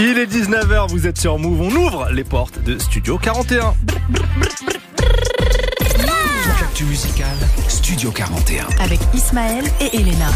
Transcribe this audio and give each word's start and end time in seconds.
Il 0.00 0.16
est 0.16 0.26
19h, 0.26 0.90
vous 0.90 1.08
êtes 1.08 1.18
sur 1.18 1.40
Move, 1.40 1.60
on 1.60 1.70
ouvre 1.72 2.08
les 2.12 2.22
portes 2.22 2.62
de 2.62 2.78
Studio 2.78 3.18
41. 3.18 3.74
Actu 6.60 6.84
musical, 6.84 7.36
Studio 7.66 8.12
41. 8.12 8.66
Avec 8.78 9.00
Ismaël 9.12 9.64
et 9.80 9.96
Elena. 9.96 10.28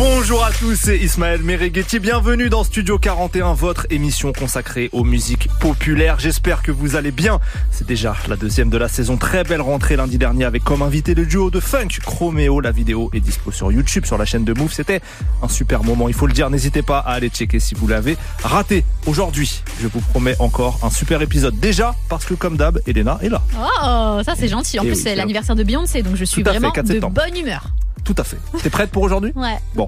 Bonjour 0.00 0.42
à 0.42 0.50
tous, 0.50 0.76
c'est 0.76 0.96
Ismaël 0.96 1.42
Merighetti. 1.42 1.98
Bienvenue 1.98 2.48
dans 2.48 2.64
Studio 2.64 2.98
41, 2.98 3.52
votre 3.52 3.86
émission 3.90 4.32
consacrée 4.32 4.88
aux 4.92 5.04
musiques 5.04 5.48
populaires. 5.60 6.18
J'espère 6.18 6.62
que 6.62 6.72
vous 6.72 6.96
allez 6.96 7.10
bien. 7.10 7.38
C'est 7.70 7.86
déjà 7.86 8.16
la 8.26 8.36
deuxième 8.36 8.70
de 8.70 8.78
la 8.78 8.88
saison. 8.88 9.18
Très 9.18 9.44
belle 9.44 9.60
rentrée 9.60 9.96
lundi 9.96 10.16
dernier 10.16 10.46
avec 10.46 10.64
comme 10.64 10.80
invité 10.80 11.12
le 11.12 11.26
duo 11.26 11.50
de 11.50 11.60
funk 11.60 11.88
Chromeo. 12.02 12.62
La 12.62 12.70
vidéo 12.70 13.10
est 13.12 13.20
dispo 13.20 13.52
sur 13.52 13.70
YouTube, 13.72 14.06
sur 14.06 14.16
la 14.16 14.24
chaîne 14.24 14.42
de 14.42 14.54
Move. 14.54 14.72
C'était 14.72 15.02
un 15.42 15.48
super 15.48 15.84
moment, 15.84 16.08
il 16.08 16.14
faut 16.14 16.26
le 16.26 16.32
dire. 16.32 16.48
N'hésitez 16.48 16.80
pas 16.80 17.00
à 17.00 17.12
aller 17.12 17.28
checker 17.28 17.60
si 17.60 17.74
vous 17.74 17.86
l'avez 17.86 18.16
raté. 18.42 18.86
Aujourd'hui, 19.04 19.62
je 19.82 19.86
vous 19.86 20.00
promets 20.00 20.34
encore 20.38 20.78
un 20.82 20.88
super 20.88 21.20
épisode. 21.20 21.60
Déjà, 21.60 21.94
parce 22.08 22.24
que 22.24 22.32
comme 22.32 22.56
d'hab, 22.56 22.80
Elena 22.86 23.18
est 23.20 23.28
là. 23.28 23.42
Oh, 23.54 24.22
ça 24.24 24.32
c'est 24.34 24.48
gentil. 24.48 24.78
En 24.80 24.82
Eh 24.82 24.86
plus, 24.86 24.96
oui, 24.96 25.02
c'est 25.02 25.14
l'anniversaire 25.14 25.56
de 25.56 25.62
Beyoncé, 25.62 26.02
donc 26.02 26.16
je 26.16 26.24
suis 26.24 26.42
fait, 26.42 26.48
vraiment 26.48 26.70
4 26.70 26.86
de 26.86 27.00
bonne 27.00 27.36
humeur. 27.38 27.66
Tout 28.04 28.14
à 28.18 28.24
fait. 28.24 28.38
T'es 28.62 28.70
prête 28.70 28.90
pour 28.90 29.02
aujourd'hui? 29.02 29.32
Ouais. 29.36 29.58
Bon. 29.74 29.86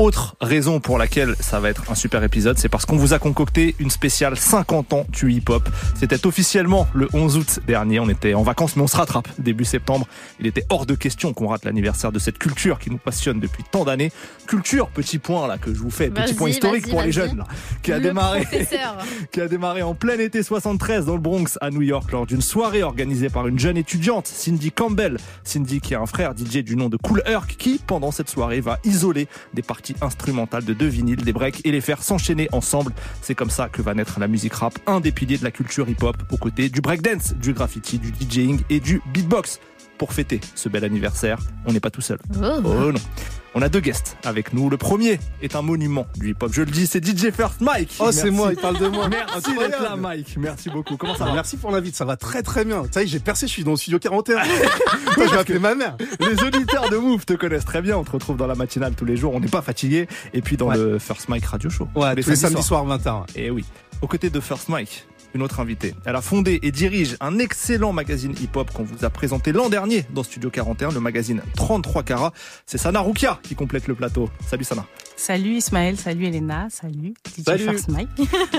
Autre 0.00 0.34
raison 0.40 0.80
pour 0.80 0.96
laquelle 0.96 1.34
ça 1.40 1.60
va 1.60 1.68
être 1.68 1.90
un 1.90 1.94
super 1.94 2.24
épisode, 2.24 2.56
c'est 2.56 2.70
parce 2.70 2.86
qu'on 2.86 2.96
vous 2.96 3.12
a 3.12 3.18
concocté 3.18 3.76
une 3.78 3.90
spéciale 3.90 4.34
50 4.34 4.94
ans 4.94 5.04
du 5.10 5.30
hip-hop. 5.30 5.68
C'était 5.94 6.26
officiellement 6.26 6.88
le 6.94 7.06
11 7.12 7.36
août 7.36 7.60
dernier. 7.66 8.00
On 8.00 8.08
était 8.08 8.32
en 8.32 8.42
vacances, 8.42 8.76
mais 8.76 8.82
on 8.82 8.86
se 8.86 8.96
rattrape 8.96 9.28
début 9.38 9.66
septembre. 9.66 10.06
Il 10.38 10.46
était 10.46 10.64
hors 10.70 10.86
de 10.86 10.94
question 10.94 11.34
qu'on 11.34 11.48
rate 11.48 11.66
l'anniversaire 11.66 12.12
de 12.12 12.18
cette 12.18 12.38
culture 12.38 12.78
qui 12.78 12.90
nous 12.90 12.96
passionne 12.96 13.40
depuis 13.40 13.62
tant 13.70 13.84
d'années. 13.84 14.10
Culture, 14.46 14.88
petit 14.88 15.18
point 15.18 15.46
là 15.46 15.58
que 15.58 15.74
je 15.74 15.78
vous 15.78 15.90
fais, 15.90 16.08
petit 16.08 16.32
point 16.32 16.48
historique 16.48 16.88
pour 16.88 17.02
les 17.02 17.12
jeunes 17.12 17.36
là, 17.36 17.44
qui 17.82 17.92
a 17.92 17.98
Le 17.98 18.04
démarré 18.04 18.48
qui 19.32 19.40
a 19.42 19.48
démarré 19.48 19.82
en 19.82 19.94
plein 19.94 20.18
été 20.18 20.42
73 20.42 21.04
dans 21.04 21.12
le 21.12 21.20
Bronx 21.20 21.58
à 21.60 21.68
New 21.68 21.82
York 21.82 22.10
lors 22.10 22.24
d'une 22.24 22.40
soirée 22.40 22.82
organisée 22.82 23.28
par 23.28 23.46
une 23.48 23.58
jeune 23.58 23.76
étudiante, 23.76 24.28
Cindy 24.28 24.72
Campbell. 24.72 25.18
Cindy 25.44 25.82
qui 25.82 25.94
a 25.94 26.00
un 26.00 26.06
frère 26.06 26.32
DJ 26.34 26.64
du 26.64 26.74
nom 26.74 26.88
de 26.88 26.96
Cool 26.96 27.22
Herc 27.26 27.56
qui, 27.58 27.82
pendant 27.86 28.12
cette 28.12 28.30
soirée, 28.30 28.62
va 28.62 28.78
isoler 28.84 29.28
des 29.52 29.60
parties 29.60 29.89
instrumentales 30.00 30.64
de 30.64 30.74
deux 30.74 30.86
vinyles, 30.86 31.22
des 31.22 31.32
breaks 31.32 31.60
et 31.64 31.72
les 31.72 31.80
faire 31.80 32.02
s'enchaîner 32.02 32.48
ensemble. 32.52 32.92
C'est 33.22 33.34
comme 33.34 33.50
ça 33.50 33.68
que 33.68 33.82
va 33.82 33.94
naître 33.94 34.20
la 34.20 34.28
musique 34.28 34.54
rap, 34.54 34.78
un 34.86 35.00
des 35.00 35.12
piliers 35.12 35.38
de 35.38 35.44
la 35.44 35.50
culture 35.50 35.88
hip-hop 35.88 36.16
aux 36.30 36.36
côtés 36.36 36.68
du 36.68 36.80
breakdance, 36.80 37.34
du 37.34 37.52
graffiti, 37.52 37.98
du 37.98 38.12
DJing 38.20 38.60
et 38.70 38.80
du 38.80 39.02
beatbox. 39.12 39.60
Pour 40.00 40.14
fêter 40.14 40.40
ce 40.54 40.70
bel 40.70 40.82
anniversaire, 40.82 41.38
on 41.66 41.74
n'est 41.74 41.78
pas 41.80 41.90
tout 41.90 42.00
seul. 42.00 42.18
Oh. 42.42 42.62
Oh 42.64 42.90
non. 42.90 42.98
On 43.54 43.60
a 43.60 43.68
deux 43.68 43.80
guests 43.80 44.16
avec 44.24 44.54
nous. 44.54 44.70
Le 44.70 44.78
premier 44.78 45.20
est 45.42 45.54
un 45.56 45.60
monument 45.60 46.06
du 46.16 46.30
hip-hop. 46.30 46.50
Je 46.54 46.62
le 46.62 46.70
dis, 46.70 46.86
c'est 46.86 47.04
DJ 47.04 47.30
First 47.30 47.60
Mike. 47.60 47.90
Oh, 47.98 48.10
c'est 48.10 48.30
moi, 48.30 48.50
il 48.54 48.56
parle 48.58 48.78
de 48.78 48.86
moi. 48.86 49.10
Merci 49.10 49.54
d'être 49.58 49.82
là, 49.82 49.96
Mike. 49.96 50.36
Merci 50.38 50.70
beaucoup. 50.70 50.96
Comment 50.96 51.14
ça 51.16 51.26
va 51.26 51.34
Merci 51.34 51.58
pour 51.58 51.70
l'invite, 51.70 51.94
ça 51.96 52.06
va 52.06 52.16
très 52.16 52.42
très 52.42 52.64
bien. 52.64 52.84
Ça 52.90 53.02
y 53.02 53.04
est, 53.04 53.08
j'ai 53.08 53.18
percé, 53.18 53.46
je 53.46 53.52
suis 53.52 53.62
dans 53.62 53.72
le 53.72 53.76
studio 53.76 53.98
41. 53.98 54.40
Putain, 54.40 54.52
je 55.26 55.30
vais 55.32 55.36
appeler 55.38 55.58
ma 55.58 55.74
mère. 55.74 55.98
Les 56.20 56.42
auditeurs 56.42 56.88
de 56.88 56.96
Move 56.96 57.26
te 57.26 57.34
connaissent 57.34 57.66
très 57.66 57.82
bien. 57.82 57.98
On 57.98 58.04
te 58.04 58.12
retrouve 58.12 58.38
dans 58.38 58.46
la 58.46 58.54
matinale 58.54 58.94
tous 58.94 59.04
les 59.04 59.18
jours. 59.18 59.34
On 59.34 59.40
n'est 59.40 59.48
pas 59.48 59.60
fatigué. 59.60 60.08
Et 60.32 60.40
puis 60.40 60.56
dans 60.56 60.68
Ouais. 60.68 60.78
le 60.78 60.98
First 60.98 61.28
Mike 61.28 61.44
Radio 61.44 61.68
Show. 61.68 61.88
Ouais, 61.94 62.14
tous 62.16 62.30
les 62.30 62.36
samedis 62.36 62.62
soirs 62.62 62.86
20h. 62.86 63.24
Et 63.36 63.50
oui. 63.50 63.66
Aux 64.00 64.06
côtés 64.06 64.30
de 64.30 64.40
First 64.40 64.70
Mike, 64.70 65.06
une 65.34 65.42
autre 65.42 65.60
invitée. 65.60 65.94
Elle 66.04 66.16
a 66.16 66.20
fondé 66.20 66.58
et 66.62 66.72
dirige 66.72 67.16
un 67.20 67.38
excellent 67.38 67.92
magazine 67.92 68.34
hip-hop 68.40 68.70
qu'on 68.72 68.84
vous 68.84 69.04
a 69.04 69.10
présenté 69.10 69.52
l'an 69.52 69.68
dernier 69.68 70.04
dans 70.12 70.22
Studio 70.22 70.50
41, 70.50 70.90
le 70.90 71.00
magazine 71.00 71.42
33 71.56 72.02
carats. 72.02 72.32
C'est 72.66 72.78
Sana 72.78 73.00
Roukia 73.00 73.38
qui 73.42 73.54
complète 73.54 73.86
le 73.88 73.94
plateau. 73.94 74.28
Salut 74.46 74.64
Sana. 74.64 74.86
Salut 75.16 75.56
Ismaël, 75.56 75.96
salut 75.98 76.26
Elena, 76.26 76.68
salut 76.70 77.14
DJ 77.36 77.42
Salut. 77.44 77.64
First 77.64 77.88
Mike. 77.90 78.08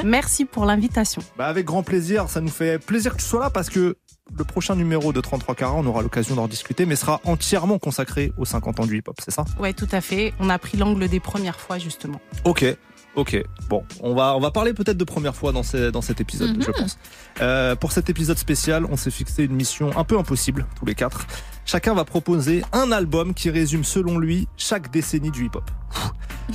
Merci 0.03 0.45
pour 0.45 0.65
l'invitation. 0.65 1.21
Bah 1.37 1.47
avec 1.47 1.65
grand 1.65 1.83
plaisir, 1.83 2.29
ça 2.29 2.41
nous 2.41 2.49
fait 2.49 2.77
plaisir 2.77 3.13
que 3.15 3.21
tu 3.21 3.25
sois 3.27 3.41
là 3.41 3.49
parce 3.49 3.69
que 3.69 3.97
le 4.37 4.43
prochain 4.43 4.75
numéro 4.75 5.11
de 5.11 5.19
33 5.19 5.55
carats, 5.55 5.75
on 5.75 5.85
aura 5.85 6.01
l'occasion 6.01 6.35
d'en 6.35 6.47
discuter, 6.47 6.85
mais 6.85 6.95
sera 6.95 7.19
entièrement 7.25 7.79
consacré 7.79 8.31
aux 8.37 8.45
50 8.45 8.79
ans 8.79 8.85
du 8.85 8.97
hip-hop, 8.97 9.17
c'est 9.23 9.31
ça? 9.31 9.43
Ouais, 9.59 9.73
tout 9.73 9.87
à 9.91 9.99
fait. 9.99 10.33
On 10.39 10.49
a 10.49 10.57
pris 10.57 10.77
l'angle 10.77 11.07
des 11.09 11.19
premières 11.19 11.59
fois 11.59 11.79
justement. 11.79 12.21
Ok, 12.45 12.63
ok. 13.15 13.43
Bon, 13.69 13.83
on 14.01 14.13
va 14.15 14.35
on 14.35 14.39
va 14.39 14.51
parler 14.51 14.73
peut-être 14.73 14.97
de 14.97 15.03
première 15.03 15.35
fois 15.35 15.51
dans 15.51 15.63
ces, 15.63 15.91
dans 15.91 16.01
cet 16.01 16.21
épisode, 16.21 16.55
Mhm. 16.57 16.63
je 16.63 16.71
pense. 16.71 16.97
Euh, 17.41 17.75
pour 17.75 17.91
cet 17.91 18.09
épisode 18.09 18.37
spécial, 18.37 18.85
on 18.89 18.97
s'est 18.97 19.11
fixé 19.11 19.43
une 19.43 19.53
mission 19.55 19.91
un 19.97 20.03
peu 20.03 20.17
impossible 20.17 20.65
tous 20.77 20.85
les 20.85 20.95
quatre. 20.95 21.25
Chacun 21.65 21.93
va 21.93 22.05
proposer 22.05 22.63
un 22.73 22.91
album 22.91 23.33
qui 23.33 23.49
résume 23.49 23.83
selon 23.83 24.17
lui 24.17 24.47
chaque 24.57 24.91
décennie 24.91 25.29
du 25.31 25.45
hip-hop. 25.45 25.69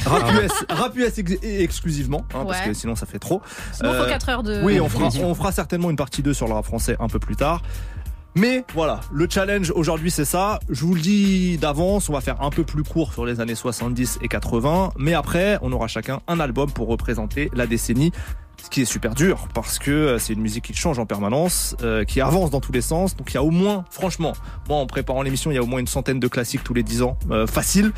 Rap 0.05 0.31
US, 0.33 0.53
rap 0.69 0.97
US 0.97 1.19
ex- 1.19 1.39
exclusivement, 1.43 2.25
hein, 2.35 2.45
parce 2.47 2.61
que 2.63 2.75
sinon 2.75 2.97
ça 2.97 3.07
fait 3.07 3.19
trop. 3.19 3.41
Sinon, 3.73 3.91
Euh, 3.93 4.03
faut 4.03 4.09
4 4.09 4.29
heures 4.29 4.43
de. 4.43 4.61
Oui, 4.63 4.81
on 4.81 4.89
fera, 4.89 5.09
on 5.23 5.35
fera 5.35 5.53
certainement 5.53 5.91
une 5.91 5.97
partie 5.97 6.23
2 6.23 6.35
sur 6.35 6.49
le 6.49 6.55
rap 6.55 6.65
français 6.65 6.97
un 7.01 7.09
peu 7.09 7.19
plus 7.19 7.37
tard. 7.37 7.63
Mais 8.37 8.67
voilà, 8.75 9.01
le 9.11 9.27
challenge 9.31 9.71
aujourd'hui 9.71 10.11
c'est 10.11 10.27
ça. 10.27 10.61
Je 10.69 10.85
vous 10.85 10.95
le 10.95 11.01
dis 11.01 11.57
d'avance, 11.57 12.11
on 12.11 12.13
va 12.13 12.21
faire 12.21 12.43
un 12.43 12.51
peu 12.51 12.65
plus 12.65 12.83
court 12.83 13.15
sur 13.15 13.25
les 13.25 13.41
années 13.41 13.55
70 13.55 14.19
et 14.21 14.29
80. 14.29 14.93
Mais 14.99 15.15
après, 15.15 15.59
on 15.63 15.73
aura 15.73 15.89
chacun 15.89 16.21
un 16.29 16.39
album 16.39 16.71
pour 16.71 16.87
représenter 16.89 17.51
la 17.55 17.67
décennie. 17.67 18.13
Ce 18.63 18.69
qui 18.69 18.83
est 18.83 18.87
super 18.87 19.15
dur 19.15 19.49
parce 19.55 19.79
que 19.79 19.91
euh, 19.91 20.19
c'est 20.19 20.35
une 20.35 20.41
musique 20.41 20.65
qui 20.65 20.75
change 20.75 20.99
en 20.99 21.07
permanence, 21.07 21.77
euh, 21.83 22.05
qui 22.05 22.21
avance 22.21 22.51
dans 22.51 22.61
tous 22.61 22.73
les 22.73 22.83
sens. 22.83 23.17
Donc 23.17 23.33
il 23.33 23.35
y 23.35 23.39
a 23.39 23.43
au 23.43 23.51
moins, 23.51 23.87
franchement, 23.91 24.35
moi 24.69 24.79
en 24.79 24.87
préparant 24.87 25.23
l'émission, 25.23 25.51
il 25.51 25.55
y 25.55 25.59
a 25.59 25.63
au 25.63 25.67
moins 25.67 25.81
une 25.81 25.87
centaine 25.87 26.21
de 26.21 26.29
classiques 26.29 26.65
tous 26.65 26.75
les 26.75 26.83
10 26.83 27.03
ans, 27.03 27.17
euh, 27.31 27.47
facile. 27.47 27.93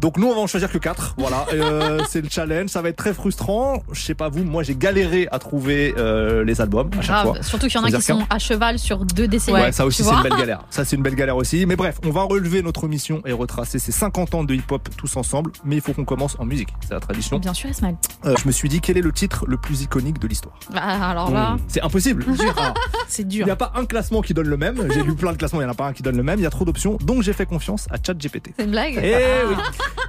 Donc 0.00 0.16
nous 0.16 0.26
on 0.28 0.34
va 0.34 0.40
en 0.40 0.46
choisir 0.46 0.70
que 0.70 0.78
4 0.78 1.14
voilà. 1.18 1.44
Euh, 1.52 1.98
c'est 2.08 2.20
le 2.20 2.28
challenge, 2.28 2.68
ça 2.70 2.82
va 2.82 2.88
être 2.90 2.96
très 2.96 3.12
frustrant. 3.14 3.82
Je 3.92 4.00
sais 4.00 4.14
pas 4.14 4.28
vous, 4.28 4.44
moi 4.44 4.62
j'ai 4.62 4.76
galéré 4.76 5.26
à 5.32 5.38
trouver 5.38 5.94
euh, 5.98 6.44
les 6.44 6.60
albums 6.60 6.90
à 6.98 7.02
chaque 7.02 7.22
fois. 7.22 7.32
Grave. 7.32 7.42
Surtout 7.46 7.66
qu'il 7.66 7.80
y 7.80 7.82
en 7.82 7.84
a 7.84 7.90
qui 7.90 8.02
sont 8.02 8.24
à 8.30 8.38
cheval 8.38 8.78
sur 8.78 9.04
deux 9.04 9.26
décennies. 9.28 9.56
Ouais, 9.58 9.72
ça 9.72 9.84
aussi 9.86 10.04
c'est 10.04 10.12
une 10.14 10.22
belle 10.22 10.32
galère. 10.38 10.64
Ça 10.70 10.84
c'est 10.84 10.96
une 10.96 11.02
belle 11.02 11.14
galère 11.16 11.36
aussi. 11.36 11.66
Mais 11.66 11.76
bref, 11.76 11.98
on 12.04 12.10
va 12.10 12.22
relever 12.22 12.62
notre 12.62 12.86
mission 12.86 13.22
et 13.26 13.32
retracer 13.32 13.78
ces 13.78 13.92
50 13.92 14.34
ans 14.34 14.44
de 14.44 14.54
hip-hop 14.54 14.88
tous 14.96 15.16
ensemble. 15.16 15.50
Mais 15.64 15.76
il 15.76 15.82
faut 15.82 15.92
qu'on 15.92 16.04
commence 16.04 16.36
en 16.38 16.44
musique, 16.44 16.68
c'est 16.86 16.94
la 16.94 17.00
tradition. 17.00 17.38
Bien 17.38 17.54
sûr, 17.54 17.68
Ismaël. 17.70 17.96
Euh, 18.24 18.34
je 18.40 18.46
me 18.46 18.52
suis 18.52 18.68
dit 18.68 18.80
quel 18.80 18.96
est 18.98 19.02
le 19.02 19.12
titre 19.12 19.44
le 19.48 19.56
plus 19.56 19.82
iconique 19.82 20.18
de 20.20 20.28
l'histoire? 20.28 20.54
Ah, 20.74 21.10
alors 21.10 21.30
là. 21.30 21.56
C'est 21.68 21.82
impossible. 21.82 22.24
Alors, 22.56 22.74
C'est 23.08 23.22
Il 23.22 23.28
dur. 23.28 23.46
n'y 23.46 23.50
a 23.52 23.56
pas 23.56 23.72
un 23.74 23.84
classement 23.84 24.22
qui 24.22 24.32
donne 24.34 24.48
le 24.48 24.56
même. 24.56 24.76
J'ai 24.92 25.02
lu 25.02 25.14
plein 25.14 25.32
de 25.32 25.36
classements, 25.36 25.60
il 25.60 25.64
n'y 25.64 25.68
en 25.68 25.72
a 25.72 25.76
pas 25.76 25.86
un 25.86 25.92
qui 25.92 26.02
donne 26.02 26.16
le 26.16 26.22
même. 26.22 26.38
Il 26.38 26.42
y 26.42 26.46
a 26.46 26.50
trop 26.50 26.64
d'options. 26.64 26.96
Donc 27.02 27.22
j'ai 27.22 27.32
fait 27.32 27.46
confiance 27.46 27.86
à 27.90 27.96
ChatGPT. 28.04 28.52
C'est 28.56 28.64
une 28.64 28.70
blague 28.70 28.98
Eh 29.02 29.14
Ah. 29.14 29.18
oui. 29.48 29.54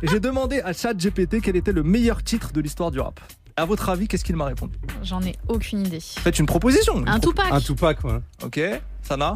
Et 0.02 0.08
J'ai 0.12 0.20
demandé 0.20 0.62
à 0.62 0.74
ChatGPT 0.74 1.42
quel 1.42 1.56
était 1.56 1.72
le 1.72 1.84
meilleur 1.84 2.24
titre 2.24 2.52
de 2.54 2.62
l'histoire 2.62 2.92
du 2.92 3.00
rap. 3.00 3.20
À 3.58 3.66
votre 3.66 3.90
avis, 3.90 4.08
qu'est-ce 4.08 4.24
qu'il 4.24 4.36
m'a 4.38 4.46
répondu? 4.46 4.78
J'en 5.04 5.22
ai 5.22 5.36
aucune 5.50 5.86
idée. 5.86 6.00
Faites 6.00 6.40
une 6.40 6.46
proposition. 6.46 6.98
une 7.00 7.10
Un 7.10 7.20
pro- 7.20 7.32
Tupac. 7.32 7.52
Un 7.52 7.60
Tupac, 7.60 8.04
ouais. 8.06 8.20
Ok, 8.44 8.60
Sana? 9.04 9.36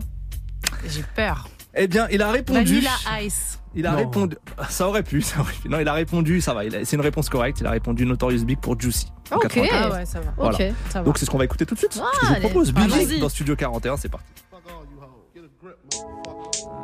J'ai 0.87 1.03
peur. 1.15 1.49
Eh 1.75 1.87
bien, 1.87 2.07
il 2.09 2.21
a 2.21 2.31
répondu. 2.31 2.79
Vanilla 2.79 3.21
Ice. 3.23 3.59
Il 3.75 3.87
a 3.87 3.91
Non. 3.91 3.97
répondu. 3.97 4.37
Ça 4.69 4.87
aurait 4.87 5.01
pu, 5.03 5.21
ça 5.23 5.39
aurait 5.41 5.51
pu. 5.53 5.67
Non, 5.67 5.79
il 5.79 5.87
a 5.87 5.93
répondu, 5.93 6.39
ça 6.39 6.53
va. 6.53 6.63
il 6.63 6.73
a- 6.75 6.85
C'est 6.85 6.95
une 6.95 7.01
réponse 7.01 7.27
correcte. 7.27 7.59
Il 7.59 7.65
a 7.67 7.71
répondu 7.71 8.05
Notorious 8.05 8.45
Big 8.45 8.59
pour 8.59 8.79
Juicy. 8.79 9.07
en 9.31 9.37
Ok. 9.37 9.41
84. 9.43 9.73
Ah 9.73 9.91
ouais, 9.97 10.05
ça 10.05 10.21
va. 10.21 10.33
Voilà. 10.37 10.55
Ok. 10.69 10.73
Ça 10.89 10.99
va. 10.99 11.05
Donc 11.05 11.17
c'est 11.17 11.25
ce 11.25 11.31
qu'on 11.31 11.37
va 11.39 11.45
écouter 11.45 11.65
tout 11.65 11.73
de 11.73 11.79
suite. 11.79 11.99
Ah, 12.01 12.05
ce 12.13 12.19
que 12.21 12.25
je 12.27 12.33
vous 12.35 12.39
propose. 12.47 12.73
Ah, 12.77 12.81
Biggie 12.85 13.05
vas-y. 13.05 13.19
dans 13.19 13.29
Studio 13.29 13.55
41, 13.55 13.97
c'est 13.97 14.09
parti. 14.09 14.25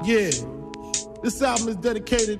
Yeah. 0.04 0.30
This 1.24 1.42
album 1.42 1.70
is 1.70 1.76
dedicated 1.76 2.40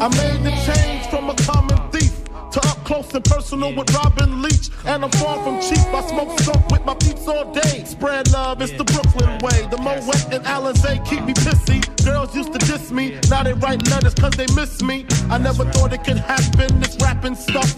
I 0.00 0.06
made 0.10 0.44
the 0.44 0.52
change 0.64 1.06
from 1.08 1.28
a 1.28 1.34
common 1.34 1.76
thief 1.90 2.22
to 2.52 2.60
up 2.68 2.84
close 2.84 3.12
and 3.14 3.24
personal 3.24 3.74
with 3.74 3.92
Robin 3.92 4.42
Leach. 4.42 4.70
And 4.86 5.04
I'm 5.04 5.10
far 5.10 5.42
from 5.42 5.60
cheap. 5.60 5.84
I 5.92 6.06
smoke 6.06 6.38
skunk 6.38 6.70
with 6.70 6.84
my 6.84 6.94
peeps 6.94 7.26
all 7.26 7.52
day. 7.52 7.82
Spread 7.84 8.30
love, 8.30 8.62
it's 8.62 8.72
the 8.72 8.84
Brooklyn 8.84 9.38
way. 9.42 9.66
The 9.70 9.76
Moet 9.78 10.32
and 10.32 10.44
Alizé 10.44 11.04
keep 11.04 11.24
me 11.24 11.34
pissy. 11.34 11.87
Girls 12.08 12.34
used 12.34 12.54
to 12.54 12.58
diss 12.60 12.90
me. 12.90 13.18
Now 13.28 13.42
they 13.42 13.52
write 13.52 13.86
letters 13.90 14.14
cause 14.14 14.32
they 14.32 14.46
miss 14.54 14.82
me. 14.82 15.04
I 15.28 15.36
never 15.36 15.64
thought 15.72 15.92
it 15.92 16.04
could 16.04 16.16
happen, 16.16 16.80
this 16.80 16.96
rapping 17.02 17.34
stuff. 17.34 17.70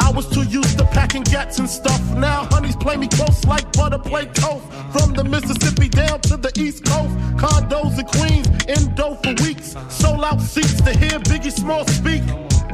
I 0.00 0.10
was 0.10 0.26
too 0.30 0.44
used 0.44 0.78
to 0.78 0.86
packing 0.86 1.24
gats 1.24 1.58
and 1.58 1.68
stuff. 1.68 2.00
Now 2.16 2.48
honeys 2.50 2.76
play 2.76 2.96
me 2.96 3.08
close 3.08 3.44
like 3.44 3.70
butter 3.74 3.98
play 3.98 4.24
toast. 4.32 4.64
From 4.94 5.12
the 5.12 5.22
Mississippi 5.22 5.88
down 5.90 6.18
to 6.22 6.38
the 6.38 6.50
East 6.58 6.86
Coast. 6.86 7.14
Condos 7.36 7.98
in 7.98 8.06
Queens, 8.06 8.48
indo 8.64 9.16
for 9.16 9.34
weeks. 9.44 9.76
Sold 9.90 10.24
out 10.24 10.40
seats 10.40 10.80
to 10.80 10.92
hear 10.96 11.18
Biggie 11.30 11.52
Small 11.52 11.86
speak. 11.88 12.22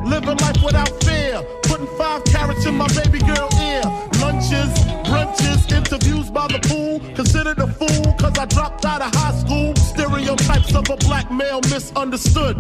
Living 0.05 0.39
life 0.39 0.63
without 0.65 0.93
fear. 1.03 1.43
Putting 1.65 1.91
five 1.99 2.23
carrots 2.27 2.65
in 2.67 2.77
my 2.77 2.87
baby 2.95 3.19
girl 3.19 3.49
ear. 3.61 3.83
Lunches, 4.23 4.71
brunches, 5.11 5.61
interviews 5.73 6.31
by 6.31 6.47
the 6.47 6.61
pool. 6.69 7.01
Considered 7.17 7.59
a 7.59 7.67
fool 7.67 8.10
I 8.41 8.47
dropped 8.47 8.87
out 8.87 9.03
of 9.03 9.15
high 9.15 9.35
school. 9.35 9.77
Stereotypes 9.77 10.75
of 10.75 10.89
a 10.89 10.97
black 10.97 11.31
male 11.31 11.61
misunderstood. 11.69 12.57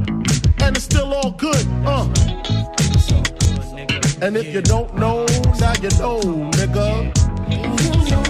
And 0.61 0.77
it's 0.77 0.85
still 0.85 1.15
all 1.15 1.31
good, 1.31 1.67
uh. 1.87 2.05
And 4.21 4.37
if 4.37 4.53
you 4.53 4.61
don't 4.61 4.94
know, 4.94 5.25
now 5.59 5.73
you 5.81 5.88
know, 5.99 6.21
nigga. 6.53 8.30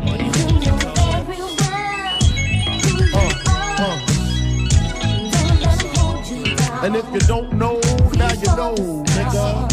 And 6.83 6.95
if 6.95 7.05
you 7.13 7.19
don't 7.27 7.53
know, 7.53 7.79
now 8.17 8.33
you 8.33 8.55
know, 8.57 8.73
nigga. 9.05 9.67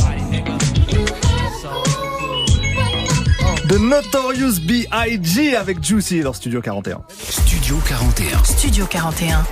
The 3.66 3.78
Notorious 3.78 4.60
B.I.G. 4.60 5.56
avec 5.56 5.82
Juicy 5.82 6.20
dans 6.20 6.32
Studio 6.34 6.60
41. 6.60 7.02
Studio 7.08 7.76
41 7.86 8.44
Studio 8.44 8.86
41. 8.86 9.44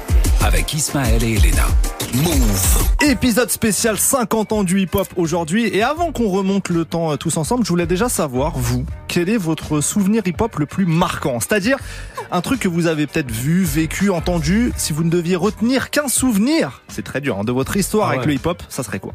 avec 0.43 0.73
Ismaël 0.75 1.23
et 1.23 1.35
Elena. 1.37 1.67
Move. 2.17 2.97
Épisode 3.03 3.51
spécial 3.51 3.99
50 3.99 4.53
ans 4.53 4.65
du 4.65 4.81
hip-hop 4.81 5.07
aujourd'hui. 5.17 5.69
Et 5.75 5.83
avant 5.83 6.13
qu'on 6.13 6.29
remonte 6.29 6.71
le 6.71 6.85
temps 6.85 7.13
euh, 7.13 7.17
tous 7.17 7.37
ensemble, 7.37 7.65
je 7.65 7.69
voulais 7.69 7.87
déjà 7.87 8.09
savoir, 8.09 8.57
vous, 8.57 8.87
quel 9.07 9.29
est 9.29 9.37
votre 9.37 9.81
souvenir 9.81 10.23
hip-hop 10.27 10.57
le 10.57 10.67
plus 10.67 10.87
marquant? 10.87 11.41
C'est-à-dire 11.41 11.79
un 12.31 12.41
truc 12.41 12.61
que 12.61 12.69
vous 12.69 12.87
avez 12.87 13.07
peut-être 13.07 13.31
vu, 13.31 13.65
vécu, 13.65 14.11
entendu. 14.11 14.73
Si 14.77 14.93
vous 14.93 15.05
ne 15.05 15.11
deviez 15.11 15.37
retenir 15.37 15.91
qu'un 15.91 16.09
souvenir, 16.09 16.83
c'est 16.89 17.05
très 17.05 17.21
dur, 17.21 17.39
hein, 17.39 17.45
de 17.45 17.53
votre 17.53 17.77
histoire 17.77 18.09
Ah 18.09 18.13
avec 18.13 18.27
le 18.27 18.33
hip-hop, 18.33 18.63
ça 18.69 18.83
serait 18.83 19.01
quoi? 19.01 19.13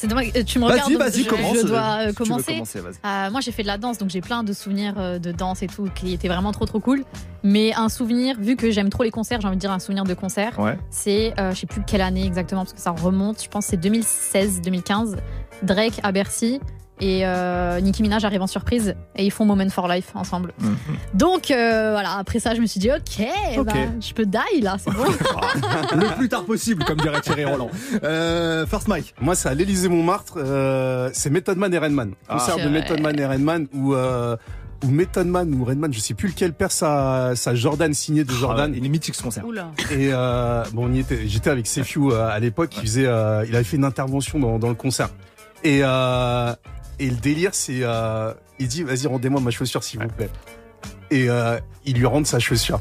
C'est 0.00 0.06
dommage. 0.06 0.30
euh, 0.34 0.42
Tu 0.42 0.58
me 0.58 0.64
regardes. 0.64 0.90
Vas-y, 0.92 1.10
vas-y, 1.10 1.24
commence. 1.24 1.56
Je 1.58 1.66
dois 1.66 1.78
euh, 1.78 2.08
si 2.08 2.14
tu 2.14 2.22
veux 2.22 2.28
commencer. 2.28 2.62
Euh, 3.04 3.30
moi, 3.30 3.40
j'ai 3.40 3.52
fait 3.52 3.62
de 3.62 3.66
la 3.66 3.76
danse, 3.78 3.98
donc 3.98 4.08
j'ai 4.10 4.20
plein 4.22 4.42
de 4.42 4.52
souvenirs 4.52 5.20
de 5.20 5.32
danse 5.32 5.62
et 5.62 5.66
tout 5.66 5.88
qui 5.94 6.14
étaient 6.14 6.28
vraiment 6.28 6.52
trop 6.52 6.64
trop 6.64 6.80
cool. 6.80 7.04
Mais 7.42 7.72
un 7.74 7.88
souvenir, 7.88 8.36
vu 8.38 8.56
que 8.56 8.70
j'aime 8.70 8.88
trop 8.90 9.02
les 9.02 9.10
concerts, 9.10 9.40
j'ai 9.40 9.46
envie 9.48 9.56
de 9.56 9.60
dire 9.60 9.72
un 9.72 9.78
souvenir 9.78 10.04
de 10.04 10.14
concert. 10.14 10.58
Ouais. 10.58 10.78
C'est, 10.90 11.34
euh, 11.38 11.52
je 11.52 11.60
sais 11.60 11.66
plus 11.66 11.82
quelle 11.86 12.00
année 12.02 12.24
exactement 12.26 12.62
parce 12.62 12.72
que 12.72 12.80
ça 12.80 12.90
remonte. 12.90 13.42
Je 13.42 13.48
pense 13.48 13.66
que 13.66 13.70
c'est 13.70 13.76
2016-2015. 13.88 15.16
Drake 15.62 16.00
à 16.02 16.12
Bercy 16.12 16.60
et 17.00 17.20
euh, 17.24 17.80
Nicki 17.80 18.02
Minaj 18.02 18.24
arrive 18.24 18.42
en 18.42 18.46
surprise 18.46 18.94
et 19.16 19.24
ils 19.24 19.30
font 19.30 19.44
Moment 19.44 19.68
for 19.70 19.88
Life 19.88 20.10
ensemble. 20.14 20.52
Mhm. 20.60 20.76
Donc 21.14 21.50
euh, 21.50 21.92
voilà, 21.92 22.16
après 22.18 22.40
ça, 22.40 22.54
je 22.54 22.60
me 22.60 22.66
suis 22.66 22.80
dit 22.80 22.90
ok, 22.90 23.26
bah, 23.64 23.72
je 24.00 24.12
peux 24.12 24.26
die 24.26 24.60
là, 24.60 24.76
c'est 24.78 24.90
bon. 24.92 25.04
le 25.96 26.16
plus 26.16 26.28
tard 26.28 26.44
possible, 26.44 26.84
comme 26.84 26.98
dirait 26.98 27.20
Thierry 27.20 27.44
Roland. 27.44 27.70
Euh, 28.04 28.66
First 28.66 28.88
Mike. 28.88 29.14
Moi, 29.20 29.34
c'est 29.34 29.48
à 29.48 29.54
l'Élysée 29.54 29.88
Montmartre. 29.88 30.34
euh, 30.36 31.10
c'est 31.12 31.30
Method 31.30 31.56
Man 31.56 31.72
et 31.74 31.78
Redman. 31.78 32.12
Ah. 32.28 32.34
Concert 32.38 32.64
de 32.64 32.68
Method 32.70 33.00
Man 33.00 33.18
et 33.18 33.26
Redman 33.26 33.66
où 33.74 33.94
euh, 33.94 34.36
où 34.84 34.88
Method 34.88 35.26
Man 35.26 35.54
ou 35.54 35.64
Redman, 35.64 35.92
je 35.92 36.00
sais 36.00 36.14
plus 36.14 36.28
lequel 36.28 36.54
perd 36.54 36.70
sa, 36.72 37.32
sa 37.36 37.54
Jordan 37.54 37.92
signée 37.92 38.24
de 38.24 38.32
Jordan. 38.32 38.70
Ah, 38.74 38.76
il 38.78 38.84
est 38.84 38.88
mythique 38.88 39.14
ce 39.14 39.22
concert. 39.22 39.44
Oula. 39.44 39.72
Et 39.90 40.08
euh, 40.12 40.64
bon, 40.72 40.86
on 40.88 40.92
y 40.92 41.00
était. 41.00 41.26
J'étais 41.28 41.50
avec 41.50 41.66
Sefiu 41.66 42.14
à 42.14 42.38
l'époque. 42.38 42.70
Il 42.76 42.82
faisait, 42.82 43.06
euh, 43.06 43.44
il 43.46 43.54
avait 43.54 43.64
fait 43.64 43.76
une 43.76 43.84
intervention 43.84 44.38
dans, 44.38 44.58
dans 44.58 44.68
le 44.70 44.74
concert. 44.74 45.10
Et 45.64 45.80
euh, 45.82 46.54
et 47.00 47.10
le 47.10 47.16
délire, 47.16 47.50
c'est, 47.54 47.80
euh, 47.82 48.32
il 48.58 48.68
dit, 48.68 48.82
vas-y, 48.84 49.06
rendez-moi 49.08 49.40
ma 49.40 49.50
chaussure 49.50 49.82
s'il 49.82 50.00
vous 50.00 50.08
plaît. 50.08 50.30
Et 51.10 51.28
euh, 51.28 51.58
il 51.84 51.96
lui 51.98 52.06
rend 52.06 52.24
sa 52.24 52.38
chaussure. 52.38 52.80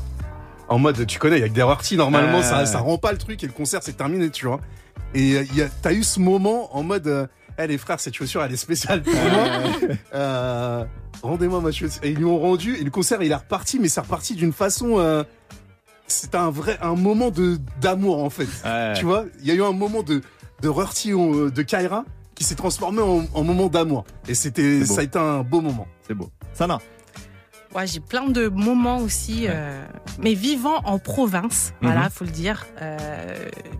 En 0.67 0.77
mode, 0.77 1.07
tu 1.07 1.17
connais, 1.17 1.37
il 1.37 1.41
y 1.41 1.43
a 1.43 1.49
que 1.49 1.53
des 1.53 1.97
normalement, 1.97 2.43
ça, 2.43 2.65
ça 2.67 2.79
rend 2.79 2.97
pas 2.99 3.11
le 3.11 3.17
truc 3.17 3.43
et 3.43 3.47
le 3.47 3.53
concert 3.53 3.79
c'est 3.81 3.97
terminé, 3.97 4.29
tu 4.29 4.45
vois. 4.45 4.59
Et 5.15 5.33
euh, 5.37 5.43
il 5.49 5.55
y 5.57 5.61
a- 5.63 5.69
t'as 5.81 5.93
eu 5.93 6.03
ce 6.03 6.19
moment 6.19 6.75
en 6.77 6.83
mode, 6.83 7.07
euh, 7.07 7.25
Eh, 7.57 7.65
les 7.67 7.77
frères, 7.79 7.99
cette 7.99 8.13
chaussure 8.13 8.41
elle 8.43 8.53
est 8.53 8.57
spéciale 8.57 9.01
pour 9.01 9.13
moi. 9.13 9.47
Euh, 10.13 10.85
rendez-moi 11.23 11.59
ma 11.61 11.71
chaussure. 11.71 11.99
Et 12.03 12.11
ils 12.11 12.17
lui 12.17 12.25
ont 12.25 12.39
rendu 12.39 12.75
et 12.75 12.83
le 12.83 12.91
concert 12.91 13.21
il 13.23 13.31
est 13.31 13.35
reparti, 13.35 13.79
mais 13.79 13.89
c'est 13.89 13.99
reparti 14.01 14.35
d'une 14.35 14.53
façon. 14.53 14.99
euh, 14.99 15.23
c'est 16.07 16.35
un 16.35 16.49
vrai 16.51 16.77
un 16.81 16.95
moment 16.95 17.29
de 17.31 17.57
d'amour 17.81 18.23
en 18.23 18.29
fait. 18.29 18.47
Ouais. 18.65 18.93
Tu 18.97 19.05
vois, 19.05 19.25
il 19.41 19.47
y 19.47 19.51
a 19.51 19.55
eu 19.55 19.63
un 19.63 19.71
moment 19.73 20.03
de 20.03 20.21
de 20.61 20.67
euh, 21.35 21.51
de 21.51 21.61
Kaira 21.63 22.05
qui 22.39 22.45
s'est 22.45 22.55
transformé 22.55 23.01
en, 23.01 23.25
en 23.33 23.43
moment 23.43 23.67
d'amour. 23.67 24.05
Et 24.29 24.33
c'était 24.33 24.85
ça 24.85 25.01
a 25.01 25.03
été 25.03 25.19
un 25.19 25.41
beau 25.43 25.59
moment. 25.59 25.87
C'est 26.07 26.13
beau. 26.13 26.29
Sana. 26.53 26.79
Ouais, 27.75 27.85
j'ai 27.85 27.99
plein 27.99 28.27
de 28.27 28.47
moments 28.47 28.97
aussi, 28.97 29.45
euh, 29.47 29.83
mais 30.19 30.33
vivant 30.33 30.77
en 30.85 30.97
province, 30.99 31.73
Mhm. 31.81 31.91
voilà, 31.91 32.09
faut 32.09 32.23
le 32.23 32.31
dire. 32.31 32.65
Euh, 32.81 32.97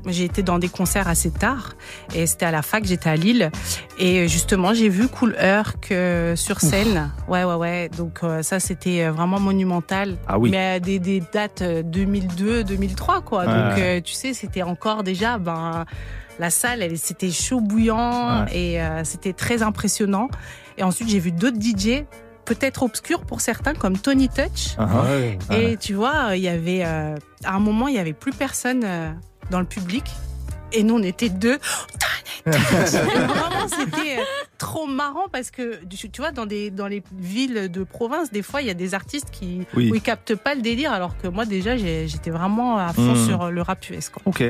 j'ai 0.08 0.26
été 0.26 0.44
dans 0.44 0.60
des 0.60 0.68
concerts 0.68 1.08
assez 1.08 1.32
tard, 1.32 1.74
et 2.14 2.28
c'était 2.28 2.46
à 2.46 2.52
la 2.52 2.62
fac, 2.62 2.84
j'étais 2.86 3.10
à 3.10 3.16
Lille, 3.16 3.50
et 3.98 4.28
justement 4.28 4.76
j'ai 4.76 4.90
vu 4.90 5.08
Cool 5.08 5.36
Herc 5.40 5.92
euh, 5.92 6.36
sur 6.36 6.60
scène. 6.60 7.10
Ouais, 7.30 7.44
ouais, 7.46 7.56
ouais. 7.56 7.90
Donc 7.98 8.20
euh, 8.24 8.44
ça 8.44 8.60
c'était 8.60 9.08
vraiment 9.08 9.40
monumental. 9.40 10.18
Ah 10.28 10.38
oui. 10.38 10.52
Mais 10.52 10.74
à 10.74 10.80
des, 10.80 11.00
des 11.00 11.24
dates 11.34 11.64
euh, 11.64 11.82
2002, 11.82 12.64
2003, 12.66 13.22
quoi. 13.22 13.40
Ouais, 13.40 13.46
Donc 13.48 13.80
euh, 13.80 14.02
tu 14.02 14.14
sais, 14.14 14.34
c'était 14.36 14.62
encore 14.64 15.02
déjà, 15.02 15.40
ben 15.40 15.86
la 16.40 16.50
salle, 16.50 16.82
elle, 16.82 16.98
c'était 16.98 17.32
chaud 17.32 17.60
bouillant 17.62 18.46
Ouais. 18.46 18.58
et 18.58 18.82
euh, 18.82 19.04
c'était 19.04 19.34
très 19.34 19.62
impressionnant. 19.62 20.30
Et 20.78 20.84
ensuite 20.84 21.10
j'ai 21.10 21.20
vu 21.20 21.32
d'autres 21.32 21.58
DJ 21.60 22.06
peut-être 22.46 22.82
obscurs 22.84 23.22
pour 23.26 23.42
certains, 23.42 23.74
comme 23.76 23.98
Tony 23.98 24.28
Touch. 24.30 24.76
Ah, 24.78 24.88
Ouais. 25.04 25.38
Et 25.52 25.78
tu 25.78 25.94
vois, 25.94 26.36
il 26.36 26.42
y 26.42 26.48
avait 26.48 26.84
euh, 26.86 27.16
à 27.44 27.56
un 27.56 27.60
moment, 27.60 27.88
il 27.88 27.96
y 27.96 28.00
avait 28.00 28.14
plus 28.14 28.32
personne 28.32 28.82
euh, 28.84 29.12
dans 29.52 29.60
le 29.60 29.66
public. 29.66 30.04
Et 30.74 30.84
nous, 30.84 30.96
on 30.96 31.04
était 31.04 31.30
deux. 31.30 31.58
Vraiment, 32.46 33.68
c'était 33.68 34.20
euh, 34.20 34.24
trop 34.58 34.88
marrant 34.88 35.26
parce 35.32 35.52
que 35.52 35.80
tu 35.90 36.10
vois 36.22 36.32
dans 36.32 36.46
des 36.46 36.72
dans 36.72 36.88
les 36.88 37.04
villes 37.18 37.70
de 37.72 37.84
province, 37.84 38.32
des 38.32 38.42
fois 38.42 38.62
il 38.62 38.68
y 38.68 38.72
a 38.72 38.74
des 38.76 38.94
artistes 38.94 39.30
qui 39.32 39.62
Oui. 39.76 39.92
où 39.92 39.96
ils 39.96 40.02
captent 40.02 40.36
pas 40.36 40.56
le 40.56 40.62
délire, 40.62 40.92
alors 40.94 41.18
que 41.18 41.28
moi 41.28 41.46
déjà 41.46 41.76
j'étais 41.78 42.30
vraiment 42.32 42.78
à 42.78 42.94
fond 42.94 43.14
Mm. 43.14 43.28
sur 43.28 43.52
le 43.52 43.62
rap 43.62 43.88
US. 43.90 44.10
quoi. 44.10 44.22
Ok. 44.26 44.44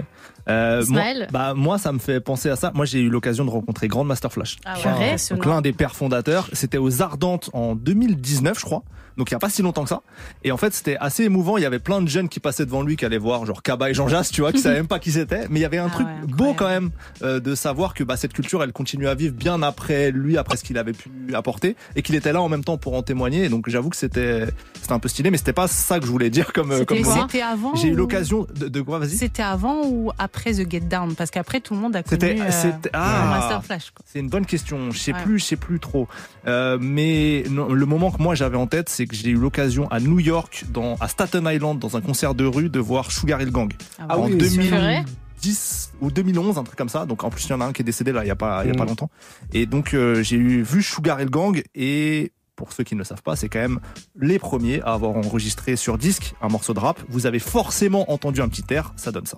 Euh, 0.48 0.84
moi, 0.90 1.04
bah, 1.32 1.54
moi, 1.54 1.78
ça 1.78 1.92
me 1.92 2.00
fait 2.00 2.20
penser 2.20 2.50
à 2.50 2.56
ça. 2.56 2.72
Moi, 2.74 2.86
j'ai 2.86 3.00
eu 3.00 3.10
l'occasion 3.10 3.46
de 3.46 3.52
rencontrer 3.52 3.88
Grand 3.88 4.04
Master 4.04 4.32
Flash. 4.34 4.58
Ah 4.66 4.76
ouais, 5.00 5.16
l'un 5.46 5.62
des 5.62 5.74
pères 5.74 5.96
fondateurs, 5.96 6.50
c'était 6.54 6.80
aux 6.80 7.02
Ardentes 7.04 7.50
en 7.54 7.76
2019, 7.76 8.58
je 8.60 8.66
crois. 8.66 8.84
Donc 9.20 9.30
il 9.30 9.34
y 9.34 9.36
a 9.36 9.40
pas 9.40 9.50
si 9.52 9.62
longtemps 9.62 9.84
que 9.84 9.90
ça. 9.90 10.02
Et 10.44 10.52
en 10.52 10.58
fait, 10.58 10.74
c'était 10.74 10.98
assez 11.00 11.24
émouvant. 11.26 11.58
Il 11.58 11.62
y 11.64 11.66
avait 11.68 11.78
plein 11.80 12.02
de 12.02 12.08
jeunes 12.08 12.30
qui 12.30 12.40
passaient 12.40 12.66
devant 12.66 12.82
lui, 12.82 12.96
qui 12.96 13.06
allaient 13.06 13.18
voir 13.20 13.46
genre 13.46 13.62
Kaba 13.62 13.90
et 13.92 13.94
Jean 13.94 14.08
Jass, 14.08 14.32
tu 14.32 14.42
vois, 14.42 14.52
qui 14.54 14.60
savaient 14.62 14.78
même 14.78 14.88
pas 14.88 14.98
qui 15.00 15.12
c'était. 15.12 15.46
Mais 15.50 15.60
il 15.60 15.62
y 15.62 15.66
avait 15.66 15.78
un 15.78 15.88
Ah 15.88 15.94
truc 15.94 16.08
ouais, 16.08 16.34
beau 16.34 16.54
quand 16.54 16.68
même 16.70 16.90
euh, 17.22 17.40
de 17.40 17.54
savoir 17.54 17.94
que 17.94 18.04
bah, 18.04 18.18
cette 18.18 18.34
culture, 18.34 18.64
elle 18.64 18.72
continue 18.72 19.08
à 19.08 19.14
vivre 19.16 19.36
bien 19.36 19.62
après 19.62 20.10
lui, 20.12 20.38
après 20.38 20.56
ce 20.58 20.64
qu'il 20.64 20.78
avait 20.78 20.94
pu 20.94 21.10
apporter, 21.34 21.76
et 21.96 22.02
qu'il 22.02 22.16
était 22.16 22.32
là 22.34 22.42
en 22.42 22.50
même 22.50 22.64
temps 22.64 22.78
pour 22.78 22.96
en 22.96 23.04
témoigner. 23.04 23.44
Et 23.44 23.50
donc 23.50 23.70
j'avoue 23.70 23.90
que 23.90 23.98
c'était 23.98 24.46
c'était 24.82 24.94
un 24.94 25.00
peu 25.00 25.10
stylé, 25.10 25.30
mais 25.32 25.38
c'était 25.38 25.54
pas 25.54 25.68
ça 25.68 26.00
que 26.00 26.06
je 26.06 26.12
voulais 26.12 26.30
dire 26.30 26.54
comme 26.54 26.72
euh, 26.72 26.86
comme 26.86 26.98
C'était 27.04 27.42
avant. 27.42 27.76
J'ai 27.76 27.90
eu 27.90 27.94
ou- 27.94 27.98
l'occasion 27.98 28.48
de, 28.56 28.70
de 28.70 28.82
quoi 28.82 29.00
Vas-y? 29.00 29.18
C'était 29.18 29.44
avant 29.44 29.86
ou 29.86 30.12
après 30.18 30.54
The 30.54 30.72
Get 30.72 30.80
Down? 30.82 31.16
Parce 31.16 31.30
qu'après 31.30 31.60
tout 31.60 31.74
le 31.74 31.82
monde 31.82 31.96
a 31.96 32.04
connu 32.04 32.20
C'était 32.22 32.40
euh, 32.42 32.90
ah. 32.94 33.28
Master 33.40 33.66
Flash. 33.66 33.92
C'est 34.06 34.20
une 34.20 34.30
bonne 34.30 34.46
question. 34.46 34.92
Je 34.92 34.98
sais 34.98 35.10
Ouais. 35.14 35.24
plus, 35.24 35.40
je 35.40 35.44
sais 35.46 35.56
plus 35.56 35.80
trop. 35.80 36.08
Euh, 36.48 36.78
mais 36.80 37.44
non, 37.50 37.68
le 37.74 37.86
moment 37.86 38.12
que 38.12 38.22
moi 38.22 38.36
j'avais 38.36 38.58
en 38.58 38.68
tête, 38.68 38.88
c'est 38.90 39.08
que 39.10 39.16
j'ai 39.16 39.32
eu 39.32 39.36
l'occasion 39.36 39.90
à 39.92 40.00
New 40.00 40.20
York, 40.20 40.64
dans, 40.72 40.96
à 41.02 41.08
Staten 41.10 41.46
Island, 41.52 41.80
dans 41.80 41.98
un 41.98 42.02
concert 42.02 42.34
de 42.36 42.46
rue, 42.46 42.70
de 42.70 42.80
voir 42.80 43.12
Sugar 43.12 43.42
Hill 43.42 43.52
Gang 43.52 43.74
Ah 44.00 44.18
en 44.18 44.28
oui, 44.30 44.38
c'est 44.40 44.58
vrai 44.70 45.04
2010 45.42 45.92
ou 46.02 46.12
2011, 46.12 46.58
un 46.58 46.64
truc 46.64 46.78
comme 46.78 46.90
ça. 46.90 47.06
Donc 47.06 47.24
en 47.24 47.30
plus 47.30 47.46
il 47.46 47.50
y 47.50 47.54
en 47.54 47.62
a 47.62 47.66
un 47.66 47.74
qui 47.74 47.82
est 47.82 47.86
décédé 47.86 48.12
là, 48.12 48.24
il 48.24 48.28
y 48.28 48.32
a 48.32 48.36
pas, 48.36 48.64
il 48.64 48.68
y 48.68 48.72
a 48.72 48.74
Mm. 48.74 48.78
pas 48.78 48.86
longtemps. 48.86 49.10
Et 49.54 49.66
donc 49.66 49.94
euh, 49.94 50.22
j'ai 50.24 50.36
eu 50.38 50.62
vu 50.64 50.82
Sugar 50.84 51.20
Hill 51.22 51.30
Gang 51.30 51.62
et 51.76 52.32
pour 52.56 52.74
ceux 52.74 52.84
qui 52.84 52.94
ne 52.94 53.00
le 53.00 53.06
savent 53.06 53.22
pas, 53.24 53.38
c'est 53.38 53.48
quand 53.48 53.60
même 53.60 53.80
les 54.20 54.38
premiers 54.38 54.82
à 54.82 54.92
avoir 54.94 55.16
enregistré 55.16 55.78
sur 55.78 55.98
disque 55.98 56.34
un 56.42 56.50
morceau 56.50 56.74
de 56.74 56.80
rap. 56.80 57.00
Vous 57.08 57.26
avez 57.26 57.40
forcément 57.40 58.12
entendu 58.12 58.42
un 58.42 58.50
petit 58.50 58.66
air, 58.74 58.92
ça 58.98 59.12
donne 59.14 59.26
ça. 59.26 59.38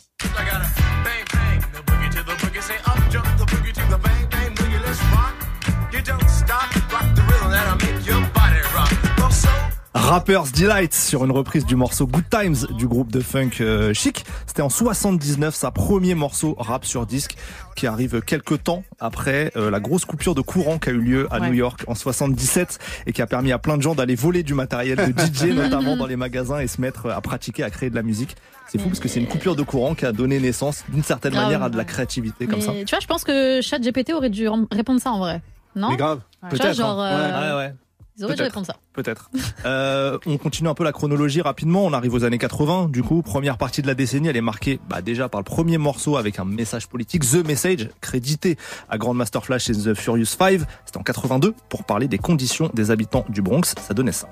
Rapper's 10.11 10.51
Delight 10.51 10.93
sur 10.93 11.23
une 11.23 11.31
reprise 11.31 11.65
du 11.65 11.77
morceau 11.77 12.05
Good 12.05 12.25
Times 12.29 12.67
du 12.77 12.85
groupe 12.85 13.13
de 13.13 13.21
funk 13.21 13.51
euh, 13.61 13.93
Chic. 13.93 14.25
C'était 14.45 14.61
en 14.61 14.67
79 14.67 15.55
sa 15.55 15.71
premier 15.71 16.15
morceau 16.15 16.53
rap 16.59 16.83
sur 16.83 17.05
disque 17.05 17.37
qui 17.77 17.87
arrive 17.87 18.19
quelques 18.21 18.61
temps 18.61 18.83
après 18.99 19.53
euh, 19.55 19.71
la 19.71 19.79
grosse 19.79 20.03
coupure 20.03 20.35
de 20.35 20.41
courant 20.41 20.79
qui 20.79 20.89
a 20.89 20.91
eu 20.91 20.99
lieu 20.99 21.27
à 21.31 21.39
Ouais. 21.39 21.47
New 21.47 21.53
York 21.53 21.85
en 21.87 21.95
77 21.95 22.77
et 23.07 23.13
qui 23.13 23.21
a 23.21 23.25
permis 23.25 23.53
à 23.53 23.57
plein 23.57 23.77
de 23.77 23.81
gens 23.81 23.95
d'aller 23.95 24.15
voler 24.15 24.43
du 24.43 24.53
matériel 24.53 24.97
de 24.97 25.17
DJ 25.17 25.55
notamment 25.55 25.95
dans 25.95 26.07
les 26.07 26.17
magasins 26.17 26.59
et 26.59 26.67
se 26.67 26.81
mettre 26.81 27.09
à 27.09 27.21
pratiquer, 27.21 27.63
à 27.63 27.69
créer 27.69 27.89
de 27.89 27.95
la 27.95 28.03
musique. 28.03 28.35
C'est 28.67 28.79
fou 28.81 28.89
parce 28.89 28.99
que 28.99 29.07
c'est 29.07 29.21
une 29.21 29.29
coupure 29.29 29.55
de 29.55 29.63
courant 29.63 29.95
qui 29.95 30.05
a 30.05 30.11
donné 30.11 30.41
naissance 30.41 30.83
d'une 30.89 31.03
certaine 31.03 31.35
Ah 31.37 31.43
manière 31.43 31.59
ouais. 31.61 31.67
à 31.67 31.69
de 31.69 31.77
la 31.77 31.85
créativité 31.85 32.47
comme 32.47 32.59
Mais 32.59 32.65
ça. 32.65 32.73
tu 32.85 32.93
vois, 32.93 32.99
je 32.99 33.07
pense 33.07 33.23
que 33.23 33.61
ChatGPT 33.61 34.11
aurait 34.13 34.29
dû 34.29 34.49
répondre 34.73 34.99
ça 34.99 35.11
en 35.13 35.19
vrai. 35.19 35.41
Non 35.77 35.91
Mais 35.91 35.95
grave. 35.95 36.19
Tu 36.19 36.39
vois, 36.41 36.49
Peut-être, 36.49 36.75
genre, 36.75 36.99
hein. 36.99 37.09
euh, 37.13 37.55
Ouais, 37.61 37.65
ouais. 37.67 37.73
Ils 38.21 38.25
auraient 38.25 38.35
dû 38.35 38.43
répondre 38.43 38.67
ça. 38.67 38.75
Peut-être. 38.93 39.29
Euh, 39.63 40.17
on 40.25 40.37
continue 40.37 40.69
un 40.69 40.73
peu 40.73 40.83
la 40.83 40.91
chronologie 40.91 41.41
rapidement. 41.41 41.85
On 41.85 41.93
arrive 41.93 42.15
aux 42.15 42.23
années 42.23 42.39
80. 42.39 42.89
Du 42.89 43.03
coup, 43.03 43.21
première 43.21 43.59
partie 43.59 43.83
de 43.83 43.87
la 43.87 43.93
décennie, 43.93 44.27
elle 44.27 44.37
est 44.37 44.41
marquée 44.41 44.79
bah, 44.89 45.03
déjà 45.03 45.29
par 45.29 45.39
le 45.39 45.43
premier 45.43 45.77
morceau 45.77 46.17
avec 46.17 46.39
un 46.39 46.45
message 46.45 46.87
politique, 46.87 47.21
The 47.29 47.45
Message, 47.45 47.89
crédité 48.01 48.57
à 48.89 48.97
Grandmaster 48.97 49.45
Flash 49.45 49.69
et 49.69 49.73
The 49.73 49.93
Furious 49.93 50.25
Five. 50.25 50.65
C'était 50.85 50.97
en 50.97 51.03
82 51.03 51.53
pour 51.69 51.83
parler 51.83 52.07
des 52.07 52.17
conditions 52.17 52.71
des 52.73 52.89
habitants 52.89 53.25
du 53.29 53.43
Bronx. 53.43 53.75
Ça 53.79 53.93
donnait 53.93 54.11
ça. 54.11 54.29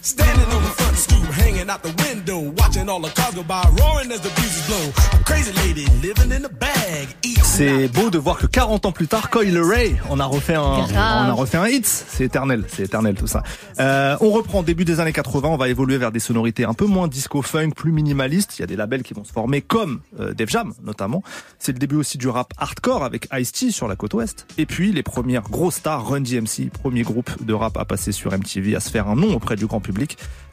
It's 0.00 0.18
like 0.18 0.28
a 0.28 0.40
jungle 0.40 0.50
sometimes. 0.50 0.50
It 0.50 0.50
makes 0.50 0.50
me 0.50 0.50
wonder 0.50 0.50
how 0.50 0.50
I 0.50 0.50
keep 0.50 0.50
from 0.50 0.50
going 0.50 0.50
under. 0.50 0.50
Standing 0.50 0.50
on 0.56 0.62
the 0.62 0.74
front 0.80 0.96
stoop, 0.96 1.24
hanging 1.34 1.70
out 1.70 1.82
the 1.82 1.94
window, 2.04 2.40
watching 2.56 2.88
all 2.88 3.00
the 3.00 3.10
cars 3.10 3.34
go 3.34 3.42
by, 3.42 3.62
roaring 3.80 4.12
as 4.12 4.20
the 4.20 4.30
breezes 4.30 4.66
blow. 4.66 4.92
A 5.12 5.24
crazy 5.24 5.52
lady 5.52 5.86
living 6.02 6.32
in 6.32 6.44
a 6.44 6.48
bag, 6.48 7.08
eating 7.22 7.40
C'est 7.44 7.88
beau 7.88 8.10
de 8.10 8.18
voir 8.18 8.38
que 8.38 8.46
40 8.46 8.86
ans 8.86 8.92
plus 8.92 9.06
tard, 9.06 9.28
Coil 9.28 9.58
Ray, 9.58 9.96
on 10.08 10.18
a 10.18 10.24
refait 10.24 10.54
un, 10.54 10.62
on 10.62 10.94
a 10.94 11.32
refait 11.32 11.58
un 11.58 11.66
hit. 11.66 11.84
C'est 11.86 12.24
éternel, 12.24 12.64
c'est 12.68 12.84
éternel 12.84 13.16
tout 13.16 13.26
ça. 13.26 13.42
Euh, 13.78 14.16
on 14.20 14.30
reprend 14.30 14.62
début 14.62 14.84
des 14.84 15.00
années 15.00 15.12
80, 15.12 15.48
on 15.48 15.56
va 15.56 15.68
évoluer 15.68 15.98
vers 15.98 16.12
des 16.12 16.20
sonorités 16.20 16.64
un 16.64 16.74
peu 16.74 16.86
moins 16.86 17.08
disco 17.08 17.42
funk, 17.42 17.70
plus 17.70 17.92
minimalistes. 17.92 18.58
Il 18.58 18.60
y 18.60 18.64
a 18.64 18.66
des 18.66 18.76
labels 18.76 19.02
qui 19.02 19.12
vont 19.12 19.24
se 19.24 19.32
former 19.32 19.60
comme 19.60 20.00
euh, 20.18 20.32
Def 20.32 20.48
Jam 20.48 20.72
notamment. 20.82 21.22
C'est 21.58 21.72
le 21.72 21.78
début 21.78 21.96
aussi 21.96 22.16
du 22.18 22.28
rap 22.28 22.54
hardcore 22.56 23.04
avec 23.04 23.28
Ice-T 23.32 23.72
sur 23.72 23.88
la 23.88 23.96
côte 23.96 24.14
ouest. 24.14 24.46
Et 24.56 24.64
puis 24.64 24.92
les 24.92 25.02
premières 25.02 25.42
grosses 25.42 25.76
stars, 25.76 26.08
Run 26.08 26.20
DMC, 26.20 26.70
premier 26.72 27.02
groupe 27.02 27.44
de 27.44 27.52
rap 27.52 27.76
à 27.76 27.84
passer 27.84 28.12
sur 28.12 28.32
MTV, 28.32 28.76
à 28.76 28.80
se 28.80 28.90
faire 28.90 29.08
un 29.08 29.16
nom 29.16 29.34
auprès 29.34 29.56
du 29.56 29.66
grand 29.66 29.80
public, 29.80 29.89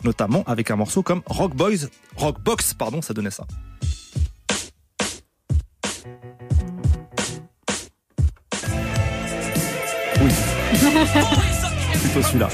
notamment 0.03 0.43
avec 0.45 0.71
un 0.71 0.75
morceau 0.75 1.03
comme 1.03 1.21
Rock 1.25 1.55
Boys, 1.55 1.87
Rock 2.15 2.41
Box, 2.41 2.73
pardon, 2.73 3.01
ça 3.01 3.13
donnait 3.13 3.31
ça. 3.31 3.45
Oui. 10.21 10.31
Plutôt 12.01 12.21
celui-là. 12.23 12.49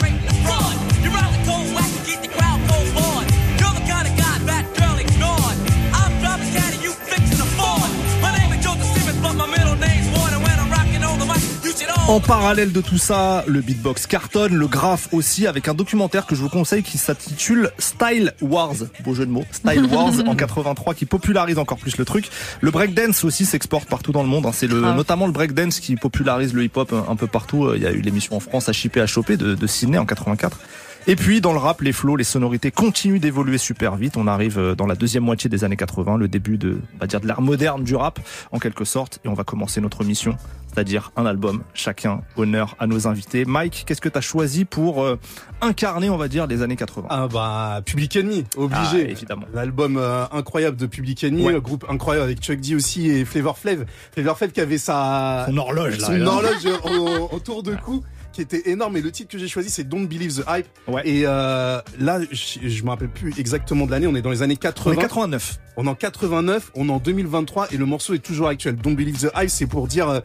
En 12.09 12.19
parallèle 12.19 12.73
de 12.73 12.81
tout 12.81 12.97
ça, 12.97 13.45
le 13.47 13.61
beatbox 13.61 14.07
cartonne, 14.07 14.53
le 14.53 14.67
graphe 14.67 15.07
aussi, 15.13 15.47
avec 15.47 15.69
un 15.69 15.73
documentaire 15.73 16.25
que 16.25 16.35
je 16.35 16.41
vous 16.41 16.49
conseille 16.49 16.83
qui 16.83 16.97
s'intitule 16.97 17.71
Style 17.79 18.33
Wars. 18.41 18.75
Beau 19.05 19.15
jeu 19.15 19.25
de 19.25 19.31
mots. 19.31 19.45
Style 19.51 19.85
Wars 19.85 20.11
en 20.27 20.35
83 20.35 20.93
qui 20.95 21.05
popularise 21.05 21.57
encore 21.57 21.77
plus 21.77 21.95
le 21.97 22.03
truc. 22.03 22.29
Le 22.59 22.71
breakdance 22.71 23.23
aussi 23.23 23.45
s'exporte 23.45 23.87
partout 23.87 24.11
dans 24.11 24.21
le 24.21 24.27
monde. 24.29 24.45
hein. 24.45 24.51
C'est 24.53 24.67
le, 24.67 24.81
Grave. 24.81 24.97
notamment 24.97 25.27
le 25.27 25.31
breakdance 25.31 25.79
qui 25.79 25.95
popularise 25.95 26.53
le 26.53 26.65
hip-hop 26.65 26.91
un, 26.91 27.09
un 27.09 27.15
peu 27.15 27.27
partout. 27.27 27.65
Euh, 27.67 27.77
Il 27.77 27.83
y 27.83 27.87
a 27.87 27.91
eu 27.91 28.01
l'émission 28.01 28.35
en 28.35 28.41
France 28.41 28.67
à 28.67 28.73
chipper 28.73 28.99
à 28.99 29.07
choper 29.07 29.37
de, 29.37 29.55
de 29.55 29.67
Sydney 29.67 29.97
en 29.97 30.05
84. 30.05 30.59
Et 31.05 31.17
puis 31.17 31.41
dans 31.41 31.51
le 31.51 31.59
rap, 31.59 31.81
les 31.81 31.91
flows, 31.91 32.15
les 32.15 32.23
sonorités 32.23 32.71
continuent 32.71 33.19
d'évoluer 33.19 33.57
super 33.57 33.97
vite. 33.97 34.15
On 34.15 34.25
arrive 34.25 34.57
euh, 34.57 34.73
dans 34.73 34.85
la 34.87 34.95
deuxième 34.95 35.23
moitié 35.23 35.49
des 35.49 35.65
années 35.65 35.75
80, 35.75 36.15
le 36.17 36.29
début 36.29 36.57
de, 36.57 36.79
on 36.95 36.97
va 36.97 37.07
dire, 37.07 37.19
de 37.19 37.27
l'ère 37.27 37.41
moderne 37.41 37.83
du 37.83 37.93
rap, 37.95 38.19
en 38.53 38.59
quelque 38.59 38.85
sorte. 38.85 39.19
Et 39.25 39.27
on 39.27 39.33
va 39.33 39.43
commencer 39.43 39.81
notre 39.81 40.05
mission, 40.05 40.37
c'est-à-dire 40.67 41.11
un 41.17 41.25
album, 41.25 41.61
chacun 41.73 42.21
honneur 42.37 42.77
à 42.79 42.87
nos 42.87 43.05
invités. 43.05 43.43
Mike, 43.43 43.83
qu'est-ce 43.85 43.99
que 43.99 44.07
tu 44.07 44.17
as 44.17 44.21
choisi 44.21 44.63
pour 44.63 45.03
euh, 45.03 45.19
incarner, 45.59 46.09
on 46.09 46.15
va 46.15 46.29
dire, 46.29 46.47
les 46.47 46.61
années 46.61 46.77
80 46.77 47.07
Ah 47.09 47.27
bah 47.27 47.81
Public 47.85 48.15
Enemy, 48.15 48.45
Ah, 48.55 48.61
obligé. 48.61 49.11
évidemment. 49.11 49.45
L'album 49.53 49.97
euh, 49.97 50.23
incroyable 50.31 50.77
de 50.77 50.85
Public 50.85 51.21
Enemy, 51.25 51.43
Ouais. 51.47 51.51
le 51.51 51.59
groupe 51.59 51.85
incroyable 51.89 52.23
avec 52.23 52.39
Chuck 52.39 52.61
D 52.61 52.75
aussi 52.75 53.09
et 53.09 53.25
Flavor 53.25 53.57
Flav. 53.57 53.83
Flavor 54.13 54.37
Flav 54.37 54.51
qui 54.53 54.61
avait 54.61 54.77
sa 54.77 55.47
Son 55.49 55.57
horloge, 55.57 55.99
là. 55.99 56.05
son 56.07 56.13
là. 56.13 56.31
horloge 56.31 56.65
en, 56.85 57.35
en 57.35 57.39
tour 57.39 57.61
de 57.61 57.75
cou 57.75 58.01
qui 58.33 58.41
était 58.41 58.69
énorme 58.69 58.97
et 58.97 59.01
le 59.01 59.11
titre 59.11 59.31
que 59.31 59.37
j'ai 59.37 59.47
choisi 59.47 59.69
c'est 59.69 59.83
Don't 59.85 60.07
Believe 60.07 60.33
the 60.41 60.43
Hype 60.49 60.67
Ouais. 60.87 61.01
et 61.07 61.21
euh, 61.25 61.79
là 61.99 62.19
je, 62.31 62.83
me 62.83 62.89
rappelle 62.89 63.09
plus 63.09 63.33
exactement 63.39 63.85
de 63.85 63.91
l'année 63.91 64.07
on 64.07 64.15
est 64.15 64.21
dans 64.21 64.31
les 64.31 64.41
années 64.41 64.55
On 64.57 64.61
80 64.61 64.93
est 64.93 64.97
89. 65.01 65.59
on 65.77 65.85
est 65.85 65.89
en 65.89 65.95
89 65.95 66.71
on 66.75 66.89
est 66.89 66.91
en 66.91 66.97
2023 66.99 67.67
et 67.71 67.77
le 67.77 67.85
morceau 67.85 68.13
est 68.13 68.19
toujours 68.19 68.47
actuel 68.49 68.75
Don't 68.75 68.95
Believe 68.95 69.17
the 69.19 69.31
Hype 69.37 69.49
c'est 69.49 69.67
pour 69.67 69.87
dire 69.87 70.09
euh, 70.09 70.19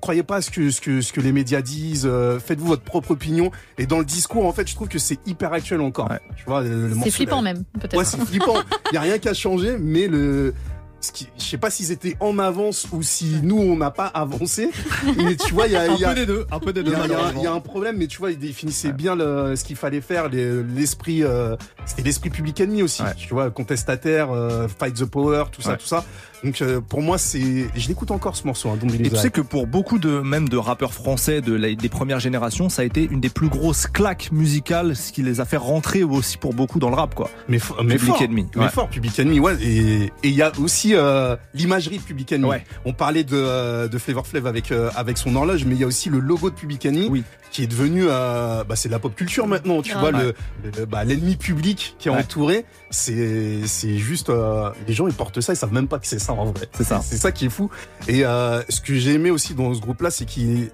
croyez 0.00 0.22
pas 0.22 0.40
ce 0.42 0.50
que 0.50 0.70
ce 0.70 0.80
que 0.80 1.00
ce 1.00 1.12
que 1.12 1.20
les 1.20 1.32
médias 1.32 1.60
disent 1.62 2.06
euh, 2.06 2.38
faites-vous 2.38 2.66
votre 2.68 2.82
propre 2.82 3.10
opinion 3.12 3.50
et 3.78 3.86
dans 3.86 3.98
le 3.98 4.04
discours 4.04 4.46
en 4.46 4.52
fait 4.52 4.68
je 4.68 4.74
trouve 4.74 4.88
que 4.88 4.98
c'est 4.98 5.18
hyper 5.26 5.52
actuel 5.52 5.80
encore 5.80 6.10
Ouais. 6.10 6.20
tu 6.36 6.44
vois 6.46 6.62
le, 6.62 6.88
le 6.88 6.94
C'est 7.02 7.10
flippant 7.10 7.36
là- 7.42 7.54
même, 7.54 7.64
peut-être. 7.80 7.96
Ouais, 7.96 8.04
c'est 8.04 8.20
flippant. 8.24 8.54
Il 8.92 8.94
y 8.94 8.98
a 8.98 9.00
rien 9.00 9.18
qui 9.18 9.28
a 9.28 9.34
changé, 9.34 9.76
mais 9.78 10.06
le 10.06 10.54
ce 11.00 11.12
qui, 11.12 11.28
je 11.38 11.44
sais 11.44 11.58
pas 11.58 11.70
s'ils 11.70 11.92
étaient 11.92 12.16
en 12.18 12.38
avance 12.40 12.88
ou 12.92 13.02
si 13.02 13.38
nous 13.42 13.56
on 13.58 13.76
n'a 13.76 13.90
pas 13.92 14.06
avancé. 14.06 14.70
Mais 15.16 15.36
tu 15.36 15.54
vois, 15.54 15.66
il 15.66 15.72
y 15.72 15.76
a, 15.76 15.82
Un 15.82 15.94
il 15.94 16.00
y 16.00 16.04
a- 16.04 16.08
peu 16.08 16.14
des 16.16 16.26
deux, 16.26 16.46
un 16.50 16.58
peu 16.58 16.72
des 16.72 16.80
il 16.80 16.86
deux. 16.86 16.92
y, 16.92 16.94
a, 16.94 16.98
il 16.98 17.00
y 17.02 17.04
a- 17.04 17.08
malheureusement. 17.08 17.40
il 17.40 17.44
y 17.44 17.46
a 17.46 17.52
un 17.52 17.60
problème, 17.60 17.96
mais 17.98 18.06
tu 18.08 18.18
vois, 18.18 18.30
il 18.32 18.38
définissait 18.38 18.92
bien 18.92 19.14
le, 19.14 19.54
ce 19.56 19.62
qu'il 19.64 19.76
fallait 19.76 20.00
faire, 20.00 20.28
les- 20.28 20.62
l'esprit, 20.64 21.22
euh, 21.22 21.56
c'était 21.86 22.02
l'esprit 22.02 22.30
public 22.30 22.60
ennemi 22.60 22.82
aussi. 22.82 23.02
Ouais. 23.02 23.14
Tu 23.16 23.32
vois, 23.32 23.50
contestataire, 23.50 24.32
euh, 24.32 24.66
fight 24.66 24.94
the 24.96 25.04
power, 25.04 25.44
tout 25.52 25.62
ça, 25.62 25.70
Ouais. 25.70 25.76
tout 25.76 25.86
ça. 25.86 26.04
Donc 26.44 26.62
euh, 26.62 26.80
pour 26.80 27.02
moi, 27.02 27.18
c'est, 27.18 27.66
je 27.74 27.88
l'écoute 27.88 28.10
encore 28.10 28.36
ce 28.36 28.46
morceau. 28.46 28.68
Hein, 28.70 28.78
Et 29.02 29.10
tu 29.10 29.16
sais 29.16 29.30
que 29.30 29.40
pour 29.40 29.66
beaucoup 29.66 29.98
de 29.98 30.20
même 30.20 30.48
de 30.48 30.56
rappeurs 30.56 30.92
français 30.92 31.40
de 31.40 31.52
la- 31.54 31.74
des 31.74 31.88
premières 31.88 32.20
générations, 32.20 32.68
ça 32.68 32.82
a 32.82 32.84
été 32.84 33.02
une 33.10 33.20
des 33.20 33.28
plus 33.28 33.48
grosses 33.48 33.86
claques 33.88 34.30
musicales, 34.30 34.94
ce 34.94 35.10
qui 35.12 35.22
les 35.22 35.40
a 35.40 35.44
fait 35.44 35.56
rentrer 35.56 36.04
aussi 36.04 36.36
pour 36.38 36.54
beaucoup 36.54 36.78
dans 36.78 36.90
le 36.90 36.94
rap, 36.96 37.14
quoi. 37.14 37.28
mais, 37.48 37.58
fo- 37.58 37.74
mais 37.82 37.96
Public 37.96 38.06
fort, 38.14 38.22
Enemy, 38.22 38.46
mais 38.54 38.62
ouais. 38.62 38.68
fort, 38.70 38.88
Public 38.88 39.18
Enemy, 39.18 39.40
ouais. 39.40 39.56
Et 39.62 40.02
et 40.04 40.28
il 40.28 40.34
y 40.34 40.42
a 40.42 40.52
aussi 40.60 40.94
euh, 40.94 41.36
l'imagerie 41.54 41.98
de 41.98 42.02
Public 42.02 42.32
Enemy. 42.32 42.48
Ouais. 42.48 42.64
On 42.84 42.92
parlait 42.92 43.24
de 43.24 43.36
euh, 43.36 43.88
de 43.88 43.98
Flavor 43.98 44.26
Flav 44.26 44.46
avec 44.46 44.70
euh, 44.70 44.90
avec 44.96 45.18
son 45.18 45.34
horloge, 45.34 45.64
mais 45.64 45.74
il 45.74 45.80
y 45.80 45.84
a 45.84 45.86
aussi 45.88 46.08
le 46.08 46.20
logo 46.20 46.50
de 46.50 46.54
Public 46.54 46.86
Enemy 46.86 47.08
Oui. 47.10 47.24
qui 47.50 47.64
est 47.64 47.66
devenu, 47.66 48.04
euh, 48.06 48.62
bah, 48.64 48.76
c'est 48.76 48.88
de 48.88 48.92
la 48.92 48.98
pop 49.00 49.14
culture 49.14 49.46
maintenant. 49.48 49.82
Tu 49.82 49.92
Ah. 49.96 49.98
vois 50.00 50.10
Ouais. 50.12 50.22
le, 50.64 50.70
le- 50.78 50.86
bah, 50.86 51.02
l'ennemi 51.04 51.36
public 51.36 51.96
qui 51.98 52.08
est 52.08 52.12
Ouais. 52.12 52.18
entouré, 52.18 52.64
c'est 52.90 53.66
c'est 53.66 53.98
juste 53.98 54.30
euh, 54.30 54.70
les 54.86 54.94
gens 54.94 55.06
ils 55.08 55.14
portent 55.14 55.40
ça, 55.40 55.52
ils 55.52 55.56
savent 55.56 55.72
même 55.72 55.88
pas 55.88 55.98
que 55.98 56.06
c'est 56.06 56.18
ça 56.18 56.27
en 56.32 56.46
vrai. 56.52 56.68
C'est 56.72 56.84
ça. 56.84 57.00
C'est 57.04 57.16
ça 57.16 57.32
qui 57.32 57.46
est 57.46 57.50
fou. 57.50 57.70
Et 58.08 58.24
euh, 58.24 58.62
ce 58.68 58.80
que 58.80 58.94
j'ai 58.94 59.14
aimé 59.14 59.30
aussi 59.30 59.54
dans 59.54 59.72
ce 59.74 59.80
groupe-là, 59.80 60.10
c'est 60.10 60.24
qu'ils 60.24 60.70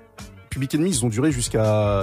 Public 0.50 0.74
Enemy, 0.74 0.90
ils 0.90 1.04
ont 1.04 1.08
duré 1.08 1.32
jusqu'à 1.32 2.02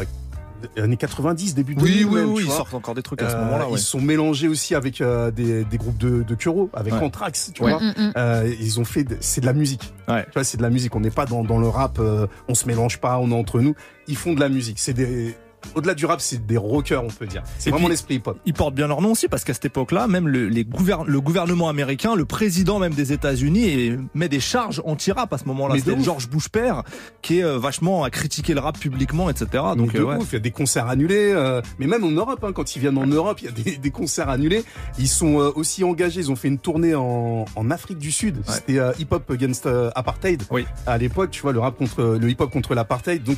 années 0.78 0.98
90, 0.98 1.56
début 1.56 1.74
2000 1.74 1.92
Oui, 1.92 2.04
oui, 2.08 2.16
même, 2.20 2.30
oui, 2.30 2.36
tu 2.36 2.42
ils 2.42 2.46
vois. 2.48 2.58
sortent 2.58 2.74
encore 2.76 2.94
des 2.94 3.02
trucs 3.02 3.22
à 3.24 3.30
ce 3.30 3.36
Euh, 3.36 3.46
moment-là, 3.46 3.66
ouais. 3.68 3.74
Ils 3.76 3.80
sont 3.80 4.00
mélangés 4.02 4.48
aussi 4.48 4.76
avec 4.76 5.02
euh, 5.02 5.32
des, 5.32 5.64
des 5.64 5.78
groupes 5.78 5.98
de, 5.98 6.22
de 6.22 6.36
Kuro, 6.36 6.70
avec 6.74 6.94
Ouais. 6.94 7.00
Anthrax, 7.00 7.52
tu 7.56 7.64
Ouais. 7.64 7.72
vois. 7.72 7.82
Mm, 7.82 7.94
mm. 7.98 8.14
Euh, 8.18 8.54
ils 8.60 8.80
ont 8.80 8.86
fait, 8.86 9.04
de- 9.04 9.18
c'est 9.22 9.42
de 9.42 9.46
la 9.48 9.54
musique. 9.54 9.92
Ouais. 10.08 10.24
Tu 10.26 10.32
vois, 10.34 10.44
c'est 10.44 10.58
de 10.58 10.62
la 10.62 10.70
musique. 10.70 10.96
On 10.96 11.00
n'est 11.00 11.10
pas 11.10 11.26
dans, 11.26 11.44
dans 11.44 11.58
le 11.60 11.68
rap, 11.68 11.98
euh, 12.00 12.28
on 12.48 12.54
se 12.54 12.68
mélange 12.68 13.00
pas, 13.00 13.18
on 13.18 13.32
est 13.32 13.36
entre 13.36 13.60
nous. 13.60 13.74
Ils 14.08 14.18
font 14.18 14.34
de 14.34 14.40
la 14.40 14.50
musique. 14.50 14.78
C'est 14.80 14.94
des, 14.94 15.36
au-delà 15.76 15.94
du 15.94 16.06
rap, 16.06 16.22
c'est 16.22 16.46
des 16.46 16.58
rockers, 16.58 17.04
on 17.04 17.08
peut 17.08 17.28
dire. 17.28 17.44
C'est 17.58 17.70
vraiment 17.72 17.88
l'esprit 17.88 18.16
hip-hop. 18.16 18.38
Ils 18.46 18.54
portent 18.54 18.76
bien 18.76 18.88
leur 18.88 19.02
nom 19.02 19.12
aussi 19.12 19.28
parce 19.28 19.44
qu'à 19.44 19.54
cette 19.54 19.66
époque-là, 19.66 20.08
même 20.08 20.28
le, 20.28 20.48
les 20.48 20.64
gouver- 20.64 21.04
le 21.06 21.22
gouvernement 21.22 21.70
américain, 21.70 22.16
le 22.16 22.26
président 22.26 22.80
même 22.80 22.94
des 22.94 23.14
États-Unis 23.14 23.68
et 23.70 23.98
met 24.14 24.30
des 24.30 24.40
charges 24.40 24.82
anti-rap 24.86 25.32
à 25.34 25.38
ce 25.38 25.46
moment-là. 25.46 25.76
C'était. 25.78 26.02
George 26.02 26.30
Bush 26.30 26.50
père 26.50 26.84
qui 27.22 27.40
est 27.40 27.44
euh, 27.44 27.58
vachement 27.58 28.04
à 28.04 28.10
critiquer 28.10 28.54
le 28.54 28.60
rap 28.60 28.78
publiquement, 28.80 29.30
etc. 29.30 29.64
Donc 29.78 29.94
de 29.94 30.00
euh, 30.00 30.04
ouais. 30.06 30.16
ouf, 30.18 30.30
il 30.32 30.34
y 30.34 30.36
a 30.38 30.40
des 30.40 30.52
concerts 30.52 30.88
annulés, 30.88 31.32
euh, 31.34 31.62
mais 31.80 31.88
même 31.88 32.04
en 32.04 32.12
Europe, 32.12 32.44
hein, 32.44 32.52
quand 32.54 32.76
ils 32.76 32.80
viennent 32.80 32.98
en 32.98 33.06
Europe, 33.08 33.40
il 33.42 33.46
y 33.46 33.48
a 33.50 33.52
des, 33.52 33.78
des 33.78 33.92
concerts 33.92 34.30
annulés. 34.30 34.64
Ils 35.00 35.08
sont 35.08 35.40
euh, 35.40 35.52
aussi 35.56 35.84
engagés, 35.84 36.22
ils 36.22 36.32
ont 36.32 36.36
fait 36.36 36.48
une 36.48 36.60
tournée 36.60 36.96
en, 36.96 37.46
en 37.56 37.72
Afrique 37.72 37.98
du 38.00 38.12
Sud. 38.12 38.38
Ouais. 38.38 38.44
C'était 38.48 38.80
euh, 38.80 38.92
hip 39.00 39.08
hop 39.12 39.30
against 39.30 39.68
apartheid. 39.96 40.44
Oui. 40.50 40.66
À 40.88 40.98
l'époque, 40.98 41.32
tu 41.32 41.42
vois, 41.42 41.52
le 41.54 41.60
rap 41.60 41.78
contre 41.78 42.18
le 42.20 42.30
hip 42.30 42.38
hop 42.40 42.52
contre 42.52 42.74
l'apartheid. 42.76 43.24
Donc 43.24 43.38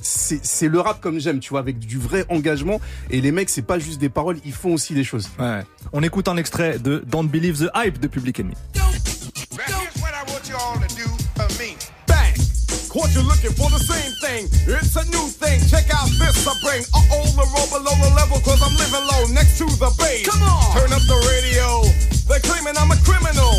c'est 0.00 0.68
le 0.68 0.80
rap 0.80 1.00
comme 1.00 1.18
j'aime, 1.18 1.40
tu 1.40 1.50
vois, 1.50 1.62
avec 1.64 1.78
du 1.78 1.98
vrai 1.98 2.26
engagement. 2.28 2.80
Et 3.10 3.20
les 3.22 3.32
mecs, 3.32 3.48
c'est 3.48 3.62
pas 3.62 3.78
juste 3.78 3.98
des 3.98 4.10
paroles, 4.10 4.38
ils 4.44 4.52
font 4.52 4.74
aussi 4.74 4.92
des 4.92 5.04
choses. 5.04 5.30
Ouais. 5.38 5.62
On 5.92 6.02
écoute 6.02 6.28
un 6.28 6.36
extrait 6.36 6.78
de 6.78 7.02
Don't 7.06 7.28
Believe 7.28 7.58
the 7.58 7.70
Hype 7.74 7.98
de 7.98 8.06
Public 8.06 8.38
Enemy. 8.40 8.54
Now 8.74 8.82
here's 9.80 9.96
what 10.02 10.12
I 10.12 10.22
want 10.30 10.44
you 10.48 10.56
all 10.56 10.76
to 10.76 10.88
do 10.94 11.08
for 11.36 11.48
me. 11.58 11.76
Bang! 12.06 12.34
Caught 12.92 13.14
you 13.14 13.22
looking 13.22 13.54
for? 13.56 13.70
The 13.70 13.80
same 13.80 14.12
thing. 14.20 14.44
It's 14.68 14.94
a 14.96 15.04
new 15.08 15.26
thing. 15.26 15.60
Check 15.70 15.88
out 15.94 16.08
this 16.20 16.46
I 16.46 16.52
bring. 16.62 16.84
Uh 16.92 17.00
oh, 17.16 17.24
the 17.32 17.46
roll 17.48 17.68
below 17.72 17.96
the 18.04 18.12
level, 18.14 18.38
cause 18.44 18.60
I'm 18.60 18.76
living 18.76 19.06
low 19.08 19.24
next 19.32 19.56
to 19.58 19.64
the 19.64 19.90
base. 19.98 20.28
Come 20.28 20.42
on! 20.42 20.76
Turn 20.76 20.92
up 20.92 21.02
the 21.08 21.18
radio. 21.32 21.88
They're 22.28 22.44
claiming 22.44 22.76
I'm 22.76 22.92
a 22.92 22.98
criminal. 23.02 23.54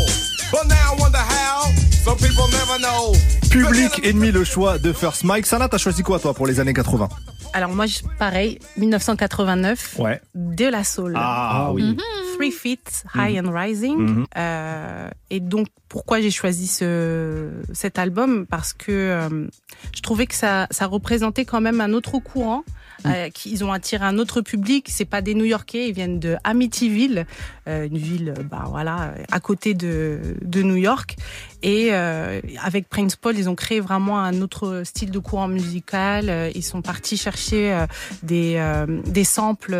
But 0.52 0.68
now 0.68 0.94
I 0.94 0.96
wonder 1.00 1.18
how. 1.18 1.85
Some 2.06 2.16
people 2.18 2.44
never 2.52 2.78
know. 2.78 3.12
Public 3.50 4.00
Enemy, 4.06 4.30
le 4.30 4.44
choix 4.44 4.78
de 4.78 4.92
First 4.92 5.24
Mike. 5.24 5.44
Sana, 5.44 5.68
t'as 5.68 5.76
choisi 5.78 6.02
quoi 6.04 6.20
toi 6.20 6.34
pour 6.34 6.46
les 6.46 6.60
années 6.60 6.72
80 6.72 7.08
Alors 7.52 7.70
moi, 7.74 7.86
je- 7.86 7.98
pareil, 8.18 8.60
1989, 8.76 9.96
Ouais. 9.98 10.20
de 10.36 10.66
la 10.66 10.84
soul. 10.84 11.14
Ah 11.16 11.70
oui. 11.72 11.96
Three 12.36 12.52
Feet, 12.52 13.04
High 13.16 13.40
and 13.44 13.50
Rising. 13.52 13.96
Mhm. 13.98 14.26
Euh, 14.36 15.08
et 15.30 15.40
donc, 15.40 15.66
pourquoi 15.88 16.20
j'ai 16.20 16.30
choisi 16.30 16.68
ce, 16.68 17.48
cet 17.72 17.98
album? 17.98 18.46
Parce 18.46 18.72
que 18.72 18.92
euh, 18.92 19.48
je 19.92 20.00
trouvais 20.02 20.26
que 20.26 20.34
ça, 20.36 20.68
ça 20.70 20.86
représentait 20.86 21.44
quand 21.44 21.60
même 21.60 21.80
un 21.80 21.92
autre 21.92 22.18
courant. 22.20 22.62
Euh, 23.04 23.28
qui- 23.28 23.50
ils 23.50 23.62
ont 23.62 23.72
attiré 23.72 24.04
un 24.06 24.18
autre 24.18 24.40
public. 24.40 24.86
C'est 24.90 25.04
pas 25.04 25.20
des 25.20 25.34
New-Yorkais, 25.34 25.88
ils 25.88 25.92
viennent 25.94 26.18
de 26.18 26.36
Amityville, 26.44 27.26
euh, 27.68 27.86
une 27.86 27.98
ville, 27.98 28.32
bah 28.50 28.64
voilà, 28.68 29.12
à 29.30 29.38
côté 29.40 29.74
de, 29.74 30.18
de 30.42 30.62
New 30.62 30.76
York. 30.76 31.16
Et 31.62 31.88
euh, 31.92 32.40
avec 32.62 32.88
Prince 32.88 33.16
Paul, 33.16 33.36
ils 33.36 33.48
ont 33.50 33.54
créé 33.54 33.80
vraiment 33.80 34.18
un 34.20 34.40
autre 34.40 34.82
style 34.84 35.10
de 35.10 35.18
courant 35.18 35.48
musical. 35.48 36.30
Euh, 36.30 36.50
Ils 36.54 36.62
sont 36.64 36.80
partis 36.80 37.16
chercher 37.18 37.72
euh, 37.72 37.86
des 38.22 38.54
euh, 38.56 38.86
des 39.04 39.24
samples, 39.24 39.76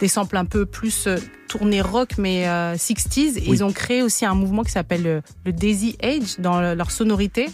des 0.00 0.08
samples 0.08 0.36
un 0.36 0.44
peu 0.44 0.64
plus 0.66 1.08
tournés 1.48 1.80
rock, 1.82 2.12
mais 2.18 2.48
euh, 2.48 2.74
60s. 2.76 3.36
Et 3.38 3.42
Oui. 3.48 3.56
Ils 3.58 3.64
ont 3.64 3.72
créé 3.72 4.02
aussi 4.02 4.24
un 4.24 4.34
mouvement 4.34 4.62
qui 4.62 4.72
s'appelle 4.72 5.02
le, 5.02 5.22
le 5.44 5.52
Daisy 5.52 5.96
Age 6.02 6.38
dans 6.38 6.60
le- 6.60 6.74
leur 6.74 6.90
sonorité. 6.90 7.48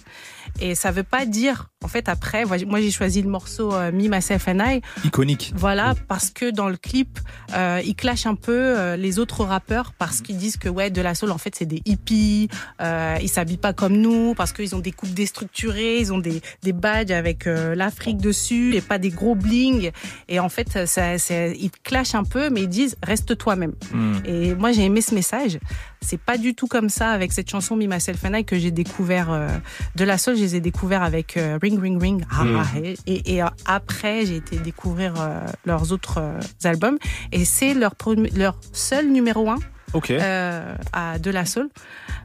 Et 0.60 0.74
ça 0.74 0.90
veut 0.90 1.02
pas 1.04 1.26
dire, 1.26 1.69
en 1.82 1.88
fait, 1.88 2.08
après, 2.10 2.44
moi 2.44 2.58
j'ai- 2.80 2.90
choisi 2.90 3.22
le 3.22 3.30
morceau 3.30 3.72
euh, 3.72 3.90
Me, 3.92 4.08
Myself 4.08 4.48
and 4.48 4.58
I, 4.60 4.80
Iconique. 5.04 5.52
voilà, 5.56 5.94
parce 6.08 6.28
que 6.30 6.50
dans 6.50 6.68
le 6.68 6.76
clip, 6.76 7.18
euh, 7.54 7.80
ils 7.84 7.94
clashent 7.94 8.26
un 8.26 8.34
peu 8.34 8.52
euh, 8.52 8.96
les 8.96 9.18
autres 9.18 9.44
rappeurs 9.44 9.92
parce 9.96 10.20
qu'ils 10.20 10.36
disent 10.36 10.56
que 10.58 10.68
ouais, 10.68 10.90
de 10.90 11.00
la 11.00 11.14
soul 11.14 11.30
en 11.30 11.38
fait 11.38 11.54
c'est 11.56 11.64
des 11.66 11.80
hippies, 11.86 12.48
euh, 12.82 13.16
ils 13.22 13.28
s'habillent 13.30 13.56
pas 13.56 13.72
comme 13.72 13.96
nous 13.96 14.34
parce 14.34 14.52
qu'ils 14.52 14.74
ont 14.74 14.80
des 14.80 14.92
coupes 14.92 15.14
déstructurées, 15.14 15.98
ils 16.00 16.12
ont 16.12 16.18
des 16.18 16.42
des 16.62 16.72
badges 16.74 17.12
avec 17.12 17.46
euh, 17.46 17.74
l'Afrique 17.74 18.18
dessus 18.18 18.74
et 18.74 18.80
pas 18.82 18.98
des 18.98 19.10
gros 19.10 19.34
bling. 19.34 19.90
Et 20.28 20.38
en 20.40 20.48
fait, 20.50 20.86
ça, 20.86 21.16
ça, 21.18 21.46
ils 21.46 21.70
clashent 21.82 22.14
un 22.14 22.24
peu, 22.24 22.50
mais 22.50 22.62
ils 22.62 22.68
disent 22.68 22.96
reste 23.02 23.38
toi-même. 23.38 23.72
Hmm. 23.94 24.16
Et 24.26 24.54
moi, 24.54 24.72
j'ai 24.72 24.84
aimé 24.84 25.00
ce 25.00 25.14
message. 25.14 25.58
C'est 26.02 26.20
pas 26.20 26.36
du 26.38 26.54
tout 26.54 26.66
comme 26.66 26.88
ça 26.88 27.10
avec 27.10 27.32
cette 27.32 27.48
chanson 27.50 27.76
Me, 27.76 27.86
Myself 27.86 28.24
and 28.24 28.34
I 28.34 28.44
que 28.44 28.58
j'ai 28.58 28.70
découvert 28.70 29.30
euh, 29.30 29.48
de 29.96 30.04
la 30.04 30.18
soul. 30.18 30.34
Je 30.36 30.40
les 30.42 30.56
ai 30.56 30.60
découverts 30.60 31.02
avec 31.02 31.36
euh, 31.36 31.58
Ring 31.70 31.80
Ring 31.80 32.00
Ring. 32.02 32.24
Ah, 32.30 32.44
Mm. 32.44 32.56
ah, 32.56 32.78
et 33.06 33.34
et, 33.34 33.42
euh, 33.42 33.46
après, 33.66 34.26
j'ai 34.26 34.36
été 34.36 34.56
découvrir 34.58 35.14
euh, 35.20 35.40
leurs 35.64 35.92
autres 35.92 36.18
euh, 36.18 36.40
albums. 36.64 36.98
Et 37.32 37.44
c'est 37.44 37.74
leur, 37.74 37.94
leur 38.34 38.56
seul 38.72 39.08
numéro 39.10 39.48
un 39.50 39.58
Ok. 39.92 40.10
euh, 40.10 40.74
à 40.92 41.18
De 41.18 41.30
La 41.30 41.44
Soul. 41.44 41.68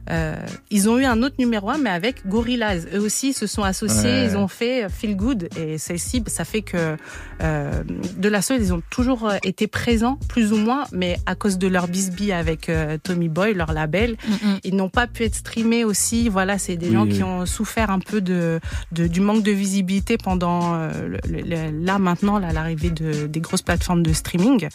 Euh, 0.08 0.36
ils 0.70 0.88
ont 0.88 0.98
eu 0.98 1.04
un 1.04 1.20
autre 1.24 1.34
numéro 1.40 1.68
un, 1.68 1.78
mais 1.78 1.90
avec 1.90 2.26
Gorillaz. 2.28 2.86
Eux 2.94 3.00
aussi 3.00 3.32
se 3.32 3.48
sont 3.48 3.64
associés, 3.64 4.04
Ouais. 4.08 4.26
ils 4.30 4.36
ont 4.36 4.46
fait 4.46 4.88
Feel 4.88 5.16
Good. 5.16 5.48
Et 5.58 5.78
celle-ci, 5.78 6.22
ça 6.28 6.44
fait 6.44 6.62
que 6.62 6.96
euh, 7.42 7.82
De 8.16 8.28
La 8.28 8.40
Soul, 8.40 8.58
ils 8.60 8.72
ont 8.72 8.82
toujours 8.88 9.28
euh, 9.28 9.36
été 9.42 9.66
présents, 9.66 10.16
plus 10.28 10.52
ou 10.52 10.56
moins, 10.58 10.84
mais 10.92 11.16
à 11.26 11.34
cause 11.34 11.58
de 11.58 11.66
leur 11.66 11.88
bisbee 11.88 12.30
avec 12.30 12.68
euh, 12.68 12.98
Tommy 13.02 13.28
Boy, 13.28 13.54
leur 13.54 13.72
label, 13.72 14.16
Mm, 14.28 14.48
mm. 14.48 14.58
ils 14.64 14.76
n'ont 14.76 14.88
pas 14.88 15.08
pu 15.08 15.24
être 15.24 15.34
streamés 15.34 15.82
aussi. 15.84 16.28
Voilà, 16.28 16.58
c'est 16.58 16.76
des 16.76 16.86
Oui, 16.86 16.92
gens 16.94 17.02
oui. 17.04 17.12
qui 17.16 17.22
ont 17.24 17.44
souffert 17.46 17.90
un 17.90 17.98
peu 17.98 18.20
de, 18.20 18.60
de 18.92 19.08
du 19.08 19.20
manque 19.20 19.42
de 19.42 19.50
visibilité 19.52 20.18
pendant 20.18 20.74
euh, 20.76 20.90
le- 21.28 21.40
le- 21.42 21.84
là 21.84 21.98
maintenant 21.98 22.38
l'arrivée 22.38 22.90
de, 22.90 23.26
des 23.26 23.40
grosses 23.40 23.62
plateformes 23.62 24.04
de 24.04 24.12
streaming. 24.12 24.68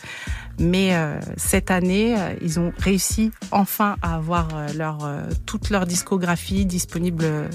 Mais 0.60 0.90
euh, 0.94 1.20
cette 1.38 1.72
année, 1.72 2.16
ils 2.42 2.60
ont 2.60 2.72
réussi 2.82 3.32
enfin 3.52 3.96
à 4.02 4.16
avoir 4.16 4.48
euh, 4.56 4.68
leur 4.74 5.06
euh, 5.06 5.24
toute 5.46 5.70
leur 5.70 5.86
discographie 5.86 6.66
disponible. 6.66 7.50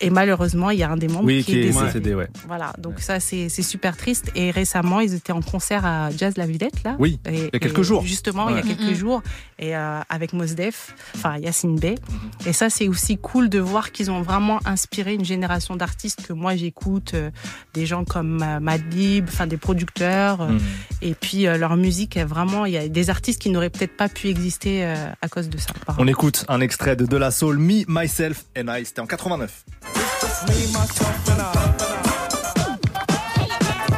Et 0.00 0.10
malheureusement, 0.10 0.70
il 0.70 0.78
y 0.78 0.82
a 0.82 0.90
un 0.90 0.96
des 0.96 1.08
membres 1.08 1.24
Oui, 1.24 1.38
qui, 1.44 1.52
qui 1.52 1.58
est 1.58 1.62
est 1.62 1.66
décédé. 1.66 1.86
décédé, 1.86 2.14
ouais. 2.14 2.28
Voilà, 2.46 2.72
donc 2.78 3.00
ça 3.00 3.18
c'est 3.20 3.48
super 3.48 3.96
triste. 3.96 4.30
Et 4.36 4.50
récemment, 4.50 5.00
ils 5.00 5.14
étaient 5.14 5.32
en 5.32 5.42
concert 5.42 5.84
à 5.84 6.10
Jazz 6.16 6.34
La 6.36 6.46
Villette 6.46 6.82
là. 6.84 6.94
Oui, 6.98 7.18
Et- 7.28 7.34
il 7.34 7.42
y 7.52 7.56
a 7.56 7.58
quelques 7.58 7.82
jours. 7.82 8.04
Justement, 8.04 8.48
il 8.48 8.56
y 8.56 8.58
a 8.58 8.62
quelques 8.62 8.80
Mhm. 8.80 8.94
jours, 8.94 9.22
et 9.58 9.76
euh, 9.76 10.00
avec 10.08 10.32
Mos 10.34 10.54
Def, 10.54 10.94
enfin 11.16 11.36
Yacine 11.38 11.78
Bey. 11.78 11.96
Et 12.46 12.52
ça, 12.52 12.70
c'est 12.70 12.86
aussi 12.88 13.18
cool 13.18 13.48
de 13.48 13.58
voir 13.58 13.90
qu'ils 13.92 14.10
ont 14.10 14.22
vraiment 14.22 14.60
inspiré 14.64 15.14
une 15.14 15.24
génération 15.24 15.74
d'artistes 15.76 16.26
que 16.26 16.32
moi 16.32 16.54
j'écoute, 16.54 17.14
euh, 17.14 17.30
des 17.74 17.84
gens 17.86 18.04
comme 18.04 18.42
euh, 18.42 18.60
Madlib, 18.60 19.26
enfin 19.28 19.46
des 19.46 19.56
producteurs. 19.56 20.42
euh, 20.42 20.48
Hmm. 20.48 20.58
Et 21.02 21.14
puis 21.14 21.46
euh, 21.46 21.58
leur 21.58 21.76
musique 21.76 22.16
est 22.16 22.24
vraiment, 22.24 22.64
il 22.66 22.72
y 22.72 22.76
a 22.78 22.88
des 22.88 23.10
artistes 23.10 23.40
qui 23.42 23.50
n'auraient 23.50 23.70
peut-être 23.70 23.96
pas 23.96 24.08
pu 24.08 24.28
exister 24.28 24.84
euh, 24.84 24.94
à 25.22 25.28
cause 25.28 25.48
de 25.48 25.58
ça. 25.58 25.68
On 25.98 26.06
écoute 26.08 26.44
un 26.48 26.60
extrait 26.60 26.96
de 26.96 27.04
De 27.06 27.16
La 27.16 27.30
Soul, 27.30 27.58
Me, 27.58 27.84
Myself 27.88 28.44
and 28.56 28.66
I. 28.74 28.84
C'était 28.84 29.00
en 29.00 29.06
89. 29.06 29.64
Me, 30.48 30.66
myself, 30.72 31.28
and 31.28 31.42
I. 31.42 31.52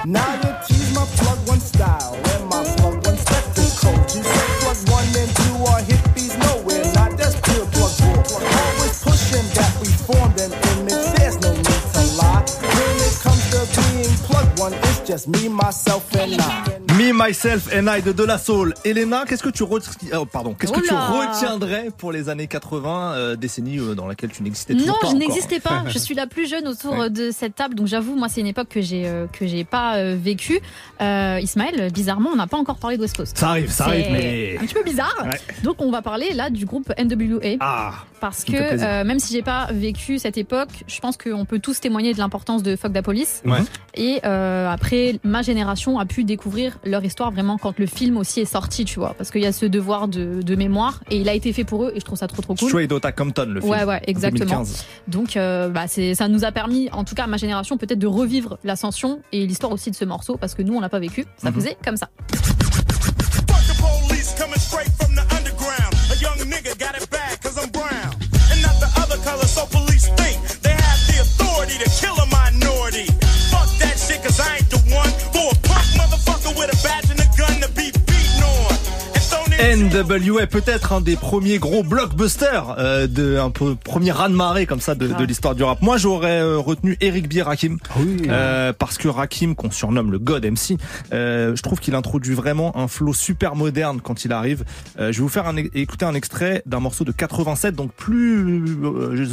Now 0.04 0.34
you 0.42 0.52
tease 0.66 0.94
my 0.94 1.04
plug 1.16 1.38
one 1.48 1.60
style 1.60 2.14
and 2.14 2.44
my 2.46 2.62
plug 2.76 3.06
one 3.06 3.16
plug 4.60 4.90
one 4.90 5.04
and 5.16 5.30
two 5.36 5.56
are 5.70 5.82
hippies 5.82 6.36
nowhere. 6.38 6.84
Not 6.94 7.16
that's 7.16 7.40
pure 7.40 7.66
plug 7.66 7.92
four. 8.00 8.40
Always 8.40 9.02
pushing 9.02 9.46
that 9.56 9.72
we 9.80 9.88
formed 9.88 10.38
an 10.40 10.52
image. 10.72 11.06
There's 11.16 11.38
no 11.40 11.52
need 11.52 11.84
to 11.94 12.02
lie. 12.18 12.44
When 12.76 12.96
it 13.08 13.16
comes 13.24 13.44
to 13.50 13.60
being 13.80 14.16
plug 14.28 14.58
one, 14.58 14.74
it's 14.74 15.00
just 15.00 15.28
me, 15.28 15.48
myself, 15.48 16.14
and 16.14 16.40
I. 16.40 16.79
Me, 17.00 17.14
Myself 17.14 17.68
and 17.74 17.86
I 17.90 18.02
de 18.02 18.12
De 18.12 18.24
La 18.24 18.36
Soul. 18.36 18.74
Elena, 18.84 19.24
qu'est-ce 19.26 19.42
que 19.42 19.48
tu, 19.48 19.62
re- 19.62 19.80
oh, 20.14 20.26
pardon, 20.26 20.52
qu'est-ce 20.52 20.70
que 20.70 20.80
tu 20.86 20.92
retiendrais 20.92 21.88
pour 21.96 22.12
les 22.12 22.28
années 22.28 22.46
80, 22.46 23.12
euh, 23.14 23.36
décennie 23.36 23.78
euh, 23.78 23.94
dans 23.94 24.06
laquelle 24.06 24.28
tu 24.28 24.42
n'existais 24.42 24.74
toujours 24.74 24.88
Non, 24.88 24.94
pas 25.00 25.08
je 25.08 25.16
n'existais 25.16 25.60
pas. 25.60 25.84
Je 25.88 25.96
suis 25.98 26.14
la 26.14 26.26
plus 26.26 26.46
jeune 26.46 26.68
autour 26.68 26.98
Ouais. 26.98 27.08
de 27.08 27.30
cette 27.30 27.54
table, 27.54 27.74
donc 27.74 27.86
j'avoue, 27.86 28.16
moi, 28.16 28.28
c'est 28.28 28.42
une 28.42 28.48
époque 28.48 28.68
que 28.68 28.82
j'ai 28.82 29.06
euh, 29.06 29.26
que 29.32 29.46
j'ai 29.46 29.64
pas 29.64 29.96
euh, 29.96 30.14
vécue. 30.20 30.60
Euh, 31.00 31.38
Ismaël, 31.40 31.90
bizarrement, 31.90 32.28
on 32.34 32.36
n'a 32.36 32.46
pas 32.46 32.58
encore 32.58 32.76
parlé 32.76 32.98
de 32.98 33.02
West 33.02 33.16
Coast. 33.16 33.38
Ça 33.38 33.48
arrive, 33.48 33.70
ça 33.70 33.84
arrive, 33.86 34.08
mais. 34.12 34.58
un 34.60 34.66
petit 34.66 34.74
peu 34.74 34.82
bizarre. 34.84 35.16
Ouais. 35.24 35.40
Donc, 35.62 35.76
on 35.80 35.90
va 35.90 36.02
parler 36.02 36.34
là 36.34 36.50
du 36.50 36.66
groupe 36.66 36.92
NWA. 36.98 37.56
Ah, 37.60 37.92
Parce 38.20 38.44
que 38.44 38.52
euh, 38.56 39.04
même 39.04 39.20
si 39.20 39.32
j'ai 39.32 39.42
pas 39.42 39.68
vécu 39.72 40.18
cette 40.18 40.36
époque, 40.36 40.84
je 40.86 41.00
pense 41.00 41.16
qu'on 41.16 41.46
peut 41.46 41.60
tous 41.60 41.80
témoigner 41.80 42.12
de 42.12 42.18
l'importance 42.18 42.62
de 42.62 42.76
Fuck 42.76 42.92
the 42.92 43.00
Police. 43.00 43.40
Ouais. 43.46 43.60
Et 43.94 44.20
euh, 44.26 44.68
après, 44.70 45.18
ma 45.24 45.40
génération 45.40 45.98
a 45.98 46.04
pu 46.04 46.24
découvrir 46.24 46.76
leur 46.90 47.04
histoire 47.04 47.30
vraiment 47.30 47.56
quand 47.58 47.78
le 47.78 47.86
film 47.86 48.16
aussi 48.16 48.40
est 48.40 48.44
sorti, 48.44 48.84
tu 48.84 48.98
vois. 48.98 49.14
Parce 49.16 49.30
qu'il 49.30 49.40
y 49.42 49.46
a 49.46 49.52
ce 49.52 49.66
devoir 49.66 50.08
de, 50.08 50.42
de 50.42 50.54
mémoire 50.56 51.02
et 51.10 51.16
il 51.18 51.28
a 51.28 51.34
été 51.34 51.52
fait 51.52 51.64
pour 51.64 51.84
eux 51.84 51.92
et 51.94 52.00
je 52.00 52.04
trouve 52.04 52.18
ça 52.18 52.26
trop 52.26 52.42
trop 52.42 52.54
cool. 52.54 52.68
Straight 52.68 52.92
Outta 52.92 53.12
Compton, 53.12 53.46
le 53.48 53.60
film. 53.60 53.72
Ouais, 53.72 53.84
ouais, 53.84 54.02
exactement. 54.06 54.44
2015. 54.62 54.84
Donc, 55.08 55.36
euh, 55.36 55.68
bah, 55.68 55.86
c'est, 55.86 56.14
ça 56.14 56.28
nous 56.28 56.44
a 56.44 56.52
permis, 56.52 56.88
en 56.92 57.04
tout 57.04 57.14
cas 57.14 57.24
à 57.24 57.26
ma 57.26 57.36
génération, 57.36 57.78
peut-être 57.78 57.98
de 57.98 58.06
revivre 58.06 58.58
l'ascension 58.64 59.22
et 59.32 59.46
l'histoire 59.46 59.72
aussi 59.72 59.90
de 59.90 59.96
ce 59.96 60.04
morceau 60.04 60.36
parce 60.36 60.54
que 60.54 60.62
nous, 60.62 60.74
on 60.74 60.80
l'a 60.80 60.88
pas 60.88 60.98
vécu. 61.00 61.24
Ça 61.36 61.50
Mhm. 61.50 61.54
faisait 61.54 61.76
comme 61.84 61.96
ça. 61.96 62.08
NWA, 79.60 80.46
peut-être 80.46 80.94
un 80.94 81.02
des 81.02 81.16
premiers 81.16 81.58
gros 81.58 81.82
blockbusters, 81.82 82.76
euh, 82.78 83.06
de, 83.06 83.36
un 83.36 83.50
peu 83.50 83.74
premier 83.74 84.10
raz-de-marée 84.10 84.64
comme 84.64 84.80
ça 84.80 84.94
de, 84.94 85.06
de 85.06 85.24
l'histoire 85.24 85.54
du 85.54 85.62
rap. 85.62 85.82
Moi, 85.82 85.98
j'aurais 85.98 86.40
euh, 86.40 86.56
retenu 86.56 86.96
Eric 87.02 87.28
B. 87.28 87.42
Rakim. 87.42 87.76
Euh, 88.26 88.72
parce 88.72 88.96
que 88.96 89.06
Rakim, 89.06 89.54
qu'on 89.54 89.70
surnomme 89.70 90.12
le 90.12 90.18
God 90.18 90.46
MC, 90.46 90.78
euh, 91.12 91.54
je 91.54 91.62
trouve 91.62 91.78
qu'il 91.78 91.94
introduit 91.94 92.34
vraiment 92.34 92.74
un 92.78 92.88
flow 92.88 93.12
super 93.12 93.54
moderne 93.54 94.00
quand 94.02 94.24
il 94.24 94.32
arrive. 94.32 94.64
Euh, 94.98 95.12
je 95.12 95.18
vais 95.18 95.22
vous 95.22 95.28
faire 95.28 95.46
un, 95.46 95.56
écouter 95.56 96.06
un 96.06 96.14
extrait 96.14 96.62
d'un 96.64 96.80
morceau 96.80 97.04
de 97.04 97.12
87, 97.12 97.74
donc 97.74 97.92
plus 97.92 98.64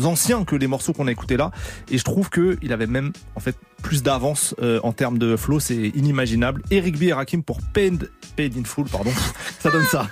ancien 0.03 0.43
que 0.43 0.57
les 0.57 0.67
morceaux 0.67 0.91
qu'on 0.91 1.07
a 1.07 1.11
écoutés 1.11 1.37
là. 1.37 1.51
Et 1.89 1.97
je 1.97 2.03
trouve 2.03 2.29
que 2.29 2.57
il 2.61 2.73
avait 2.73 2.87
même 2.87 3.13
en 3.35 3.39
fait 3.39 3.55
plus 3.81 4.03
d'avance 4.03 4.55
euh, 4.61 4.79
en 4.83 4.91
termes 4.91 5.17
de 5.17 5.35
flow, 5.35 5.59
c'est 5.59 5.75
inimaginable. 5.75 6.61
Eric 6.71 6.97
B. 6.97 7.03
et 7.03 7.13
Rakim 7.13 7.43
pour 7.43 7.59
Paid, 7.73 8.09
Paid 8.38 8.56
in 8.56 8.63
pardon, 8.91 9.12
ça 9.60 9.71
donne 9.71 9.88
ça. 9.88 10.08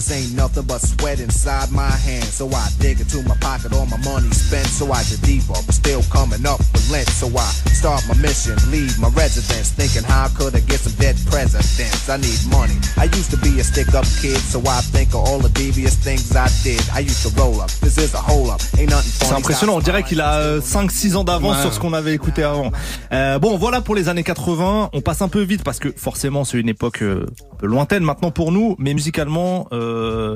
Thinking 0.00 0.38
of 0.40 0.56
a 0.56 0.62
master 0.62 0.66
plan. 0.66 0.66
This 0.66 0.66
ain't 0.66 0.66
nothing 0.66 0.66
but 0.66 0.80
sweat 0.80 1.20
inside 1.20 1.70
my 1.72 1.90
hands. 1.90 2.32
So 2.34 2.48
I 2.50 2.68
dig 2.78 3.00
into 3.00 3.22
my 3.28 3.36
pocket, 3.40 3.72
all 3.72 3.86
my 3.86 3.96
money 4.04 4.30
spent. 4.30 4.66
So 4.66 4.92
I 4.92 5.02
get 5.04 5.20
deeper, 5.22 5.54
but 5.66 5.74
still 5.74 6.02
coming 6.10 6.44
up 6.46 6.58
with 6.72 6.90
lint. 6.90 7.08
So 7.08 7.28
I 7.28 7.48
start 7.72 8.02
my 8.08 8.14
mission, 8.20 8.56
leave 8.70 8.98
my 8.98 9.08
residence. 9.10 9.72
Thinking 9.72 10.04
how 10.04 10.28
could 10.36 10.54
I 10.54 10.60
get 10.60 10.80
some 10.80 10.94
dead 10.98 11.16
presidents? 11.30 12.08
I 12.08 12.16
need 12.18 12.40
money. 12.50 12.76
I 12.96 13.04
used 13.16 13.30
to 13.30 13.36
be 13.38 13.58
a 13.60 13.64
stick 13.64 13.94
up 13.94 14.04
kid, 14.20 14.38
so 14.38 14.60
I 14.66 14.80
think 14.92 15.10
of 15.14 15.22
all 15.26 15.38
the 15.38 15.50
devious 15.50 15.94
things 15.96 16.34
I 16.34 16.48
did. 16.62 16.82
I 16.94 17.00
used 17.00 17.22
to 17.26 17.30
roll 17.40 17.60
up. 17.60 17.70
This 17.80 17.98
is 17.98 18.14
a 18.14 18.18
hole 18.20 18.50
up. 18.50 18.60
Ain't 18.78 18.90
nothing 18.90 19.10
funny. 19.12 19.30
C'est 19.30 19.34
impressionnant, 19.36 19.76
on 19.76 19.80
dirait 19.80 20.02
qu'il 20.02 20.20
a 20.20 20.58
5-6 20.60 21.16
ans 21.16 21.24
d'avance 21.24 21.56
Ouais. 21.56 21.62
sur 21.62 21.72
ce 21.72 21.80
qu'on 21.80 21.92
avait 21.92 22.14
écouté 22.14 22.42
avant. 22.42 22.70
Euh, 23.12 23.38
bon, 23.38 23.56
voilà 23.56 23.80
pour 23.80 23.94
les 23.94 24.08
années 24.08 24.24
80. 24.24 24.90
On 24.92 25.00
passe 25.00 25.22
un 25.22 25.28
peu 25.28 25.42
vite 25.42 25.62
parce 25.62 25.78
que 25.78 25.92
forcément 25.96 26.44
c'est 26.44 26.58
une 26.58 26.68
époque 26.68 27.02
euh, 27.02 27.26
un 27.52 27.56
peu 27.56 27.66
lointaine 27.66 28.02
maintenant 28.02 28.30
pour 28.30 28.52
nous, 28.52 28.74
mais 28.78 28.94
musicalement, 28.94 29.68
euh, 29.72 29.85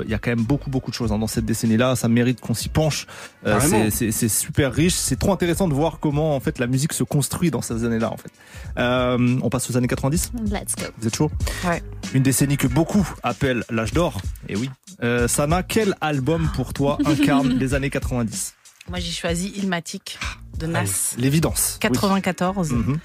il 0.05 0.09
y 0.09 0.13
a 0.13 0.17
quand 0.19 0.31
même 0.31 0.43
beaucoup 0.45 0.69
beaucoup 0.69 0.91
de 0.91 0.95
choses 0.95 1.11
hein, 1.11 1.19
dans 1.19 1.27
cette 1.27 1.45
décennie-là. 1.45 1.95
Ça 1.95 2.07
mérite 2.07 2.39
qu'on 2.41 2.53
s'y 2.53 2.69
penche. 2.69 3.07
Euh, 3.45 3.59
c'est- 3.91 4.27
super 4.29 4.73
riche. 4.73 4.93
C'est 4.95 5.17
trop 5.19 5.31
intéressant 5.33 5.67
de 5.67 5.73
voir 5.73 5.99
comment 5.99 6.35
en 6.35 6.39
fait 6.39 6.59
la 6.59 6.67
musique 6.67 6.93
se 6.93 7.03
construit 7.03 7.51
dans 7.51 7.61
ces 7.61 7.83
années-là. 7.85 8.11
En 8.11 8.17
fait, 8.17 8.31
euh, 8.77 9.39
on 9.41 9.49
passe 9.49 9.69
aux 9.69 9.77
années 9.77 9.87
90. 9.87 10.31
Let's 10.45 10.75
go. 10.77 10.85
Vous 10.99 11.07
êtes 11.07 11.15
chaud? 11.15 11.31
Ouais. 11.67 11.81
Une 12.13 12.23
décennie 12.23 12.57
que 12.57 12.67
beaucoup 12.67 13.07
appellent 13.23 13.63
l'âge 13.69 13.93
d'or. 13.93 14.21
Et 14.49 14.55
oui. 14.55 14.69
Euh, 15.03 15.27
Sana, 15.27 15.63
quel 15.63 15.95
album 16.01 16.49
pour 16.55 16.73
toi 16.73 16.97
incarne 17.05 17.49
les 17.57 17.73
années 17.73 17.89
90 17.89 18.53
Moi, 18.89 18.99
j'ai 18.99 19.11
choisi 19.11 19.49
Ilmatic 19.57 20.19
de 20.59 20.67
Nas. 20.67 21.15
L'évidence. 21.17 21.79
oui. 21.83 21.89
94. 21.89 22.71
Mhm. 22.71 22.99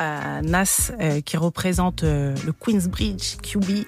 Euh, 0.00 0.40
Nas 0.42 0.92
euh, 1.00 1.20
qui 1.20 1.36
représente 1.36 2.04
euh, 2.04 2.34
le 2.46 2.52
Queensbridge, 2.52 3.36
QB. 3.42 3.84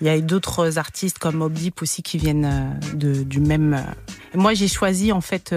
Il 0.00 0.06
y 0.06 0.10
a 0.10 0.20
d'autres 0.20 0.78
artistes 0.78 1.18
comme 1.18 1.36
Mobb 1.36 1.52
Deep 1.52 1.82
aussi 1.82 2.02
qui 2.02 2.18
viennent 2.18 2.78
euh, 2.94 3.24
du 3.24 3.40
même. 3.40 3.82
Moi, 4.34 4.54
j'ai 4.54 4.68
choisi 4.68 5.12
en 5.12 5.20
fait 5.20 5.54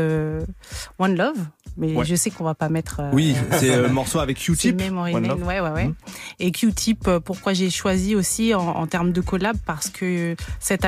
One 0.99 1.15
Love, 1.15 1.37
mais 1.77 1.95
Ouais. 1.95 2.05
je 2.05 2.15
sais 2.15 2.29
qu'on 2.29 2.43
va 2.43 2.55
pas 2.55 2.69
mettre. 2.69 2.99
euh, 2.99 3.09
Oui, 3.13 3.35
c'est 3.51 3.71
euh, 3.71 3.83
le 3.87 3.89
morceau 3.93 4.19
avec 4.19 4.37
Q-Tip. 4.39 4.79
Memory 4.79 5.13
Love. 5.13 5.43
ouais, 5.43 5.59
ouais, 5.59 5.69
ouais. 5.71 5.85
Mhm. 5.85 5.95
Et 6.39 6.51
Q-Tip, 6.51 7.07
euh, 7.07 7.19
pourquoi 7.19 7.53
j'ai 7.53 7.69
choisi 7.69 8.15
aussi 8.15 8.53
en, 8.53 8.61
en 8.61 8.87
termes 8.87 9.11
de 9.11 9.21
collab? 9.21 9.57
Parce 9.65 9.89
que 9.89 10.35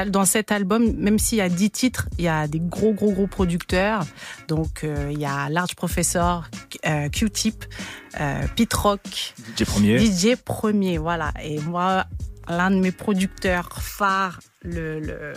dans 0.10 0.26
cet 0.26 0.52
album, 0.52 0.94
même 0.98 1.20
s'il 1.20 1.38
y 1.40 1.42
a 1.42 1.50
10 1.50 1.70
titres, 1.72 2.08
il 2.18 2.26
y 2.26 2.28
a 2.28 2.48
des 2.48 2.60
gros, 2.60 2.94
gros, 2.94 3.12
gros 3.12 3.28
producteurs. 3.28 4.04
Donc, 4.48 4.84
euh, 4.84 5.10
il 5.12 5.20
y 5.20 5.26
a 5.26 5.50
Large 5.50 5.76
Professor, 5.76 6.44
euh, 6.86 7.10
Q-Tip, 7.10 7.66
euh, 8.20 8.42
Pete 8.56 8.74
Rock, 8.74 9.34
DJ 9.58 9.64
premier. 9.66 9.98
DJ 10.00 10.36
Premier, 10.36 10.98
voilà. 10.98 11.32
Et 11.44 11.60
moi, 11.62 12.06
l'un 12.48 12.70
de 12.72 12.76
mes 12.80 12.92
producteurs 12.92 13.70
phares, 13.82 14.40
le, 14.64 15.00
le 15.00 15.34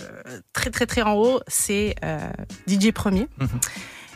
très 0.53 0.71
très 0.71 0.87
très 0.87 1.03
en 1.03 1.15
haut, 1.15 1.41
c'est 1.47 1.95
euh, 2.05 2.19
DJ 2.67 2.93
Premier. 2.93 3.29
Mhm. 3.41 3.49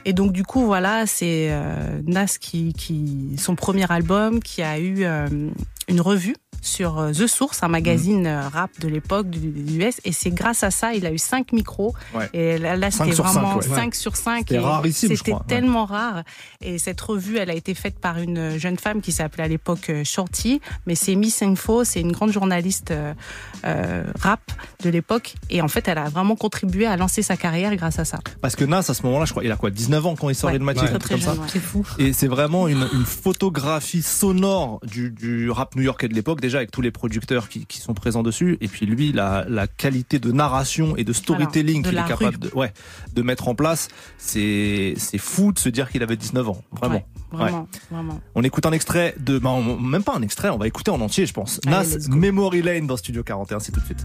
Et 0.04 0.12
donc 0.12 0.32
du 0.32 0.44
coup, 0.44 0.64
voilà, 0.64 1.06
c'est 1.06 1.48
euh, 1.50 2.00
Nas 2.06 2.38
qui, 2.40 2.72
qui 2.72 3.36
son 3.38 3.54
premier 3.54 3.90
album 3.90 4.40
qui 4.40 4.62
a 4.62 4.78
eu 4.78 5.04
euh, 5.04 5.28
une 5.88 6.00
revue 6.00 6.36
sur 6.62 6.98
euh, 6.98 7.12
The 7.12 7.26
Source, 7.26 7.62
un 7.62 7.68
magazine 7.68 8.26
euh, 8.26 8.48
rap 8.48 8.70
de 8.80 8.88
l'époque 8.88 9.28
du, 9.28 9.78
US. 9.78 10.00
Et 10.04 10.12
c'est 10.12 10.30
grâce 10.30 10.62
à 10.62 10.70
ça, 10.70 10.94
il 10.94 11.04
a 11.04 11.12
eu 11.12 11.18
cinq 11.18 11.52
micros. 11.52 11.94
Ouais. 12.14 12.30
Et 12.32 12.56
là, 12.56 12.90
c'était 12.90 13.12
sur 13.12 13.28
cinq, 13.28 13.40
vraiment 13.40 13.56
ouais. 13.56 13.62
5 13.62 13.94
sur 13.94 14.16
5. 14.16 14.46
C'était 14.92 15.32
ouais. 15.32 15.38
tellement 15.46 15.84
rare. 15.84 16.22
Et 16.60 16.78
cette 16.78 17.00
revue, 17.00 17.36
elle 17.36 17.50
a 17.50 17.54
été 17.54 17.74
faite 17.74 17.98
par 17.98 18.18
une 18.18 18.58
jeune 18.58 18.78
femme 18.78 19.00
qui 19.00 19.12
s'appelait 19.12 19.44
à 19.44 19.48
l'époque 19.48 19.90
euh, 19.90 20.04
Shorty. 20.04 20.60
Mais 20.86 20.94
c'est 20.94 21.14
Miss 21.14 21.42
Info, 21.42 21.84
c'est 21.84 22.00
une 22.00 22.12
grande 22.12 22.32
journaliste 22.32 22.90
euh, 22.90 23.14
euh, 23.64 24.04
rap 24.20 24.40
de 24.82 24.90
l'époque. 24.90 25.34
Et 25.50 25.62
en 25.62 25.68
fait, 25.68 25.88
elle 25.88 25.98
a 25.98 26.08
vraiment 26.08 26.36
contribué 26.36 26.86
à 26.86 26.96
lancer 26.96 27.22
sa 27.22 27.36
carrière 27.36 27.74
grâce 27.76 27.98
à 27.98 28.04
ça. 28.04 28.18
Parce 28.40 28.56
que 28.56 28.64
Nas, 28.64 28.78
à 28.78 28.94
ce 28.94 29.02
moment-là, 29.04 29.24
je 29.24 29.32
crois, 29.32 29.44
il 29.44 29.50
a 29.50 29.56
quoi 29.56 29.70
19 29.70 30.06
ans 30.06 30.16
quand 30.16 30.28
il 30.28 30.34
sort 30.34 30.50
très 30.50 30.58
truc 30.58 31.08
comme 31.08 31.20
ça. 31.20 31.34
jeune. 31.34 31.44
C'est 31.48 31.60
fou. 31.60 31.86
Et 31.98 32.12
c'est 32.12 32.28
vraiment 32.28 32.68
une, 32.68 32.88
une 32.92 33.04
photographie 33.04 34.02
sonore 34.02 34.80
du, 34.84 35.10
du 35.10 35.50
rap 35.50 35.74
new-yorkais 35.76 36.08
de 36.08 36.14
l'époque, 36.14 36.40
déjà 36.52 36.58
avec 36.58 36.70
tous 36.70 36.82
les 36.82 36.90
producteurs 36.90 37.48
qui, 37.48 37.64
qui 37.66 37.78
sont 37.80 37.94
présents 37.94 38.22
dessus. 38.22 38.58
Et 38.60 38.68
puis 38.68 38.84
lui, 38.86 39.10
la, 39.12 39.44
la 39.48 39.66
qualité 39.66 40.18
de 40.18 40.30
narration 40.32 40.96
et 40.96 41.04
de 41.04 41.12
storytelling 41.14 41.82
qu'il 41.82 41.96
est 41.96 42.04
capable 42.06 42.38
de, 42.38 42.50
ouais, 42.54 42.72
de 43.14 43.22
mettre 43.22 43.48
en 43.48 43.54
place, 43.54 43.88
c'est 44.18 44.94
c'est 44.98 45.16
fou 45.18 45.52
de 45.52 45.58
se 45.58 45.68
dire 45.70 45.90
qu'il 45.90 46.02
avait 46.02 46.16
19 46.16 46.48
ans. 46.50 46.62
Vraiment. 46.72 46.94
Ouais, 47.32 47.38
vraiment, 47.38 47.68
vraiment. 47.90 48.20
On 48.34 48.42
écoute 48.42 48.66
un 48.66 48.72
extrait 48.72 49.14
de, 49.18 49.38
bah, 49.38 49.48
on- 49.50 49.78
même 49.78 50.02
pas 50.04 50.14
un 50.14 50.20
extrait, 50.22 50.50
on 50.50 50.58
va 50.58 50.66
écouter 50.66 50.90
en 50.90 51.00
entier, 51.00 51.24
je 51.24 51.32
pense. 51.32 51.58
Allez, 51.66 51.74
Nas. 51.76 52.08
Memory 52.14 52.60
Lane 52.60 52.86
dans 52.86 52.98
Studio 52.98 53.22
41, 53.22 53.58
c'est 53.60 53.72
tout 53.72 53.80
de 53.80 53.86
suite. 53.86 54.04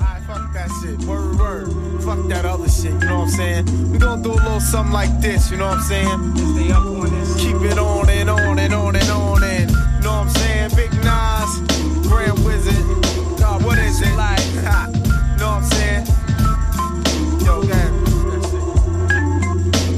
Alright, 0.00 0.22
fuck 0.26 0.52
that 0.52 0.66
shit. 0.82 1.06
Word, 1.06 1.38
word. 1.38 1.68
Fuck 2.00 2.28
that 2.28 2.44
other 2.44 2.68
shit. 2.68 2.90
You 3.00 3.08
know 3.08 3.18
what 3.20 3.28
I'm 3.28 3.30
saying? 3.30 3.64
We 3.92 3.98
gonna 3.98 4.20
do 4.22 4.32
a 4.32 4.34
little 4.34 4.60
something 4.60 4.92
like 4.92 5.20
this. 5.20 5.50
You 5.50 5.58
know 5.58 5.68
what 5.68 5.78
I'm 5.78 5.84
saying? 5.84 6.36
Stay 6.56 6.72
up 6.72 6.84
on 6.84 7.10
this. 7.10 7.36
Keep 7.36 7.62
it 7.70 7.78
on 7.78 8.08
and 8.10 8.28
on 8.30 8.58
and 8.58 8.74
on 8.74 8.96
and 8.96 9.10
on 9.10 9.42
and. 9.44 9.70
Know 10.08 10.24
what 10.24 10.28
I'm 10.28 10.30
saying? 10.40 10.70
Big 10.74 10.92
Nas, 11.04 11.60
Grand 12.08 12.42
Wizard. 12.42 12.80
God, 13.38 13.62
what 13.62 13.76
is 13.76 14.00
it 14.00 14.14
like? 14.16 14.40
Know 15.38 15.52
what 15.52 15.60
I'm 15.60 15.64
saying? 15.76 16.06
Yo, 17.44 17.60
gang. 17.68 17.92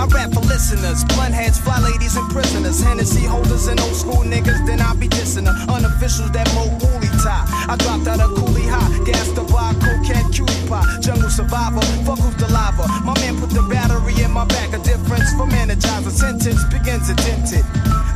I 0.00 0.06
rap 0.06 0.32
for 0.32 0.40
listeners, 0.40 1.04
blunt 1.14 1.32
heads, 1.32 1.60
fly 1.60 1.78
ladies, 1.78 2.16
and 2.16 2.28
prisoners. 2.28 2.82
Hennessy 2.82 3.24
holders 3.24 3.68
and 3.68 3.78
old 3.78 3.94
school 3.94 4.24
niggas, 4.24 4.66
then 4.66 4.80
I 4.80 4.94
be 4.96 5.06
dissing 5.06 5.44
the 5.44 5.52
unofficials 5.70 6.32
that 6.32 6.52
mo 6.56 6.66
woolly 6.82 7.06
tie. 7.22 7.46
I 7.70 7.76
dropped 7.76 8.08
out 8.08 8.18
of 8.18 8.30
coolie 8.34 8.66
high, 8.66 8.90
gas 9.04 9.30
to 9.38 9.46
buy 9.46 9.70
cocaine 9.78 10.26
cutie 10.32 10.66
pie. 10.66 10.82
Jungle 10.98 11.30
survivor, 11.30 11.78
fuck 12.02 12.18
who's 12.18 12.34
the 12.34 12.50
lava. 12.50 12.82
My 13.06 13.14
man 13.22 13.38
put 13.38 13.50
the 13.50 13.62
battery 13.62 14.10
in 14.18 14.32
my 14.32 14.44
back, 14.44 14.74
a 14.74 14.78
difference 14.82 15.30
from 15.38 15.50
energizer. 15.50 16.10
Sentence 16.10 16.64
begins 16.66 17.08
attented. 17.08 17.62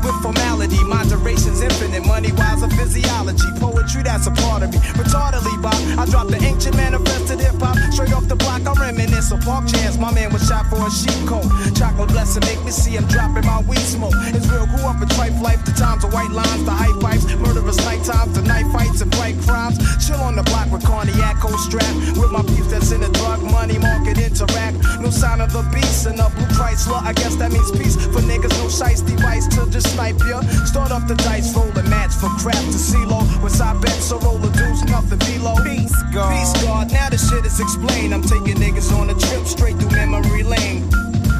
With 0.02 0.18
formality, 0.26 0.82
moderation's 0.82 1.62
infinite. 1.62 2.04
Money 2.04 2.32
wise 2.32 2.66
of 2.66 2.72
physiology, 2.74 3.46
poetry 3.62 4.02
that's 4.02 4.26
a 4.26 4.32
part 4.42 4.64
of 4.64 4.74
me. 4.74 4.78
Retardedly, 4.98 5.54
Bob, 5.62 5.78
I 6.02 6.04
dropped 6.10 6.34
the 6.34 6.42
ancient 6.42 6.74
manifested 6.74 7.38
hip 7.38 7.54
hop 7.62 7.78
straight 7.94 8.12
off 8.12 8.26
the 8.26 8.34
block. 8.34 8.66
I 8.66 8.74
reminisce 8.74 9.30
of 9.30 9.40
park 9.46 9.70
chance. 9.70 9.96
My 9.96 10.12
man 10.12 10.32
was 10.32 10.42
shot 10.50 10.66
for 10.66 10.82
a 10.82 10.90
sheep 10.90 11.14
coat. 11.30 11.46
Chocolate 11.78 12.10
blessing 12.10 12.42
make 12.50 12.58
me 12.66 12.72
see 12.74 12.98
him 12.98 13.06
dropping 13.06 13.46
my 13.46 13.62
weed 13.62 13.86
smoke. 13.86 14.18
It's 14.34 14.50
real, 14.50 14.66
grew 14.66 14.82
up 14.82 15.00
in 15.00 15.06
trife 15.14 15.40
life. 15.40 15.64
The 15.64 15.72
times 15.78 16.02
of 16.02 16.12
white 16.12 16.34
lines, 16.34 16.64
the 16.66 16.74
high 16.74 16.92
pipes, 16.98 17.24
murderous 17.38 17.78
night 17.86 18.02
times, 18.02 18.34
the 18.34 18.42
night 18.42 18.66
fights 18.74 19.00
and 19.00 19.14
fight 19.14 19.36
crimes. 19.46 19.78
Chill 20.04 20.20
on 20.20 20.36
the 20.36 20.42
block 20.42 20.70
with 20.72 20.84
cognac, 20.84 21.38
strap. 21.58 21.94
With 22.16 22.32
my 22.32 22.42
beef 22.42 22.66
that's 22.68 22.92
in 22.92 23.00
the 23.00 23.10
drug 23.12 23.42
money 23.42 23.78
market 23.78 24.18
interact. 24.18 24.76
No 25.00 25.10
sign 25.10 25.40
of 25.40 25.52
the 25.52 25.62
beast 25.72 26.06
in 26.06 26.18
a 26.18 26.28
blue 26.30 26.50
Chrysler. 26.56 27.00
I 27.02 27.12
guess 27.12 27.36
that 27.36 27.52
means 27.52 27.70
peace 27.72 27.96
for 27.96 28.20
niggas. 28.24 28.54
No 28.58 28.66
shice 28.68 29.04
device 29.06 29.46
to 29.54 29.68
just 29.70 29.94
snipe 29.94 30.18
ya. 30.26 30.40
Start 30.64 30.90
off 30.90 31.06
the 31.06 31.14
dice, 31.14 31.54
roll 31.56 31.70
the 31.72 31.82
match 31.84 32.12
for 32.12 32.28
crap 32.40 32.64
to 32.74 32.78
CeeLo. 32.78 33.20
With 33.42 33.52
side 33.52 33.80
bets, 33.80 34.04
so 34.04 34.18
roll 34.18 34.38
the 34.38 34.50
deuce, 34.50 34.82
nothing 34.84 35.18
below. 35.18 35.56
Peace 35.64 35.94
God. 36.12 36.32
Peace 36.32 36.64
God. 36.64 36.92
Now 36.92 37.08
the 37.10 37.18
shit 37.18 37.44
is 37.44 37.60
explained. 37.60 38.14
I'm 38.14 38.22
taking 38.22 38.56
niggas 38.56 38.92
on 38.92 39.10
a 39.10 39.14
trip 39.14 39.46
straight 39.46 39.76
through 39.76 39.90
memory 39.90 40.42
lane. 40.42 40.88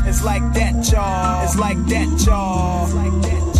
It's 0.06 0.22
like 0.22 0.42
that, 0.54 0.74
y'all. 0.92 1.44
It's 1.44 1.58
like 1.58 1.78
that, 1.86 2.26
y'all. 2.26 2.84
It's 2.84 2.94
like 2.94 3.22
that, 3.22 3.53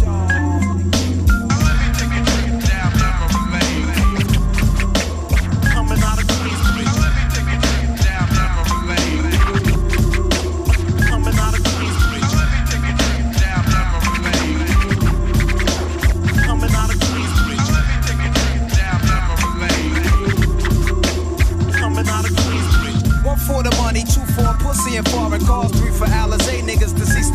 for 24.95 25.01
pussy 25.03 25.09
and 25.09 25.09
foreign 25.09 25.45
cars, 25.47 25.71
three 25.73 25.91
for 25.91 26.07
Alizé 26.07 26.44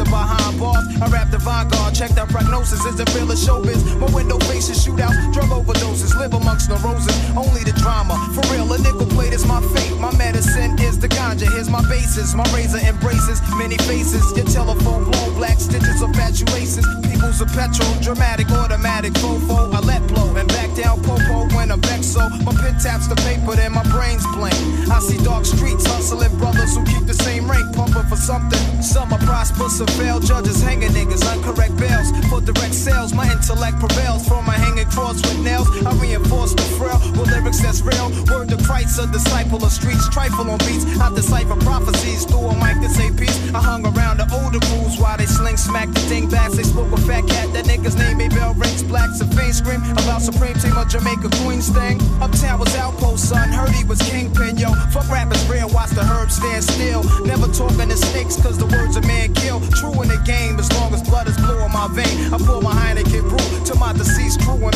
behind 0.05 0.59
bars. 0.59 0.85
I 1.01 1.07
rap 1.07 1.31
the 1.31 1.39
vanguard, 1.39 1.95
check 1.95 2.11
the 2.11 2.25
prognosis. 2.25 2.85
Is 2.85 2.99
it 2.99 3.13
real 3.15 3.31
as 3.31 3.45
showbiz? 3.45 3.81
My 3.99 4.07
window 4.13 4.37
faces 4.47 4.85
shootouts, 4.85 5.33
drug 5.33 5.49
overdoses, 5.49 6.15
live 6.15 6.33
amongst 6.33 6.69
the 6.69 6.75
roses. 6.85 7.15
Only 7.35 7.63
the 7.63 7.73
drama, 7.73 8.15
for 8.33 8.43
real. 8.53 8.71
A 8.71 8.77
nickel 8.77 9.07
plate 9.07 9.33
is 9.33 9.45
my 9.45 9.61
fate. 9.73 9.97
My 9.99 10.15
medicine 10.17 10.77
is 10.79 10.99
the 10.99 11.07
ganja. 11.07 11.51
Here's 11.51 11.69
my 11.69 11.81
basis. 11.89 12.35
My 12.35 12.45
razor 12.53 12.79
embraces 12.79 13.41
many 13.57 13.77
faces. 13.89 14.23
Your 14.37 14.45
telephone 14.45 15.09
blown 15.09 15.33
black 15.35 15.59
stitches 15.59 16.01
of 16.01 16.13
fatuations. 16.15 16.85
People's 17.03 17.41
a 17.41 17.45
petrol, 17.45 17.93
dramatic, 18.01 18.49
automatic, 18.51 19.13
fofo. 19.13 19.73
I 19.73 19.79
let 19.79 20.05
blow 20.07 20.35
and 20.35 20.47
back 20.49 20.75
down 20.75 21.01
popo 21.03 21.47
when 21.55 21.71
I'm 21.71 21.81
vexed. 21.81 22.13
So 22.13 22.21
my 22.45 22.53
pen 22.53 22.77
taps 22.79 23.07
the 23.07 23.15
paper, 23.27 23.55
then 23.55 23.73
my 23.73 23.83
brains 23.89 24.25
blank. 24.35 24.55
I 24.89 24.99
see 24.99 25.17
dark 25.23 25.45
streets 25.45 25.85
hustling 25.85 26.35
brothers 26.37 26.75
who 26.75 26.85
keep 26.85 27.05
the 27.05 27.13
same 27.13 27.49
rank, 27.49 27.75
pumping 27.75 28.07
for 28.07 28.15
something. 28.15 28.59
Some 28.81 29.11
are 29.13 29.19
prosperous, 29.19 29.81
some 29.89 29.99
fail. 29.99 30.19
Judges 30.19 30.61
hanging 30.61 30.89
niggas, 30.89 31.23
uncorrect 31.23 31.77
bails. 31.79 32.11
For 32.29 32.41
direct 32.41 32.73
sales, 32.73 33.13
my 33.13 33.29
intellect 33.31 33.79
prevails. 33.79 34.27
From 34.27 34.45
my 34.45 34.53
hanging 34.53 34.85
cross 34.87 35.21
with 35.21 35.39
nails, 35.39 35.67
I 35.85 35.93
reinforce 35.95 36.53
the 36.53 36.63
frail 36.77 36.99
with 37.17 37.31
lyrics 37.31 37.61
that's 37.61 37.81
real. 37.81 38.09
Word 38.29 38.49
to 38.49 38.57
Christ, 38.63 38.99
a 38.99 39.07
disciple 39.07 39.63
of 39.63 39.71
streets, 39.71 40.07
trifle 40.09 40.49
on 40.49 40.57
beats. 40.59 40.85
I 40.99 41.13
decipher 41.13 41.55
prophecies 41.57 42.25
through 42.25 42.49
a 42.49 42.55
mic 42.55 42.81
to 42.81 42.89
say 42.89 43.11
peace. 43.11 43.37
I 43.53 43.61
hung 43.61 43.85
around 43.85 44.17
the 44.17 44.27
older 44.33 44.59
crews 44.59 44.97
while 44.99 45.17
they 45.17 45.25
sling 45.25 45.57
smack 45.57 45.89
the 45.89 45.99
thing 46.01 46.29
backs. 46.29 46.55
They 46.55 46.63
spoke 46.63 46.91
a 46.91 46.97
fat 46.97 47.27
cat, 47.27 47.53
that 47.53 47.65
nigga's 47.65 47.95
name 47.95 48.21
ain't 48.21 48.33
bell 48.33 48.53
rings. 48.53 48.83
Blacks 48.83 49.21
and 49.21 49.33
faint 49.35 49.55
scream 49.55 49.81
about 49.93 50.21
Supreme 50.21 50.55
Team 50.55 50.75
of 50.77 50.89
Jamaica 50.89 51.29
Queens 51.41 51.69
thing. 51.69 52.01
Uptown 52.21 52.59
was 52.59 52.75
outpost, 52.75 53.29
son. 53.29 53.49
Heard 53.49 53.71
he 53.71 53.83
was 53.83 54.01
kingpin, 54.01 54.57
yo. 54.57 54.73
Fuck 54.91 55.09
rappers 55.09 55.43
real, 55.49 55.69
watch 55.69 55.91
the 55.91 56.03
herbs 56.03 56.35
stand 56.35 56.63
still. 56.63 57.03
Never 57.25 57.47
talking 57.47 57.89
to 57.89 57.97
snakes, 57.97 58.35
cause 58.41 58.57
the 58.57 58.65
words 58.67 58.95
a 58.95 59.01
man 59.01 59.33
kill. 59.33 59.58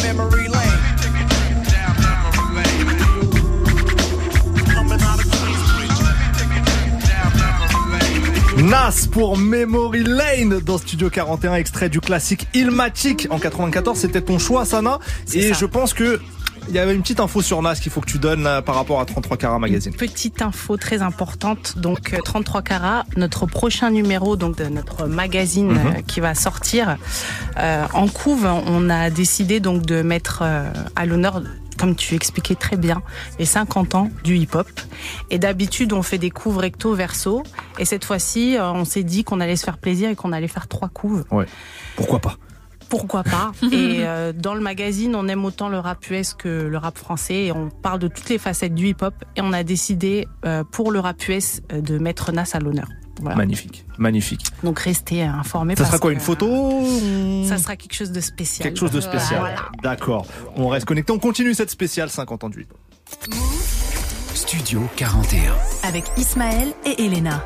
Memory 0.01 0.47
lane. 0.47 0.93
Nas 8.57 9.07
pour 9.11 9.37
Memory 9.37 10.03
Lane 10.03 10.59
dans 10.59 10.77
Studio 10.77 11.09
41, 11.09 11.55
extrait 11.55 11.89
du 11.89 11.99
classique 11.99 12.47
Ilmatic 12.53 13.27
en 13.29 13.39
94. 13.39 13.97
C'était 13.97 14.21
ton 14.21 14.39
choix, 14.39 14.65
Sana. 14.65 14.99
Et 15.33 15.49
ça. 15.49 15.57
je 15.59 15.65
pense 15.65 15.93
que 15.93 16.19
il 16.69 16.75
y 16.75 16.79
avait 16.79 16.95
une 16.95 17.01
petite 17.01 17.19
info 17.19 17.41
sur 17.41 17.61
Nas 17.61 17.75
qu'il 17.75 17.91
faut 17.91 18.01
que 18.01 18.09
tu 18.09 18.19
donnes 18.19 18.43
là, 18.43 18.61
par 18.61 18.75
rapport 18.75 18.99
à 18.99 19.05
33 19.05 19.37
Carat 19.37 19.59
Magazine. 19.59 19.93
Petite 19.93 20.41
info 20.41 20.77
très 20.77 21.01
importante, 21.01 21.77
donc 21.77 22.13
euh, 22.13 22.17
33 22.23 22.61
carats, 22.61 23.05
notre 23.17 23.45
prochain 23.45 23.89
numéro 23.91 24.35
donc 24.35 24.57
de 24.57 24.65
notre 24.65 25.05
magazine 25.07 25.71
Mhm. 25.71 25.77
euh, 25.77 26.01
qui 26.07 26.19
va 26.19 26.35
sortir 26.35 26.97
euh, 27.57 27.85
en 27.93 28.07
couve, 28.07 28.45
on 28.45 28.89
a 28.89 29.09
décidé 29.09 29.59
donc 29.59 29.85
de 29.85 30.01
mettre 30.01 30.39
euh, 30.43 30.69
à 30.95 31.05
l'honneur 31.05 31.41
comme 31.79 31.95
tu 31.95 32.13
expliquais 32.15 32.53
très 32.55 32.77
bien, 32.77 33.01
les 33.39 33.45
50 33.45 33.95
ans 33.95 34.09
du 34.23 34.37
hip-hop. 34.37 34.67
Et 35.31 35.39
d'habitude, 35.39 35.91
on 35.91 36.03
fait 36.03 36.19
des 36.19 36.29
couves 36.29 36.57
recto 36.57 36.93
verso. 36.93 37.41
Et 37.79 37.83
cette 37.85 38.05
fois-ci, 38.05 38.55
euh, 38.57 38.71
on 38.71 38.85
s'est 38.85 39.01
dit 39.03 39.23
qu'on 39.23 39.39
allait 39.41 39.55
se 39.55 39.65
faire 39.65 39.79
plaisir 39.79 40.09
et 40.09 40.15
qu'on 40.15 40.31
allait 40.33 40.47
faire 40.47 40.67
trois 40.67 40.87
couves. 40.87 41.25
Ouais. 41.31 41.45
Pourquoi 41.95 42.19
pas? 42.19 42.37
Pourquoi 42.93 43.23
pas 43.23 43.51
Et 43.71 44.05
euh, 44.05 44.33
dans 44.33 44.53
le 44.53 44.61
magazine, 44.61 45.15
on 45.15 45.27
aime 45.27 45.43
autant 45.45 45.67
le 45.67 45.79
rap 45.79 46.07
US 46.11 46.35
que 46.35 46.47
le 46.47 46.77
rap 46.77 46.95
français. 46.95 47.45
Et 47.45 47.51
on 47.51 47.69
parle 47.69 47.97
de 47.97 48.07
toutes 48.07 48.29
les 48.29 48.37
facettes 48.37 48.75
du 48.75 48.89
hip-hop. 48.89 49.15
Et 49.35 49.41
on 49.41 49.51
a 49.51 49.63
décidé, 49.63 50.27
euh, 50.45 50.63
pour 50.63 50.91
le 50.91 50.99
rap 50.99 51.27
US, 51.27 51.61
euh, 51.71 51.81
de 51.81 51.97
mettre 51.97 52.31
Nas 52.31 52.51
à 52.53 52.59
l'honneur. 52.59 52.87
Voilà. 53.19 53.35
Magnifique, 53.35 53.85
magnique. 53.97 54.43
Donc 54.63 54.77
restez 54.77 55.23
informés. 55.23 55.75
Ça 55.75 55.83
parce 55.83 55.89
sera 55.89 55.99
quoi, 55.99 56.11
que, 56.11 56.15
une 56.15 56.19
photo 56.19 56.83
Ça 57.47 57.57
sera 57.57 57.75
quelque 57.75 57.95
chose 57.95 58.11
de 58.11 58.21
spécial. 58.21 58.67
Quelque 58.67 58.79
chose 58.79 58.91
de 58.91 59.01
spécial. 59.01 59.39
Voilà. 59.39 59.69
D'accord. 59.81 60.27
On 60.55 60.67
reste 60.67 60.85
connecté. 60.85 61.11
On 61.13 61.19
continue 61.19 61.55
cette 61.55 61.71
spéciale 61.71 62.11
50 62.11 62.43
ans 62.43 62.49
du 62.49 62.61
hip-hop. 62.61 62.77
Studio 64.35 64.81
41. 64.97 65.53
Avec 65.87 66.05
Ismaël 66.17 66.73
et 66.85 67.05
Elena. 67.05 67.43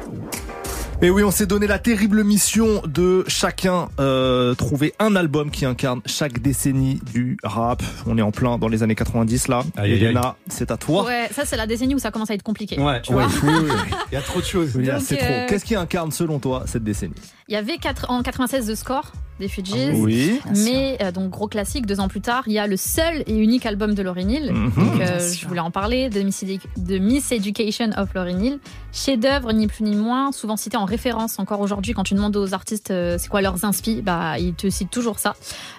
Et 1.03 1.11
oui, 1.11 1.23
on 1.23 1.29
s'est 1.29 1.45
donné 1.45 1.67
la 1.67 1.77
terrible 1.77 2.23
mission 2.23 2.81
de 2.87 3.23
chacun 3.27 3.87
euh, 3.99 4.55
trouver 4.55 4.95
un 4.97 5.15
album 5.15 5.51
qui 5.51 5.63
incarne 5.63 6.01
chaque 6.07 6.39
décennie 6.41 6.99
du 7.13 7.37
rap. 7.43 7.83
On 8.07 8.17
est 8.17 8.21
en 8.23 8.31
plein 8.31 8.57
dans 8.57 8.67
les 8.67 8.81
années 8.81 8.95
90 8.95 9.47
là. 9.47 9.61
Aïe. 9.75 9.91
Elena, 9.93 10.37
c'est 10.47 10.71
à 10.71 10.77
toi. 10.77 11.05
Ouais, 11.05 11.29
ça 11.31 11.45
c'est 11.45 11.55
la 11.55 11.67
décennie 11.67 11.93
où 11.93 11.99
ça 11.99 12.09
commence 12.09 12.31
à 12.31 12.33
être 12.33 12.41
compliqué. 12.41 12.79
Ouais, 12.79 12.99
tu 13.03 13.13
Ouais, 13.13 13.25
vois. 13.27 13.49
oui, 13.51 13.59
oui, 13.65 13.71
oui. 13.71 13.95
Il 14.11 14.15
y 14.15 14.17
a 14.17 14.21
trop 14.21 14.39
de 14.39 14.45
choses. 14.45 14.71
C'est 14.99 15.21
euh, 15.21 15.41
trop. 15.41 15.49
Qu'est-ce 15.49 15.65
qui 15.65 15.75
incarne 15.75 16.11
selon 16.11 16.39
toi 16.39 16.63
cette 16.65 16.83
décennie? 16.83 17.13
Il 17.47 17.53
y 17.53 17.57
avait 17.57 17.77
quatre- 17.77 18.09
en 18.09 18.23
96 18.23 18.65
de 18.65 18.73
score 18.73 19.11
des 19.39 19.47
Fugees. 19.47 19.91
Oui. 19.95 20.39
Mais 20.55 20.97
euh, 21.01 21.11
donc 21.11 21.29
gros 21.29 21.47
classique, 21.47 21.85
deux 21.85 21.99
ans 21.99 22.07
plus 22.07 22.21
tard, 22.21 22.43
il 22.47 22.53
y 22.53 22.59
a 22.59 22.67
le 22.67 22.77
seul 22.77 23.23
et 23.27 23.35
unique 23.35 23.65
album 23.65 23.93
de 23.93 24.01
Lauryn 24.01 24.29
Hill. 24.29 24.51
Mhm. 24.51 24.71
Donc 24.75 25.01
euh, 25.01 25.19
je 25.31 25.47
voulais 25.47 25.59
en 25.59 25.71
parler 25.71 26.09
de 26.09 26.21
Miss, 26.21 26.43
Edu- 26.43 26.59
de 26.77 26.97
Miss 26.97 27.31
Education 27.31 27.89
of 27.97 28.13
Lauryn 28.13 28.39
Hill. 28.43 28.59
Chef-d'œuvre 28.93 29.51
ni 29.53 29.67
plus 29.67 29.83
ni 29.83 29.95
moins, 29.95 30.31
souvent 30.31 30.57
cité 30.57 30.77
en 30.77 30.85
référence 30.85 31.37
encore 31.39 31.59
aujourd'hui 31.61 31.93
quand 31.93 32.03
tu 32.03 32.15
demandes 32.15 32.35
aux 32.35 32.53
artistes 32.53 32.89
euh, 32.91 33.17
c'est 33.19 33.27
quoi 33.29 33.41
leurs 33.41 33.63
inspi, 33.63 34.01
bah 34.01 34.39
ils 34.39 34.53
te 34.55 34.69
citent 34.69 34.89
toujours 34.91 35.19
ça. 35.19 35.35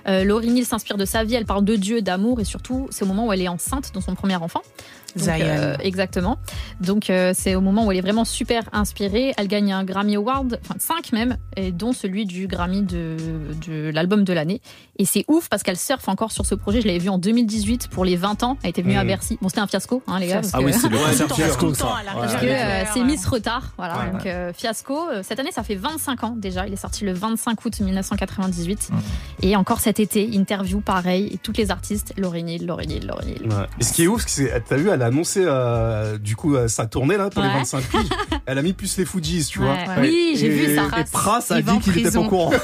Euh, 0.06 0.24
Lauryn 0.24 0.54
Hill 0.56 0.64
s'inspire 0.64 0.96
de 0.96 1.04
sa 1.04 1.24
vie, 1.24 1.34
elle 1.34 1.46
parle 1.46 1.64
de 1.64 1.74
Dieu, 1.76 2.00
d'amour 2.02 2.40
et 2.40 2.44
surtout 2.44 2.86
c'est 2.90 3.04
au 3.04 3.08
moment 3.08 3.26
où 3.26 3.32
elle 3.32 3.42
est 3.42 3.48
enceinte 3.48 3.92
de 3.94 4.00
son 4.00 4.14
premier 4.14 4.36
enfant. 4.36 4.62
Donc, 5.16 5.28
euh, 5.40 5.76
exactement. 5.80 6.38
Donc 6.80 7.10
euh, 7.10 7.32
c'est 7.34 7.54
au 7.54 7.60
moment 7.60 7.86
où 7.86 7.92
elle 7.92 7.98
est 7.98 8.02
vraiment 8.02 8.24
super 8.24 8.68
inspirée. 8.72 9.32
Elle 9.36 9.48
gagne 9.48 9.72
un 9.72 9.84
Grammy 9.84 10.16
Award, 10.16 10.60
enfin 10.62 10.74
cinq 10.78 11.12
même, 11.12 11.36
et 11.56 11.72
dont 11.72 11.92
celui 11.92 12.26
du 12.26 12.46
Grammy 12.46 12.82
de, 12.82 13.16
de 13.66 13.90
l'album 13.90 14.24
de 14.24 14.32
l'année. 14.32 14.60
Et 15.00 15.04
c'est 15.04 15.24
ouf 15.28 15.48
parce 15.48 15.62
qu'elle 15.62 15.76
surfe 15.76 16.08
encore 16.08 16.32
sur 16.32 16.44
ce 16.44 16.54
projet. 16.56 16.80
Je 16.80 16.86
l'avais 16.88 16.98
vu 16.98 17.08
en 17.08 17.18
2018 17.18 17.88
pour 17.88 18.04
les 18.04 18.16
20 18.16 18.42
ans. 18.42 18.58
Elle 18.62 18.70
était 18.70 18.82
venue 18.82 18.96
à 18.96 19.04
Bercy. 19.04 19.38
Bon 19.40 19.48
c'était 19.48 19.60
un 19.60 19.66
fiasco, 19.68 20.02
hein, 20.08 20.18
les 20.18 20.26
gars. 20.26 20.34
parce 20.40 20.50
Ah 20.54 20.58
que- 20.58 20.64
oui, 20.64 20.72
c'est 20.72 20.88
le 20.88 20.96
fiasco 21.34 21.72
ça. 21.74 21.94
parce 22.14 22.34
que 22.36 22.46
euh, 22.46 22.84
c'est. 22.92 23.04
Miss 23.04 23.24
Retard, 23.26 23.62
voilà. 23.76 23.98
Ouais, 23.98 24.10
donc 24.10 24.26
euh, 24.26 24.52
fiasco. 24.52 25.08
Euh, 25.12 25.22
Cette 25.22 25.38
année, 25.38 25.52
ça 25.52 25.62
fait 25.62 25.76
25 25.76 26.24
ans 26.24 26.34
déjà. 26.36 26.66
Il 26.66 26.72
est 26.72 26.76
sorti 26.76 27.04
le 27.04 27.12
25 27.12 27.64
août 27.64 27.80
1998. 27.80 28.90
Mhm. 28.90 28.98
Et 29.42 29.54
encore 29.56 29.80
cet 29.80 30.00
été, 30.00 30.24
interview 30.34 30.80
pareil. 30.80 31.30
Et 31.32 31.38
toutes 31.38 31.58
les 31.58 31.70
artistes, 31.70 32.12
Lauryn 32.16 32.46
Hill. 32.48 32.68
Ouais. 32.70 32.76
Et 33.78 33.84
ce 33.84 33.92
qui 33.92 34.02
est 34.04 34.08
ouf, 34.08 34.24
c'est 34.26 34.46
que 34.46 34.68
t'as 34.68 34.76
vu, 34.76 34.88
elle 34.90 35.02
a 35.02 35.06
annoncé 35.06 35.42
euh, 35.44 36.18
du 36.18 36.34
coup 36.36 36.56
euh, 36.56 36.66
sa 36.68 36.86
tournée 36.86 37.16
là 37.16 37.30
pour 37.30 37.42
les 37.42 37.48
Ouais. 37.48 37.54
25 37.58 37.82
piges. 37.88 38.00
Elle 38.46 38.58
a 38.58 38.62
mis 38.62 38.72
plus 38.72 38.96
les 38.96 39.04
Fujis, 39.04 39.44
tu 39.46 39.58
vois. 39.58 39.72
Ouais. 39.72 39.86
Oui, 40.00 40.32
j'ai 40.36 40.48
vu 40.48 40.74
ça. 40.74 40.84
Et 40.98 41.04
Pras 41.04 41.40
a 41.50 41.60
dit 41.62 41.78
qu'il 41.80 41.98
était 41.98 42.10
pas 42.10 42.18
au 42.20 42.24
courant. 42.28 42.50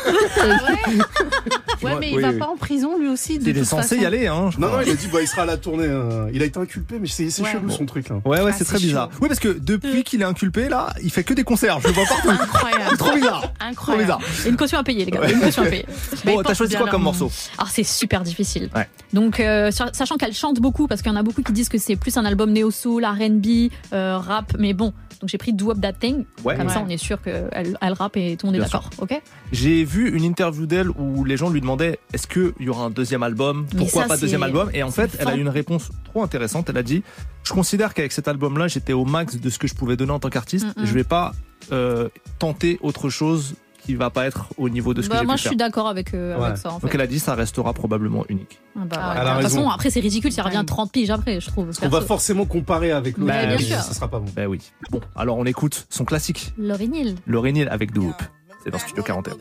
Ouais, 1.83 1.97
mais 2.01 2.13
va 2.27 2.33
oui. 2.33 2.39
pas 2.39 2.47
en 2.49 2.57
prison 2.57 2.99
lui 2.99 3.09
aussi. 3.09 3.39
De 3.39 3.49
Il 3.51 3.59
est 3.59 3.65
censé 3.65 3.89
façon. 3.97 4.03
y 4.03 4.05
aller, 4.07 4.27
hein. 4.27 4.51
je 4.53 4.59
Non, 4.61 4.67
crois. 4.69 4.81
non, 4.81 4.87
il 4.87 4.93
a 4.93 4.95
dit 4.95 5.09
bah 5.13 5.19
il 5.23 5.27
sera 5.29 5.43
à 5.43 5.47
la 5.47 5.57
tournée. 5.57 5.87
euh, 5.87 6.31
Il 6.33 6.43
a 6.43 6.47
été 6.47 6.59
inculpé, 6.59 6.97
mais 7.01 7.07
c'est 7.09 7.31
c'est 7.31 7.43
Ouais. 7.43 7.53
chelou 7.53 7.71
son 7.71 7.87
truc 7.87 8.09
là. 8.09 8.17
Ouais, 8.25 8.41
ouais, 8.41 8.51
Ah, 8.53 8.55
c'est 8.57 8.65
très 8.65 8.79
bizarre. 8.79 9.11
Oui, 9.21 9.29
parce 9.29 9.41
que 9.41 9.49
depuis 9.49 10.03
qu'il 10.05 10.21
est 10.23 10.25
inculpé, 10.25 10.69
là, 10.69 10.93
il 11.03 11.11
fait 11.11 11.25
que 11.25 11.35
des 11.35 11.45
concerts. 11.45 11.81
Je 11.81 11.89
le 11.89 11.95
vois 11.95 12.05
partout. 12.07 12.29
Incroyable. 12.31 12.85
C'est 12.91 12.97
trop 12.97 13.15
bizarre. 13.15 13.41
Trop 13.43 13.67
Incroyable. 13.67 14.03
bizarre. 14.05 14.21
Et 14.47 14.49
une 14.49 14.57
caution 14.57 14.79
à 14.79 14.85
payer, 14.85 15.05
les 15.05 15.11
gars. 15.11 15.29
Une 15.31 15.41
caution 15.41 15.63
à 15.63 15.67
payer. 15.67 15.87
Bon, 16.25 16.43
t'as 16.43 16.55
choisi 16.55 16.75
quoi 16.77 16.89
comme 16.89 17.03
morceau 17.03 17.31
Alors 17.59 17.69
c'est 17.71 17.85
super 17.85 18.23
difficile. 18.23 18.69
Ouais. 18.75 18.89
Donc 19.13 19.41
euh, 19.41 19.71
sachant 19.71 20.17
qu'elle 20.17 20.33
chante 20.35 20.61
beaucoup 20.61 20.87
parce 20.87 21.03
qu'il 21.03 21.11
y 21.13 21.15
en 21.15 21.19
a 21.19 21.23
beaucoup 21.23 21.43
qui 21.43 21.53
disent 21.53 21.69
que 21.69 21.79
c'est 21.79 21.97
plus 21.97 22.17
un 22.17 22.25
album 22.25 22.51
néo 22.53 22.71
soul, 22.71 23.05
R&B, 23.05 23.71
euh, 23.93 24.19
rap, 24.19 24.53
mais 24.59 24.73
bon, 24.75 24.93
Donc 25.21 25.29
j'ai 25.29 25.39
pris 25.39 25.53
Do 25.53 25.71
Up 25.71 25.81
That 25.81 25.95
Thing. 25.95 26.25
Ouais. 26.45 26.57
Comme 26.57 26.69
ça, 26.69 26.83
on 26.85 26.89
est 26.89 26.97
sûr 26.97 27.21
qu'elle 27.21 27.77
elle 27.81 27.93
rappe 27.93 28.17
et 28.17 28.37
tout 28.37 28.47
le 28.47 28.53
monde 28.53 28.57
est 28.57 28.59
Bien 28.59 28.67
d'accord. 28.67 28.91
Ok 28.99 29.21
J'ai 29.53 29.85
vu 29.85 30.15
une 30.15 30.25
interview 30.25 30.67
d'elle 30.67 30.91
où 30.91 31.25
les 31.25 31.37
gens 31.37 31.51
lui 31.51 31.61
demandaient 31.61 31.99
est-ce 32.13 32.27
qu'il 32.27 32.53
y 32.61 32.69
aura 32.69 32.85
un 32.85 32.91
deuxième 32.91 33.23
album? 33.23 33.67
Pourquoi 33.77 34.03
ça, 34.03 34.09
pas 34.09 34.17
de 34.17 34.21
deuxième 34.21 34.43
album? 34.43 34.71
Et 34.75 34.83
en 34.83 34.91
fait, 34.91 35.17
elle 35.19 35.29
a 35.29 35.37
eu 35.37 35.41
une 35.41 35.49
réponse 35.49 35.91
trop 36.05 36.23
intéressante. 36.23 36.69
Elle 36.71 36.79
a 36.79 36.83
dit 36.83 37.03
Je 37.43 37.53
considère 37.53 37.95
qu'avec 37.95 38.13
cet 38.13 38.29
album-là, 38.29 38.69
j'étais 38.69 38.93
au 38.93 39.05
max 39.05 39.37
de 39.37 39.51
ce 39.51 39.59
que 39.59 39.67
je 39.67 39.75
pouvais 39.75 39.97
donner 39.97 40.13
en 40.13 40.19
tant 40.19 40.31
qu'artiste. 40.31 40.67
Mm, 40.77 40.83
mm. 40.83 40.87
Je 40.87 40.95
vais 40.95 41.05
pas 41.05 41.33
euh, 41.73 42.09
tenter 42.39 42.79
autre 42.83 43.09
chose 43.09 43.55
qui 43.85 43.95
va 43.95 44.11
pas 44.11 44.27
être 44.27 44.47
au 44.57 44.69
niveau 44.69 44.95
de 44.95 45.03
ce 45.03 45.09
que 45.09 45.13
Bah, 45.13 45.21
j'ai 45.21 45.27
Moi, 45.27 45.35
pu 45.35 45.39
je 45.39 45.43
faire. 45.45 45.51
suis 45.51 45.57
d'accord 45.57 45.89
avec, 45.89 46.15
euh, 46.15 46.37
Ouais. 46.39 46.47
avec 46.47 46.59
ça. 46.59 46.71
En 46.73 46.81
fait. 46.81 46.87
Donc 46.87 46.95
elle 46.95 47.01
a 47.01 47.07
dit 47.07 47.19
ça 47.19 47.35
restera 47.35 47.73
probablement 47.73 48.25
unique. 48.29 48.61
Ah 48.77 48.81
bah, 48.85 48.97
Ah, 49.01 49.09
ouais. 49.15 49.31
de 49.31 49.43
toute 49.43 49.51
façon, 49.51 49.69
après, 49.69 49.91
c'est 49.91 50.01
ridicule, 50.01 50.33
ça 50.33 50.43
revient 50.43 50.59
Ouais. 50.59 50.65
30 50.65 50.91
piges 50.93 51.11
après, 51.11 51.41
je 51.41 51.49
trouve. 51.51 51.71
On 51.83 51.89
va 51.89 52.01
forcément 52.01 52.47
comparer 52.47 52.93
avec 52.93 53.19
l'autre. 53.19 53.33
Bah, 53.33 53.47
bien 53.47 53.57
mais 53.57 53.63
sûr. 53.63 53.77
Ça 53.77 53.93
sera 53.95 54.09
pas 54.09 54.19
bon. 54.19 54.31
Ben 54.35 54.47
oui. 54.47 54.61
Bon, 54.91 55.01
alors 55.17 55.37
on 55.39 55.45
écoute 55.45 55.87
son 55.91 56.05
classique, 56.05 56.53
Neal 56.57 57.69
avec 57.71 57.93
The 57.93 57.99
Hoop. 57.99 58.23
C'est 58.65 58.71
dans 58.71 58.79
Studio 58.79 59.03
41. 59.03 59.35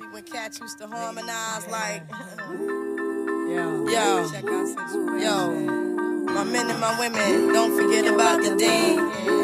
Yo, 3.53 3.88
yo, 5.19 5.51
my 6.34 6.43
men 6.51 6.69
and 6.69 6.79
my 6.79 6.97
women, 6.99 7.53
don't 7.53 7.73
forget 7.77 8.06
about 8.08 8.41
the 8.43 8.56
dean. 8.58 8.97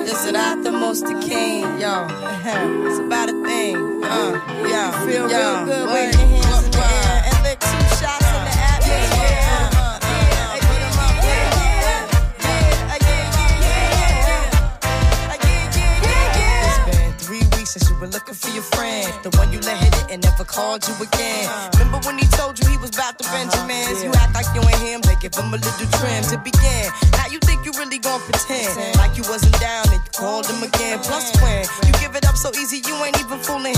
This 0.06 0.26
is 0.26 0.32
not 0.32 0.64
the 0.64 0.72
most 0.72 1.06
the 1.06 1.14
king. 1.20 1.62
Yo, 1.80 2.08
it's 2.88 3.00
about 3.00 3.30
a 3.30 3.38
thing. 3.46 3.76
Uh, 4.04 4.32
yo, 4.64 4.79
Feel 5.06 5.28
real 5.28 5.66
good 5.66 5.88
waving 5.88 6.20
your 6.20 6.44
hands 6.44 6.66
in 6.66 6.72
the 6.72 6.78
air. 6.80 7.24
And 7.26 7.44
lick 7.44 7.60
two 7.60 7.84
shots 8.00 8.26
in 8.28 8.44
the 8.44 8.54
atmosphere. 8.72 9.48
Since 17.70 17.88
you 17.92 17.96
were 18.00 18.08
looking 18.08 18.34
for 18.34 18.50
your 18.50 18.64
friend, 18.64 19.14
the 19.22 19.30
one 19.38 19.54
you 19.54 19.60
let 19.60 19.78
hit 19.78 19.94
it 19.94 20.06
and 20.10 20.24
never 20.24 20.44
called 20.44 20.82
you 20.88 20.96
again. 21.06 21.46
Remember 21.78 22.00
when 22.02 22.18
he 22.18 22.26
told 22.34 22.58
you 22.58 22.66
he 22.68 22.78
was 22.78 22.90
about 22.98 23.20
to 23.20 23.26
Benjamins? 23.30 24.02
You 24.04 24.10
act 24.18 24.34
like 24.34 24.50
you 24.58 24.62
ain't 24.66 24.82
him, 24.82 25.02
they 25.02 25.14
give 25.22 25.36
him 25.36 25.54
a 25.54 25.58
little 25.62 25.88
trim 26.02 26.24
to 26.34 26.38
begin. 26.42 26.90
Now 27.14 27.28
you 27.30 27.38
think 27.46 27.66
you 27.70 27.72
really 27.78 28.00
gonna 28.00 28.24
pretend 28.26 28.98
like 28.98 29.16
you 29.16 29.24
wasn't 29.30 29.54
down 29.62 29.86
and 29.94 30.02
you 30.02 30.12
called 30.18 30.48
him 30.50 30.64
again. 30.66 30.98
Plus, 31.06 31.30
when 31.46 31.62
you 31.86 31.94
give 32.02 32.16
it 32.16 32.26
up 32.26 32.38
so 32.38 32.50
easy, 32.58 32.82
you 32.90 32.96
ain't 33.06 33.20
even 33.22 33.38
fooling 33.38 33.78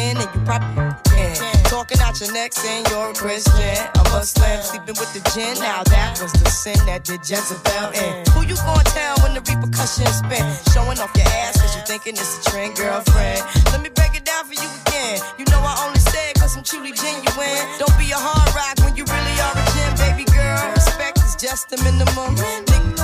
then, 0.00 0.16
then 0.16 0.28
you 0.34 0.40
probably 0.44 0.88
can. 1.04 1.36
Talking 1.64 2.00
out 2.00 2.20
your 2.20 2.32
neck 2.32 2.52
saying 2.52 2.84
you're 2.90 3.10
a 3.10 3.14
Christian, 3.14 3.78
a 3.94 4.02
Muslim, 4.10 4.62
sleeping 4.62 4.96
with 4.98 5.12
the 5.12 5.22
gin. 5.32 5.54
Now 5.60 5.82
that 5.84 6.18
was 6.20 6.32
the 6.32 6.48
sin 6.50 6.78
that 6.86 7.04
did 7.04 7.20
Jezebel 7.20 7.90
in. 7.94 8.24
Who 8.32 8.42
you 8.42 8.56
gonna 8.56 8.84
tell 8.90 9.16
when 9.22 9.34
the 9.34 9.42
repercussions 9.44 10.16
spin? 10.22 10.44
Showing 10.72 10.98
off 10.98 11.12
your 11.16 11.28
ass 11.44 11.60
cause 11.60 11.74
you 11.76 11.82
thinking 11.86 12.14
it's 12.14 12.40
a 12.40 12.50
trend, 12.50 12.76
girlfriend. 12.76 13.40
Let 13.72 13.82
me 13.82 13.90
break 13.90 14.16
it 14.16 14.24
down 14.24 14.44
for 14.48 14.56
you 14.56 14.68
again. 14.86 15.20
You 15.38 15.44
know 15.52 15.60
I 15.60 15.74
only 15.86 16.00
say 16.00 16.30
it 16.30 16.36
cause 16.40 16.56
I'm 16.56 16.64
truly 16.64 16.92
genuine. 16.92 17.62
Don't 17.78 17.96
be 17.98 18.10
a 18.10 18.18
hard 18.18 18.50
rock 18.56 18.76
when 18.84 18.96
you 18.96 19.04
really 19.04 19.36
are 19.44 19.54
a 19.54 19.64
gem, 19.76 19.92
baby 20.00 20.26
girl. 20.32 20.60
Respect 20.74 21.18
is 21.22 21.36
just 21.36 21.70
the 21.70 21.76
minimum. 21.84 22.34
Nigga, 22.36 22.99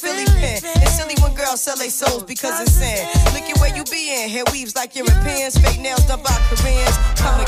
Philly 0.00 0.24
pen. 0.26 0.60
It's 0.82 0.96
silly 0.96 1.14
when 1.22 1.34
girls 1.34 1.62
sell 1.62 1.76
their 1.76 1.90
souls 1.90 2.24
because 2.24 2.60
it's 2.60 2.72
sin. 2.72 3.06
Look 3.34 3.48
at 3.48 3.58
where 3.60 3.74
you 3.74 3.84
be 3.84 4.14
in. 4.14 4.30
Hair 4.30 4.44
weaves 4.52 4.74
like 4.76 4.94
Europeans. 4.94 5.58
Fake 5.58 5.80
nails 5.80 6.06
done 6.06 6.22
by 6.22 6.36
Koreans. 6.50 6.96
Come 7.16 7.40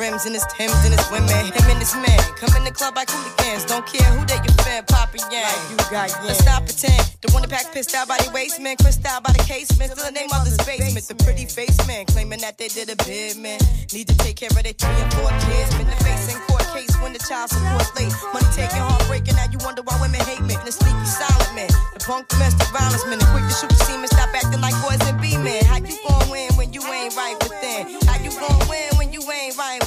rims 0.00 0.24
and 0.24 0.34
his 0.34 0.46
Timbs 0.56 0.80
and 0.88 0.96
his 0.96 1.04
women. 1.12 1.28
Him 1.28 1.66
and 1.68 1.78
his 1.78 1.94
man 1.94 2.18
come 2.40 2.50
in 2.56 2.64
the 2.64 2.72
club 2.72 2.96
like 2.96 3.12
hooligans. 3.12 3.68
Don't 3.68 3.84
care 3.84 4.08
who 4.16 4.24
they 4.24 4.40
your 4.40 4.56
fan, 4.64 4.82
poppin' 4.88 5.20
yang. 5.28 5.44
you 5.68 5.76
got 5.92 6.08
yang. 6.08 6.24
Let's 6.24 6.40
stop 6.40 6.64
pretend. 6.64 7.04
The 7.20 7.28
one 7.36 7.44
that 7.44 7.52
pack 7.52 7.68
pissed 7.70 7.94
out 7.94 8.08
by 8.08 8.16
the 8.16 8.32
waist 8.32 8.58
man, 8.58 8.80
crissed 8.80 9.04
out 9.04 9.22
by 9.22 9.32
the 9.36 9.44
casement. 9.44 9.92
Still 9.92 10.08
the 10.08 10.16
name 10.16 10.32
of 10.32 10.48
the 10.48 10.56
basement. 10.64 11.04
The 11.04 11.14
pretty 11.22 11.44
face 11.44 11.76
man 11.86 12.06
claiming 12.06 12.40
that 12.40 12.56
they 12.56 12.68
did 12.68 12.88
a 12.88 12.96
bid 13.04 13.36
man. 13.36 13.60
Need 13.92 14.08
to 14.08 14.16
take 14.24 14.40
care 14.40 14.48
of 14.48 14.64
their 14.64 14.72
three 14.72 14.96
and 14.96 15.12
four 15.12 15.28
kids. 15.44 15.68
Been 15.76 15.86
the 15.86 16.00
face 16.00 16.32
in 16.32 16.40
court 16.48 16.64
case 16.72 16.96
when 17.04 17.12
the 17.12 17.20
child 17.20 17.52
support's 17.52 17.92
late. 18.00 18.10
Money 18.32 18.48
taking, 18.56 18.80
heartbreaking. 18.80 19.36
Now 19.36 19.52
you 19.52 19.60
wonder 19.60 19.84
why 19.84 20.00
women 20.00 20.24
hate 20.24 20.40
me. 20.40 20.56
The 20.64 20.72
sneaky 20.72 21.04
silent 21.04 21.52
man, 21.52 21.70
the 21.92 22.00
punk 22.00 22.28
domestic 22.32 22.72
violence 22.72 23.04
man, 23.04 23.20
the 23.20 23.28
quick 23.36 23.44
to 23.44 23.52
shoot 23.52 23.68
the 23.68 23.80
semen. 23.84 24.08
Stop 24.08 24.32
acting 24.32 24.64
like 24.64 24.74
boys 24.80 25.02
and 25.04 25.20
be 25.20 25.36
men. 25.36 25.60
How 25.68 25.76
you 25.76 25.92
gon' 26.08 26.30
win 26.32 26.48
when 26.56 26.72
you 26.72 26.80
ain't 26.88 27.12
right 27.16 27.39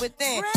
within? 0.03 0.52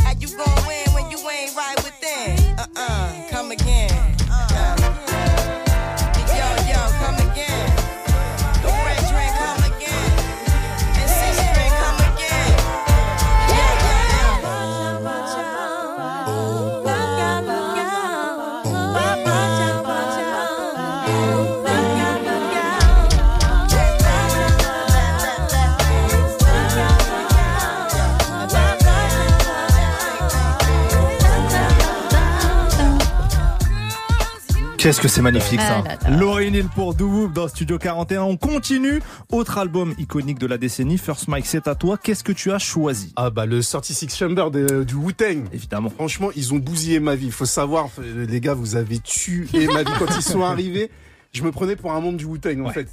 Qu'est-ce 34.87 35.01
que 35.01 35.09
c'est 35.09 35.21
magnifique 35.21 35.61
ça 35.61 35.83
Ah 36.05 36.11
Neal 36.11 36.67
pour 36.73 36.95
Do 36.95 37.09
Whoop 37.09 37.33
dans 37.33 37.49
Studio 37.49 37.77
41. 37.77 38.23
On 38.23 38.37
continue. 38.37 39.03
Autre 39.33 39.59
album 39.59 39.93
iconique 39.99 40.39
de 40.39 40.47
la 40.47 40.59
décennie, 40.59 40.97
First 40.97 41.27
Mike, 41.27 41.45
c'est 41.47 41.67
à 41.67 41.75
toi. 41.75 41.99
Qu'est-ce 42.01 42.23
que 42.23 42.31
tu 42.31 42.53
as 42.53 42.61
choisi? 42.61 43.13
Ah 43.17 43.31
bah 43.31 43.47
le 43.47 43.65
36 43.65 44.15
Chamber 44.17 44.49
de- 44.53 44.85
du 44.85 44.95
Wu-Tang. 44.95 45.47
Évidemment. 45.53 45.91
Franchement, 45.91 46.29
ils 46.37 46.55
ont 46.55 46.59
bousillé 46.59 47.01
ma 47.01 47.17
vie. 47.17 47.33
Faut 47.33 47.47
savoir, 47.47 47.89
euh, 47.99 48.27
les 48.29 48.41
gars, 48.41 48.55
vous 48.55 48.77
avez 48.77 49.01
tué 49.01 49.49
ma 49.67 49.83
vie 49.83 49.91
quand 49.99 50.07
ils 50.17 50.23
sont 50.23 50.43
arrivés. 50.45 50.89
Je 51.33 51.43
me 51.43 51.51
prenais 51.51 51.75
pour 51.75 51.91
un 51.93 52.01
membre 52.01 52.19
du 52.19 52.25
Wu-Tang 52.25 52.61
en 52.61 52.67
Ouais. 52.69 52.73
fait. 52.73 52.89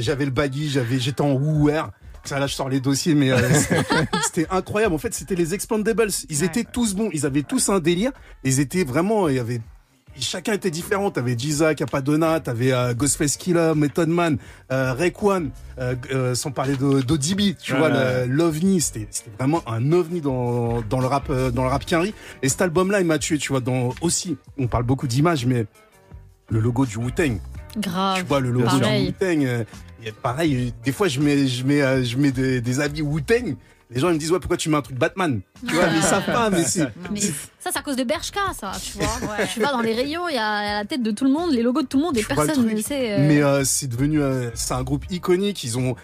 J'avais 0.00 0.24
le 0.24 0.30
baggy, 0.30 0.68
j'avais, 0.70 1.00
j'étais 1.00 1.22
en 1.22 1.32
Wu-Wear. 1.32 1.90
Ça 2.22 2.38
là, 2.38 2.46
je 2.46 2.54
sors 2.54 2.68
les 2.68 2.78
dossiers, 2.78 3.16
mais 3.16 3.32
euh, 3.32 3.38
c'était- 3.54 3.84
c'était 4.24 4.46
incroyable. 4.50 4.94
En 4.94 4.98
fait, 4.98 5.12
c'était 5.14 5.34
les 5.34 5.52
Expandables. 5.52 6.10
Ils 6.30 6.44
étaient 6.44 6.62
tous 6.64 6.94
bons. 6.94 7.10
Ils 7.12 7.26
avaient 7.26 7.42
tous 7.42 7.70
un 7.70 7.80
délire. 7.80 8.12
Ils 8.44 8.60
étaient 8.60 8.84
vraiment. 8.84 9.28
Il 9.28 9.34
y 9.34 9.40
avait 9.40 9.60
chacun 10.20 10.52
était 10.52 10.70
différent. 10.70 11.10
T'avais 11.10 11.36
Giza, 11.38 11.74
Capadonna, 11.74 12.40
t'avais 12.40 12.72
euh, 12.72 12.94
Ghostface 12.94 13.36
Killer, 13.36 13.72
Method 13.76 14.08
Man, 14.08 14.38
euh, 14.72 14.92
Raekwon, 14.94 15.50
euh, 15.78 15.94
euh, 16.12 16.34
sans 16.34 16.50
parler 16.50 16.76
de 16.76 17.00
d'Odibi, 17.02 17.54
tu 17.60 17.72
Ouais, 17.72 17.78
vois, 17.78 17.88
ouais. 17.90 18.26
l'ovni, 18.26 18.80
c'était 18.80 19.08
vraiment 19.38 19.62
un 19.68 19.92
ovni 19.92 20.20
dans 20.20 20.82
dans 20.82 21.00
le 21.00 21.06
rap 21.06 21.28
euh, 21.30 21.50
dans 21.50 21.62
le 21.62 21.68
rap 21.68 21.84
Quinry. 21.86 22.14
Et 22.42 22.48
cet 22.48 22.62
album-là, 22.62 23.00
il 23.00 23.06
m'a 23.06 23.18
tué, 23.18 23.38
tu 23.38 23.50
vois. 23.52 23.60
Dans 23.60 23.90
aussi, 24.00 24.36
on 24.58 24.66
parle 24.66 24.84
beaucoup 24.84 25.06
d'images, 25.06 25.46
mais 25.46 25.66
le 26.50 26.60
logo 26.60 26.86
du 26.86 26.96
Wu-Tang, 26.98 27.38
Grave. 27.76 28.18
tu 28.18 28.24
vois, 28.24 28.40
le 28.40 28.50
logo 28.50 28.64
Pareil. 28.66 29.06
du 29.06 29.08
Wu-Tang. 29.26 29.44
euh, 29.44 29.64
pareil, 30.22 30.72
des 30.84 30.92
fois, 30.92 31.08
je 31.08 31.20
mets 31.20 31.46
je 31.46 31.64
mets 31.64 31.82
euh, 31.82 32.02
je 32.04 32.16
mets 32.16 32.30
des, 32.32 32.60
des 32.60 32.80
habits 32.80 33.02
Wu-Tang. 33.02 33.56
Les 33.90 34.00
gens 34.00 34.08
ils 34.10 34.14
me 34.14 34.18
disent 34.18 34.32
ouais 34.32 34.38
pourquoi 34.38 34.56
tu 34.58 34.68
mets 34.68 34.76
un 34.76 34.82
truc 34.82 34.98
Batman? 34.98 35.40
Tu 35.66 35.74
vois, 35.74 35.86
mais 35.86 35.96
ils 35.96 36.02
savent 36.02 36.26
pas, 36.26 36.50
mais 36.50 36.62
c'est 36.64 36.88
Mais 37.10 37.20
ça, 37.20 37.70
c'est 37.72 37.78
à 37.78 37.82
cause 37.82 37.96
de 37.96 38.04
Bershka, 38.04 38.40
ça, 38.58 38.72
tu 38.82 38.98
vois. 38.98 39.08
Tu 39.52 39.60
vas 39.60 39.72
dans 39.72 39.80
les 39.80 39.94
rayons, 39.94 40.28
il 40.28 40.34
y 40.34 40.38
a 40.38 40.80
la 40.80 40.84
tête 40.84 41.02
de 41.02 41.10
tout 41.10 41.24
le 41.24 41.30
monde, 41.30 41.52
les 41.52 41.62
logos 41.62 41.82
de 41.82 41.86
tout 41.86 41.96
le 41.96 42.02
monde, 42.04 42.16
et 42.18 42.22
personne 42.22 42.66
ne 42.66 42.80
sait. 42.82 43.12
euh, 43.12 43.26
Mais 43.26 43.42
euh, 43.42 43.64
c'est 43.64 43.86
devenu, 43.86 44.20
euh, 44.20 44.50
c'est 44.54 44.74
un 44.74 44.82
groupe 44.82 45.04
iconique. 45.10 45.64
Ils 45.64 45.78
ont 45.78 45.96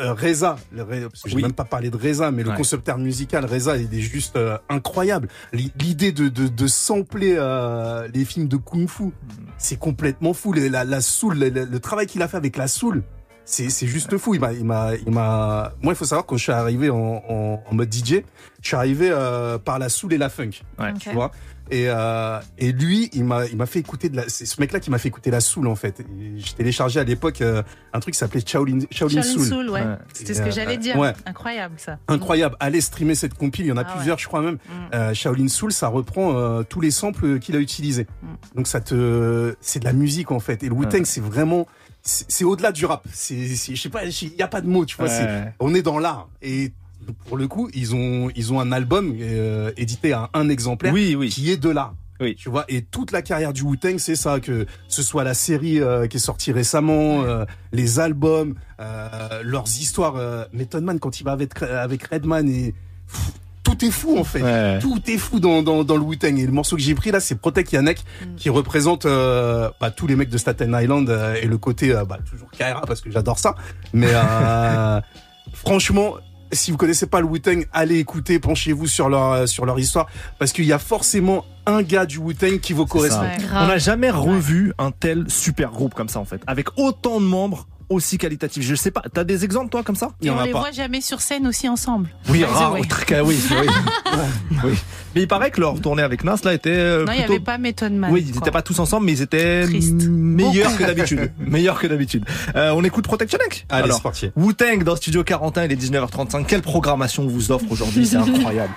euh, 0.00 0.12
Reza, 0.12 0.56
le 0.72 0.82
Re- 0.82 1.08
parce 1.08 1.22
que 1.22 1.30
j'ai 1.30 1.36
Oui. 1.36 1.42
même 1.42 1.52
pas 1.54 1.64
parlé 1.64 1.88
de 1.88 1.96
Reza, 1.96 2.30
mais 2.30 2.42
le 2.42 2.50
concepteur 2.52 2.98
musical 2.98 3.44
Reza, 3.46 3.76
il 3.78 3.94
est 3.94 4.00
juste 4.02 4.36
euh, 4.36 4.58
incroyable. 4.68 5.28
L'i- 5.52 5.72
L'idée 5.80 6.12
de 6.12 6.28
de, 6.28 6.48
de 6.48 6.66
sampler 6.66 7.36
euh, 7.38 8.06
les 8.12 8.24
films 8.26 8.48
de 8.48 8.56
kung-fu, 8.58 9.12
c'est 9.56 9.78
complètement 9.78 10.34
fou. 10.34 10.52
La, 10.52 10.84
la 10.84 11.00
soul, 11.00 11.38
le 11.38 11.78
travail 11.78 12.06
qu'il 12.06 12.20
a 12.22 12.28
fait 12.28 12.36
avec 12.36 12.56
la 12.58 12.68
soul, 12.68 13.02
c'est 13.44 13.68
c'est 13.70 13.86
juste 13.86 14.16
fou. 14.18 14.34
Il 14.34 14.40
m'a, 14.40 14.52
il 14.52 14.64
m'a, 14.64 14.90
il 15.06 15.12
m'a. 15.12 15.72
Moi, 15.82 15.92
il 15.92 15.96
faut 15.96 16.04
savoir 16.04 16.26
quand 16.26 16.36
je 16.36 16.42
suis 16.44 16.52
arrivé 16.52 16.90
en, 16.90 17.22
en, 17.28 17.62
en 17.68 17.74
mode 17.74 17.92
DJ, 17.92 18.22
je 18.62 18.66
suis 18.68 18.76
arrivé 18.76 19.08
euh, 19.10 19.58
par 19.58 19.78
la 19.78 19.88
soul 19.88 20.12
et 20.12 20.18
la 20.18 20.28
funk. 20.28 20.50
Ouais. 20.78 20.92
Tu 20.98 21.10
vois? 21.10 21.30
Et 21.70 21.86
euh, 21.88 22.38
et 22.58 22.72
lui, 22.72 23.08
il 23.14 23.24
m'a, 23.24 23.46
il 23.46 23.56
m'a 23.56 23.64
fait 23.64 23.78
écouter 23.78 24.10
de 24.10 24.16
la. 24.16 24.28
C'est 24.28 24.44
ce 24.44 24.60
mec-là 24.60 24.80
qui 24.80 24.90
m'a 24.90 24.98
fait 24.98 25.08
écouter 25.08 25.30
la 25.30 25.40
soul 25.40 25.66
en 25.66 25.74
fait. 25.74 26.04
J'ai 26.36 26.52
téléchargé 26.52 27.00
à 27.00 27.04
l'époque 27.04 27.40
euh, 27.40 27.62
un 27.94 28.00
truc 28.00 28.12
qui 28.12 28.18
s'appelait 28.18 28.42
Shaolin, 28.46 28.80
Shaolin, 28.90 29.22
Shaolin 29.22 29.22
Soul. 29.22 29.46
Soul, 29.46 29.70
ouais. 29.70 29.80
Ouais. 29.80 29.96
C'était 30.12 30.34
ce 30.34 30.42
que 30.42 30.48
euh, 30.48 30.52
j'allais 30.52 30.76
dire. 30.76 30.98
ouais. 30.98 31.14
Incroyable 31.24 31.76
ça. 31.78 31.96
Incroyable. 32.06 32.54
Allez 32.60 32.82
streamer 32.82 33.14
cette 33.14 33.32
compile. 33.32 33.64
Il 33.64 33.68
y 33.68 33.72
en 33.72 33.78
a 33.78 33.80
Ah 33.80 33.88
ouais. 33.88 33.94
plusieurs, 33.96 34.18
je 34.18 34.26
crois 34.28 34.42
même. 34.42 34.56
Mm. 34.56 34.58
Euh, 34.94 35.14
Shaolin 35.14 35.48
Soul, 35.48 35.72
ça 35.72 35.88
reprend 35.88 36.36
euh, 36.36 36.64
tous 36.64 36.82
les 36.82 36.90
samples 36.90 37.38
qu'il 37.38 37.56
a 37.56 37.60
utilisés. 37.60 38.06
Mm. 38.22 38.26
Donc 38.56 38.66
ça 38.66 38.80
te, 38.82 39.56
c'est 39.62 39.80
de 39.80 39.86
la 39.86 39.94
musique 39.94 40.32
en 40.32 40.40
fait. 40.40 40.62
Et 40.64 40.68
le 40.68 40.74
Wu-Tang, 40.74 40.98
Ouais. 41.00 41.04
c'est 41.06 41.22
vraiment, 41.22 41.66
c'est 42.04 42.44
au-delà 42.44 42.70
du 42.70 42.84
rap. 42.86 43.02
C'est, 43.12 43.46
je 43.46 43.80
sais 43.80 43.88
pas, 43.88 44.04
il 44.04 44.34
y 44.38 44.42
a 44.42 44.48
pas 44.48 44.60
de 44.60 44.68
mots, 44.68 44.84
tu 44.84 44.96
vois. 44.96 45.06
Ouais. 45.06 45.52
On 45.58 45.74
est 45.74 45.82
dans 45.82 45.98
l'art. 45.98 46.28
Et 46.42 46.72
pour 47.26 47.36
le 47.36 47.48
coup, 47.48 47.70
ils 47.74 47.94
ont, 47.94 48.30
ils 48.36 48.52
ont 48.52 48.60
un 48.60 48.72
album 48.72 49.16
euh, 49.20 49.72
édité 49.76 50.12
à 50.12 50.30
un 50.34 50.48
exemplaire 50.48 50.92
Oui, 50.92 51.14
oui. 51.16 51.28
qui 51.30 51.50
est 51.50 51.56
de 51.56 51.70
l'art. 51.70 51.94
Oui. 52.20 52.36
Tu 52.36 52.48
vois, 52.48 52.64
et 52.68 52.82
toute 52.82 53.10
la 53.10 53.22
carrière 53.22 53.52
du 53.52 53.62
Wu-Tang, 53.62 53.98
c'est 53.98 54.14
ça, 54.16 54.38
que 54.38 54.66
ce 54.86 55.02
soit 55.02 55.24
la 55.24 55.34
série 55.34 55.80
euh, 55.80 56.06
qui 56.06 56.18
est 56.18 56.20
sortie 56.20 56.52
récemment, 56.52 57.22
euh, 57.24 57.44
les 57.72 57.98
albums, 57.98 58.54
euh, 58.80 59.42
leurs 59.42 59.66
histoires. 59.66 60.14
Euh, 60.16 60.44
Method 60.52 60.84
Man, 60.84 61.00
quand 61.00 61.20
il 61.20 61.24
va 61.24 61.32
avec, 61.32 61.60
avec 61.62 62.04
Redman, 62.06 62.48
et 62.48 62.74
tout 63.64 63.84
est 63.84 63.90
fou 63.90 64.16
en 64.18 64.24
fait. 64.24 64.42
Ouais. 64.42 64.78
Tout 64.78 65.00
est 65.08 65.18
fou 65.18 65.40
dans, 65.40 65.62
dans, 65.62 65.82
dans 65.82 65.96
le 65.96 66.02
Wu-Tang. 66.02 66.38
Et 66.38 66.46
le 66.46 66.52
morceau 66.52 66.76
que 66.76 66.82
j'ai 66.82 66.94
pris 66.94 67.10
là, 67.10 67.18
c'est 67.18 67.34
Protect 67.34 67.72
Yannick, 67.72 68.04
qui 68.36 68.50
représente 68.50 69.06
euh, 69.06 69.70
bah, 69.80 69.90
tous 69.90 70.06
les 70.06 70.14
mecs 70.14 70.28
de 70.28 70.38
Staten 70.38 70.76
Island 70.80 71.08
euh, 71.08 71.34
et 71.34 71.46
le 71.46 71.58
côté, 71.58 71.92
euh, 71.92 72.04
bah, 72.04 72.18
toujours 72.30 72.50
Kaira, 72.50 72.82
parce 72.82 73.00
que 73.00 73.10
j'adore 73.10 73.38
ça. 73.38 73.56
Mais 73.92 74.10
euh, 74.10 75.00
franchement, 75.52 76.14
si 76.52 76.70
vous 76.70 76.76
connaissez 76.76 77.06
pas 77.06 77.20
le 77.20 77.26
Wu-Tang, 77.26 77.66
allez 77.72 77.98
écouter, 77.98 78.38
penchez-vous 78.38 78.86
sur 78.86 79.08
leur, 79.08 79.48
sur 79.48 79.64
leur 79.66 79.78
histoire, 79.78 80.06
parce 80.38 80.52
qu'il 80.52 80.66
y 80.66 80.72
a 80.72 80.78
forcément 80.78 81.44
un 81.66 81.82
gars 81.82 82.04
du 82.04 82.18
Wu-Tang 82.18 82.60
qui 82.60 82.74
vous 82.74 82.86
correspond. 82.86 83.22
Ouais. 83.22 83.38
On 83.54 83.66
n'a 83.66 83.78
jamais 83.78 84.10
revu 84.10 84.74
un 84.78 84.90
tel 84.90 85.24
super 85.28 85.70
groupe 85.70 85.94
comme 85.94 86.10
ça 86.10 86.20
en 86.20 86.26
fait, 86.26 86.42
avec 86.46 86.78
autant 86.78 87.18
de 87.18 87.24
membres 87.24 87.66
aussi 87.88 88.18
qualitatifs. 88.18 88.62
Je 88.62 88.74
sais 88.74 88.90
pas, 88.90 89.02
t'as 89.12 89.24
des 89.24 89.44
exemples 89.44 89.70
toi 89.70 89.82
comme 89.82 89.96
ça? 89.96 90.10
Et 90.22 90.30
en 90.30 90.38
on 90.38 90.42
les 90.44 90.52
pas. 90.52 90.60
voit 90.60 90.70
jamais 90.72 91.00
sur 91.00 91.20
scène 91.20 91.46
aussi 91.46 91.68
ensemble. 91.68 92.08
Oui, 92.28 92.44
rare, 92.44 92.74
oui, 92.74 92.82
oui. 93.24 93.38
oui. 94.64 94.74
Mais 95.14 95.22
il 95.22 95.28
paraît 95.28 95.50
que 95.50 95.60
leur 95.60 95.80
tournée 95.80 96.02
avec 96.02 96.24
Nas 96.24 96.36
là 96.44 96.54
était 96.54 96.70
euh, 96.70 97.04
Non, 97.04 97.12
il 97.12 97.16
n'y 97.16 97.22
plutôt 97.22 97.32
avait 97.34 97.44
pas 97.44 97.58
Method 97.58 97.92
Man. 97.92 98.10
Oui, 98.12 98.24
ils 98.28 98.34
n'étaient 98.34 98.50
pas 98.50 98.62
tous 98.62 98.78
ensemble, 98.80 99.06
mais 99.06 99.12
ils 99.12 99.22
étaient 99.22 99.64
Triste. 99.64 99.92
meilleurs 100.08 100.70
Beaucoup. 100.70 100.82
que 100.82 100.86
d'habitude. 100.88 101.32
meilleurs 101.38 101.78
que 101.78 101.86
d'habitude. 101.86 102.24
Euh, 102.56 102.70
on 102.74 102.82
écoute 102.82 103.04
Protection 103.04 103.38
Neck 103.38 103.66
Allez, 103.68 103.84
Alors, 103.84 103.96
c'est 103.98 104.02
parti. 104.02 104.30
Wu-Tang 104.36 104.82
dans 104.82 104.96
Studio 104.96 105.22
41, 105.22 105.64
il 105.64 105.72
est 105.72 105.76
19h35. 105.76 106.46
Quelle 106.46 106.62
programmation 106.62 107.22
on 107.22 107.28
vous 107.28 107.52
offre 107.52 107.66
aujourd'hui? 107.70 108.06
C'est 108.06 108.16
incroyable. 108.16 108.72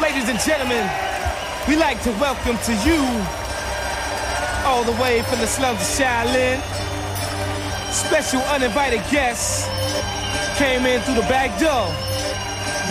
Ladies 0.00 0.30
and 0.30 0.38
gentlemen, 0.40 0.84
we 1.68 1.76
like 1.76 2.02
to 2.02 2.10
welcome 2.20 2.56
to 2.64 2.72
you, 2.88 2.98
all 4.64 4.84
the 4.84 4.92
way 5.00 5.22
from 5.22 5.38
the 5.38 5.46
slums 5.46 5.80
of 5.80 5.86
Shaolin, 5.86 6.60
special 7.92 8.40
uninvited 8.42 9.02
guests 9.10 9.68
came 10.58 10.84
in 10.86 11.00
through 11.02 11.14
the 11.14 11.28
back 11.28 11.58
door. 11.58 11.88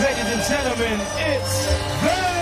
Ladies 0.02 0.32
and 0.32 0.42
gentlemen, 0.48 1.00
it's 1.18 2.39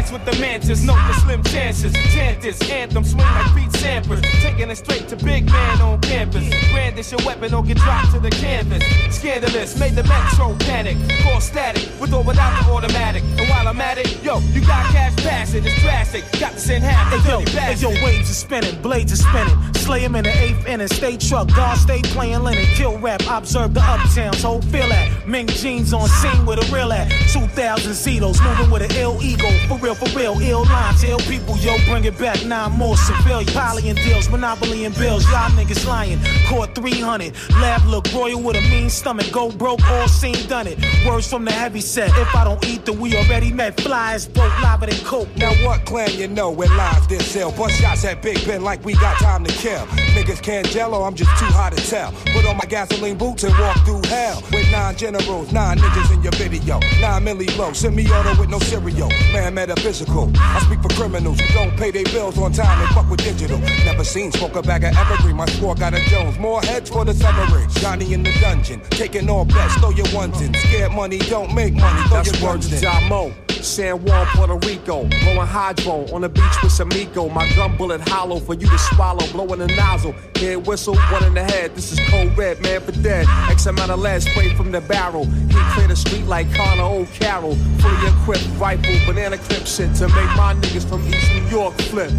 Dance 0.00 0.12
with 0.12 0.24
the 0.24 0.40
mantis, 0.40 0.82
note 0.82 0.96
the 1.08 1.12
slim 1.20 1.42
chances. 1.42 1.92
Chant 2.14 2.40
this 2.40 2.58
anthem, 2.70 3.04
swing 3.04 3.18
like 3.18 3.54
beat 3.54 3.70
samples. 3.72 4.22
Taking 4.40 4.70
it 4.70 4.76
straight 4.76 5.06
to 5.08 5.16
big 5.16 5.44
man 5.44 5.78
on 5.82 6.00
campus. 6.00 6.48
Brandish 6.72 7.12
your 7.12 7.20
weapon 7.26 7.52
or 7.52 7.62
get 7.62 7.76
dropped 7.76 8.12
to 8.12 8.18
the 8.18 8.30
canvas. 8.30 8.82
Scandalous, 9.14 9.78
made 9.78 9.94
the 9.94 10.04
metro 10.04 10.56
panic. 10.60 10.96
Call 11.22 11.38
static, 11.42 11.86
with 12.00 12.14
or 12.14 12.22
without 12.22 12.64
the 12.64 12.72
automatic. 12.72 13.22
And 13.36 13.46
while 13.50 13.68
I'm 13.68 13.78
at 13.82 13.98
it, 13.98 14.24
yo, 14.24 14.38
you 14.54 14.62
got 14.62 14.86
cash 14.86 15.14
passing, 15.16 15.64
it's 15.66 15.82
drastic. 15.82 16.24
Got 16.40 16.52
to 16.52 16.60
send 16.60 16.82
half 16.82 17.10
the 17.10 17.28
yo, 17.28 17.44
bastard. 17.44 17.94
yo, 17.94 18.04
waves 18.04 18.30
are 18.30 18.32
spinning, 18.32 18.80
blades 18.80 19.12
are 19.12 19.16
spinning. 19.16 19.74
Slay 19.74 20.00
him 20.00 20.14
in 20.14 20.24
the 20.24 20.34
eighth 20.42 20.66
inning, 20.66 20.88
stay 20.88 21.18
truck, 21.18 21.48
guard 21.54 21.76
stay 21.76 22.00
playing 22.02 22.42
linen, 22.42 22.64
kill 22.74 22.96
rap, 22.98 23.20
observe 23.28 23.74
the 23.74 23.80
uptowns, 23.80 24.42
whole 24.42 24.62
feel 24.62 24.90
at. 24.92 25.28
Ming 25.28 25.48
jeans 25.48 25.92
on 25.92 26.08
scene 26.08 26.46
with 26.46 26.58
a 26.58 26.74
real 26.74 26.90
at. 26.90 27.10
2000 27.32 27.92
Zetos, 27.92 28.42
moving 28.42 28.70
with 28.70 28.82
an 28.82 28.96
ill 28.96 29.18
ego, 29.22 29.50
for 29.68 29.76
real, 29.78 29.89
for 29.94 30.08
real, 30.16 30.38
ill 30.40 30.64
lines, 30.64 31.02
ill 31.04 31.18
people, 31.20 31.56
yo, 31.58 31.76
bring 31.86 32.04
it 32.04 32.18
back, 32.18 32.44
nine 32.44 32.72
more 32.72 32.96
civilian. 32.96 33.46
Poly 33.52 33.88
and 33.88 33.98
deals, 33.98 34.28
monopoly 34.28 34.84
and 34.84 34.94
bills, 34.96 35.24
y'all 35.30 35.50
niggas 35.50 35.86
lying. 35.86 36.18
Court 36.48 36.74
300, 36.74 37.34
lab 37.52 37.84
look 37.86 38.12
royal 38.12 38.40
with 38.40 38.56
a 38.56 38.60
mean 38.70 38.90
stomach, 38.90 39.30
go 39.32 39.50
broke, 39.50 39.82
all 39.90 40.08
seen, 40.08 40.36
done 40.46 40.66
it. 40.66 40.78
Words 41.06 41.28
from 41.28 41.44
the 41.44 41.52
heavy 41.52 41.80
set, 41.80 42.10
if 42.18 42.34
I 42.34 42.44
don't 42.44 42.64
eat, 42.66 42.84
then 42.84 42.98
we 43.00 43.16
already 43.16 43.52
met. 43.52 43.80
Flies, 43.80 44.26
broke, 44.26 44.56
lava 44.62 44.86
than 44.86 45.04
coke. 45.04 45.28
Now 45.36 45.52
what 45.64 45.84
clan 45.84 46.12
you 46.18 46.28
know 46.28 46.50
when 46.50 46.74
lies 46.76 47.06
this 47.06 47.34
ill? 47.36 47.52
Bust 47.52 47.80
shots 47.80 48.04
at 48.04 48.22
Big 48.22 48.44
Ben 48.46 48.62
like 48.62 48.84
we 48.84 48.94
got 48.94 49.18
time 49.18 49.44
to 49.44 49.52
kill. 49.52 49.86
Niggas 50.14 50.42
can't 50.42 50.68
jello, 50.68 51.02
I'm 51.02 51.14
just 51.14 51.30
too 51.38 51.46
hot 51.46 51.76
to 51.76 51.88
tell. 51.88 52.12
Put 52.32 52.46
on 52.46 52.56
my 52.56 52.66
gasoline 52.68 53.18
boots 53.18 53.44
and 53.44 53.56
walk 53.58 53.78
through 53.84 54.02
hell. 54.08 54.42
With 54.52 54.70
nine 54.70 54.96
generals, 54.96 55.52
nine 55.52 55.78
niggas 55.78 56.14
in 56.14 56.22
your 56.22 56.32
video. 56.32 56.78
Nine 57.00 57.24
milli 57.24 57.56
low, 57.56 57.72
Send 57.72 57.96
me 57.96 58.06
auto 58.10 58.38
with 58.38 58.50
no 58.50 58.58
cereal. 58.58 59.08
Man 59.32 59.54
metaphysical. 59.80 60.30
I 60.36 60.60
speak 60.60 60.82
for 60.82 60.88
criminals 60.94 61.40
who 61.40 61.54
don't 61.54 61.76
pay 61.76 61.90
their 61.90 62.04
bills 62.04 62.38
on 62.38 62.52
time 62.52 62.80
and 62.80 62.88
fuck 62.94 63.08
with 63.10 63.22
digital. 63.22 63.58
Never 63.84 64.04
seen 64.04 64.32
smoke 64.32 64.54
a 64.56 64.62
bag 64.62 64.84
of 64.84 64.96
evergreen. 64.96 65.36
My 65.36 65.46
score 65.46 65.74
got 65.74 65.94
a 65.94 66.00
Jones. 66.08 66.38
More 66.38 66.60
heads 66.62 66.90
for 66.90 67.04
the 67.04 67.14
summary. 67.14 67.66
Johnny 67.74 68.12
in 68.12 68.22
the 68.22 68.32
dungeon. 68.40 68.80
Taking 68.90 69.28
all 69.30 69.44
bets, 69.44 69.74
throw 69.76 69.90
your 69.90 70.06
ones 70.14 70.40
in. 70.40 70.54
Scared 70.54 70.92
money 70.92 71.18
don't 71.18 71.54
make 71.54 71.74
money, 71.74 72.02
throw 72.08 72.22
That's 72.22 72.40
your 72.40 72.50
of 72.50 72.72
in. 72.72 73.59
San 73.64 74.02
Juan, 74.04 74.26
Puerto 74.28 74.56
Rico. 74.66 75.04
Blowing 75.04 75.46
hydro 75.46 76.06
on 76.12 76.22
the 76.22 76.28
beach 76.28 76.62
with 76.62 76.72
some. 76.72 76.90
My 76.90 77.48
gun 77.54 77.76
bullet 77.76 78.00
hollow 78.08 78.40
for 78.40 78.54
you 78.54 78.66
to 78.66 78.78
swallow. 78.78 79.26
Blowing 79.32 79.60
the 79.60 79.66
nozzle. 79.68 80.14
Head 80.36 80.66
whistle, 80.66 80.96
one 80.96 81.24
in 81.24 81.34
the 81.34 81.44
head. 81.44 81.74
This 81.74 81.92
is 81.92 82.00
cold 82.08 82.36
red, 82.36 82.60
man 82.62 82.80
for 82.80 82.92
dead. 82.92 83.26
X 83.50 83.66
amount 83.66 83.90
of 83.90 84.00
lead 84.00 84.22
sprayed 84.22 84.56
from 84.56 84.72
the 84.72 84.80
barrel. 84.80 85.24
He 85.24 85.58
clear 85.74 85.88
the 85.88 85.96
street 85.96 86.24
like 86.24 86.52
Connor 86.54 86.82
O'Carroll. 86.82 87.54
Fully 87.54 88.08
equipped 88.08 88.48
rifle, 88.58 88.94
banana 89.06 89.38
clip 89.38 89.66
shit 89.66 89.94
to 89.96 90.08
make 90.08 90.30
my 90.36 90.54
niggas 90.54 90.88
from 90.88 91.06
East 91.06 91.32
New 91.32 91.46
York 91.48 91.74
flip. 91.82 92.10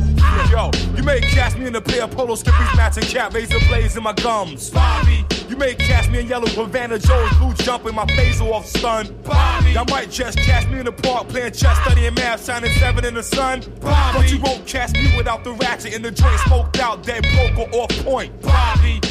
Yo, 0.50 0.72
you 0.96 1.04
may 1.04 1.20
catch 1.20 1.58
me 1.58 1.66
in 1.68 1.76
a 1.76 1.82
pair 1.82 2.04
of 2.04 2.12
polo 2.12 2.36
skippies, 2.36 2.76
matching 2.78 3.04
cap, 3.04 3.34
razor 3.34 3.60
blades 3.68 3.98
in 3.98 4.04
my 4.04 4.14
gums. 4.14 4.70
Bobby, 4.70 5.26
you 5.52 5.58
may 5.58 5.76
cast 5.76 6.10
me 6.10 6.22
in 6.22 6.28
yellow 6.28 6.48
Havana 6.48 6.98
Joe's 6.98 7.38
blue 7.38 7.54
jumping 7.54 7.94
my 7.94 8.06
face 8.08 8.40
off 8.40 8.66
stun. 8.66 9.14
Bobby, 9.24 9.78
I 9.78 9.84
might 9.90 10.10
just 10.10 10.38
cast 10.38 10.70
me 10.70 10.80
in 10.80 10.86
the 10.86 10.94
park 10.94 11.28
playing 11.28 11.52
chess, 11.52 11.78
studying 11.82 12.14
math, 12.14 12.46
shining 12.46 12.72
seven 12.80 13.04
in 13.04 13.14
the 13.14 13.24
sun. 13.24 13.62
Bobby, 13.82 14.18
but 14.18 14.32
you 14.32 14.40
won't 14.40 14.66
cast 14.66 14.96
me 14.96 15.14
without 15.18 15.44
the 15.44 15.52
ratchet 15.52 15.94
in 15.94 16.02
the 16.02 16.12
joint, 16.12 16.40
smoked 16.40 16.80
out, 16.80 17.04
dead 17.04 17.26
broke 17.34 17.68
or 17.74 17.82
off 17.82 17.90
point. 18.04 18.42
Bobby. 18.42 19.02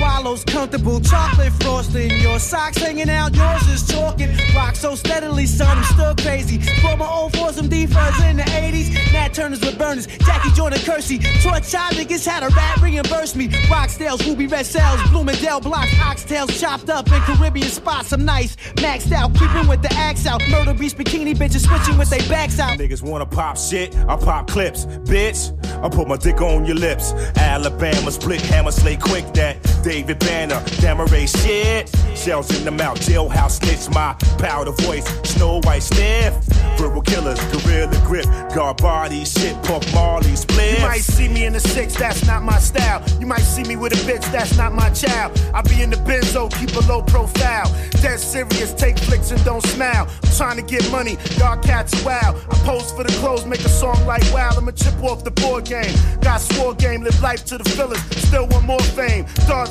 Swallows 0.00 0.44
comfortable, 0.44 0.98
chocolate 0.98 1.52
frosting. 1.60 2.10
Your 2.20 2.38
socks 2.38 2.78
hanging 2.78 3.10
out, 3.10 3.34
yours 3.34 3.68
is 3.68 3.86
talking. 3.86 4.30
Rock 4.56 4.74
so 4.74 4.94
steadily, 4.94 5.44
son, 5.44 5.76
I'm 5.76 5.84
still 5.84 6.14
crazy. 6.14 6.58
From 6.80 7.00
my 7.00 7.06
old 7.06 7.36
fours, 7.36 7.56
some 7.56 7.68
defers 7.68 8.18
in 8.24 8.38
the 8.38 8.44
80s. 8.44 9.12
Nat 9.12 9.34
Turners 9.34 9.60
with 9.60 9.76
burners, 9.76 10.06
Jackie 10.06 10.52
Jordan 10.52 10.78
Kersey. 10.86 11.18
Torch 11.42 11.70
child 11.70 11.96
niggas 11.96 12.26
had 12.26 12.42
a 12.42 12.48
rat 12.48 12.80
reimburse 12.80 13.36
me. 13.36 13.48
Rockstales, 13.68 14.26
ruby 14.26 14.46
red 14.46 14.64
cells, 14.64 15.02
Bloomingdale 15.10 15.60
blocks, 15.60 15.90
oxtails 15.96 16.58
chopped 16.58 16.88
up 16.88 17.06
in 17.12 17.20
Caribbean 17.20 17.68
spots. 17.68 18.12
I'm 18.12 18.24
nice, 18.24 18.56
maxed 18.76 19.12
out, 19.12 19.36
creeping 19.36 19.68
with 19.68 19.82
the 19.82 19.92
axe 19.92 20.24
out. 20.24 20.40
Murder 20.48 20.72
beast 20.72 20.96
bikini 20.96 21.34
bitches 21.34 21.66
switching 21.68 21.98
with 21.98 22.08
their 22.08 22.26
backs 22.26 22.58
out. 22.58 22.78
Niggas 22.78 23.02
wanna 23.02 23.26
pop 23.26 23.58
shit, 23.58 23.94
I 24.08 24.16
pop 24.16 24.48
clips. 24.48 24.86
Bitch, 24.86 25.52
I 25.84 25.90
put 25.90 26.08
my 26.08 26.16
dick 26.16 26.40
on 26.40 26.64
your 26.64 26.76
lips. 26.76 27.12
Alabama 27.36 28.10
split 28.10 28.40
hammer, 28.40 28.70
slay 28.70 28.96
quick 28.96 29.30
that. 29.34 29.58
David 29.90 30.20
Banner, 30.20 30.60
Damaray 30.78 31.26
shit. 31.26 31.90
Shells 32.16 32.56
in 32.56 32.64
the 32.64 32.70
mouth, 32.70 33.00
jailhouse 33.00 33.58
snitch, 33.58 33.92
my 33.92 34.12
powder 34.38 34.70
voice. 34.70 35.04
Snow 35.28 35.60
White 35.64 35.82
sniff. 35.82 36.32
Verbal 36.78 37.02
killers, 37.02 37.40
gorilla 37.46 38.00
grip. 38.06 38.24
Guard 38.54 38.76
body 38.76 39.24
shit, 39.24 39.60
Puff 39.64 39.92
Marley 39.92 40.36
split. 40.36 40.78
You 40.78 40.86
might 40.86 41.00
see 41.00 41.28
me 41.28 41.44
in 41.44 41.54
the 41.54 41.60
six, 41.60 41.96
that's 41.96 42.24
not 42.24 42.44
my 42.44 42.58
style. 42.60 43.02
You 43.18 43.26
might 43.26 43.40
see 43.40 43.64
me 43.64 43.74
with 43.74 43.92
a 43.92 43.96
bitch, 44.08 44.24
that's 44.30 44.56
not 44.56 44.72
my 44.72 44.90
child. 44.90 45.36
I 45.52 45.62
be 45.62 45.82
in 45.82 45.90
the 45.90 45.96
benzo, 45.96 46.48
keep 46.56 46.72
a 46.76 46.86
low 46.86 47.02
profile. 47.02 47.66
Dead 48.00 48.20
serious, 48.20 48.72
take 48.74 48.96
flicks 48.96 49.32
and 49.32 49.44
don't 49.44 49.62
smile. 49.62 50.08
I'm 50.22 50.30
trying 50.36 50.56
to 50.56 50.62
get 50.62 50.88
money, 50.92 51.18
y'all 51.36 51.60
cats 51.60 51.92
wild. 52.04 52.36
I 52.48 52.54
pose 52.64 52.92
for 52.92 53.02
the 53.02 53.12
clothes, 53.18 53.44
make 53.44 53.60
a 53.60 53.68
song 53.68 54.06
like 54.06 54.22
wow. 54.32 54.50
I'ma 54.56 54.70
chip 54.70 55.02
off 55.02 55.24
the 55.24 55.32
board 55.32 55.64
game. 55.64 55.94
Got 56.20 56.40
swore 56.40 56.74
game, 56.74 57.02
live 57.02 57.20
life 57.20 57.44
to 57.46 57.58
the 57.58 57.64
fillers. 57.64 58.00
Still 58.28 58.46
want 58.46 58.66
more 58.66 58.80
fame. 58.80 59.26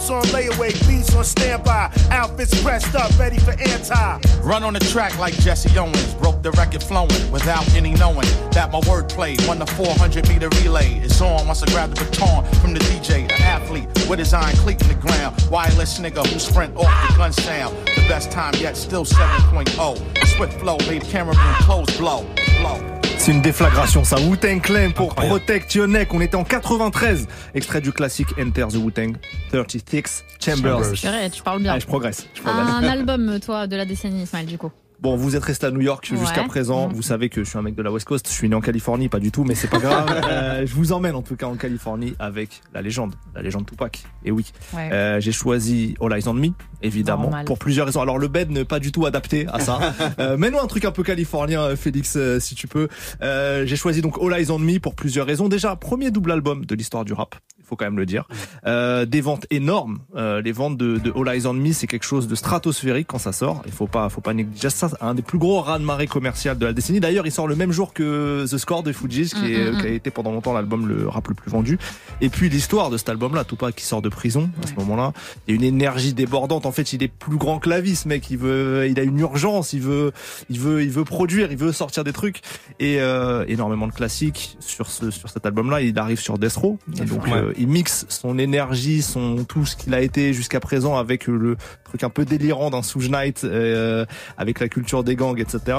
On 0.09 0.23
layaway, 0.33 0.71
beats 0.87 1.13
on 1.15 1.23
standby. 1.23 1.91
Outfits 2.09 2.63
pressed 2.63 2.95
up, 2.95 3.15
ready 3.19 3.37
for 3.37 3.51
anti. 3.51 4.19
Run 4.41 4.63
on 4.63 4.73
the 4.73 4.79
track 4.79 5.15
like 5.19 5.35
Jesse 5.35 5.69
Owens. 5.77 6.15
Broke 6.15 6.41
the 6.41 6.49
record 6.51 6.81
flowing 6.81 7.31
without 7.31 7.67
any 7.75 7.93
knowing 7.93 8.27
that 8.51 8.71
my 8.71 8.79
wordplay 8.81 9.37
won 9.47 9.59
the 9.59 9.67
400 9.67 10.27
meter 10.27 10.49
relay. 10.63 10.95
It's 10.95 11.21
on 11.21 11.45
once 11.45 11.61
I 11.61 11.67
grab 11.67 11.93
the 11.93 12.03
baton 12.03 12.43
from 12.55 12.73
the 12.73 12.79
DJ. 12.79 13.25
An 13.25 13.41
athlete 13.43 13.87
with 14.09 14.17
his 14.17 14.33
iron 14.33 14.55
cleat 14.57 14.81
in 14.81 14.87
the 14.87 14.95
ground. 14.95 15.35
Wireless 15.51 15.99
nigga 15.99 16.25
who 16.25 16.39
sprint 16.39 16.75
off 16.75 17.07
the 17.07 17.15
gun 17.15 17.31
sound. 17.31 17.77
The 17.85 18.07
best 18.07 18.31
time 18.31 18.55
yet, 18.55 18.77
still 18.77 19.05
7.0. 19.05 20.25
Swift 20.25 20.59
flow 20.59 20.77
made 20.87 21.03
cameraman 21.03 21.55
clothes 21.61 21.95
blow. 21.97 22.25
Blow. 22.61 22.98
C'est 23.19 23.33
une 23.33 23.41
déflagration 23.41 24.05
ça. 24.05 24.15
Wu-Tang 24.17 24.61
Clan 24.61 24.91
pour 24.91 25.13
Protect 25.13 25.75
Your 25.75 25.89
Neck. 25.89 26.13
On 26.13 26.21
était 26.21 26.37
en 26.37 26.45
93. 26.45 27.27
Extrait 27.53 27.81
du 27.81 27.91
classique 27.91 28.29
Enter 28.39 28.65
the 28.69 28.77
Wu-Tang. 28.77 29.17
36 29.51 30.23
Chambers. 30.39 30.93
Purée, 30.93 31.29
tu 31.29 31.43
parles 31.43 31.61
bien. 31.61 31.73
Ah, 31.73 31.79
je 31.79 31.85
progresse. 31.85 32.25
je 32.33 32.41
progresse. 32.41 32.65
Un 32.65 32.83
album, 32.83 33.39
toi, 33.41 33.67
de 33.67 33.75
la 33.75 33.83
décennie, 33.85 34.23
Ismaël, 34.23 34.45
du 34.45 34.57
coup. 34.57 34.71
Bon, 35.01 35.15
vous 35.15 35.37
êtes 35.37 35.43
resté 35.45 35.65
à 35.65 35.71
New 35.71 35.79
York 35.79 36.05
jusqu'à 36.13 36.43
présent. 36.43 36.89
Vous 36.89 37.01
savez 37.01 37.29
que 37.29 37.41
je 37.45 37.49
suis 37.49 37.57
un 37.57 37.61
mec 37.61 37.73
de 37.73 37.81
la 37.81 37.89
West 37.89 38.05
Coast. 38.05 38.27
Je 38.27 38.33
suis 38.33 38.49
né 38.49 38.55
en 38.55 38.59
Californie, 38.59 39.07
pas 39.07 39.19
du 39.19 39.31
tout, 39.31 39.45
mais 39.45 39.55
c'est 39.55 39.69
pas 39.69 39.79
grave. 39.79 40.07
Euh, 40.29 40.65
je 40.65 40.73
vous 40.75 40.91
emmène 40.91 41.15
en 41.15 41.21
tout 41.21 41.35
cas 41.35 41.47
en 41.47 41.55
Californie 41.55 42.13
avec 42.19 42.61
la 42.73 42.81
légende, 42.81 43.15
la 43.33 43.41
légende 43.41 43.65
Tupac. 43.65 44.03
Et 44.25 44.31
oui, 44.31 44.51
Ouais. 44.75 44.89
Euh, 44.91 45.19
j'ai 45.19 45.31
choisi 45.31 45.95
All 46.01 46.13
Eyes 46.13 46.27
on 46.27 46.33
Me, 46.33 46.49
évidemment, 46.81 47.23
Normal. 47.23 47.45
pour 47.45 47.57
plusieurs 47.57 47.85
raisons. 47.85 48.01
Alors 48.01 48.17
le 48.19 48.27
bed 48.27 48.51
n'est 48.51 48.65
pas 48.65 48.79
du 48.79 48.91
tout 48.91 49.05
adapté 49.05 49.47
à 49.51 49.59
ça. 49.59 49.79
euh, 50.19 50.37
Mets-nous 50.37 50.59
un 50.59 50.67
truc 50.67 50.85
un 50.85 50.91
peu 50.91 51.03
californien, 51.03 51.61
euh, 51.61 51.75
Félix, 51.75 52.17
si 52.39 52.55
tu 52.55 52.67
peux. 52.67 52.87
Euh, 53.21 53.65
j'ai 53.65 53.75
choisi 53.75 54.01
donc 54.01 54.17
All 54.21 54.33
Eyes 54.39 54.51
on 54.51 54.59
Me 54.59 54.79
pour 54.79 54.93
plusieurs 54.95 55.25
raisons. 55.25 55.47
Déjà, 55.49 55.75
premier 55.75 56.11
double 56.11 56.31
album 56.31 56.65
de 56.65 56.75
l'histoire 56.75 57.05
du 57.05 57.13
rap. 57.13 57.35
Faut 57.69 57.75
quand 57.75 57.85
même 57.85 57.97
le 57.99 58.05
dire. 58.07 58.27
Euh, 58.65 59.05
des 59.05 59.21
ventes 59.21 59.45
énormes. 59.51 59.99
Euh, 60.15 60.41
les 60.41 60.51
ventes 60.51 60.75
de, 60.77 60.97
de 60.97 61.11
All 61.15 61.35
Eyes 61.35 61.45
on 61.45 61.53
Me, 61.53 61.71
c'est 61.71 61.85
quelque 61.87 62.05
chose 62.05 62.27
de 62.27 62.33
stratosphérique 62.35 63.07
quand 63.07 63.19
ça 63.19 63.31
sort. 63.31 63.61
Il 63.67 63.71
faut 63.71 63.85
pas, 63.87 64.09
faut 64.09 64.21
pas 64.21 64.33
négliger 64.33 64.69
ça. 64.71 64.89
Un 65.01 65.13
des 65.13 65.21
plus 65.21 65.37
gros 65.37 65.61
raz-de-marée 65.61 66.07
commercial 66.07 66.57
de 66.57 66.65
la 66.65 66.73
décennie. 66.73 66.99
D'ailleurs, 66.99 67.27
il 67.27 67.31
sort 67.31 67.47
le 67.47 67.55
même 67.55 67.71
jour 67.71 67.93
que 67.93 68.45
The 68.49 68.57
Score 68.57 68.81
de 68.83 68.91
Fujis, 68.91 69.29
qui, 69.29 69.53
est- 69.53 69.59
Mm, 69.71 69.75
mm, 69.75 69.81
qui 69.81 69.87
a 69.87 69.89
été 69.89 70.09
pendant 70.09 70.31
longtemps 70.31 70.53
l'album 70.53 70.87
le 70.87 71.07
rap 71.07 71.27
le 71.27 71.35
plus 71.35 71.51
vendu. 71.51 71.77
Et 72.21 72.29
puis 72.29 72.49
l'histoire 72.49 72.89
de 72.89 72.97
cet 72.97 73.09
album-là, 73.09 73.43
Tupac 73.43 73.75
qui 73.75 73.85
sort 73.85 74.01
de 74.01 74.09
prison 74.09 74.49
à 74.63 74.67
ce 74.67 74.73
moment-là, 74.75 75.13
il 75.47 75.51
y 75.53 75.53
a 75.53 75.59
une 75.59 75.63
énergie 75.63 76.13
débordante. 76.13 76.65
En 76.65 76.71
fait, 76.71 76.91
il 76.93 77.03
est 77.03 77.07
plus 77.07 77.37
grand 77.37 77.59
que 77.59 77.69
la 77.69 77.81
vie, 77.81 77.95
ce 77.95 78.07
mec. 78.07 78.29
Il 78.31 78.37
veut, 78.37 78.87
il 78.89 78.99
a 78.99 79.03
une 79.03 79.19
urgence. 79.19 79.73
Il 79.73 79.81
veut, 79.81 80.11
il 80.49 80.59
veut, 80.59 80.81
il 80.81 80.89
veut 80.89 81.03
produire. 81.05 81.51
Il 81.51 81.57
veut 81.57 81.71
sortir 81.71 82.03
des 82.03 82.13
trucs. 82.13 82.41
Et 82.79 82.99
euh, 82.99 83.45
énormément 83.47 83.85
de 83.87 83.91
classiques 83.93 84.57
sur 84.59 84.87
ce, 84.89 85.11
sur 85.11 85.29
cet 85.29 85.45
album-là. 85.45 85.81
Il 85.81 85.97
arrive 85.99 86.19
sur 86.19 86.37
Death 86.39 86.55
Row. 86.55 86.79
Et 86.99 87.05
donc, 87.05 87.25
Ouais. 87.25 87.33
euh, 87.33 87.53
il 87.59 87.67
mixe 87.67 88.05
son 88.09 88.39
énergie, 88.39 89.01
son 89.01 89.43
tout 89.43 89.65
ce 89.65 89.75
qu'il 89.75 89.93
a 89.93 90.01
été 90.01 90.33
jusqu'à 90.33 90.59
présent 90.59 90.97
avec 90.97 91.27
le 91.27 91.57
truc 91.83 92.03
un 92.03 92.09
peu 92.09 92.25
délirant 92.25 92.69
d'un 92.69 92.81
Suge 92.81 93.09
Knight, 93.09 93.43
euh, 93.43 94.05
avec 94.37 94.59
la 94.59 94.69
culture 94.69 95.03
des 95.03 95.15
gangs, 95.15 95.39
etc. 95.39 95.77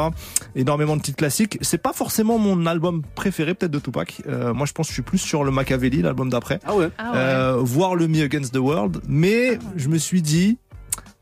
Énormément 0.54 0.96
de 0.96 1.02
titres 1.02 1.16
classiques. 1.16 1.58
C'est 1.62 1.82
pas 1.82 1.92
forcément 1.92 2.38
mon 2.38 2.66
album 2.66 3.02
préféré, 3.14 3.54
peut-être 3.54 3.72
de 3.72 3.78
Tupac. 3.78 4.22
Euh, 4.28 4.52
moi, 4.52 4.66
je 4.66 4.72
pense 4.72 4.86
que 4.86 4.90
je 4.90 4.94
suis 4.94 5.02
plus 5.02 5.18
sur 5.18 5.42
le 5.42 5.50
Machiavelli, 5.50 6.02
l'album 6.02 6.28
d'après. 6.28 6.60
Ah 6.64 6.76
ouais. 6.76 6.90
Ah 6.98 7.12
ouais. 7.12 7.18
Euh, 7.18 7.56
voir 7.60 7.94
le 7.94 8.06
Me 8.08 8.22
Against 8.22 8.52
the 8.52 8.58
World. 8.58 9.00
Mais 9.08 9.58
je 9.76 9.88
me 9.88 9.96
suis 9.96 10.22
dit, 10.22 10.58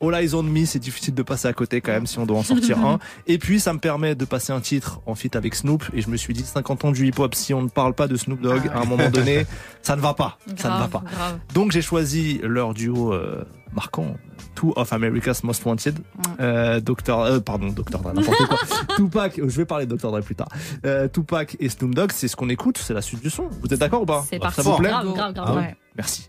All 0.00 0.14
Eyes 0.14 0.34
on 0.34 0.42
Me, 0.44 0.64
c'est 0.64 0.78
difficile 0.78 1.14
de 1.14 1.22
passer 1.22 1.48
à 1.48 1.52
côté 1.52 1.80
quand 1.80 1.92
même 1.92 2.06
si 2.06 2.18
on 2.18 2.26
doit 2.26 2.38
en 2.38 2.42
sortir 2.42 2.78
un. 2.86 2.98
Et 3.26 3.38
puis 3.38 3.58
ça 3.60 3.72
me 3.72 3.78
permet 3.78 4.14
de 4.14 4.24
passer 4.24 4.52
un 4.52 4.60
titre 4.60 5.00
en 5.06 5.14
feat 5.14 5.34
avec 5.36 5.54
Snoop. 5.54 5.84
Et 5.92 6.00
je 6.02 6.08
me 6.08 6.16
suis 6.16 6.34
dit, 6.34 6.42
50 6.44 6.84
ans 6.84 6.92
du 6.92 7.06
hip-hop, 7.06 7.34
si 7.34 7.52
on 7.54 7.62
ne 7.62 7.68
parle 7.68 7.94
pas 7.94 8.06
de 8.06 8.16
Snoop 8.16 8.40
Dogg, 8.40 8.68
à 8.72 8.78
un 8.80 8.84
moment 8.84 9.10
donné, 9.10 9.46
ça 9.82 9.96
ne 9.96 10.00
va 10.00 10.14
pas. 10.14 10.38
ça 10.56 10.72
ne 10.74 10.78
va 10.78 10.88
pas. 10.88 11.02
grave. 11.12 11.38
Donc 11.54 11.72
j'ai 11.72 11.82
choisi 11.82 12.40
leur 12.42 12.74
duo 12.74 13.12
euh, 13.12 13.44
marquant. 13.72 14.16
Two 14.54 14.72
of 14.74 14.92
America's 14.92 15.44
Most 15.44 15.64
Wanted, 15.64 16.00
euh, 16.40 16.80
Dr. 16.80 17.10
euh, 17.20 17.38
pardon. 17.38 17.68
Dre, 17.68 18.12
n'importe 18.12 18.46
quoi. 18.48 18.58
Tupac, 18.96 19.36
je 19.36 19.56
vais 19.56 19.64
parler 19.64 19.86
de 19.86 19.94
Dr. 19.94 20.10
Dre 20.10 20.20
plus 20.20 20.34
tard. 20.34 20.48
Euh, 20.84 21.06
Tupac 21.06 21.56
et 21.60 21.68
Snoop 21.68 21.94
Dogg, 21.94 22.10
c'est 22.12 22.26
ce 22.26 22.34
qu'on 22.34 22.48
écoute, 22.48 22.76
c'est 22.78 22.92
la 22.94 23.02
suite 23.02 23.22
du 23.22 23.30
son. 23.30 23.48
Vous 23.62 23.72
êtes 23.72 23.78
d'accord 23.78 24.02
ou 24.02 24.06
pas 24.06 24.24
C'est 24.28 24.36
Ça 24.36 24.40
parti. 24.42 24.60
vous 24.62 24.76
plaît 24.78 24.88
Grave, 24.90 25.12
grave, 25.14 25.32
grave. 25.34 25.46
Ah 25.48 25.54
Ouais. 25.54 25.76
Merci. 25.96 26.28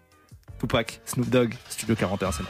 Tupac, 0.60 1.02
Snoop 1.06 1.28
Dogg, 1.30 1.56
Studio 1.70 1.96
41, 1.96 2.32
c'est 2.34 2.44
bon. 2.44 2.50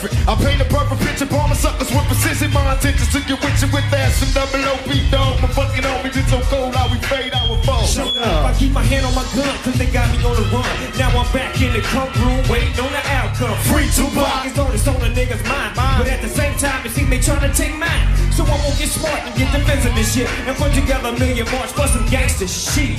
I 0.00 0.34
paint 0.40 0.60
a 0.60 0.64
perfect 0.64 1.00
picture. 1.02 1.28
My 1.28 1.52
suckers 1.52 1.90
with 1.92 2.06
precision. 2.08 2.52
My 2.52 2.72
intentions 2.72 3.12
to 3.12 3.20
get 3.20 3.36
with 3.36 3.60
you 3.60 3.68
with 3.68 3.88
that. 3.90 4.12
Some 4.16 4.32
double 4.32 4.64
OP 4.72 4.88
dog. 5.10 5.42
My 5.42 5.48
fucking 5.48 5.84
homies, 5.84 6.16
it's 6.16 6.30
so 6.30 6.40
cold. 6.48 6.74
How 6.74 6.88
we 6.88 6.98
fade 7.04 7.34
out 7.34 7.50
fall. 7.64 7.84
Shut 7.84 8.16
up. 8.16 8.44
I 8.48 8.54
keep 8.56 8.72
my 8.72 8.82
hand 8.82 9.06
on 9.06 9.14
my 9.14 9.26
gun, 9.34 9.54
cause 9.62 9.76
they 9.76 9.86
got 9.86 10.08
me 10.12 10.18
on 10.24 10.36
the 10.36 10.46
run. 10.48 10.66
Now 10.98 11.12
I'm 11.12 11.28
back 11.32 11.60
in 11.60 11.72
the 11.72 11.82
court 11.92 12.12
room, 12.16 12.40
waiting 12.48 12.76
on 12.80 12.90
the 12.92 13.02
outcome. 13.12 13.56
Free 13.68 13.88
Tupac 13.92 14.46
is 14.46 14.58
on, 14.58 14.72
it's 14.74 14.86
on 14.88 14.96
a 14.96 15.10
nigga's 15.12 15.42
mind. 15.44 15.76
But 15.76 16.08
at 16.08 16.20
the 16.22 16.28
same 16.28 16.54
time, 16.56 16.84
it 16.86 16.92
seems 16.92 17.10
they 17.10 17.20
trying 17.20 17.44
to 17.44 17.52
take 17.52 17.76
mine. 17.76 18.06
So 18.32 18.44
I 18.44 18.56
won't 18.62 18.78
get 18.78 18.88
smart 18.88 19.20
and 19.20 19.34
get 19.36 19.52
defensive 19.52 19.92
and 19.92 20.06
shit. 20.06 20.28
And 20.48 20.56
put 20.56 20.72
together 20.72 21.10
a 21.10 21.18
million 21.18 21.46
march 21.52 21.72
for 21.72 21.86
some 21.86 22.06
gangster 22.08 22.48
shit. 22.48 22.96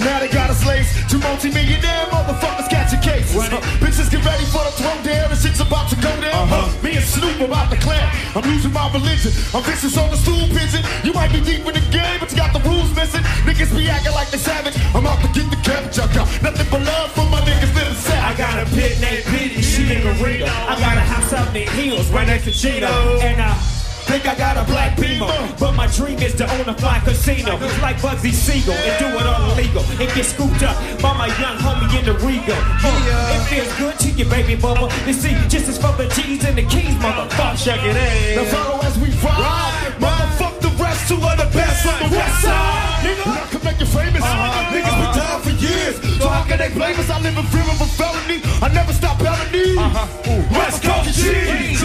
Now 0.00 0.18
they 0.20 0.28
got 0.28 0.50
us 0.50 0.64
laced. 0.66 1.08
Two 1.10 1.18
multi-millionaire 1.18 2.06
motherfuckers 2.10 2.68
catching 2.68 3.00
cases. 3.00 3.36
Uh, 3.36 3.60
bitches 3.78 4.10
get 4.10 4.24
ready 4.24 4.44
for 4.46 4.64
the 4.64 4.72
throne 4.74 5.02
down. 5.04 5.30
The 5.30 5.36
shit's 5.36 5.60
about 5.60 5.88
to 5.90 5.96
go 5.96 6.10
down. 6.20 6.48
Uh-huh. 6.48 6.82
Me 6.82 6.96
and 6.96 7.04
Snoop 7.04 7.40
about 7.40 7.70
to 7.70 7.78
clap. 7.78 8.10
I'm 8.36 8.42
losing 8.42 8.72
my 8.72 8.90
religion. 8.92 9.32
I'm 9.54 9.62
vicious 9.62 9.96
on 9.96 10.10
the 10.10 10.16
stool 10.16 10.46
pigeon. 10.50 10.82
You 11.04 11.12
might 11.12 11.30
be 11.32 11.40
deep 11.40 11.62
in 11.66 11.74
the 11.74 11.84
game, 11.90 12.18
but 12.18 12.30
you 12.30 12.36
got 12.36 12.52
the 12.52 12.60
rules 12.68 12.90
missing. 12.96 13.22
Niggas 13.46 13.70
be 13.76 13.88
acting 13.88 14.14
like 14.14 14.30
they 14.30 14.38
savage. 14.38 14.74
I'm 14.94 15.06
out 15.06 15.20
to 15.22 15.28
get 15.30 15.50
the 15.50 15.60
cabbage. 15.62 15.98
I 15.98 16.06
got 16.12 16.26
nothing 16.42 16.66
but 16.70 16.82
love 16.82 17.12
for 17.12 17.26
my 17.30 17.40
niggas 17.46 17.74
living 17.74 17.94
I 17.94 18.34
savage. 18.34 18.38
got 18.38 18.54
a 18.58 18.66
pit 18.74 19.00
named 19.00 19.24
Pity, 19.30 19.62
she 19.62 19.82
in 19.94 20.02
Rita. 20.22 20.50
I 20.50 20.74
got 20.80 20.96
a 20.96 21.06
house 21.06 21.32
out 21.32 21.48
in 21.48 21.54
the 21.54 21.70
hills 21.70 22.10
right 22.10 22.26
next 22.26 22.44
to 22.44 22.52
Cheetah. 22.52 22.88
And 23.22 23.40
I 23.40 23.73
think 24.14 24.30
I 24.30 24.38
got 24.38 24.56
a 24.56 24.64
black 24.70 24.96
beamer. 24.96 25.26
But 25.58 25.72
my 25.74 25.88
dream 25.88 26.18
is 26.20 26.34
to 26.36 26.46
own 26.46 26.68
a 26.68 26.74
fly 26.74 27.00
casino. 27.00 27.58
Like 27.82 27.96
Bugsy 27.98 28.30
Siegel 28.30 28.74
and 28.74 28.94
do 29.02 29.08
it 29.10 29.26
all 29.26 29.42
illegal. 29.50 29.82
And 29.98 30.08
get 30.14 30.26
scooped 30.26 30.62
up 30.62 30.76
by 31.02 31.12
my 31.18 31.26
young 31.42 31.58
homie 31.58 31.90
in 31.98 32.04
the 32.06 32.14
Regal. 32.22 32.54
Uh, 32.54 33.34
it 33.34 33.42
feels 33.50 33.72
good 33.74 33.98
to 33.98 34.08
you, 34.14 34.24
baby 34.30 34.54
bubba. 34.54 34.86
You 35.06 35.14
see, 35.14 35.34
just 35.50 35.66
as 35.68 35.78
for 35.82 35.90
the 35.98 36.06
G's 36.14 36.44
and 36.44 36.56
the 36.56 36.62
keys, 36.62 36.94
motherfucker. 37.02 37.58
Check 37.58 37.80
it 37.82 37.94
Now 37.98 38.42
out. 38.42 38.48
follow 38.54 38.78
as 38.86 38.94
we 39.02 39.10
ride. 39.18 39.74
Motherfuck 39.98 40.60
the 40.62 40.70
rest, 40.78 41.08
two 41.08 41.18
of 41.18 41.36
the 41.42 41.50
best 41.50 41.82
on 41.86 41.98
the 42.06 42.16
west 42.16 42.42
side. 42.42 43.02
Nigga, 43.02 43.26
I 43.26 43.46
can 43.50 43.64
make 43.66 43.80
you 43.80 43.86
famous. 43.86 44.22
Uh-huh. 44.22 44.74
Niggas 44.74 44.96
been 45.02 45.12
down 45.18 45.42
for 45.42 45.50
uh-huh. 45.50 45.66
years. 45.66 45.94
So 46.22 46.28
how 46.28 46.44
can 46.46 46.58
they 46.58 46.70
blame 46.70 46.96
us? 47.00 47.10
I 47.10 47.18
live 47.18 47.36
in 47.36 47.46
fear 47.50 47.66
of 47.66 47.80
a 47.82 47.88
felony. 47.98 48.38
I 48.62 48.68
never 48.70 48.92
stop 48.92 49.18
felony. 49.18 49.74
Uh-huh. 49.74 50.06
West 50.54 50.84
Coast 50.84 51.18
G. 51.18 51.74
G. 51.74 51.82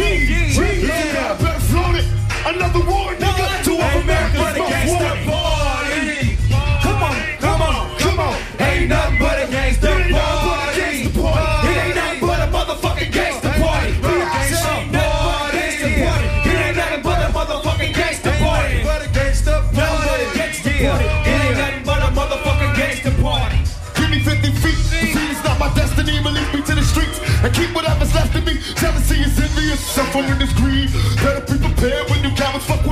G. 0.54 0.88
Yeah, 0.88 1.34
better 1.42 1.60
float 1.74 1.96
it. 1.96 2.19
Another 2.46 2.80
war, 2.86 3.14
nigga. 3.16 3.64
Two 3.64 3.76
of 3.76 3.96
America's 4.04 4.40
but 4.40 4.56
a 4.56 4.60
most 4.60 4.72
gangsta 4.72 5.10
wanted. 5.10 5.28
party. 5.28 6.38
Come 6.84 7.04
on, 7.04 7.16
come 7.40 7.62
on, 7.62 7.98
Come 8.00 8.20
on. 8.20 8.36
Ain't 8.60 8.90
nothing 8.90 9.20
but 9.20 9.38
a 9.40 9.46
gangsta 9.48 9.84
It 9.84 10.00
ain't 10.00 10.12
nothing 10.12 10.44
but 10.44 10.56
a 10.56 10.60
party. 10.60 10.82
gangsta 10.82 11.12
party. 11.22 11.68
It 11.68 11.78
ain't 11.78 11.96
nothing 11.96 12.22
but 12.22 12.40
a 12.40 12.48
motherfucking 12.56 13.12
gangsta 13.12 13.52
party. 13.62 13.90
It 13.90 13.96
ain't 13.96 14.52
nothing 14.52 14.92
but 14.92 15.06
a 15.44 15.58
gangsta 15.58 15.88
party. 16.00 16.28
It 16.50 16.56
ain't 16.66 16.78
nothing 16.78 17.04
but 17.04 17.20
a 17.20 17.30
motherfucking 17.38 17.94
gangsta 17.94 18.32
party. 18.42 18.84
But 18.84 19.02
a 19.06 19.10
gangsta 19.10 19.54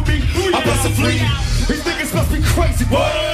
me. 0.08 0.18
I 0.53 0.60
bust 0.66 0.88
a 0.88 0.91
flee. 0.95 1.20
These 1.68 1.84
niggas 1.84 2.14
must 2.16 2.32
be 2.32 2.39
crazy. 2.41 2.86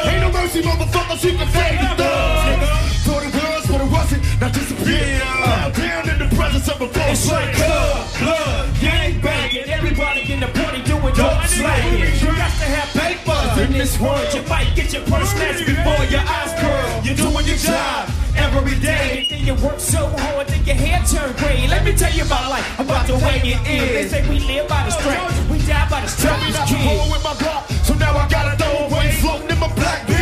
Ain't 0.09 0.21
no 0.21 0.31
mercy, 0.31 0.61
motherfuckers. 0.61 1.23
You 1.23 1.37
can 1.37 1.47
fade 1.53 1.79
the 1.79 1.89
thugs. 1.95 3.03
Thought 3.05 3.23
it 3.23 3.33
was, 3.33 3.63
but 3.69 3.81
it 3.81 3.91
wasn't. 3.91 4.21
Now 4.41 4.49
disappear. 4.49 5.19
Bow 5.45 5.69
down 5.69 6.09
in 6.09 6.17
the 6.19 6.35
presence 6.35 6.67
of 6.69 6.81
a 6.81 6.85
It's 6.85 6.97
boss. 6.97 7.31
like 7.31 7.53
club, 7.53 8.07
blood, 8.19 8.79
gang 8.81 9.19
banging. 9.21 9.65
Everybody 9.69 10.21
in 10.33 10.39
the 10.39 10.47
party 10.47 10.81
doing 10.83 11.13
dope 11.13 11.45
slanging. 11.45 12.15
You 12.19 12.31
got 12.35 12.51
to 12.61 12.67
have 12.75 12.89
paper 12.97 13.61
in 13.61 13.71
this 13.73 13.99
world. 13.99 14.27
You 14.33 14.41
might 14.49 14.73
get 14.75 14.91
your 14.93 15.03
purse 15.03 15.29
snatched 15.29 15.65
before 15.65 16.03
your 16.09 16.23
eyes 16.25 16.51
curl. 16.59 17.05
You're 17.05 17.15
doing 17.15 17.45
your 17.45 17.57
job 17.57 18.09
every 18.57 18.79
day. 18.79 19.27
And 19.31 19.41
you 19.47 19.55
work 19.55 19.79
so 19.79 20.07
hard 20.07 20.47
that 20.47 20.65
your 20.65 20.75
hair 20.75 21.01
turn 21.05 21.31
gray. 21.37 21.67
Let 21.67 21.83
me 21.85 21.95
tell 21.95 22.13
you 22.13 22.23
about 22.23 22.49
life, 22.49 22.79
about 22.79 23.07
the 23.07 23.15
way 23.15 23.41
it 23.43 23.61
is. 23.67 24.11
They 24.11 24.21
say 24.21 24.29
we 24.29 24.39
live 24.39 24.67
by 24.67 24.85
the 24.85 24.91
strength, 24.91 25.49
we 25.49 25.57
die 25.59 25.87
by 25.89 26.01
the 26.01 26.07
strength. 26.07 26.67
Kid. 26.67 27.11
with 27.11 27.23
my 27.23 27.35
block. 27.39 27.69
So 27.83 27.93
now 27.95 28.15
I 28.15 28.27
gotta 28.29 28.57
throw 28.57 28.87
away 28.87 29.11
flow 29.21 29.43
trying 29.83 30.12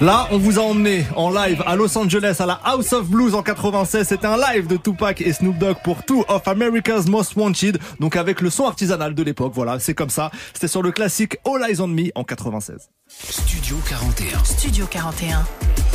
Là, 0.00 0.28
on 0.30 0.38
vous 0.38 0.58
a 0.58 0.62
emmené 0.62 1.04
en 1.14 1.28
live 1.30 1.62
à 1.66 1.76
Los 1.76 1.98
Angeles 1.98 2.36
à 2.38 2.46
la 2.46 2.58
House 2.64 2.94
of 2.94 3.06
Blues 3.08 3.34
en 3.34 3.42
96. 3.42 4.08
C'était 4.08 4.26
un 4.26 4.38
live 4.38 4.66
de 4.66 4.78
Tupac 4.78 5.20
et 5.20 5.34
Snoop 5.34 5.58
Dogg 5.58 5.76
pour 5.84 6.02
Two 6.04 6.24
of 6.26 6.48
America's 6.48 7.06
Most 7.06 7.36
Wanted. 7.36 7.78
Donc 7.98 8.16
avec 8.16 8.40
le 8.40 8.48
son 8.48 8.64
artisanal 8.64 9.14
de 9.14 9.22
l'époque. 9.22 9.52
Voilà, 9.54 9.78
c'est 9.78 9.92
comme 9.92 10.08
ça. 10.08 10.30
C'était 10.54 10.68
sur 10.68 10.82
le 10.82 10.90
classique 10.90 11.36
All 11.44 11.68
Eyes 11.68 11.82
on 11.82 11.88
Me 11.88 12.10
en 12.14 12.24
96. 12.24 12.88
Studio 13.08 13.76
41. 13.86 14.42
Studio 14.44 14.86
41. 14.86 15.44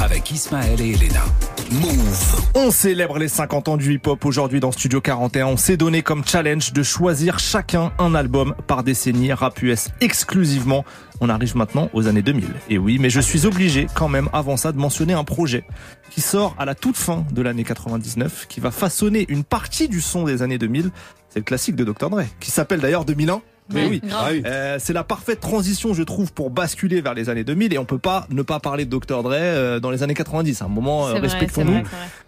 Avec 0.04 0.30
Ismaël 0.30 0.80
et 0.82 0.92
Elena. 0.92 1.24
Move. 1.72 2.42
On 2.54 2.70
célèbre 2.70 3.18
les 3.18 3.28
50 3.28 3.70
ans 3.70 3.78
du 3.78 3.94
hip-hop 3.94 4.24
aujourd'hui 4.24 4.60
dans 4.60 4.72
Studio 4.72 5.02
41. 5.02 5.48
On 5.48 5.58
s'est 5.58 5.78
donné 5.78 6.04
comme 6.04 6.24
challenge 6.24 6.74
de 6.74 6.84
choisir 6.84 7.40
chacun 7.40 7.92
un 7.98 8.14
album 8.14 8.54
par 8.68 8.84
décennie, 8.84 9.34
rap 9.34 9.60
US 9.64 9.88
exclusivement. 10.00 10.86
On 11.22 11.30
arrive 11.30 11.56
maintenant 11.56 11.90
aux 11.94 12.08
années 12.08 12.22
2000. 12.22 12.46
Et 12.70 12.78
oui, 12.78 12.98
mais 13.00 13.10
je 13.10 13.20
suis 13.22 13.46
obligé 13.46 13.88
quand 13.94 14.10
même 14.10 14.30
avant 14.34 14.58
ça 14.58 14.72
de 14.72 14.78
mentionner 14.78 15.14
un 15.14 15.24
projet 15.24 15.64
qui 16.12 16.22
sort 16.22 16.56
à 16.60 16.66
la 16.66 16.76
toute 16.76 16.98
fin 16.98 17.26
de 17.32 17.42
l'année 17.42 17.64
99, 17.64 18.48
qui 18.48 18.60
va 18.60 18.72
façonner 18.72 19.26
une 19.30 19.44
partie 19.44 19.88
du 19.88 20.02
son 20.02 20.26
des 20.26 20.42
années 20.42 20.58
2000. 20.58 20.92
C'est 21.30 21.40
le 21.40 21.44
classique 21.44 21.76
de 21.76 21.84
Dr. 21.84 22.10
Dre, 22.10 22.24
qui 22.40 22.52
s'appelle 22.52 22.80
d'ailleurs 22.80 23.06
2001. 23.06 23.42
Mais 23.74 23.88
oui. 23.88 24.02
Ah 24.12 24.28
oui. 24.32 24.44
Euh, 24.46 24.78
c'est 24.80 24.94
la 24.94 25.04
parfaite 25.04 25.40
transition, 25.40 25.94
je 25.94 26.04
trouve, 26.04 26.32
pour 26.32 26.52
basculer 26.52 27.02
vers 27.02 27.16
les 27.16 27.30
années 27.30 27.44
2000 27.44 27.74
et 27.74 27.78
on 27.80 27.86
peut 27.86 27.98
pas 27.98 28.28
ne 28.30 28.44
pas 28.44 28.60
parler 28.60 28.86
de 28.86 28.96
Dr. 28.96 29.24
Dre 29.24 29.32
euh, 29.34 29.80
dans 29.80 29.90
les 29.90 30.04
années 30.04 30.14
90. 30.14 30.62
À 30.62 30.66
un 30.66 30.68
moment, 30.68 31.08
euh, 31.08 31.14
respectons-nous. 31.16 31.82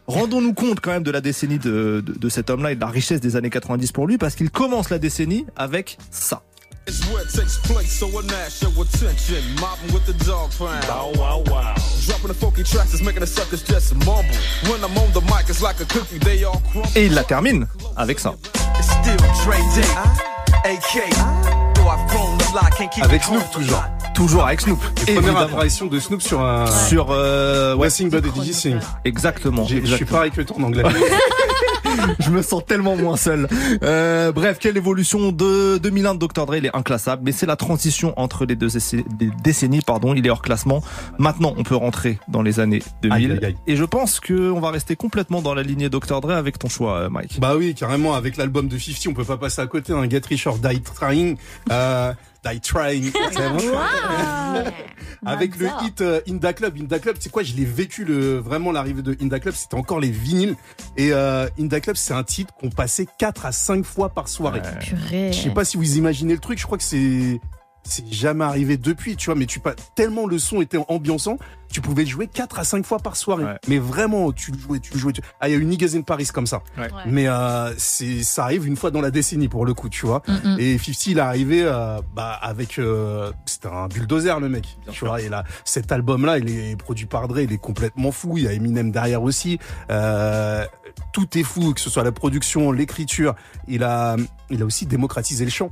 Rendons-nous 0.08 0.54
compte 0.54 0.80
quand 0.80 0.92
même 0.92 1.04
de 1.04 1.12
la 1.12 1.22
décennie 1.22 1.60
de, 1.60 2.02
de, 2.06 2.14
de 2.14 2.30
cet 2.30 2.50
homme-là 2.50 2.72
et 2.72 2.76
de 2.76 2.82
la 2.82 2.88
richesse 2.88 3.22
des 3.22 3.36
années 3.36 3.50
90 3.52 3.92
pour 3.92 4.08
lui 4.08 4.18
parce 4.18 4.36
qu'il 4.36 4.50
commence 4.50 4.90
la 4.90 4.98
décennie 4.98 5.46
avec 5.56 5.98
ça. 6.10 6.42
It's 6.88 7.06
where 7.12 7.22
it 7.22 7.30
takes 7.30 7.58
place, 7.58 7.92
so 8.00 8.08
a 8.18 8.24
national 8.24 8.82
attention. 8.82 9.44
Mobbing 9.60 9.94
with 9.94 10.06
the 10.06 10.14
dog 10.24 10.52
pound. 10.58 10.86
Wow, 10.88 11.12
wow, 11.16 11.44
wow. 11.48 11.76
Dropping 12.06 12.30
the 12.30 12.34
funky 12.34 12.64
tracks 12.64 12.94
is 12.94 13.02
making 13.02 13.20
the 13.20 13.28
suckers 13.28 13.62
just 13.62 13.94
mumble. 14.06 14.24
When 14.70 14.82
I'm 14.82 14.98
on 14.98 15.12
the 15.12 15.20
mic, 15.22 15.50
it's 15.50 15.62
like 15.62 15.82
a 15.82 15.86
cookie, 15.86 16.18
they 16.20 16.46
all 16.46 16.62
crumble. 16.72 16.90
Et 16.96 17.08
il 17.08 17.14
la 17.14 17.26
termine 17.26 17.68
avec 17.98 18.20
ça. 18.20 18.36
Still 18.82 19.18
AK. 20.64 21.04
A 21.90 23.04
Avec 23.04 23.24
Snoop 23.24 23.52
toujours. 23.52 23.84
Toujours 24.14 24.46
avec 24.46 24.62
Snoop. 24.62 24.80
Et 25.08 25.14
première 25.16 25.38
apparition 25.38 25.88
de 25.88 26.00
Snoop 26.00 26.22
sur 26.22 26.42
un. 26.42 26.68
Sur 26.88 27.08
euh, 27.12 27.76
ouais, 27.76 27.88
et 27.88 27.92
DJ 27.92 28.52
Sing. 28.54 28.80
exactement. 29.04 29.66
Je 29.68 29.96
suis 29.96 30.06
pareil 30.06 30.32
que 30.32 30.42
toi 30.42 30.56
en 30.58 30.64
anglais. 30.64 30.84
je 32.20 32.30
me 32.30 32.42
sens 32.42 32.64
tellement 32.66 32.96
moins 32.96 33.18
seul. 33.18 33.48
Euh, 33.84 34.32
bref, 34.32 34.58
quelle 34.60 34.78
évolution 34.78 35.32
de 35.32 35.78
2001 35.78 36.16
de 36.16 36.20
Dr. 36.20 36.46
Dre, 36.46 36.56
il 36.56 36.66
est 36.66 36.76
inclassable, 36.76 37.24
mais 37.26 37.32
c'est 37.32 37.46
la 37.46 37.56
transition 37.56 38.14
entre 38.18 38.46
les 38.46 38.56
deux 38.56 38.70
décennies, 39.44 39.82
pardon, 39.82 40.14
il 40.14 40.26
est 40.26 40.30
hors 40.30 40.42
classement. 40.42 40.82
Maintenant, 41.18 41.54
on 41.58 41.64
peut 41.64 41.76
rentrer 41.76 42.20
dans 42.28 42.42
les 42.42 42.60
années 42.60 42.82
2000. 43.02 43.14
Aïe, 43.14 43.32
aïe, 43.32 43.46
aïe. 43.46 43.56
Et 43.68 43.76
je 43.76 43.84
pense 43.84 44.20
que 44.20 44.52
on 44.52 44.60
va 44.60 44.72
rester 44.72 44.96
complètement 44.96 45.42
dans 45.42 45.54
la 45.54 45.64
lignée 45.64 45.90
Dr. 45.90 46.22
Dre 46.22 46.32
avec 46.32 46.60
ton 46.60 46.70
choix, 46.70 46.98
euh, 46.98 47.10
Mike. 47.10 47.40
Bah 47.40 47.56
oui, 47.56 47.76
carrément, 47.76 48.14
avec 48.14 48.38
l'album 48.38 48.68
de 48.68 48.78
50, 48.78 49.08
on 49.08 49.14
peut 49.14 49.26
pas 49.26 49.38
passer 49.38 49.62
à 49.62 49.68
côté. 49.68 49.94
Un 49.94 50.10
Get 50.10 50.22
Rich 50.28 50.48
or 50.48 50.58
Die 50.60 50.82
Trying. 50.82 51.38
Euh, 51.72 52.14
die 52.44 52.60
Trying. 52.60 53.12
Avec 55.26 55.58
le 55.58 55.68
hit 55.82 56.02
euh, 56.02 56.22
Inda 56.28 56.54
Club. 56.54 56.78
Inda 56.80 57.00
Club, 57.00 57.18
c'est 57.20 57.32
quoi? 57.32 57.44
Je 57.44 57.56
l'ai 57.56 57.66
vécu 57.66 58.06
le 58.06 58.38
vraiment 58.38 58.72
l'arrivée 58.72 59.02
de 59.02 59.18
Inda 59.22 59.40
Club. 59.40 59.56
C'était 59.56 59.76
encore 59.76 60.00
les 60.00 60.12
vinyles. 60.12 60.56
Et 60.96 61.12
euh, 61.12 61.48
Inda 61.60 61.80
Club, 61.80 61.96
c'est 61.96 62.14
un 62.14 62.24
titre 62.24 62.54
qu'on 62.54 62.70
passait 62.70 63.08
4 63.18 63.46
à 63.46 63.52
5 63.52 63.84
fois 63.84 64.10
par 64.10 64.28
soirée. 64.28 64.62
Purée. 64.80 65.32
Je 65.32 65.42
sais 65.42 65.50
pas 65.50 65.66
si 65.66 65.78
vous 65.78 65.98
imaginez 65.98 66.34
le 66.34 66.40
truc. 66.40 66.60
Je 66.60 66.66
crois 66.66 66.78
que 66.78 66.84
c'est 66.84 67.40
c'est 67.88 68.12
jamais 68.12 68.44
arrivé 68.46 68.78
depuis, 68.78 69.16
tu 69.16 69.28
vois. 69.28 69.36
Mais 69.36 69.46
tu 69.46 69.60
pas 69.60 69.74
tellement 69.96 70.28
le 70.28 70.38
son 70.40 70.62
était 70.62 70.78
ambiançant, 70.88 71.38
tu 71.72 71.82
pouvais 71.82 72.04
le 72.04 72.10
jouer 72.10 72.28
4 72.28 72.60
à 72.60 72.64
5 72.64 72.86
fois 72.86 73.00
par 73.00 73.16
soirée. 73.16 73.44
Ouais. 73.46 73.58
Mais 73.68 73.78
vraiment, 73.80 74.32
tu 74.32 74.52
le 74.52 74.58
jouais, 74.58 74.80
tu 74.80 74.94
le 74.94 75.00
jouais. 75.00 75.14
tu- 75.14 75.22
Ah, 75.40 75.50
il 75.50 75.52
y 75.54 75.56
a 75.56 75.58
eu 75.58 75.66
Niggas 75.66 75.94
in 75.96 76.02
Paris 76.02 76.28
comme 76.34 76.48
ça. 76.48 76.62
Ouais. 76.78 76.88
Mais 77.06 77.28
euh, 77.28 77.74
c'est 77.78 78.24
ça 78.24 78.44
arrive 78.44 78.68
une 78.68 78.76
fois 78.76 78.92
dans 78.92 79.02
la 79.02 79.12
décennie 79.12 79.48
pour 79.48 79.66
le 79.66 79.74
coup, 79.74 79.90
tu 79.90 80.06
vois. 80.06 80.22
Mm. 80.28 80.58
Et 80.60 80.78
50 80.78 81.06
il 81.08 81.18
est 81.18 81.22
arrivé 81.22 81.62
euh, 81.64 82.00
bah 82.16 82.32
avec 82.42 82.80
euh, 82.80 83.32
c'était 83.46 83.68
un 83.68 83.88
bulldozer 83.88 84.40
le 84.40 84.50
mec. 84.50 84.78
Bien 84.84 84.92
tu 84.92 84.98
sûr. 85.00 85.08
vois, 85.08 85.22
et 85.22 85.30
là 85.30 85.44
cet 85.66 85.92
album 85.92 86.26
là, 86.26 86.38
il 86.38 86.50
est 86.50 86.76
produit 86.78 87.06
par 87.06 87.28
Dre, 87.28 87.40
il 87.40 87.52
est 87.52 87.58
complètement 87.58 88.12
fou, 88.12 88.38
il 88.38 88.44
y 88.44 88.48
a 88.48 88.54
Eminem 88.54 88.92
derrière 88.92 89.22
aussi. 89.24 89.60
Euh, 89.92 90.66
tout 91.14 91.38
est 91.38 91.44
fou, 91.44 91.74
que 91.74 91.82
ce 91.82 91.90
soit 91.90 92.04
la 92.04 92.12
production, 92.12 92.72
l'écriture, 92.72 93.36
il 93.68 93.84
a 93.84 94.16
il 94.50 94.62
a 94.62 94.66
aussi 94.66 94.86
démocratisé 94.86 95.44
le 95.46 95.52
chant. 95.52 95.70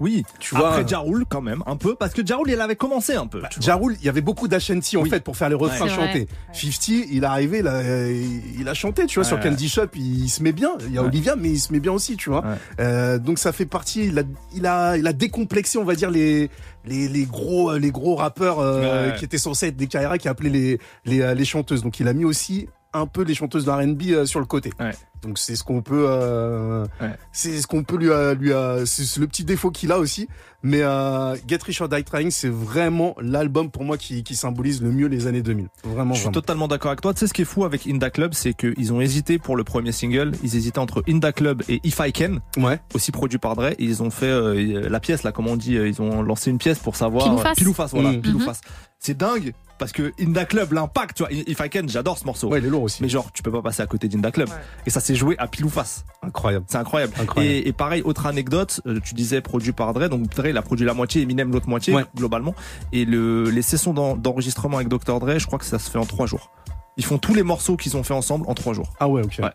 Oui, 0.00 0.24
Tu 0.40 0.54
vois, 0.54 0.70
Après 0.70 0.86
Jarul, 0.88 1.24
quand 1.28 1.40
même, 1.40 1.62
un 1.66 1.76
peu, 1.76 1.94
parce 1.94 2.12
que 2.12 2.24
Jarul, 2.26 2.50
il 2.50 2.60
avait 2.60 2.76
commencé 2.76 3.14
un 3.14 3.26
peu. 3.26 3.42
tu 3.50 3.60
vois. 3.60 3.66
Ja 3.66 3.76
Rule, 3.76 3.96
il 4.00 4.04
y 4.04 4.08
avait 4.08 4.20
beaucoup 4.20 4.48
d'Ashanti 4.48 4.96
en 4.96 5.02
Oui. 5.02 5.10
fait 5.10 5.22
pour 5.22 5.36
faire 5.36 5.48
les 5.48 5.54
refrains 5.54 5.84
Ouais. 5.86 5.90
Chantés. 5.90 6.28
50, 6.52 6.88
il 7.10 7.22
est 7.22 7.26
arrivé, 7.26 7.58
il 7.60 7.66
a, 7.68 7.82
il 8.10 8.68
a 8.68 8.74
chanté, 8.74 9.06
tu 9.06 9.16
vois, 9.20 9.24
sur 9.24 9.36
Ouais. 9.36 9.42
Candy 9.42 9.68
Shop, 9.68 9.86
il, 9.94 10.28
se 10.28 10.42
met 10.42 10.52
bien. 10.52 10.70
Il 10.86 10.92
y 10.94 10.98
a 10.98 11.02
Ouais. 11.02 11.08
Olivia, 11.08 11.36
mais 11.36 11.50
il 11.50 11.58
se 11.60 11.72
met 11.72 11.80
bien 11.80 11.92
aussi, 11.92 12.16
tu 12.16 12.30
vois. 12.30 12.40
Ouais. 12.44 12.54
Euh, 12.80 13.18
donc 13.18 13.38
ça 13.38 13.52
fait 13.52 13.66
partie. 13.66 14.06
Il 14.06 14.18
a, 14.18 14.22
il 14.54 14.66
a, 14.66 14.96
il 14.96 15.06
a 15.06 15.12
décomplexé, 15.12 15.78
on 15.78 15.84
va 15.84 15.94
dire 15.94 16.10
les, 16.10 16.50
les, 16.84 17.08
les 17.08 17.24
gros, 17.24 17.76
les 17.76 17.90
gros 17.90 18.16
rappeurs 18.16 18.58
euh, 18.60 19.10
Ouais. 19.10 19.16
qui 19.18 19.24
étaient 19.24 19.38
censés 19.38 19.68
être 19.68 19.76
des 19.76 19.86
carrières 19.86 20.18
qui 20.18 20.28
appelaient 20.28 20.50
les, 20.50 20.78
les, 21.04 21.20
euh, 21.20 21.34
les 21.34 21.44
chanteuses. 21.44 21.82
Donc 21.82 22.00
il 22.00 22.08
a 22.08 22.12
mis 22.12 22.24
aussi 22.24 22.68
un 22.92 23.06
peu 23.06 23.22
les 23.22 23.34
chanteuses 23.34 23.64
de 23.64 23.70
R&B 23.70 24.02
euh, 24.10 24.24
sur 24.26 24.38
le 24.40 24.46
côté. 24.46 24.70
Ouais. 24.78 24.92
Donc 25.24 25.38
c'est 25.38 25.56
ce 25.56 25.64
qu'on 25.64 25.80
peut, 25.82 26.04
euh, 26.08 26.84
Ouais. 27.00 27.10
c'est 27.32 27.60
ce 27.60 27.66
qu'on 27.66 27.82
peut 27.82 27.96
lui, 27.96 28.10
euh, 28.10 28.34
lui, 28.34 28.52
euh, 28.52 28.84
c'est 28.86 29.18
le 29.20 29.26
petit 29.26 29.44
défaut 29.44 29.70
qu'il 29.70 29.90
a 29.90 29.98
aussi. 29.98 30.28
Mais 30.62 30.80
euh, 30.82 31.34
Get 31.46 31.58
Rich 31.64 31.80
or 31.82 31.88
Die 31.88 32.02
Trying, 32.04 32.30
c'est 32.30 32.48
vraiment 32.48 33.14
l'album 33.20 33.70
pour 33.70 33.84
moi 33.84 33.98
qui, 33.98 34.22
qui 34.22 34.34
symbolise 34.34 34.80
le 34.82 34.90
mieux 34.90 35.08
les 35.08 35.26
années 35.26 35.42
2000. 35.42 35.68
Vraiment, 35.84 36.14
Je 36.14 36.20
suis 36.20 36.24
vraiment. 36.24 36.32
totalement 36.40 36.68
d'accord 36.68 36.90
avec 36.90 37.00
toi. 37.02 37.12
Tu 37.12 37.20
sais 37.20 37.26
ce 37.26 37.34
qui 37.34 37.42
est 37.42 37.46
fou 37.46 37.64
avec 37.64 37.86
Inda 37.86 38.08
Club, 38.10 38.32
c'est 38.34 38.54
qu'ils 38.54 38.92
ont 38.92 39.00
hésité 39.00 39.38
pour 39.38 39.56
le 39.56 39.64
premier 39.64 39.92
single. 39.92 40.32
Ils 40.42 40.56
hésitaient 40.56 40.78
entre 40.78 41.02
Inda 41.08 41.32
Club 41.32 41.62
et 41.68 41.80
If 41.84 41.98
I 42.00 42.12
Can, 42.12 42.38
Ouais. 42.62 42.80
aussi 42.94 43.12
produit 43.12 43.38
par 43.38 43.56
Dre. 43.56 43.66
Et 43.72 43.76
ils 43.84 44.02
ont 44.02 44.10
fait 44.10 44.26
euh, 44.26 44.88
la 44.88 45.00
pièce 45.00 45.22
là, 45.22 45.32
comme 45.32 45.48
on 45.48 45.56
dit. 45.56 45.74
Ils 45.74 46.00
ont 46.00 46.22
lancé 46.22 46.50
une 46.50 46.58
pièce 46.58 46.78
pour 46.78 46.96
savoir 46.96 47.24
Pile 47.24 47.34
ou 47.34 47.38
face. 47.38 47.56
pile 47.58 47.68
ou 47.68 47.74
face, 47.74 47.90
voilà, 47.92 48.12
Mm. 48.12 48.20
pile 48.22 48.34
ou 48.36 48.38
Mhm. 48.38 48.44
face. 48.44 48.60
C'est 48.98 49.16
dingue 49.16 49.52
parce 49.78 49.92
que 49.92 50.12
Inda 50.20 50.44
Club, 50.44 50.72
l'impact, 50.72 51.16
tu 51.16 51.22
vois. 51.24 51.32
If 51.32 51.58
I 51.60 51.68
Can, 51.70 51.82
j'adore 51.88 52.16
ce 52.18 52.24
morceau. 52.24 52.48
Ouais, 52.48 52.58
il 52.60 52.64
est 52.66 52.68
lourd 52.68 52.82
aussi. 52.84 53.02
Mais 53.02 53.08
genre, 53.08 53.30
tu 53.32 53.42
peux 53.42 53.50
pas 53.52 53.62
passer 53.62 53.82
à 53.82 53.86
côté 53.86 54.08
d'Inda 54.08 54.30
Club. 54.30 54.48
Et 54.86 54.90
ça 54.90 55.00
s'est 55.00 55.14
joué 55.14 55.34
à 55.38 55.46
pile 55.46 55.64
ou 55.64 55.68
face. 55.70 56.04
Incroyable. 56.22 56.64
C'est 56.68 56.78
incroyable. 56.78 57.12
Incroyable. 57.20 57.54
Et, 57.54 57.68
et 57.68 57.72
pareil, 57.72 58.02
autre 58.02 58.26
anecdote, 58.26 58.80
euh, 58.86 59.00
tu 59.04 59.14
disais 59.14 59.40
produit 59.40 59.72
par 59.72 59.92
Dre, 59.94 60.08
donc 60.08 60.28
Dre 60.28 60.46
il 60.46 60.56
a 60.56 60.62
produit 60.62 60.86
la 60.86 60.94
moitié, 60.94 61.22
Eminem 61.22 61.50
l'autre 61.52 61.68
moitié 61.68 61.94
Ouais. 61.94 62.04
globalement. 62.16 62.54
Et 62.92 63.04
le, 63.04 63.50
les 63.50 63.62
sessions 63.62 63.92
d'en- 63.94 64.16
d'enregistrement 64.16 64.76
avec 64.76 64.88
Dr 64.88 65.18
Dre, 65.20 65.38
je 65.38 65.46
crois 65.46 65.58
que 65.58 65.64
ça 65.64 65.78
se 65.78 65.90
fait 65.90 65.98
en 65.98 66.06
trois 66.06 66.26
jours. 66.26 66.50
Ils 66.96 67.04
font 67.04 67.18
tous 67.18 67.34
les 67.34 67.42
morceaux 67.42 67.76
qu'ils 67.76 67.96
ont 67.96 68.02
fait 68.04 68.14
ensemble 68.14 68.44
en 68.48 68.54
trois 68.54 68.72
jours. 68.74 68.92
Ah 69.00 69.08
ouais, 69.08 69.22
ok. 69.22 69.36
Ouais. 69.42 69.50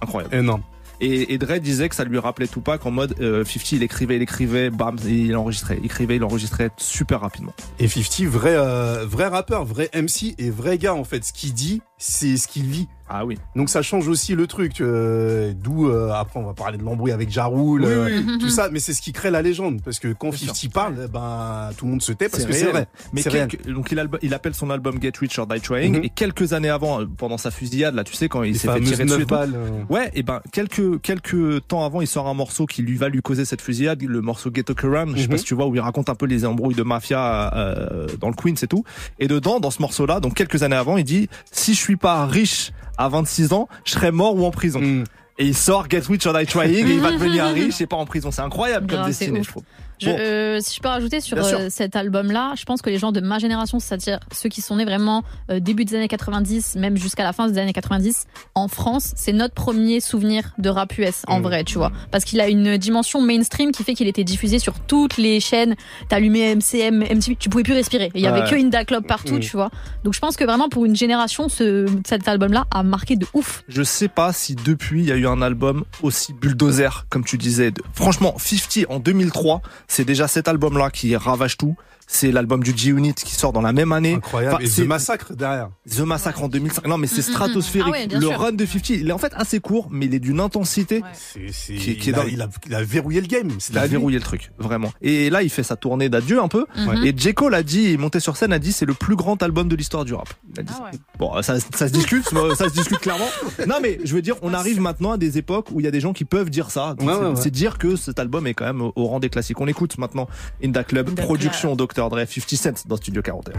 Incroyable. 0.00 0.34
Énorme. 0.34 0.62
Et, 1.04 1.38
Dre 1.38 1.58
disait 1.58 1.88
que 1.90 1.94
ça 1.94 2.04
lui 2.04 2.18
rappelait 2.18 2.48
Tupac 2.48 2.86
en 2.86 2.90
mode 2.90 3.14
euh, 3.20 3.44
50, 3.44 3.72
il 3.72 3.82
écrivait, 3.82 4.16
il 4.16 4.22
écrivait, 4.22 4.70
bam, 4.70 4.96
il 5.06 5.36
enregistrait, 5.36 5.76
il 5.78 5.84
écrivait, 5.84 6.16
il 6.16 6.24
enregistrait 6.24 6.70
super 6.78 7.20
rapidement. 7.20 7.52
Et 7.78 7.88
50, 7.88 8.26
vrai, 8.26 8.54
euh, 8.56 9.04
vrai 9.06 9.26
rappeur, 9.26 9.64
vrai 9.64 9.90
MC 9.94 10.34
et 10.38 10.50
vrai 10.50 10.78
gars, 10.78 10.94
en 10.94 11.04
fait. 11.04 11.24
Ce 11.24 11.32
qu'il 11.32 11.52
dit, 11.52 11.82
c'est 11.98 12.38
ce 12.38 12.48
qu'il 12.48 12.64
vit. 12.64 12.88
Ah 13.08 13.26
oui. 13.26 13.36
Donc 13.54 13.68
ça 13.68 13.82
change 13.82 14.08
aussi 14.08 14.34
le 14.34 14.46
truc. 14.46 14.80
euh, 14.80 15.52
D'où, 15.54 15.88
euh, 15.88 16.10
après, 16.12 16.40
on 16.40 16.44
va 16.46 16.54
parler 16.54 16.78
de 16.78 16.82
l'embrouille 16.82 17.12
avec 17.12 17.30
Jarul, 17.30 17.82
Oui, 17.82 17.86
euh, 17.90 18.38
tout 18.40 18.48
ça. 18.48 18.68
Mais 18.72 18.78
c'est 18.78 18.94
ce 18.94 19.02
qui 19.02 19.12
crée 19.12 19.30
la 19.30 19.42
légende. 19.42 19.82
Parce 19.84 19.98
que 19.98 20.12
quand 20.12 20.32
50 20.32 20.72
parle, 20.72 21.08
ben, 21.12 21.70
tout 21.76 21.84
le 21.84 21.90
monde 21.92 22.02
se 22.02 22.12
tait 22.12 22.28
parce 22.28 22.44
que 22.44 22.52
c'est 22.52 22.70
vrai. 22.70 22.86
Mais 23.12 23.20
C'est 23.22 23.30
quelques- 23.30 23.66
donc 23.70 23.92
il, 23.92 24.08
il 24.22 24.32
appelle 24.34 24.54
son 24.54 24.70
album 24.70 25.00
Get 25.02 25.12
Rich 25.20 25.38
or 25.38 25.46
Die 25.46 25.60
Trying 25.60 25.98
Mhm. 25.98 26.04
et 26.04 26.08
quelques 26.08 26.54
années 26.54 26.70
avant, 26.70 27.02
euh, 27.02 27.06
pendant 27.16 27.36
sa 27.38 27.50
fusillade 27.50 27.94
là, 27.94 28.04
tu 28.04 28.14
sais 28.14 28.28
quand 28.28 28.42
il 28.42 28.58
s'est 28.58 28.68
fait 28.72 28.80
tirer 28.80 29.04
dessus. 29.04 29.26
balles, 29.26 29.52
euh. 29.54 29.82
Ouais, 29.90 30.10
et 30.14 30.22
ben 30.22 30.40
quelques 30.52 31.00
quelques 31.02 31.66
temps 31.68 31.84
avant, 31.84 32.00
il 32.00 32.06
sort 32.06 32.26
un 32.28 32.34
morceau 32.34 32.64
qui 32.66 32.82
lui 32.82 32.96
va 32.96 33.08
lui 33.10 33.20
causer 33.20 33.44
cette 33.44 33.60
fusillade, 33.60 34.02
le 34.02 34.20
morceau 34.22 34.50
Ghetto 34.50 34.74
Current, 34.74 35.08
je 35.14 35.22
sais 35.22 35.28
pas 35.28 35.34
Mhm. 35.34 35.38
si 35.38 35.44
tu 35.44 35.54
vois 35.54 35.66
où 35.66 35.74
il 35.74 35.80
raconte 35.80 36.08
un 36.08 36.14
peu 36.14 36.26
les 36.26 36.44
embrouilles 36.46 36.74
de 36.74 36.82
mafia 36.82 37.54
euh, 37.54 38.06
dans 38.20 38.28
le 38.28 38.34
Queens 38.34 38.54
et 38.62 38.66
tout. 38.66 38.84
Et 39.18 39.28
dedans, 39.28 39.60
dans 39.60 39.70
ce 39.70 39.82
morceau-là, 39.82 40.20
donc 40.20 40.34
quelques 40.34 40.62
années 40.62 40.74
avant, 40.76 40.96
il 40.96 41.04
dit 41.04 41.28
si 41.52 41.74
je 41.74 41.80
suis 41.80 41.96
pas 41.96 42.24
riche 42.26 42.72
à 42.98 43.08
26 43.08 43.52
ans, 43.52 43.68
je 43.84 43.92
serai 43.92 44.10
mort 44.10 44.36
ou 44.36 44.44
en 44.44 44.50
prison. 44.50 44.80
Mm. 44.80 45.04
Et 45.38 45.46
il 45.46 45.56
sort 45.56 45.86
Get 45.90 46.02
Rich 46.08 46.26
or 46.26 46.38
Die 46.38 46.46
Trying 46.46 46.86
et 46.86 46.94
il 46.94 47.00
va 47.00 47.10
devenir 47.10 47.44
riche 47.54 47.80
et 47.80 47.86
pas 47.86 47.96
en 47.96 48.06
prison. 48.06 48.30
C'est 48.30 48.42
incroyable 48.42 48.86
comme 48.86 49.04
destinée, 49.04 49.42
je 49.42 49.48
trouve. 49.48 49.64
Je- 50.00 50.06
Bon. 50.10 50.16
euh, 50.18 50.58
si 50.60 50.74
je 50.76 50.80
peux 50.80 50.88
rajouter 50.88 51.20
sur 51.20 51.38
euh, 51.38 51.68
cet 51.70 51.96
album-là, 51.96 52.54
je 52.56 52.64
pense 52.64 52.82
que 52.82 52.90
les 52.90 52.98
gens 52.98 53.12
de 53.12 53.20
ma 53.20 53.38
génération, 53.38 53.78
c'est-à-dire 53.78 54.20
ceux 54.32 54.48
qui 54.48 54.60
sont 54.60 54.76
nés 54.76 54.84
vraiment 54.84 55.22
euh, 55.50 55.60
début 55.60 55.84
des 55.84 55.94
années 55.96 56.08
90, 56.08 56.76
même 56.76 56.96
jusqu'à 56.96 57.22
la 57.22 57.32
fin 57.32 57.48
des 57.48 57.58
années 57.58 57.72
90, 57.72 58.26
en 58.54 58.68
France, 58.68 59.12
c'est 59.16 59.32
notre 59.32 59.54
premier 59.54 60.00
souvenir 60.00 60.52
de 60.58 60.68
rap 60.68 60.96
US, 60.98 61.22
en 61.28 61.40
Mm. 61.40 61.42
vrai, 61.42 61.64
tu 61.64 61.78
vois. 61.78 61.92
Parce 62.10 62.24
qu'il 62.24 62.40
a 62.40 62.48
une 62.48 62.76
dimension 62.76 63.20
mainstream 63.20 63.70
qui 63.72 63.84
fait 63.84 63.94
qu'il 63.94 64.08
était 64.08 64.24
diffusé 64.24 64.58
sur 64.58 64.78
toutes 64.80 65.16
les 65.16 65.40
chaînes. 65.40 65.74
T'allumais 66.08 66.54
MCM, 66.56 67.02
MTV, 67.02 67.36
tu 67.38 67.48
pouvais 67.48 67.62
plus 67.64 67.74
respirer. 67.74 68.10
Il 68.14 68.20
y 68.20 68.26
avait 68.26 68.48
que 68.48 68.54
Inda 68.56 68.84
Club 68.84 69.06
partout, 69.06 69.34
Mm. 69.36 69.40
tu 69.40 69.52
vois. 69.56 69.70
Donc 70.04 70.14
je 70.14 70.18
pense 70.20 70.36
que 70.36 70.44
vraiment 70.44 70.68
pour 70.68 70.84
une 70.84 70.96
génération, 70.96 71.48
ce, 71.48 71.86
cet 72.06 72.26
album-là 72.28 72.64
a 72.70 72.82
marqué 72.82 73.16
de 73.16 73.26
ouf. 73.34 73.62
Je 73.68 73.82
sais 73.82 74.08
pas 74.08 74.32
si 74.32 74.54
depuis 74.54 75.02
il 75.02 75.08
y 75.08 75.12
a 75.12 75.16
eu 75.16 75.26
un 75.26 75.40
album 75.42 75.84
aussi 76.02 76.32
bulldozer, 76.32 77.06
comme 77.10 77.24
tu 77.24 77.38
disais. 77.38 77.72
Franchement, 77.92 78.34
50 78.38 78.86
en 78.88 78.98
2003, 78.98 79.62
c'est 79.94 80.04
déjà 80.04 80.26
cet 80.26 80.48
album-là 80.48 80.90
qui 80.90 81.14
ravage 81.14 81.56
tout. 81.56 81.76
C'est 82.06 82.30
l'album 82.32 82.62
du 82.62 82.76
G-Unit 82.76 83.14
qui 83.14 83.34
sort 83.34 83.52
dans 83.52 83.62
la 83.62 83.72
même 83.72 83.92
année. 83.92 84.14
Incroyable. 84.14 84.62
Et 84.62 84.66
c'est 84.66 84.82
The 84.84 84.88
Massacre 84.88 85.34
derrière. 85.34 85.70
The 85.90 86.00
Massacre 86.00 86.42
en 86.42 86.48
2005. 86.48 86.86
Non, 86.86 86.98
mais 86.98 87.06
c'est 87.06 87.14
Mm, 87.14 87.18
mm, 87.24 87.28
mm. 87.28 87.32
stratosphérique. 87.32 87.94
Ah 87.94 87.98
ouais, 87.98 88.06
le 88.06 88.20
sûr. 88.20 88.38
run 88.38 88.52
de 88.52 88.66
50, 88.66 88.90
il 88.90 89.08
est 89.08 89.12
en 89.12 89.18
fait 89.18 89.32
assez 89.34 89.60
court, 89.60 89.88
mais 89.90 90.06
il 90.06 90.14
est 90.14 90.18
d'une 90.18 90.40
intensité. 90.40 91.02
C'est, 91.14 91.52
c'est- 91.52 91.74
Qui- 91.74 91.96
qui 91.96 92.10
est 92.10 92.12
il, 92.12 92.14
a, 92.14 92.18
dans- 92.22 92.28
il, 92.28 92.42
a, 92.42 92.48
il 92.66 92.74
a 92.74 92.82
verrouillé 92.82 93.20
le 93.20 93.26
game. 93.26 93.50
Il 93.70 93.78
a 93.78 93.86
verrouillé 93.86 94.18
le 94.18 94.24
truc, 94.24 94.50
vraiment. 94.58 94.90
Et 95.02 95.30
là, 95.30 95.42
il 95.42 95.50
fait 95.50 95.62
sa 95.62 95.76
tournée 95.76 96.08
d'adieu 96.08 96.40
un 96.42 96.48
peu. 96.48 96.66
Mhm. 96.76 97.04
Et 97.04 97.14
J. 97.16 97.34
Cole 97.34 97.54
a 97.54 97.62
dit, 97.62 97.82
il 97.84 97.90
est 97.92 97.96
monté 97.96 98.20
sur 98.20 98.36
scène, 98.36 98.52
a 98.52 98.58
dit, 98.58 98.72
c'est 98.72 98.86
le 98.86 98.94
plus 98.94 99.16
grand 99.16 99.42
album 99.42 99.68
de 99.68 99.76
l'histoire 99.76 100.04
du 100.04 100.14
rap. 100.14 100.28
Il 100.54 100.60
a 100.60 100.62
dit 100.62 100.72
ça. 100.72 100.90
Bon, 101.18 101.40
ça, 101.42 101.58
ça 101.60 101.88
se 101.88 101.92
discute, 101.92 102.24
ça 102.56 102.68
se 102.68 102.74
discute 102.74 102.98
clairement. 102.98 103.28
Non, 103.66 103.76
mais 103.82 103.98
je 104.04 104.14
veux 104.14 104.22
dire, 104.22 104.36
on 104.42 104.52
arrive 104.54 104.80
maintenant 104.80 105.12
à 105.12 105.16
des 105.18 105.38
époques 105.38 105.68
où 105.72 105.80
il 105.80 105.84
y 105.84 105.86
a 105.88 105.90
des 105.90 106.00
gens 106.00 106.12
qui 106.12 106.24
peuvent 106.24 106.50
dire 106.50 106.70
ça. 106.70 106.90
Ouais, 107.00 107.06
c'est, 107.06 107.06
ouais, 107.06 107.40
ouais. 107.44 107.50
dire 107.50 107.78
que 107.78 107.96
cet 107.96 108.18
album 108.18 108.46
est 108.46 108.54
quand 108.54 108.66
même 108.66 108.80
au, 108.82 108.92
rang 109.06 109.20
des 109.20 109.28
classiques. 109.30 109.60
On 109.60 109.66
écoute 109.66 109.98
maintenant 109.98 110.28
Inda 110.62 110.84
Club, 110.84 111.08
Inda 111.10 111.22
production 111.22 111.74
Dr. 111.94 112.10
Dre, 112.10 112.26
50 112.26 112.56
Cent 112.56 112.74
dans 112.86 112.96
Studio 112.96 113.22
41. 113.22 113.52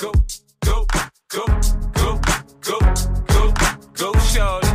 Go, 0.00 0.12
go, 0.64 0.86
go, 1.28 1.44
go, 1.94 2.20
go, 2.62 2.78
go, 3.28 3.52
go, 3.94 4.18
shorty. 4.20 4.68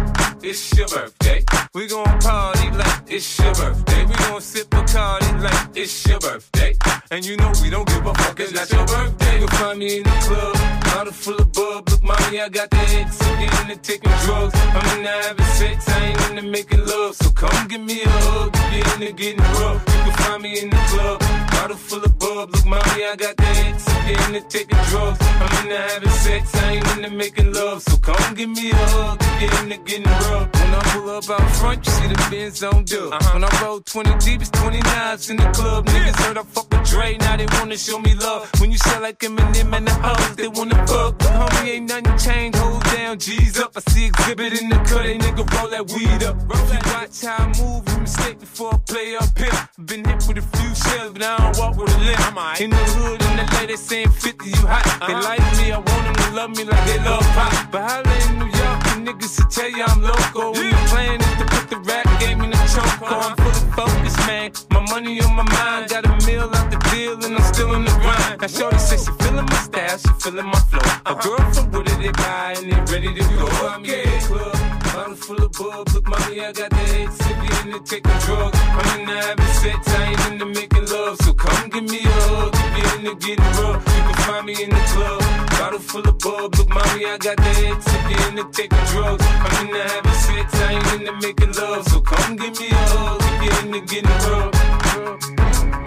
It's 0.44 0.78
your 0.78 0.88
birthday. 0.88 1.44
We 1.74 1.88
gon' 1.88 2.06
party 2.20 2.70
like 2.78 3.02
it's 3.08 3.40
your 3.40 3.54
birthday. 3.56 4.06
We 4.06 4.14
gon' 4.14 4.42
sip 4.42 4.70
Bacardi 4.70 5.42
like 5.42 5.70
it's 5.76 6.06
your 6.08 6.20
birthday. 6.20 6.76
And 7.10 7.26
you 7.26 7.36
know 7.38 7.52
we 7.64 7.72
don't 7.72 7.88
give 7.88 8.06
a 8.06 8.14
fuck, 8.14 8.40
it's 8.40 8.54
not 8.54 8.72
your 8.72 8.86
birthday. 8.86 9.40
You'll 9.40 9.48
find 9.48 9.80
me 9.80 9.98
in 9.98 10.04
the 10.04 10.10
club, 10.10 10.56
bottle 10.84 11.14
full 11.14 11.38
of 11.38 11.52
bub. 11.52 11.90
Look, 11.90 12.04
mommy, 12.04 12.42
I 12.42 12.50
got 12.50 12.70
the 12.70 12.78
X. 12.78 13.22
I'm 13.24 13.40
getting 13.40 13.76
to 13.76 13.82
taking 13.82 14.12
drugs. 14.24 14.54
I'm 14.56 15.00
into 15.00 15.10
having 15.10 15.46
sex, 15.46 15.90
I 15.90 16.06
ain't 16.06 16.30
into 16.30 16.44
making 16.44 16.86
love. 16.86 17.16
So 17.16 17.32
come 17.32 17.68
give 17.68 17.82
me 17.82 18.04
a 18.04 18.10
hug, 18.10 18.56
you're 18.72 18.94
into 18.94 19.14
getting 19.14 19.42
rough. 19.60 19.96
You 20.26 20.32
can 20.32 20.42
find 20.42 20.44
me 20.44 20.60
in 20.60 20.70
the 20.70 20.76
club, 20.90 21.20
bottle 21.52 21.78
full 21.78 22.04
of 22.04 22.18
bub. 22.18 22.50
Look, 22.50 22.66
mommy, 22.66 23.06
I 23.06 23.16
got 23.16 23.38
the 23.38 23.46
X. 23.46 23.88
I'm 23.88 24.08
getting 24.08 24.34
to 24.34 24.48
taking 24.50 24.78
drugs. 24.90 25.20
I'm 25.22 25.64
into 25.64 25.78
having 25.78 26.10
sex, 26.10 26.56
I 26.56 26.72
ain't 26.74 26.98
into 26.98 27.12
making 27.12 27.54
love. 27.54 27.84
So 27.84 27.98
come 27.98 28.34
give 28.34 28.50
me 28.50 28.72
a 28.72 28.76
hug, 28.76 29.22
if 29.22 29.42
you're 29.42 29.64
into 29.64 29.78
getting 29.84 30.04
rough. 30.06 30.50
When 30.54 30.74
I 30.74 30.82
pull 30.94 31.10
up 31.12 31.30
out 31.30 31.52
front, 31.58 31.86
you 31.86 31.92
see 31.92 32.08
the 32.08 32.28
Benz 32.32 32.64
on 32.64 32.86
dub. 32.86 33.14
Uh-huh. 33.14 33.34
When 33.34 33.44
I 33.44 33.62
roll 33.62 33.82
20 33.82 34.18
deep, 34.26 34.42
it's 34.42 34.50
29s 34.50 35.30
in 35.30 35.38
the 35.38 35.50
club. 35.52 35.86
Niggas 35.86 36.16
heard 36.26 36.38
I 36.38 36.44
fuck 36.44 36.72
with 36.72 36.90
Dre, 36.90 37.18
now 37.18 37.38
they 37.38 37.48
wanna 37.60 37.78
show 37.78 38.00
me 38.00 38.16
love. 38.16 38.50
When 38.60 38.72
you 38.72 38.78
sell 38.80 39.02
like 39.02 39.20
Eminem 39.20 39.78
and 39.78 39.88
the 39.88 39.94
hoes, 39.94 40.36
they 40.38 40.48
wanna 40.48 40.88
fuck. 40.88 41.20
But 41.20 41.34
homie, 41.40 41.70
ain't 41.70 41.90
nothing 41.90 42.18
changed, 42.18 42.58
hold 42.58 42.84
down, 42.86 43.20
G's 43.20 43.60
up. 43.60 43.74
I 43.76 43.82
see 43.92 44.06
exhibit 44.08 44.60
in 44.60 44.70
the 44.70 44.78
cut, 44.78 45.04
they 45.04 45.18
nigga 45.18 45.46
roll 45.54 45.70
that 45.70 45.86
weed 45.92 46.24
up. 46.24 46.38
If 46.50 46.74
you 46.74 46.80
watch 46.94 47.22
how 47.22 47.46
I 47.46 47.48
move, 47.62 47.88
you 47.90 48.00
mistake 48.00 48.40
before 48.40 48.74
I 48.74 48.78
play 48.78 49.16
up 49.16 49.38
here. 49.38 49.70
Been 49.86 50.04
with 50.24 50.38
a 50.38 50.46
few 50.58 50.72
shells, 50.76 51.12
but 51.14 51.24
I 51.24 51.38
don't 51.38 51.58
walk 51.58 51.76
with 51.78 51.94
a 51.94 52.00
limp. 52.00 52.62
In 52.62 52.70
the 52.70 52.84
hood, 52.96 53.22
in 53.22 53.36
the 53.38 53.46
lady 53.60 53.76
saying 53.76 54.10
50, 54.10 54.50
you 54.50 54.56
hot. 54.64 54.86
They 55.08 55.14
like 55.14 55.44
me, 55.60 55.72
I 55.72 55.78
want 55.78 56.04
them 56.08 56.16
to 56.16 56.28
love 56.32 56.52
me 56.56 56.64
like 56.64 56.86
they 56.88 57.00
love 57.04 57.26
pop. 57.36 57.52
But 57.72 57.82
holla 57.84 58.16
in 58.30 58.40
New 58.40 58.48
York, 58.48 58.80
the 58.88 58.96
niggas 59.04 59.36
will 59.40 59.50
tell 59.52 59.70
you 59.70 59.84
I'm 59.84 60.02
local. 60.02 60.54
When 60.54 60.72
the 60.72 60.82
plan 60.88 61.20
is 61.20 61.34
to 61.40 61.46
put 61.46 61.66
the 61.70 61.78
rap 61.84 62.08
game 62.20 62.42
in 62.42 62.50
the 62.50 62.62
choke. 62.72 63.12
I'm 63.12 63.36
fully 63.36 63.64
focused, 63.76 64.20
man. 64.28 64.52
My 64.72 64.82
money 64.90 65.22
on 65.22 65.36
my 65.36 65.44
mind, 65.44 65.90
got 65.90 66.06
a 66.06 66.14
meal 66.26 66.50
out 66.54 66.72
the 66.72 66.80
deal, 66.92 67.20
and 67.24 67.36
I'm 67.36 67.44
still 67.54 67.74
in 67.76 67.84
the 67.84 67.92
grind. 68.00 68.42
Now, 68.42 68.48
Shorty 68.48 68.78
says 68.80 69.04
she 69.06 69.12
feeling 69.24 69.46
my 69.46 69.60
style, 69.68 69.98
she 69.98 70.12
feeling 70.24 70.48
my 70.48 70.60
flow. 70.72 70.86
A 71.06 71.14
girl 71.16 71.44
from 71.52 71.72
Wooded, 71.72 72.00
they 72.00 72.12
buy, 72.12 72.56
and 72.58 72.72
they 72.72 72.80
ready 72.92 73.14
to 73.14 73.24
go. 73.36 73.48
I'm 73.68 73.84
in 73.84 74.06
the 74.06 74.26
club, 74.28 74.65
bottle 75.06 75.16
full 75.16 75.44
of 75.46 75.52
bub. 75.52 75.90
Look, 75.94 76.08
mommy, 76.08 76.40
I 76.42 76.52
got 76.52 76.70
the 76.70 76.76
head 76.76 77.10
sippy 77.10 77.66
in 77.66 77.72
the 77.72 77.80
taking 77.80 78.20
drugs. 78.26 78.58
I'm 78.60 79.00
in 79.00 79.06
the 79.06 79.14
having 79.14 79.54
sex, 79.62 79.88
I 79.88 80.04
ain't 80.10 80.32
into 80.32 80.46
making 80.46 80.86
love. 80.86 81.18
So 81.22 81.34
come 81.34 81.70
give 81.70 81.84
me 81.84 82.00
a 82.00 82.10
hug, 82.10 82.54
if 82.56 82.78
you're 82.78 83.12
into 83.12 83.28
getting 83.28 83.52
rough. 83.62 83.86
You 83.86 84.02
can 84.08 84.16
find 84.26 84.46
me 84.46 84.54
in 84.64 84.70
the 84.70 84.84
club, 84.94 85.22
bottle 85.60 85.80
full 85.80 86.08
of 86.08 86.18
bub. 86.20 86.56
Look, 86.56 86.70
mommy, 86.70 87.06
I 87.06 87.18
got 87.18 87.38
the 87.38 87.52
head 87.62 87.78
sippy 87.86 88.30
in 88.30 88.36
the 88.36 88.46
taking 88.52 88.86
drugs. 88.92 89.26
I'm 89.46 89.68
in 89.68 89.74
the 89.74 89.84
having 89.84 90.20
sex, 90.26 90.48
I 90.56 90.74
ain't 90.74 90.94
into 90.94 91.14
making 91.22 91.54
love. 91.54 91.86
So 91.90 92.02
come 92.02 92.36
give 92.38 92.60
me 92.60 92.70
a 92.70 92.84
hug, 92.98 93.22
if 93.30 93.44
you're 93.46 93.60
into 93.62 93.82
getting 93.86 94.20
rough. 94.26 94.54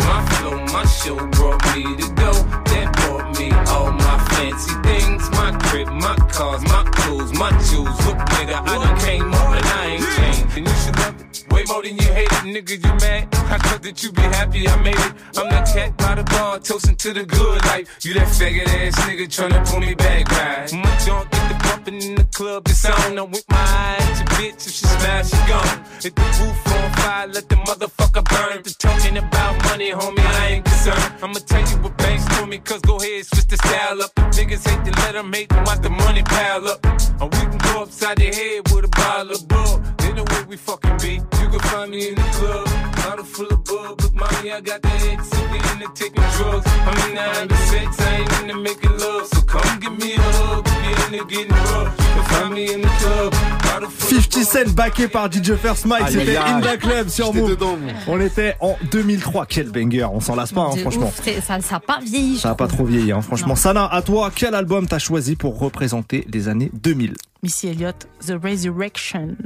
My 0.06 0.18
flow, 0.30 0.56
my 0.74 0.84
show 0.86 1.18
brought 1.34 1.60
me 1.74 1.82
to 1.82 2.08
go. 2.14 2.32
That 2.70 2.86
brought 2.98 3.38
me 3.38 3.50
all 3.74 3.90
my 3.90 4.07
fancy 4.30 4.74
things. 4.82 5.30
My 5.30 5.56
crib, 5.64 5.88
my 5.88 6.16
cars, 6.30 6.62
my 6.62 6.84
clothes, 6.92 7.32
my 7.32 7.50
jewels. 7.70 7.98
Look, 8.06 8.18
nigga, 8.36 8.60
I 8.60 8.74
done 8.84 8.98
came 9.00 9.32
up 9.32 9.54
and 9.56 9.66
I 9.66 9.86
ain't 9.86 10.06
changed. 10.16 10.56
And 10.56 10.66
you 10.66 10.74
should 10.74 10.96
love 10.98 11.20
it. 11.20 11.44
Way 11.50 11.64
more 11.66 11.82
than 11.82 11.96
you 11.96 12.12
hate 12.12 12.30
it, 12.30 12.44
nigga, 12.54 12.76
you 12.84 12.92
mad? 13.00 13.28
I 13.50 13.58
thought 13.58 13.82
that 13.82 14.02
you 14.02 14.12
be 14.12 14.22
happy 14.22 14.68
I 14.68 14.76
made 14.82 14.94
it. 14.94 15.12
I'm 15.36 15.48
that 15.50 15.66
cat 15.72 15.96
by 15.96 16.14
the 16.16 16.24
bar, 16.24 16.58
toasting 16.58 16.96
to 16.96 17.12
the 17.14 17.24
good 17.24 17.64
life. 17.66 18.04
You 18.04 18.14
that 18.14 18.28
faggot 18.28 18.68
ass 18.68 18.94
nigga 19.06 19.26
tryna 19.26 19.66
pull 19.66 19.80
me 19.80 19.94
back, 19.94 20.30
right? 20.30 20.72
My 20.72 20.96
junk 21.04 21.30
get 21.30 21.48
the 21.48 21.56
bumping 21.64 22.02
in 22.02 22.14
the 22.16 22.24
club, 22.24 22.68
it's 22.68 22.84
on. 22.84 23.18
I'm 23.18 23.30
with 23.30 23.44
my 23.48 23.56
eyes, 23.56 24.18
your 24.20 24.28
bitch, 24.36 24.66
if 24.66 24.72
she 24.72 24.86
smash, 24.86 25.30
she 25.30 25.36
gone. 25.48 25.84
Hit 26.02 26.14
the 26.14 26.22
roof 26.22 26.66
on 26.74 26.92
fire, 26.98 27.26
let 27.28 27.48
the 27.48 27.56
motherfucker 27.56 28.24
burn. 28.28 28.62
The 28.62 28.74
talking 28.78 29.16
about 29.16 29.64
money, 29.64 29.90
homie, 29.90 30.20
I 30.20 30.46
ain't 30.48 30.64
concerned. 30.64 31.14
I'ma 31.22 31.40
tell 31.46 31.64
you 31.70 31.76
what 31.82 31.96
banks 31.96 32.24
told 32.36 32.48
me, 32.50 32.58
cause 32.58 32.80
go 32.82 32.96
ahead, 32.98 33.24
switch 33.26 33.46
the 33.46 33.56
style 33.56 34.02
up. 34.02 34.07
If 34.16 34.24
niggas 34.36 34.68
hate 34.68 34.84
to 34.84 35.00
let 35.02 35.12
them 35.12 35.32
hate, 35.32 35.48
then 35.48 35.64
watch 35.64 35.80
the 35.80 35.90
money 35.90 36.22
pile 36.22 36.68
up. 36.68 36.84
And 37.20 37.32
we 37.34 37.40
can 37.50 37.58
go 37.58 37.82
upside 37.82 38.18
the 38.18 38.26
head 38.26 38.70
with 38.72 38.84
a 38.84 38.88
bottle 38.88 39.32
of 39.32 39.48
bull. 39.48 39.82
They 39.98 40.12
know 40.12 40.24
where 40.24 40.44
we 40.46 40.56
fucking 40.56 40.98
be. 40.98 41.14
You 41.40 41.48
can 41.48 41.60
find 41.60 41.90
me 41.90 42.08
in 42.08 42.14
the 42.14 42.22
club, 42.38 42.67
bottle 43.08 43.24
full 43.24 43.46
of 43.46 43.64
bub. 43.64 44.00
Look, 44.00 44.14
mommy, 44.14 44.52
I 44.52 44.60
got 44.60 44.82
the 44.82 44.88
head 44.88 45.18
sippy 45.20 45.72
in 45.72 45.78
the 45.80 45.88
taking 45.94 46.24
drugs. 46.36 46.66
I'm 46.66 47.08
in 47.08 47.14
the 47.14 47.20
having 47.20 47.56
sex, 47.70 48.00
I 48.00 48.16
ain't 48.16 48.32
into 48.42 48.56
making 48.60 48.96
love. 48.98 49.26
So 49.32 49.40
come 49.42 49.80
give 49.80 49.98
me 49.98 50.14
a 50.14 50.20
hug, 50.20 50.66
if 50.66 51.12
you're 51.12 51.20
into 51.20 51.34
getting 51.34 51.52
rough. 51.52 51.94
You 51.98 52.14
can 52.14 52.24
find 52.24 52.54
me 52.54 52.74
in 52.74 52.80
the 52.82 52.88
club, 53.00 53.32
bottle 53.62 53.88
full 53.88 54.20
50 54.20 54.44
Cent 54.44 54.74
backé 54.74 55.08
par 55.08 55.30
DJ 55.30 55.54
First 55.54 55.86
Mike, 55.86 56.08
c'était 56.08 56.36
aïe. 56.36 56.52
Inda 56.52 56.76
Club 56.76 57.08
sur 57.08 57.32
Move. 57.32 57.50
dedans. 57.50 57.78
On 58.06 58.20
était 58.20 58.56
en 58.60 58.76
2003, 58.90 59.46
quel 59.46 59.70
banger, 59.70 60.04
on 60.04 60.20
s'en 60.20 60.34
lasse 60.34 60.52
pas 60.52 60.62
hein, 60.62 60.76
franchement. 60.76 61.06
ouf, 61.06 61.40
ça 61.42 61.58
n'a 61.58 61.80
pas 61.80 62.00
vieilli. 62.00 62.38
Ça 62.38 62.50
a 62.50 62.54
pas 62.54 62.66
trop 62.66 62.84
vieilli 62.84 63.12
hein, 63.12 63.22
franchement. 63.22 63.48
Non. 63.48 63.56
Sana, 63.56 63.86
à 63.86 64.02
toi, 64.02 64.30
quel 64.34 64.54
album 64.54 64.86
t'as 64.86 64.98
choisi 64.98 65.36
pour 65.36 65.58
représenter 65.58 66.26
les 66.32 66.48
années 66.48 66.70
2000 66.74 67.14
Missy 67.42 67.68
Elliott, 67.68 68.08
The 68.26 68.34
Resurrection. 68.42 69.36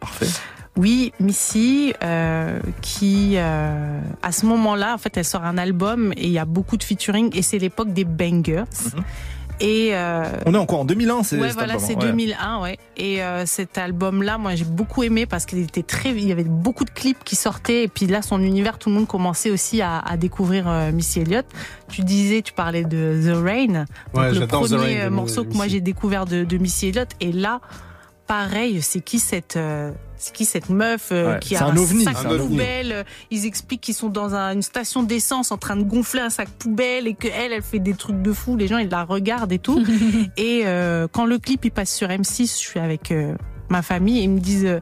Parfait. 0.00 0.26
Oui, 0.76 1.12
Missy, 1.20 1.94
euh, 2.02 2.58
qui 2.82 3.34
euh, 3.36 4.00
à 4.22 4.32
ce 4.32 4.44
moment-là, 4.46 4.94
en 4.94 4.98
fait, 4.98 5.16
elle 5.16 5.24
sort 5.24 5.44
un 5.44 5.56
album 5.56 6.12
et 6.16 6.26
il 6.26 6.32
y 6.32 6.38
a 6.38 6.44
beaucoup 6.44 6.76
de 6.76 6.84
featuring 6.84 7.30
et 7.34 7.42
c'est 7.42 7.58
l'époque 7.58 7.92
des 7.92 8.04
bangers. 8.04 8.64
Et 9.58 9.90
euh, 9.92 10.24
On 10.44 10.52
est 10.52 10.58
encore 10.58 10.80
en 10.80 10.84
2001, 10.84 11.22
c'est 11.22 11.40
ouais, 11.40 11.50
voilà, 11.52 11.78
c'est 11.78 11.96
ouais. 11.96 12.06
2001, 12.10 12.60
ouais. 12.60 12.78
Et 12.98 13.22
euh, 13.22 13.46
cet 13.46 13.78
album-là, 13.78 14.36
moi, 14.36 14.54
j'ai 14.54 14.66
beaucoup 14.66 15.02
aimé 15.02 15.24
parce 15.24 15.46
qu'il 15.46 15.60
était 15.60 15.82
très, 15.82 16.10
il 16.10 16.26
y 16.26 16.32
avait 16.32 16.44
beaucoup 16.44 16.84
de 16.84 16.90
clips 16.90 17.24
qui 17.24 17.36
sortaient 17.36 17.84
et 17.84 17.88
puis 17.88 18.06
là, 18.06 18.20
son 18.20 18.42
univers, 18.42 18.78
tout 18.78 18.90
le 18.90 18.96
monde 18.96 19.06
commençait 19.06 19.50
aussi 19.50 19.80
à, 19.80 19.98
à 19.98 20.18
découvrir 20.18 20.68
euh, 20.68 20.92
Missy 20.92 21.20
Elliott. 21.20 21.46
Tu 21.88 22.02
disais, 22.02 22.42
tu 22.42 22.52
parlais 22.52 22.84
de 22.84 23.18
The 23.24 23.42
Rain, 23.42 23.86
donc 24.12 24.34
le 24.34 24.46
The 24.46 24.50
premier 24.50 25.02
Rain 25.04 25.10
morceau 25.10 25.44
que 25.44 25.54
moi 25.54 25.68
j'ai 25.68 25.80
découvert 25.80 26.26
de, 26.26 26.44
de 26.44 26.58
Missy 26.58 26.88
Elliott. 26.88 27.08
Et 27.20 27.32
là, 27.32 27.60
pareil, 28.26 28.82
c'est 28.82 29.00
qui 29.00 29.18
cette, 29.18 29.56
euh, 29.56 29.92
c'est 30.16 30.32
qui 30.34 30.44
cette 30.44 30.68
meuf 30.70 31.08
euh, 31.12 31.34
Ouais, 31.34 31.38
qui 31.40 31.56
a 31.56 31.64
un 31.66 31.76
ovni, 31.76 32.04
sac 32.04 32.16
un 32.24 32.36
poubelle 32.38 32.92
euh, 32.92 33.02
Ils 33.30 33.46
expliquent 33.46 33.80
qu'ils 33.82 33.94
sont 33.94 34.08
dans 34.08 34.34
un- 34.34 34.52
une 34.54 34.62
station 34.62 35.02
d'essence 35.02 35.52
en 35.52 35.58
train 35.58 35.76
de 35.76 35.82
gonfler 35.84 36.20
un 36.20 36.30
sac 36.30 36.48
poubelle 36.48 37.06
et 37.06 37.14
que 37.14 37.28
elle, 37.28 37.52
elle 37.52 37.62
fait 37.62 37.78
des 37.78 37.94
trucs 37.94 38.20
de 38.22 38.32
fou. 38.32 38.56
Les 38.56 38.66
gens, 38.66 38.78
ils 38.78 38.88
la 38.88 39.04
regardent 39.04 39.52
et 39.52 39.58
tout. 39.58 39.84
et 40.36 40.62
euh, 40.64 41.06
quand 41.10 41.26
le 41.26 41.38
clip 41.38 41.64
il 41.64 41.70
passe 41.70 41.94
sur 41.94 42.08
M6, 42.08 42.42
je 42.52 42.56
suis 42.56 42.80
avec 42.80 43.12
ma 43.68 43.82
famille 43.82 44.22
ils 44.22 44.30
me 44.30 44.40
disent 44.40 44.66
euh, 44.66 44.80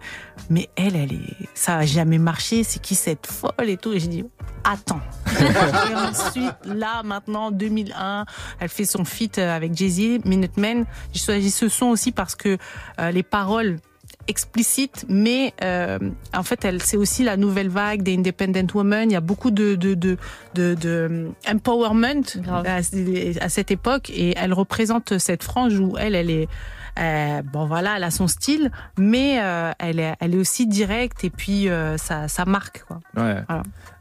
mais 0.51 0.69
elle, 0.77 0.97
elle 0.97 1.13
est, 1.13 1.49
ça 1.55 1.79
a 1.79 1.87
jamais 1.87 2.19
marché. 2.19 2.65
C'est 2.65 2.81
qui 2.81 2.95
cette 2.95 3.27
folle 3.27 3.69
et 3.69 3.77
tout. 3.77 3.93
Et 3.93 4.01
je 4.01 4.09
dis 4.09 4.25
attends. 4.65 5.01
et 5.41 5.95
ensuite, 5.95 6.55
là, 6.65 7.03
maintenant, 7.03 7.51
2001, 7.51 8.25
elle 8.61 8.69
fait 8.69 8.85
son 8.85 9.05
feat 9.05 9.39
euh, 9.39 9.55
avec 9.55 9.77
Jay-Z, 9.77 10.25
Minutemen. 10.25 10.85
J'ai 11.13 11.21
choisi 11.21 11.51
ce 11.51 11.69
son 11.69 11.87
aussi 11.87 12.13
parce 12.13 12.35
que 12.35 12.59
euh, 13.01 13.11
les 13.11 13.23
paroles 13.23 13.79
explicite, 14.27 15.05
mais 15.09 15.53
euh, 15.63 15.99
en 16.35 16.43
fait, 16.43 16.65
elle 16.65 16.81
c'est 16.83 16.97
aussi 16.97 17.25
la 17.25 17.37
nouvelle 17.37 17.69
vague 17.69 18.03
des 18.03 18.17
independent 18.17 18.73
women. 18.73 19.11
Il 19.11 19.13
y 19.13 19.17
a 19.17 19.21
beaucoup 19.21 19.51
de 19.51 19.75
de 19.75 19.93
de 19.93 20.17
de, 20.55 20.75
de 20.75 21.31
empowerment 21.47 22.23
à, 22.49 22.77
à 22.77 23.49
cette 23.51 23.71
époque, 23.71 24.09
et 24.09 24.33
elle 24.39 24.55
représente 24.55 25.19
cette 25.19 25.43
frange 25.43 25.79
où 25.79 25.99
elle, 25.99 26.15
elle 26.15 26.31
est 26.31 26.49
euh, 26.99 27.43
bon 27.43 27.67
voilà, 27.67 27.97
elle 27.97 28.05
a 28.05 28.11
son 28.11 28.29
style, 28.29 28.71
mais 28.99 29.39
euh, 29.43 29.73
elle 29.79 30.01
est 30.01 30.15
elle 30.21 30.35
est 30.35 30.39
aussi 30.39 30.67
directe 30.67 31.25
et 31.25 31.31
puis 31.31 31.69
euh, 31.69 31.97
ça 31.99 32.29
ça 32.29 32.45
marque 32.45 32.85
quoi. 32.87 33.01
Ouais. 33.17 33.37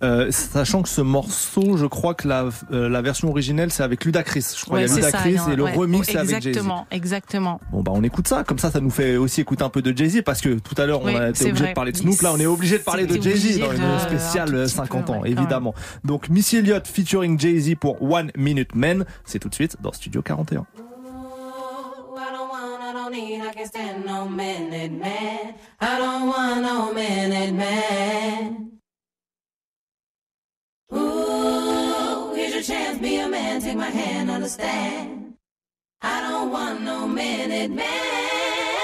Euh, 0.04 0.32
sachant 0.32 0.82
que 0.82 0.89
ce 0.89 1.02
morceau, 1.02 1.78
je 1.78 1.86
crois 1.86 2.14
que 2.14 2.28
la, 2.28 2.50
euh, 2.72 2.89
la 2.89 3.02
version 3.02 3.30
originelle, 3.30 3.72
c'est 3.72 3.84
avec 3.84 4.04
Ludacris. 4.06 4.46
Je 4.58 4.66
crois 4.66 4.80
Ouais, 4.80 4.86
qu'il 4.86 4.96
y 4.96 5.00
a 5.00 5.02
ça, 5.10 5.24
Ludacris 5.24 5.39
il 5.48 5.54
et 5.54 5.56
le 5.56 5.64
ouais. 5.64 5.74
remix, 5.74 6.06
c'est 6.08 6.18
avec 6.18 6.30
Jay-Z. 6.41 6.48
Exactement, 6.48 6.88
exactement. 6.91 7.62
Bon 7.72 7.82
bah 7.82 7.91
on 7.96 8.04
écoute 8.04 8.28
ça, 8.28 8.44
comme 8.44 8.60
ça 8.60 8.70
ça 8.72 8.80
nous 8.82 8.89
fait 8.89 9.16
aussi 9.16 9.41
écouter 9.41 9.64
un 9.64 9.70
peu 9.70 9.82
de 9.82 9.96
Jay-Z 9.98 10.22
parce 10.24 10.41
que 10.41 10.60
tout 10.60 10.76
à 10.82 10.86
l'heure 10.86 11.04
Oui, 11.04 11.14
on 11.16 11.20
a 11.20 11.30
été 11.30 11.46
obligé 11.46 11.60
vrai. 11.64 11.70
de 11.70 11.74
parler 11.74 11.91
de 11.94 11.98
Snoop, 11.98 12.22
là 12.22 12.32
on 12.34 12.39
est 12.39 12.46
obligé 12.46 12.78
de 12.78 12.84
parler 12.84 13.06
de 13.08 13.22
Jay-Z 13.22 13.60
dans 13.60 13.72
une 13.72 13.82
un 13.82 14.00
spéciale 14.00 14.50
tout 14.50 14.56
petit 14.56 14.70
50 14.70 15.06
peu, 15.06 15.12
ans 15.14 15.24
évidemment. 15.24 15.74
Donc 16.04 16.30
Missy 16.30 16.58
Elliott 16.58 16.86
featuring 16.88 17.39
Jay-Z 17.39 17.76
pour 17.80 18.02
One 18.04 18.32
Minute 18.36 18.76
Men, 18.76 19.06
c'est 19.26 19.39
tout 19.39 19.50
de 19.50 19.56
suite 19.56 19.78
dans 19.82 19.91
Studio 19.94 20.22
41. 20.22 20.66
I 23.04 23.10
don't 23.10 23.16
need, 23.16 23.41
I 23.41 23.51
can 23.51 23.66
stand 23.66 24.06
no 24.06 24.30
minute 24.30 24.93
man. 24.93 25.56
I 25.82 25.97
don't 25.97 26.26
want 26.26 26.62
no 26.62 26.93
minute 26.93 27.54
man. 27.54 28.80
Ooh, 30.95 32.34
here's 32.34 32.54
your 32.54 32.64
chance, 32.64 32.99
be 32.99 33.18
a 33.18 33.28
man, 33.28 33.60
take 33.60 33.76
my 33.76 33.89
hand, 33.89 34.32
understand. 34.32 35.34
I 36.01 36.22
don't 36.22 36.49
want 36.49 36.82
no 36.84 37.06
minute 37.06 37.72
man. 37.72 38.83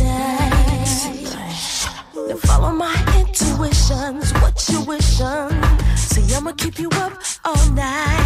Now 2.16 2.36
follow 2.38 2.72
my 2.72 2.95
intuitions, 3.20 4.32
what 4.41 4.66
you 4.70 4.82
wishing? 4.84 5.51
See, 5.97 6.34
I'ma 6.34 6.53
keep 6.53 6.80
you 6.80 6.89
up 6.93 7.22
all 7.43 7.70
night 7.72 8.22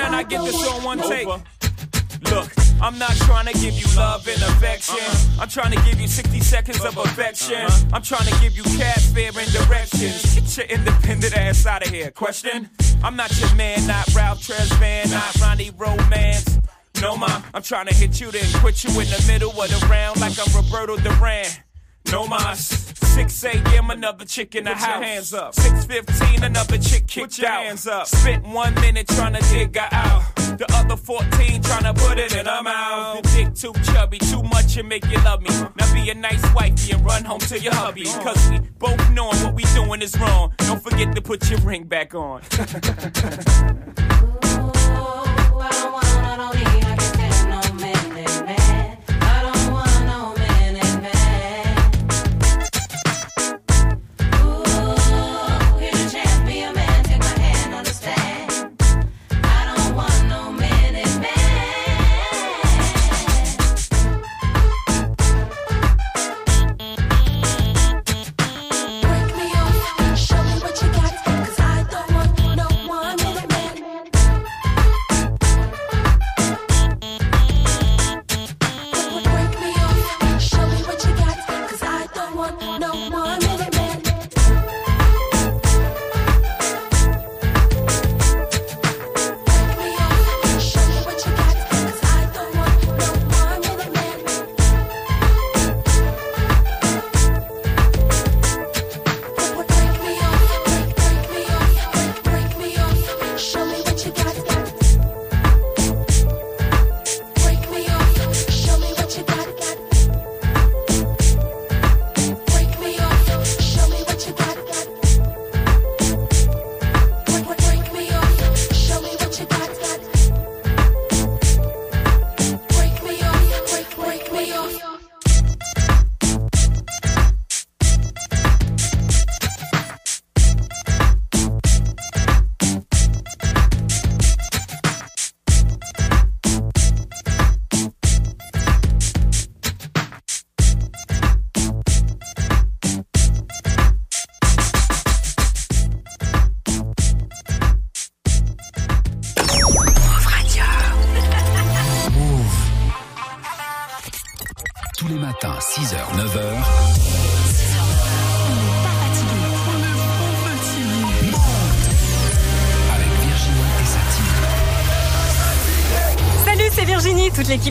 grand, 0.00 0.16
I 0.16 0.22
get 0.22 0.44
this 0.44 0.68
on 0.68 0.82
one 0.82 0.98
take. 0.98 1.26
Look, 1.26 2.52
I'm 2.80 2.98
not 2.98 3.14
trying 3.16 3.46
to 3.46 3.52
give 3.58 3.74
you 3.74 3.86
love 3.96 4.26
and 4.28 4.42
affection. 4.42 4.98
I'm 5.40 5.48
trying 5.48 5.72
to 5.72 5.82
give 5.84 6.00
you 6.00 6.08
60 6.08 6.40
seconds 6.40 6.84
of 6.84 6.96
affection. 6.96 7.66
I'm 7.92 8.02
trying 8.02 8.26
to 8.32 8.40
give 8.40 8.56
you 8.56 8.62
cash 8.62 9.06
fare 9.06 9.32
and 9.36 9.52
directions. 9.52 10.34
Get 10.34 10.56
your 10.56 10.78
independent 10.78 11.36
ass 11.36 11.66
out 11.66 11.86
of 11.86 11.92
here. 11.92 12.10
Question? 12.10 12.70
I'm 13.02 13.16
not 13.16 13.38
your 13.40 13.54
man, 13.54 13.86
not 13.86 14.14
Ralph 14.14 14.40
Tresvant, 14.40 15.10
not 15.10 15.34
Ronnie 15.40 15.70
Romance. 15.76 16.58
No, 17.00 17.16
ma, 17.16 17.42
I'm 17.54 17.62
trying 17.62 17.86
to 17.86 17.94
hit 17.94 18.20
you, 18.20 18.30
then 18.30 18.44
quit 18.60 18.84
you 18.84 18.90
in 19.00 19.06
the 19.08 19.24
middle 19.26 19.50
of 19.50 19.68
the 19.68 19.86
round 19.86 20.20
like 20.20 20.34
I'm 20.38 20.54
Roberto 20.54 20.96
Duran. 20.98 21.46
No 22.10 22.26
mas. 22.26 22.86
6 23.10 23.44
a.m. 23.44 23.90
another 23.90 24.24
chick 24.24 24.54
in 24.54 24.64
the 24.64 24.70
Put 24.70 24.80
your 24.80 24.88
house. 24.88 25.04
hands 25.04 25.34
up. 25.34 25.54
6:15 25.54 26.42
another 26.44 26.78
chick 26.78 27.06
kicked 27.06 27.38
your 27.38 27.48
out. 27.50 27.64
hands 27.64 27.86
up. 27.86 28.06
Spent 28.06 28.44
one 28.46 28.74
minute 28.76 29.08
trying 29.08 29.34
to 29.34 29.40
dig 29.50 29.76
her 29.76 29.88
out. 29.92 30.22
The 30.36 30.66
other 30.74 30.96
14 30.96 31.62
trying 31.62 31.82
to 31.84 31.94
put 31.94 32.18
it 32.18 32.34
in 32.34 32.46
her 32.46 32.62
mouth. 32.62 33.22
The 33.22 33.28
dick 33.30 33.54
too 33.54 33.72
chubby, 33.92 34.18
too 34.18 34.42
much 34.44 34.76
and 34.76 34.88
make 34.88 35.04
you 35.06 35.18
love 35.24 35.42
me. 35.42 35.50
Now 35.76 35.92
be 35.94 36.08
a 36.10 36.14
nice 36.14 36.42
wifey 36.54 36.92
and 36.92 37.04
run 37.04 37.24
home 37.24 37.40
to 37.40 37.58
your 37.58 37.74
hubby. 37.74 38.04
Cause 38.04 38.50
we 38.50 38.58
both 38.78 39.10
knowing 39.10 39.36
what 39.44 39.54
we 39.54 39.64
doing 39.74 40.02
is 40.02 40.16
wrong. 40.18 40.52
Don't 40.58 40.82
forget 40.82 41.14
to 41.14 41.20
put 41.22 41.48
your 41.50 41.60
ring 41.60 41.84
back 41.84 42.14
on. 42.14 42.42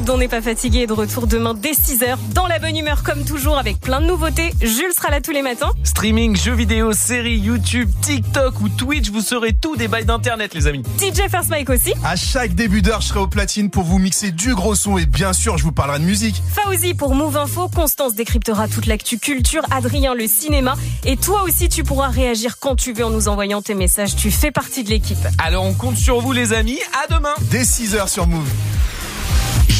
d'On 0.09 0.17
n'est 0.17 0.27
pas 0.27 0.41
fatigué 0.41 0.79
est 0.79 0.87
de 0.87 0.93
retour 0.93 1.27
demain 1.27 1.53
dès 1.53 1.73
6h 1.73 2.17
dans 2.33 2.47
la 2.47 2.57
bonne 2.57 2.75
humeur 2.75 3.03
comme 3.03 3.25
toujours 3.25 3.59
avec 3.59 3.79
plein 3.79 4.01
de 4.01 4.07
nouveautés. 4.07 4.51
Jules 4.59 4.91
sera 4.91 5.11
là 5.11 5.21
tous 5.21 5.29
les 5.29 5.43
matins. 5.43 5.69
Streaming, 5.83 6.35
jeux 6.35 6.55
vidéo, 6.55 6.93
séries, 6.93 7.37
YouTube, 7.37 7.91
TikTok 8.01 8.59
ou 8.59 8.69
Twitch, 8.69 9.11
vous 9.11 9.21
serez 9.21 9.53
tout 9.53 9.75
des 9.75 9.87
bails 9.87 10.05
d'internet, 10.05 10.55
les 10.55 10.65
amis. 10.65 10.81
DJ 10.97 11.29
First 11.29 11.51
Mike 11.51 11.69
aussi. 11.69 11.93
À 12.03 12.15
chaque 12.15 12.55
début 12.55 12.81
d'heure, 12.81 13.01
je 13.01 13.09
serai 13.09 13.19
au 13.19 13.27
platine 13.27 13.69
pour 13.69 13.83
vous 13.83 13.99
mixer 13.99 14.31
du 14.31 14.55
gros 14.55 14.73
son 14.73 14.97
et 14.97 15.05
bien 15.05 15.31
sûr, 15.31 15.59
je 15.59 15.63
vous 15.63 15.71
parlerai 15.71 15.99
de 15.99 16.05
musique. 16.05 16.41
Fauzi 16.55 16.95
pour 16.95 17.13
Move 17.13 17.37
Info, 17.37 17.67
Constance 17.67 18.15
décryptera 18.15 18.67
toute 18.67 18.87
l'actu 18.87 19.19
culture, 19.19 19.61
Adrien 19.69 20.15
le 20.15 20.25
cinéma 20.25 20.73
et 21.05 21.17
toi 21.17 21.43
aussi 21.43 21.69
tu 21.69 21.83
pourras 21.83 22.07
réagir 22.07 22.57
quand 22.59 22.75
tu 22.75 22.93
veux 22.93 23.05
en 23.05 23.11
nous 23.11 23.27
envoyant 23.27 23.61
tes 23.61 23.75
messages. 23.75 24.15
Tu 24.15 24.31
fais 24.31 24.49
partie 24.49 24.83
de 24.83 24.89
l'équipe. 24.89 25.19
Alors 25.37 25.65
on 25.65 25.75
compte 25.75 25.97
sur 25.97 26.19
vous, 26.19 26.31
les 26.31 26.53
amis. 26.53 26.79
À 27.03 27.13
demain. 27.13 27.35
Dès 27.51 27.61
6h 27.61 28.07
sur 28.07 28.25
Move. 28.25 28.49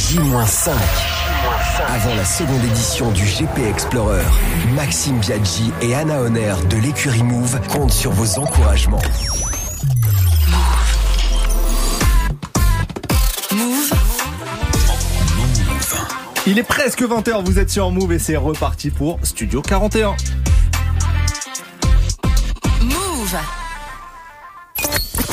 J-5. 0.09 0.71
Avant 1.87 2.15
la 2.15 2.25
seconde 2.25 2.63
édition 2.65 3.11
du 3.11 3.23
GP 3.23 3.59
Explorer, 3.69 4.23
Maxime 4.73 5.19
Biaggi 5.19 5.71
et 5.83 5.93
Anna 5.93 6.23
Honner 6.23 6.55
de 6.67 6.77
l'écurie 6.77 7.21
Move 7.21 7.59
comptent 7.67 7.91
sur 7.91 8.09
vos 8.11 8.39
encouragements. 8.39 8.97
Il 16.47 16.57
est 16.57 16.63
presque 16.63 17.03
20h, 17.03 17.43
vous 17.45 17.59
êtes 17.59 17.69
sur 17.69 17.91
Move 17.91 18.13
et 18.13 18.19
c'est 18.19 18.35
reparti 18.35 18.89
pour 18.89 19.19
Studio 19.21 19.61
41. 19.61 20.15
Move 22.81 23.37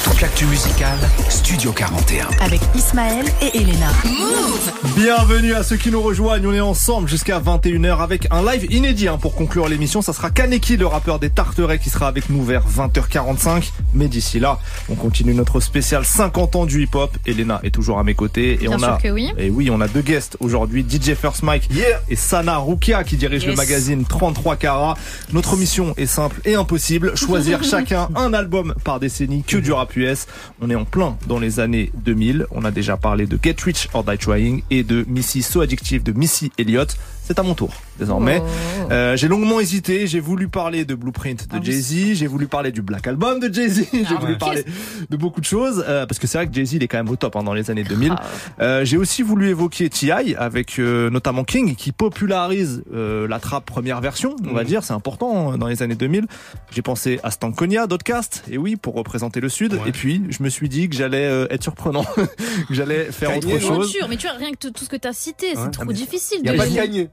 Toute 0.04 0.20
l'actu 0.20 0.44
musicale, 0.76 0.98
Studio 1.30 1.72
41. 1.72 2.28
avec 2.40 2.60
Ismaël 2.74 3.24
et 3.40 3.56
Elena. 3.56 3.88
Move 4.04 4.72
Bienvenue 4.94 5.54
à 5.54 5.62
ceux 5.62 5.76
qui 5.76 5.90
nous 5.90 6.02
rejoignent, 6.02 6.46
on 6.46 6.52
est 6.52 6.60
ensemble 6.60 7.08
jusqu'à 7.08 7.40
21h 7.40 8.00
avec 8.00 8.26
un 8.30 8.44
live 8.44 8.66
inédit 8.70 9.08
hein, 9.08 9.18
pour 9.18 9.34
conclure 9.34 9.68
l'émission. 9.68 10.02
Ça 10.02 10.12
sera 10.12 10.30
Kaneki, 10.30 10.76
le 10.76 10.86
rappeur 10.86 11.18
des 11.18 11.30
Tarterets, 11.30 11.78
qui 11.78 11.90
sera 11.90 12.08
avec 12.08 12.30
nous 12.30 12.44
vers 12.44 12.62
20h45. 12.68 13.70
Mais 13.94 14.08
d'ici 14.08 14.38
là, 14.38 14.58
on 14.88 14.94
continue 14.94 15.34
notre 15.34 15.60
spécial 15.60 16.04
50 16.04 16.56
ans 16.56 16.66
du 16.66 16.82
hip-hop. 16.82 17.16
Elena 17.26 17.60
est 17.62 17.70
toujours 17.70 17.98
à 17.98 18.04
mes 18.04 18.14
côtés. 18.14 18.54
Et 18.54 18.68
Bien 18.68 18.72
on 18.72 18.78
sûr 18.78 18.88
a, 18.88 18.98
que 18.98 19.08
oui. 19.08 19.32
Et 19.38 19.50
oui, 19.50 19.70
on 19.70 19.80
a 19.80 19.88
deux 19.88 20.02
guests 20.02 20.36
aujourd'hui, 20.40 20.84
DJ 20.88 21.14
First 21.14 21.42
Mike 21.42 21.68
et 22.08 22.16
Sana 22.16 22.58
Rukia 22.58 23.04
qui 23.04 23.16
dirige 23.16 23.46
le 23.46 23.54
magazine 23.54 24.04
33 24.04 24.56
Carats. 24.56 24.96
Notre 25.32 25.56
mission 25.56 25.94
est 25.96 26.06
simple 26.06 26.40
et 26.44 26.54
impossible, 26.54 27.16
choisir 27.16 27.62
chacun 27.70 28.08
un 28.14 28.34
album 28.34 28.74
par 28.84 29.00
décennie 29.00 29.42
que 29.42 29.56
du 29.56 29.72
rap 29.72 29.94
US. 29.96 30.26
On 30.60 30.65
est 30.70 30.74
en 30.74 30.84
plein 30.84 31.16
dans 31.26 31.38
les 31.38 31.60
années 31.60 31.90
2000. 32.04 32.46
On 32.50 32.64
a 32.64 32.70
déjà 32.70 32.96
parlé 32.96 33.26
de 33.26 33.38
Get 33.42 33.56
Rich 33.62 33.88
or 33.94 34.04
Die 34.04 34.18
Trying 34.18 34.62
et 34.70 34.82
de 34.82 35.04
Missy 35.08 35.42
So 35.42 35.60
Addictive 35.60 36.02
de 36.02 36.12
Missy 36.12 36.52
Elliott. 36.58 36.96
C'est 37.26 37.38
à 37.38 37.42
mon 37.42 37.54
tour 37.54 37.70
désormais. 37.98 38.40
Oh. 38.44 38.88
Euh, 38.92 39.16
j'ai 39.16 39.26
longuement 39.26 39.58
hésité. 39.58 40.06
J'ai 40.06 40.20
voulu 40.20 40.48
parler 40.48 40.84
de 40.84 40.94
Blueprint 40.94 41.46
Ah 41.50 41.58
de 41.58 41.64
Jay-Z. 41.64 42.14
J'ai 42.14 42.26
voulu 42.26 42.46
parler 42.46 42.70
du 42.70 42.82
Black 42.82 43.06
Album 43.08 43.40
de 43.40 43.52
Jay-Z. 43.52 43.86
J'ai 43.92 44.14
voulu 44.16 44.32
ouais. 44.32 44.38
parler 44.38 44.64
de 45.10 45.16
beaucoup 45.16 45.40
de 45.40 45.46
choses 45.46 45.84
euh, 45.88 46.06
parce 46.06 46.18
que 46.20 46.26
c'est 46.26 46.38
vrai 46.38 46.46
que 46.46 46.54
Jay-Z 46.54 46.74
il 46.74 46.82
est 46.84 46.88
quand 46.88 46.98
même 46.98 47.08
au 47.08 47.16
top 47.16 47.34
hein, 47.36 47.42
dans 47.42 47.54
les 47.54 47.70
années 47.70 47.82
2000. 47.84 48.12
Ah 48.16 48.22
Euh, 48.60 48.84
j'ai 48.84 48.96
aussi 48.96 49.22
voulu 49.22 49.48
évoquer 49.48 49.88
T.I. 49.90 50.34
avec 50.36 50.78
euh, 50.78 51.10
notamment 51.10 51.42
King 51.44 51.74
qui 51.74 51.90
popularise 51.92 52.82
euh, 52.94 53.26
la 53.26 53.40
trap 53.40 53.64
première 53.66 54.00
version, 54.00 54.36
on 54.48 54.52
va 54.54 54.60
Mhm. 54.62 54.66
dire, 54.68 54.84
c'est 54.84 54.92
important 54.94 55.52
euh, 55.52 55.56
dans 55.56 55.66
les 55.66 55.82
années 55.82 55.94
2000. 55.96 56.26
J'ai 56.70 56.82
pensé 56.82 57.18
à 57.22 57.30
Stankonia, 57.30 57.86
Dotcast, 57.86 58.44
et 58.50 58.58
oui, 58.58 58.76
pour 58.76 58.94
représenter 58.94 59.40
le 59.40 59.48
Sud. 59.48 59.78
Et 59.86 59.92
puis, 59.92 60.22
je 60.30 60.42
me 60.42 60.48
suis 60.48 60.68
dit 60.68 60.88
que 60.88 60.94
j'allais 60.96 61.24
euh, 61.26 61.46
être 61.50 61.62
surprenant, 61.62 62.04
que 62.68 62.74
j'allais 62.74 63.10
faire 63.10 63.36
autre 63.36 63.58
chose. 63.58 63.90
Sûr, 63.90 64.06
mais 64.08 64.16
tu 64.16 64.26
vois, 64.28 64.36
rien 64.36 64.52
que 64.52 64.68
tout 64.68 64.72
ce 64.84 64.88
que 64.88 64.96
tu 64.96 65.08
as 65.08 65.12
cité, 65.12 65.46
c'est 65.54 65.60
Ouais. 65.60 65.70
trop 65.70 65.84
Ah, 65.88 65.92
difficile 65.92 66.38
y 66.44 66.48
a 66.48 66.52
de 66.52 66.56
pas 66.58 66.66
de 66.66 66.74
Kanye. 66.74 67.08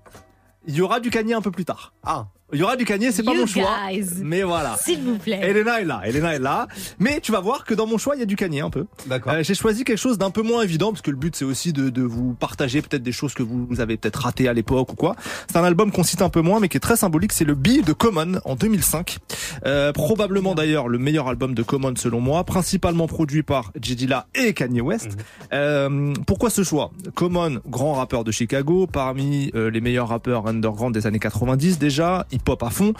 Il 0.65 0.75
y 0.75 0.81
aura 0.81 0.99
du 0.99 1.09
Kanye 1.09 1.33
un 1.33 1.41
peu 1.41 1.51
plus 1.51 1.65
tard. 1.65 1.93
Ah. 2.03 2.27
Il 2.53 2.59
y 2.59 2.63
aura 2.63 2.75
du 2.75 2.85
Kanye, 2.85 3.11
c'est 3.11 3.23
pas 3.23 3.33
You 3.33 3.41
mon 3.41 3.45
choix. 3.45 3.69
guys. 3.89 4.05
Mais 4.21 4.43
voilà. 4.43 4.77
S'il 4.81 5.01
vous 5.01 5.17
plaît. 5.17 5.39
Elena 5.43 5.81
est 5.81 5.85
là, 5.85 6.01
Elena 6.05 6.35
est 6.35 6.39
là. 6.39 6.67
Mais 6.99 7.19
tu 7.21 7.31
vas 7.31 7.39
voir 7.39 7.63
que 7.65 7.73
dans 7.73 7.87
mon 7.87 7.97
choix, 7.97 8.15
il 8.15 8.19
y 8.19 8.23
a 8.23 8.25
du 8.25 8.35
Kanye 8.35 8.61
un 8.61 8.69
peu. 8.69 8.85
D'accord. 9.07 9.33
Euh, 9.33 9.43
J'ai 9.43 9.55
choisi 9.55 9.83
quelque 9.83 9.97
chose 9.97 10.17
d'un 10.17 10.29
peu 10.31 10.41
moins 10.41 10.61
évident 10.63 10.91
parce 10.91 11.01
que 11.01 11.11
le 11.11 11.17
but 11.17 11.35
c'est 11.35 11.45
aussi 11.45 11.73
de, 11.73 11.89
de 11.89 12.01
vous 12.03 12.33
partager 12.33 12.81
peut-être 12.81 13.03
des 13.03 13.11
choses 13.11 13.33
que 13.33 13.43
vous, 13.43 13.65
vous 13.69 13.79
avez 13.81 13.97
peut-être 13.97 14.17
ratées 14.21 14.47
à 14.47 14.53
l'époque 14.53 14.93
ou 14.93 14.95
quoi. 14.95 15.15
C'est 15.51 15.57
un 15.57 15.63
album 15.63 15.91
qu'on 15.91 16.03
cite 16.03 16.21
un 16.21 16.29
peu 16.29 16.41
moins 16.41 16.59
mais 16.59 16.69
qui 16.69 16.77
est 16.77 16.81
très 16.81 16.95
symbolique. 16.97 17.33
C'est 17.33 17.45
le 17.45 17.55
B 17.55 17.83
de 17.85 17.93
Common 17.93 18.39
en 18.45 18.55
2005. 18.55 19.17
Euh, 19.65 19.91
probablement 19.93 20.55
d'ailleurs 20.55 20.87
le 20.87 20.97
meilleur 20.99 21.27
album 21.27 21.53
de 21.55 21.63
Common 21.63 21.93
selon 21.95 22.19
moi, 22.21 22.43
principalement 22.43 23.07
produit 23.07 23.43
par 23.43 23.71
J. 23.81 23.95
Dilla 23.95 24.27
et 24.35 24.53
Kanye 24.53 24.81
West. 24.81 25.17
Euh, 25.53 26.13
pourquoi 26.27 26.49
ce 26.49 26.63
choix? 26.63 26.91
Common, 27.15 27.59
grand 27.67 27.93
rappeur 27.93 28.23
de 28.23 28.31
Chicago, 28.31 28.87
parmi 28.87 29.51
euh, 29.55 29.69
les 29.69 29.81
meilleurs 29.81 30.07
rappeurs 30.09 30.47
underground 30.47 30.93
des 30.93 31.07
années 31.07 31.19
90 31.19 31.79
déjà, 31.79 32.25
hip-hop 32.43 32.61
à 32.63 32.69
fond. 32.69 32.93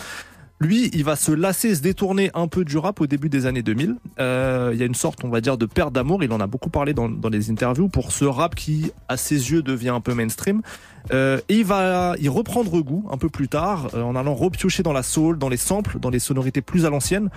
Lui, 0.59 0.89
il 0.93 1.03
va 1.03 1.17
se 1.17 1.31
lasser, 1.31 1.75
se 1.75 1.81
détourner 1.81 2.31
un 2.33 2.47
peu 2.47 2.63
du 2.63 2.77
rap 2.77 3.01
au 3.01 3.07
début 3.07 3.27
des 3.27 3.45
années 3.45 3.63
2000. 3.63 3.95
Euh, 4.19 4.69
il 4.73 4.79
y 4.79 4.83
a 4.83 4.85
une 4.85 4.95
sorte, 4.95 5.23
on 5.25 5.29
va 5.29 5.41
dire, 5.41 5.57
de 5.57 5.65
perte 5.65 5.91
d'amour. 5.91 6.23
Il 6.23 6.31
en 6.31 6.39
a 6.39 6.47
beaucoup 6.47 6.69
parlé 6.69 6.93
dans, 6.93 7.09
dans 7.09 7.29
les 7.29 7.51
interviews 7.51 7.89
pour 7.89 8.13
ce 8.13 8.23
rap 8.23 8.55
qui, 8.55 8.91
à 9.09 9.17
ses 9.17 9.51
yeux, 9.51 9.61
devient 9.61 9.89
un 9.89 9.99
peu 9.99 10.13
mainstream. 10.13 10.61
Euh, 11.11 11.39
et 11.49 11.57
il 11.57 11.65
va 11.65 12.15
y 12.19 12.29
reprendre 12.29 12.79
goût 12.81 13.05
un 13.11 13.17
peu 13.17 13.29
plus 13.29 13.47
tard 13.47 13.89
euh, 13.93 14.01
en 14.01 14.15
allant 14.15 14.35
repiocher 14.35 14.83
dans 14.83 14.93
la 14.93 15.03
soul, 15.03 15.37
dans 15.37 15.49
les 15.49 15.57
samples, 15.57 15.99
dans 15.99 16.09
les 16.09 16.19
sonorités 16.19 16.61
plus 16.61 16.85
à 16.85 16.89
l'ancienne. 16.89 17.29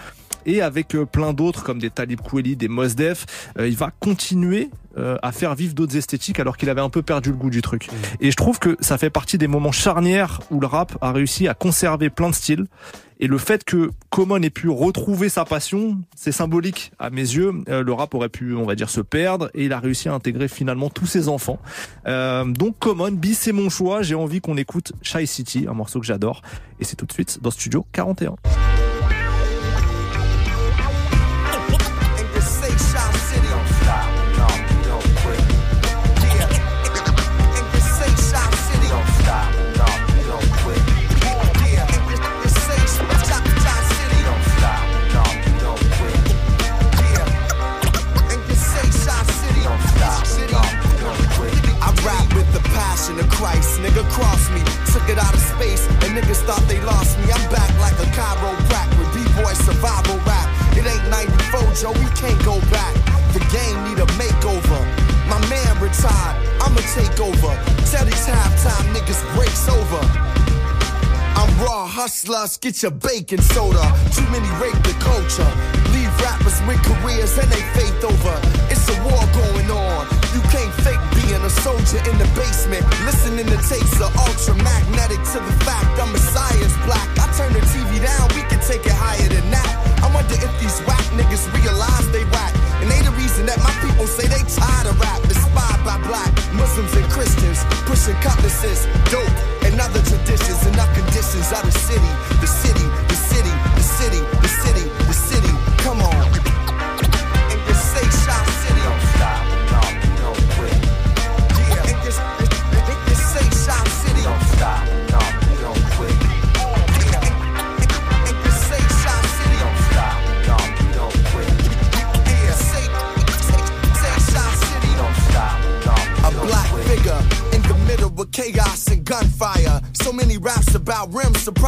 Et 0.47 0.63
avec 0.63 0.95
euh, 0.95 1.05
plein 1.05 1.33
d'autres 1.33 1.65
comme 1.65 1.81
des 1.81 1.91
Talib 1.91 2.21
Kweli, 2.21 2.57
des 2.57 2.69
Mos 2.69 2.95
Def, 2.95 3.27
euh, 3.59 3.69
il 3.69 3.77
va 3.77 3.91
continuer 3.99 4.71
euh, 4.97 5.19
à 5.23 5.33
faire 5.33 5.55
vivre 5.57 5.75
d'autres 5.75 5.97
esthétiques 5.97 6.39
alors 6.39 6.57
qu'il 6.57 6.71
avait 6.71 6.81
un 6.81 6.89
peu 6.89 7.03
perdu 7.03 7.31
le 7.31 7.37
goût 7.37 7.51
du 7.51 7.63
truc. 7.63 7.89
Et 8.21 8.31
je 8.31 8.37
trouve 8.37 8.59
que 8.61 8.77
ça 8.81 8.97
fait 8.97 9.11
partie 9.11 9.39
des 9.39 9.49
moments 9.49 9.73
charnières 9.73 10.41
où 10.51 10.61
le 10.61 10.67
rap 10.67 10.97
a 11.01 11.13
réussi 11.13 11.49
à 11.49 11.55
conserver 11.55 12.09
plein 12.11 12.31
de 12.31 12.35
styles. 12.35 12.67
Et 13.19 13.27
le 13.27 13.39
fait 13.39 13.65
que 13.65 13.91
Common 14.11 14.43
ait 14.43 14.51
pu 14.51 14.69
retrouver 14.69 15.29
sa 15.29 15.45
passion, 15.45 15.99
c'est 16.15 16.33
symbolique 16.33 16.93
à 16.99 17.11
mes 17.11 17.21
yeux. 17.21 17.53
Euh, 17.69 17.83
le 17.83 17.93
rap 17.93 18.15
aurait 18.15 18.29
pu, 18.29 18.55
on 18.55 18.65
va 18.65 18.75
dire, 18.75 18.91
se 18.91 19.01
perdre 19.01 19.51
et 19.55 19.65
il 19.65 19.73
a 19.73 19.81
réussi 19.81 20.09
à 20.09 20.15
intégrer 20.15 20.49
finalement 20.49 20.91
tous 20.91 21.07
ses 21.07 21.29
enfants. 21.29 21.59
Euh, 22.07 22.45
donc 22.45 22.79
Common, 22.79 23.13
B, 23.13 23.27
c'est 23.33 23.53
mon 23.53 23.71
choix. 23.71 24.03
J'ai 24.03 24.15
envie 24.15 24.41
qu'on 24.41 24.57
écoute 24.57 24.93
Shy 25.03 25.27
City, 25.27 25.67
un 25.69 25.75
morceau 25.75 26.01
que 26.01 26.07
j'adore. 26.07 26.43
Et 26.81 26.85
c'est 26.85 26.97
tout 26.97 27.07
de 27.07 27.13
suite 27.13 27.39
dans 27.41 27.51
Studio 27.51 27.87
41. 27.93 28.37
Thought 56.47 56.63
they 56.71 56.81
lost 56.87 57.19
me. 57.19 57.27
I'm 57.35 57.43
back 57.51 57.75
like 57.83 57.99
a 57.99 58.07
chiropractor, 58.15 58.95
with 59.03 59.11
B-boy 59.11 59.53
survival 59.67 60.17
rap. 60.23 60.47
It 60.79 60.87
ain't 60.87 61.11
94, 61.11 61.75
Joe, 61.75 61.93
we 61.99 62.07
can't 62.15 62.39
go 62.47 62.63
back. 62.71 62.95
The 63.35 63.43
game 63.51 63.77
need 63.91 63.99
a 63.99 64.07
makeover. 64.15 64.81
My 65.27 65.43
man 65.51 65.75
retired, 65.83 66.37
I'ma 66.63 66.81
take 66.95 67.19
over. 67.19 67.53
Tell 67.91 68.07
these 68.07 68.27
halftime 68.31 68.87
niggas 68.95 69.21
breaks 69.35 69.69
over. 69.69 70.03
I'm 71.35 71.51
raw 71.59 71.85
hustlers, 71.85 72.57
get 72.57 72.81
your 72.81 72.93
baking 72.93 73.43
soda. 73.43 73.83
Too 74.15 74.25
many 74.31 74.49
rape 74.63 74.81
the 74.87 74.95
culture. 75.03 75.51
Rappers 76.23 76.59
with 76.67 76.81
careers 76.85 77.37
and 77.39 77.49
they 77.51 77.63
faith 77.77 78.05
over. 78.05 78.37
It's 78.73 78.87
a 78.89 78.97
war 79.05 79.25
going 79.33 79.71
on. 79.71 80.07
You 80.35 80.41
can't 80.53 80.73
fake 80.85 81.01
being 81.17 81.43
a 81.43 81.51
soldier 81.63 82.01
in 82.09 82.17
the 82.19 82.29
basement. 82.37 82.85
Listening 83.05 83.47
to 83.47 83.59
tapes 83.65 84.01
of 84.01 84.13
ultramagnetic 84.15 85.21
to 85.33 85.39
the 85.41 85.55
fact 85.65 85.89
I'm 85.99 86.13
science 86.17 86.77
black. 86.85 87.09
I 87.19 87.27
turn 87.37 87.53
the 87.53 87.63
TV 87.73 88.03
down, 88.03 88.29
we 88.37 88.43
can 88.49 88.61
take 88.61 88.85
it 88.85 88.97
higher 88.97 89.29
than 89.29 89.51
that. 89.51 89.73
I 90.05 90.13
wonder 90.13 90.37
if 90.37 90.53
these 90.61 90.79
whack 90.87 91.03
niggas 91.17 91.49
realize 91.57 92.07
they 92.13 92.25
whack. 92.31 92.53
And 92.81 92.91
they 92.91 93.01
the 93.01 93.13
reason 93.17 93.47
that 93.47 93.59
my 93.65 93.73
people 93.81 94.07
say 94.07 94.29
they 94.29 94.45
tired 94.45 94.87
of 94.87 95.01
rap. 95.01 95.25
Inspired 95.25 95.83
by 95.85 95.97
black 96.05 96.31
Muslims 96.53 96.93
and 96.95 97.09
Christians. 97.09 97.65
Pushing 97.89 98.17
cutlasses, 98.21 98.85
dope, 99.09 99.37
and 99.65 99.81
other 99.81 100.03
traditions 100.05 100.61
and 100.69 100.77
our 100.77 100.91
conditions 100.93 101.49
of 101.53 101.65
the 101.65 101.73
city. 101.73 102.13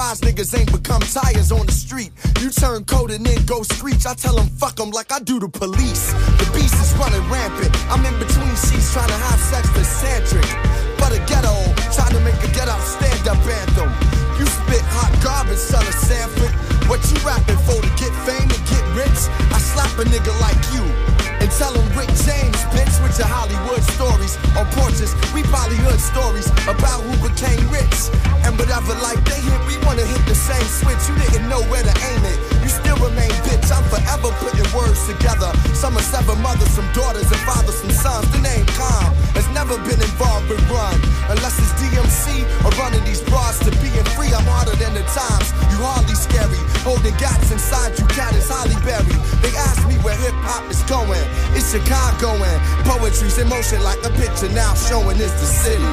Surprise 0.09 0.33
niggas 0.33 0.59
ain't 0.59 0.73
become 0.73 1.03
tires 1.03 1.53
on 1.53 1.67
the 1.67 1.73
street. 1.73 2.13
You 2.41 2.49
turn 2.49 2.85
cold 2.87 3.11
and 3.11 3.27
then 3.27 3.45
go 3.45 3.61
screech. 3.63 4.07
I 4.07 4.15
tell 4.15 4.37
them 4.37 4.49
fuck 4.57 4.77
them 4.77 4.91
like 4.91 5.13
I 5.13 5.19
do 5.21 5.39
the 5.39 5.51
police. 5.51 6.13
The 6.41 6.49
beast 6.57 6.81
is 6.81 6.97
running 6.97 7.21
rampant. 7.29 7.69
I'm 7.93 8.01
in 8.07 8.17
between 8.17 8.49
sheets 8.57 8.89
trying 8.95 9.13
to 9.13 9.21
have 9.29 9.39
sex 9.39 9.69
with 9.77 9.85
Centric. 9.85 10.49
But 10.97 11.13
a 11.13 11.21
ghetto, 11.29 11.53
trying 11.93 12.17
to 12.17 12.21
make 12.25 12.41
a 12.41 12.49
get 12.57 12.73
out 12.73 12.81
stand 12.81 13.29
up 13.29 13.37
anthem. 13.37 13.93
You 14.41 14.49
spit 14.49 14.81
hot 14.97 15.13
garbage, 15.21 15.61
son 15.61 15.85
of 15.85 15.93
Sanford. 15.93 16.57
What 16.89 17.05
you 17.13 17.21
rapping 17.21 17.61
for 17.69 17.77
to 17.77 17.93
get 18.01 18.09
fame 18.25 18.49
and 18.49 18.65
get 18.65 18.85
rich? 18.97 19.21
I 19.53 19.61
slap 19.61 19.93
a 20.01 20.09
nigga 20.09 20.33
like 20.41 20.57
you 20.73 20.89
and 21.37 21.53
tell 21.53 21.77
him 21.77 21.85
Rick 21.93 22.09
James, 22.25 22.57
bitch, 22.73 22.97
with 23.05 23.13
your 23.21 23.29
Hollywood 23.29 23.68
stories. 23.99 24.39
On 24.57 24.65
porches, 24.79 25.11
we 25.35 25.43
probably 25.51 25.75
heard 25.77 25.99
stories 25.99 26.47
about 26.71 27.03
who 27.03 27.15
became 27.29 27.59
rich. 27.69 27.99
And 28.47 28.57
whatever 28.57 28.95
like 29.03 29.19
they 29.25 29.41
hit, 29.43 29.61
we 29.67 29.75
wanna 29.85 30.07
hit 30.07 30.23
the 30.27 30.37
same 30.37 30.69
switch. 30.79 31.03
You 31.09 31.17
didn't 31.27 31.49
know 31.49 31.63
where 31.67 31.83
to 31.83 31.95
aim 32.11 32.23
it. 32.25 32.58
Still 32.89 33.05
remain 33.05 33.29
bitch. 33.45 33.69
I'm 33.69 33.85
forever 33.93 34.33
putting 34.41 34.65
words 34.73 34.97
together. 35.05 35.53
Some 35.77 35.93
are 36.01 36.09
seven 36.09 36.41
mothers, 36.41 36.73
some 36.73 36.89
daughters, 36.97 37.29
and 37.29 37.41
fathers, 37.45 37.77
some 37.85 37.93
sons. 37.93 38.25
The 38.33 38.41
name 38.41 38.65
Calm 38.81 39.13
has 39.37 39.45
never 39.53 39.77
been 39.85 40.01
involved 40.01 40.49
with 40.49 40.57
run. 40.73 40.97
Unless 41.29 41.61
it's 41.61 41.77
DMC 41.77 42.49
or 42.65 42.73
running 42.81 43.05
these 43.05 43.21
bars 43.29 43.61
to 43.61 43.71
being 43.85 44.09
free. 44.17 44.33
I'm 44.33 44.49
harder 44.49 44.73
than 44.81 44.97
the 44.97 45.05
times. 45.13 45.53
You 45.69 45.85
hardly 45.85 46.17
scary. 46.17 46.57
Holding 46.81 47.13
gats 47.21 47.53
inside 47.53 47.93
you, 48.01 48.09
cat 48.09 48.33
is 48.33 48.49
Holly 48.49 48.73
Berry. 48.89 49.13
They 49.45 49.53
ask 49.69 49.85
me 49.85 50.01
where 50.01 50.17
hip 50.17 50.33
hop 50.49 50.65
is 50.73 50.81
going. 50.89 51.21
It's 51.53 51.69
Chicago 51.69 52.41
and 52.41 52.59
poetry's 52.89 53.37
in 53.37 53.53
motion 53.53 53.85
like 53.85 54.01
a 54.01 54.13
picture 54.17 54.49
now 54.57 54.73
showing 54.73 55.21
is 55.21 55.35
the 55.37 55.49
city. 55.61 55.93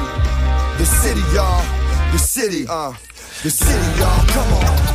The 0.80 0.88
city, 0.88 1.20
y'all. 1.36 1.60
The 2.16 2.18
city, 2.24 2.64
uh. 2.64 2.96
The 3.44 3.52
city, 3.52 3.84
y'all. 4.00 4.24
Come 4.32 4.48
on. 4.64 4.85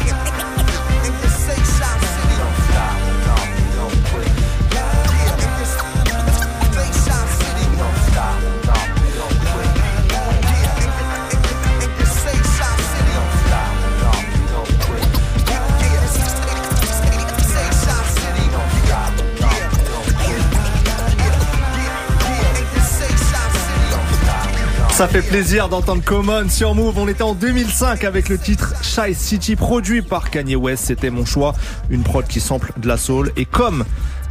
Ça 25.01 25.07
fait 25.07 25.27
plaisir 25.27 25.67
d'entendre 25.67 26.03
Common 26.03 26.47
sur 26.47 26.75
Move. 26.75 26.95
On 26.99 27.07
était 27.07 27.23
en 27.23 27.33
2005 27.33 28.03
avec 28.03 28.29
le 28.29 28.37
titre 28.37 28.75
Shy 28.83 29.15
City 29.15 29.55
produit 29.55 30.03
par 30.03 30.29
Kanye 30.29 30.55
West. 30.55 30.83
C'était 30.85 31.09
mon 31.09 31.25
choix. 31.25 31.55
Une 31.89 32.03
prod 32.03 32.23
qui 32.27 32.39
sample 32.39 32.71
de 32.77 32.87
la 32.87 32.97
soul. 32.97 33.31
Et 33.35 33.45
comme 33.45 33.83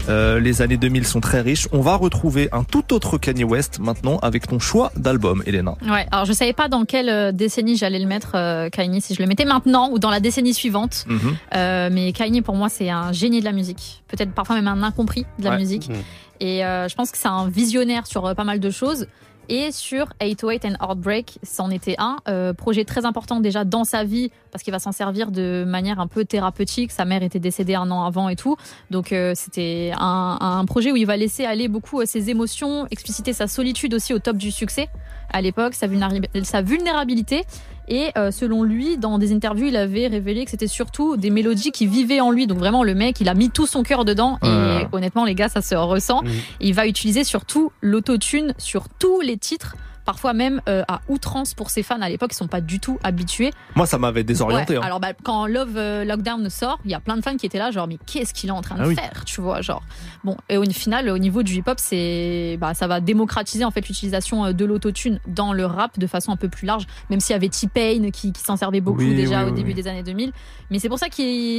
euh, 0.08 0.38
les 0.38 0.62
années 0.62 0.76
2000 0.76 1.04
sont 1.08 1.18
très 1.18 1.40
riches, 1.40 1.66
on 1.72 1.80
va 1.80 1.96
retrouver 1.96 2.48
un 2.52 2.62
tout 2.62 2.94
autre 2.94 3.18
Kanye 3.18 3.42
West 3.42 3.80
maintenant 3.80 4.20
avec 4.20 4.46
ton 4.46 4.60
choix 4.60 4.92
d'album, 4.94 5.42
Elena. 5.44 5.74
Ouais, 5.82 6.06
alors 6.12 6.24
je 6.24 6.32
savais 6.32 6.52
pas 6.52 6.68
dans 6.68 6.84
quelle 6.84 7.08
euh, 7.08 7.32
décennie 7.32 7.76
j'allais 7.76 7.98
le 7.98 8.06
mettre, 8.06 8.36
euh, 8.36 8.68
Kanye, 8.68 9.00
si 9.00 9.16
je 9.16 9.20
le 9.20 9.26
mettais 9.26 9.46
maintenant 9.46 9.90
ou 9.90 9.98
dans 9.98 10.10
la 10.10 10.20
décennie 10.20 10.54
suivante. 10.54 11.04
Mhm. 11.08 11.36
Euh, 11.56 11.88
mais 11.90 12.12
Kanye, 12.12 12.42
pour 12.42 12.54
moi, 12.54 12.68
c'est 12.68 12.90
un 12.90 13.10
génie 13.10 13.40
de 13.40 13.44
la 13.44 13.52
musique. 13.52 14.04
Peut-être 14.06 14.30
parfois 14.30 14.54
même 14.54 14.68
un 14.68 14.84
incompris 14.84 15.26
de 15.40 15.44
la 15.46 15.50
Ouais. 15.50 15.58
musique. 15.58 15.88
Mhm. 15.88 15.96
Et 16.38 16.64
euh, 16.64 16.88
je 16.88 16.94
pense 16.94 17.10
que 17.10 17.18
c'est 17.18 17.28
un 17.28 17.48
visionnaire 17.48 18.06
sur 18.06 18.24
euh, 18.24 18.34
pas 18.34 18.44
mal 18.44 18.60
de 18.60 18.70
choses. 18.70 19.08
Et 19.48 19.72
sur 19.72 20.06
808 20.22 20.64
and 20.64 20.74
Heartbreak, 20.80 21.38
c'en 21.42 21.70
était 21.70 21.96
un. 21.98 22.18
Euh, 22.28 22.52
projet 22.52 22.84
très 22.84 23.04
important 23.04 23.40
déjà 23.40 23.64
dans 23.64 23.82
sa 23.82 24.04
vie, 24.04 24.30
parce 24.52 24.62
qu'il 24.62 24.72
va 24.72 24.78
s'en 24.78 24.92
servir 24.92 25.32
de 25.32 25.64
manière 25.66 25.98
un 25.98 26.06
peu 26.06 26.24
thérapeutique. 26.24 26.92
Sa 26.92 27.04
mère 27.04 27.22
était 27.24 27.40
décédée 27.40 27.74
un 27.74 27.90
an 27.90 28.04
avant 28.04 28.28
et 28.28 28.36
tout. 28.36 28.56
Donc 28.90 29.12
euh, 29.12 29.32
c'était 29.34 29.92
un, 29.98 30.38
un 30.40 30.64
projet 30.66 30.92
où 30.92 30.96
il 30.96 31.06
va 31.06 31.16
laisser 31.16 31.44
aller 31.46 31.66
beaucoup 31.66 32.00
euh, 32.00 32.04
ses 32.06 32.30
émotions, 32.30 32.86
expliciter 32.92 33.32
sa 33.32 33.48
solitude 33.48 33.92
aussi 33.94 34.14
au 34.14 34.20
top 34.20 34.36
du 34.36 34.52
succès 34.52 34.88
à 35.32 35.40
l'époque, 35.40 35.74
sa, 35.74 35.88
vulnérabi- 35.88 36.44
sa 36.44 36.62
vulnérabilité. 36.62 37.44
Et 37.90 38.12
euh, 38.16 38.30
selon 38.30 38.62
lui, 38.62 38.96
dans 38.96 39.18
des 39.18 39.32
interviews, 39.32 39.66
il 39.66 39.76
avait 39.76 40.06
révélé 40.06 40.44
que 40.44 40.50
c'était 40.52 40.68
surtout 40.68 41.16
des 41.16 41.28
mélodies 41.28 41.72
qui 41.72 41.86
vivaient 41.86 42.20
en 42.20 42.30
lui. 42.30 42.46
Donc 42.46 42.58
vraiment, 42.58 42.84
le 42.84 42.94
mec, 42.94 43.20
il 43.20 43.28
a 43.28 43.34
mis 43.34 43.50
tout 43.50 43.66
son 43.66 43.82
cœur 43.82 44.04
dedans. 44.04 44.38
Et 44.44 44.86
honnêtement, 44.92 45.24
les 45.24 45.34
gars, 45.34 45.48
ça 45.48 45.60
se 45.60 45.74
ressent. 45.74 46.22
Il 46.60 46.72
va 46.72 46.86
utiliser 46.86 47.24
surtout 47.24 47.72
l'autotune 47.82 48.54
sur 48.58 48.88
tous 48.88 49.20
les 49.20 49.36
titres. 49.36 49.76
Parfois 50.04 50.32
même 50.32 50.60
euh, 50.68 50.82
à 50.88 51.00
outrance 51.08 51.54
pour 51.54 51.70
ses 51.70 51.82
fans 51.82 52.00
à 52.00 52.08
l'époque, 52.08 52.30
ils 52.32 52.36
sont 52.36 52.48
pas 52.48 52.60
du 52.60 52.80
tout 52.80 52.98
habitués. 53.02 53.52
Moi, 53.74 53.86
ça 53.86 53.98
m'avait 53.98 54.24
désorienté. 54.24 54.74
Ouais, 54.74 54.78
hein. 54.82 54.86
Alors 54.86 55.00
bah, 55.00 55.12
quand 55.22 55.46
Love 55.46 55.76
euh, 55.76 56.04
Lockdown 56.04 56.48
sort, 56.50 56.78
il 56.84 56.90
y 56.90 56.94
a 56.94 57.00
plein 57.00 57.16
de 57.16 57.22
fans 57.22 57.36
qui 57.36 57.46
étaient 57.46 57.58
là, 57.58 57.70
genre 57.70 57.86
mais 57.86 57.98
qu'est-ce 58.06 58.32
qu'il 58.34 58.48
est 58.48 58.52
en 58.52 58.62
train 58.62 58.76
de 58.76 58.82
Ah 58.82 58.86
oui. 58.88 58.94
faire, 58.94 59.24
tu 59.24 59.40
vois, 59.40 59.60
genre. 59.60 59.82
Bon, 60.24 60.36
et 60.48 60.56
au 60.56 60.64
final, 60.64 61.08
au 61.10 61.18
niveau 61.18 61.42
du 61.42 61.54
hip-hop, 61.54 61.78
c'est, 61.78 62.56
bah, 62.60 62.74
ça 62.74 62.86
va 62.86 63.00
démocratiser 63.00 63.64
en 63.64 63.70
fait 63.70 63.86
l'utilisation 63.88 64.46
euh, 64.46 64.52
de 64.52 64.64
l'autotune 64.64 65.20
dans 65.26 65.52
le 65.52 65.66
rap 65.66 65.98
de 65.98 66.06
façon 66.06 66.32
un 66.32 66.36
peu 66.36 66.48
plus 66.48 66.66
large, 66.66 66.86
même 67.10 67.20
s'il 67.20 67.32
y 67.34 67.36
avait 67.36 67.48
T-Pain 67.48 68.10
qui, 68.12 68.32
qui 68.32 68.42
s'en 68.42 68.56
servait 68.56 68.80
beaucoup 68.80 69.00
Oui, 69.00 69.14
déjà 69.14 69.44
oui, 69.44 69.50
au 69.50 69.54
début 69.54 69.74
des 69.74 69.86
années 69.88 70.02
2000. 70.02 70.32
Mais 70.70 70.78
c'est 70.78 70.88
pour 70.88 70.98
ça 70.98 71.08
que 71.08 71.16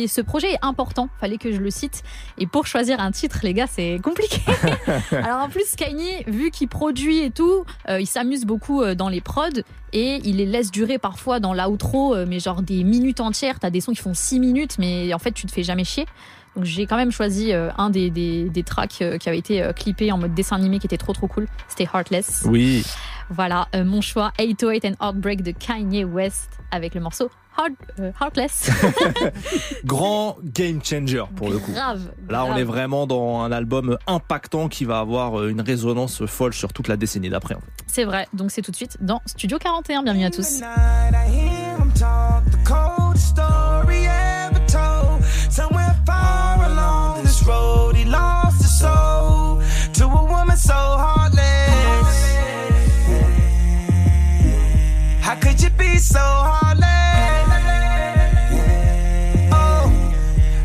ce 0.08 0.22
projet 0.22 0.52
est 0.54 0.60
important. 0.62 1.10
Fallait 1.20 1.38
que 1.38 1.52
je 1.52 1.58
le 1.60 1.70
cite. 1.70 2.02
Et 2.38 2.48
pour 2.48 2.66
choisir 2.66 3.00
un 3.02 3.12
titre, 3.12 3.40
les 3.44 3.54
gars, 3.54 3.68
c'est 3.68 4.00
compliqué. 4.02 4.42
Alors 5.12 5.42
en 5.44 5.50
plus, 5.50 5.76
Kanye, 5.76 6.24
vu 6.28 6.50
qu'il 6.52 6.70
produit 6.70 7.20
et 7.20 7.32
tout, 7.32 7.66
euh, 7.90 8.00
il 8.00 8.06
s'amuse 8.08 8.31
beaucoup 8.40 8.82
euh, 8.82 8.96
dans 8.96 9.10
les 9.10 9.22
prods 9.22 9.62
et 9.94 10.20
il 10.24 10.38
les 10.38 10.46
laisse 10.46 10.72
durer 10.72 10.98
parfois 10.98 11.40
dans 11.40 11.54
l'outro, 11.54 12.16
euh, 12.16 12.26
mais 12.28 12.40
genre 12.40 12.62
des 12.62 12.84
minutes 12.84 13.20
entières. 13.20 13.60
T'as 13.60 13.70
des 13.70 13.82
sons 13.82 13.92
qui 13.92 14.02
font 14.02 14.14
6 14.14 14.40
minutes, 14.40 14.78
mais 14.80 15.14
en 15.14 15.20
fait, 15.20 15.32
tu 15.32 15.46
te 15.46 15.52
fais 15.52 15.64
jamais 15.64 15.84
chier. 15.84 16.06
Donc 16.56 16.66
j'ai 16.66 16.86
quand 16.86 16.98
même 16.98 17.12
choisi 17.12 17.54
euh, 17.54 17.70
un 17.78 17.90
des, 17.90 18.10
des, 18.10 18.50
des 18.50 18.64
tracks 18.64 19.02
euh, 19.02 19.18
qui 19.18 19.30
avait 19.30 19.38
été 19.38 19.64
euh, 19.64 19.72
clippé 19.74 20.12
en 20.12 20.18
mode 20.18 20.34
dessin 20.34 20.58
animé 20.58 20.80
qui 20.80 20.86
était 20.88 20.98
trop 20.98 21.14
trop 21.14 21.28
cool. 21.28 21.48
C'était 21.68 21.88
Heartless. 21.94 22.44
Oui. 22.46 22.86
Voilà, 23.30 23.68
euh, 23.76 23.86
mon 23.86 24.02
choix 24.02 24.32
808 24.40 24.86
and 24.86 24.94
Heartbreak 25.06 25.42
de 25.44 25.52
Kanye 25.52 26.04
West 26.04 26.50
avec 26.72 26.94
le 26.96 27.02
morceau 27.02 27.30
Heart, 27.58 27.72
euh, 28.00 28.12
Heartless. 28.20 28.70
Grand 29.86 30.38
game 30.44 30.82
changer 30.84 31.24
pour 31.36 31.50
le 31.50 31.60
coup. 31.60 31.72
Grave. 31.72 32.12
Là, 32.30 32.46
on 32.46 32.56
est 32.56 32.64
vraiment 32.64 33.08
dans 33.08 33.42
un 33.42 33.52
album 33.52 33.98
impactant 34.08 34.68
qui 34.68 34.84
va 34.86 35.00
avoir 35.00 35.46
une 35.48 35.62
résonance 35.62 36.26
folle 36.26 36.54
sur 36.54 36.74
toute 36.74 36.88
la 36.88 36.98
décennie 36.98 37.30
d'après. 37.30 37.56
en 37.56 37.60
fait. 37.60 37.68
C'est 37.88 38.04
vrai, 38.06 38.28
donc 38.34 38.52
c'est 38.52 38.62
tout 38.62 38.72
de 38.72 38.76
suite 38.76 38.98
dans 39.02 39.22
Studio 39.26 39.58
41. 39.58 40.04
Bienvenue 40.04 40.26
à 40.26 40.30
tous. 40.30 40.62
So 56.02 56.20
heartless? 56.20 56.88
Oh, 59.54 59.88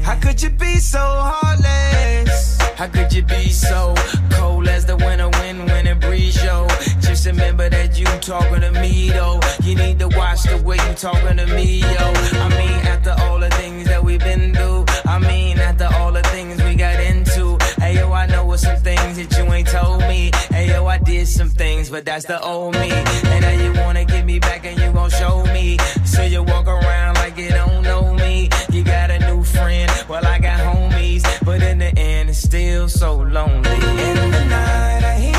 how 0.02 0.14
could 0.16 0.42
you 0.42 0.50
be 0.50 0.78
so 0.78 0.98
heartless? 0.98 2.58
How 2.74 2.88
could 2.88 3.12
you 3.12 3.22
be 3.22 3.50
so 3.50 3.94
cold 4.30 4.66
as 4.68 4.86
the 4.86 4.96
winter 4.96 5.28
wind 5.28 5.66
when 5.66 5.86
it 5.86 6.00
breeze, 6.00 6.42
yo? 6.42 6.66
Just 7.00 7.26
remember 7.26 7.68
that 7.68 7.98
you 7.98 8.06
talking 8.20 8.62
to 8.62 8.72
me, 8.72 9.10
though. 9.10 9.40
You 9.62 9.76
need 9.76 9.98
to 9.98 10.08
watch 10.08 10.42
the 10.44 10.56
way 10.62 10.76
you 10.76 10.94
talking 10.94 11.36
to 11.36 11.46
me, 11.46 11.80
yo. 11.80 12.12
I 12.40 12.48
mean, 12.48 12.86
after 12.86 13.14
all 13.18 13.38
the 13.38 13.50
things 13.50 13.88
that 13.88 14.02
we've 14.02 14.20
been 14.20 14.54
through, 14.54 14.86
I 15.04 15.18
mean, 15.18 15.58
after 15.58 15.88
all 15.96 16.12
the 16.12 16.22
things 16.22 16.62
some 18.56 18.76
things 18.76 19.16
that 19.16 19.36
you 19.36 19.52
ain't 19.52 19.68
told 19.68 20.00
me. 20.00 20.30
Hey, 20.50 20.68
yo, 20.68 20.86
I 20.86 20.98
did 20.98 21.28
some 21.28 21.48
things, 21.48 21.90
but 21.90 22.04
that's 22.04 22.24
the 22.24 22.40
old 22.40 22.74
me. 22.74 22.90
And 22.90 23.40
now 23.42 23.50
you 23.50 23.72
wanna 23.82 24.04
get 24.04 24.24
me 24.24 24.38
back 24.38 24.64
and 24.64 24.78
you 24.78 24.92
gon' 24.92 25.10
show 25.10 25.44
me. 25.46 25.76
So 26.04 26.22
you 26.22 26.42
walk 26.42 26.66
around 26.66 27.14
like 27.16 27.36
you 27.36 27.50
don't 27.50 27.82
know 27.82 28.14
me. 28.14 28.48
You 28.70 28.82
got 28.82 29.10
a 29.10 29.18
new 29.18 29.44
friend, 29.44 29.90
well, 30.08 30.24
I 30.24 30.38
got 30.38 30.58
homies. 30.60 31.22
But 31.44 31.62
in 31.62 31.78
the 31.78 31.96
end, 31.98 32.30
it's 32.30 32.38
still 32.38 32.88
so 32.88 33.16
lonely. 33.16 33.70
In 33.70 34.30
the 34.30 34.44
night, 34.48 35.04
I 35.04 35.14
hear 35.18 35.35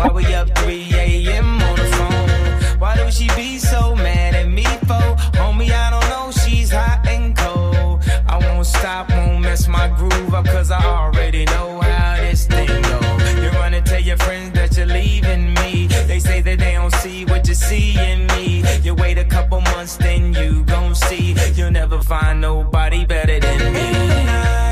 Why 0.00 0.08
we 0.08 0.24
up 0.34 0.48
3 0.60 0.94
a.m. 0.94 1.60
on 1.60 1.76
the 1.76 1.84
phone? 1.84 2.78
Why 2.80 2.96
do 2.96 3.10
she 3.10 3.28
be 3.36 3.58
so 3.58 3.94
mad 3.94 4.34
at 4.34 4.48
me 4.48 4.64
for? 4.88 5.04
Homie, 5.36 5.70
I 5.70 5.90
don't 5.90 6.08
know, 6.08 6.30
she's 6.30 6.70
hot 6.70 7.06
and 7.06 7.36
cold. 7.36 8.02
I 8.26 8.38
won't 8.38 8.64
stop, 8.64 9.10
won't 9.10 9.42
mess 9.42 9.68
my 9.68 9.88
groove 9.88 10.32
up, 10.32 10.46
cause 10.46 10.70
I 10.70 10.82
already 10.82 11.44
know 11.44 11.82
how 11.82 12.16
this 12.16 12.46
thing 12.46 12.68
go. 12.80 13.00
You're 13.42 13.52
gonna 13.52 13.82
tell 13.82 14.00
your 14.00 14.16
friends 14.16 14.54
that 14.54 14.74
you're 14.74 14.86
leaving 14.86 15.52
me. 15.52 15.88
They 16.06 16.18
say 16.18 16.40
that 16.40 16.58
they 16.58 16.72
don't 16.72 16.94
see 16.94 17.26
what 17.26 17.46
you 17.46 17.52
see 17.52 17.98
in 17.98 18.26
me. 18.28 18.64
You 18.82 18.94
wait 18.94 19.18
a 19.18 19.24
couple 19.24 19.60
months, 19.60 19.98
then 19.98 20.32
you 20.32 20.64
gon' 20.64 20.94
see. 20.94 21.36
You'll 21.56 21.72
never 21.72 22.00
find 22.00 22.40
nobody 22.40 23.04
better 23.04 23.38
than 23.38 23.74
me. 23.74 24.69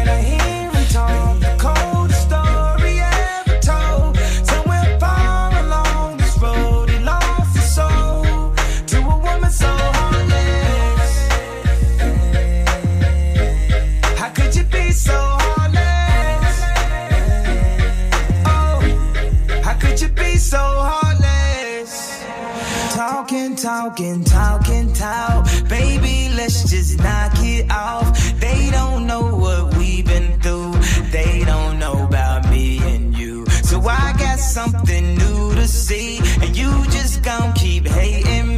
Talking, 23.88 24.22
talking, 24.22 24.92
talk. 24.92 25.46
Baby, 25.66 26.30
let's 26.36 26.68
just 26.68 26.98
knock 26.98 27.32
it 27.36 27.70
off. 27.70 28.06
They 28.38 28.68
don't 28.70 29.06
know 29.06 29.34
what 29.34 29.76
we've 29.78 30.04
been 30.04 30.38
through. 30.40 30.72
They 31.10 31.42
don't 31.46 31.78
know 31.78 32.04
about 32.04 32.50
me 32.50 32.78
and 32.80 33.16
you. 33.16 33.46
So 33.46 33.80
I 33.80 34.14
got 34.18 34.38
something 34.38 35.14
new 35.14 35.54
to 35.54 35.66
see. 35.66 36.18
And 36.42 36.54
you 36.54 36.70
just 36.90 37.22
gon' 37.22 37.54
keep 37.54 37.86
hating 37.86 38.57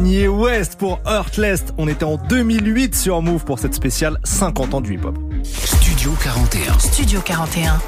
Kanye 0.00 0.28
West 0.28 0.76
pour 0.78 0.98
Heartless. 1.04 1.62
On 1.76 1.86
était 1.86 2.06
en 2.06 2.16
2008 2.16 2.94
sur 2.94 3.20
Move 3.20 3.44
pour 3.44 3.58
cette 3.58 3.74
spéciale 3.74 4.18
50 4.24 4.72
ans 4.72 4.80
du 4.80 4.94
hip-hop. 4.94 5.14
Studio 5.42 6.12
41. 6.22 6.78
Studio 6.78 7.20
41. 7.22 7.78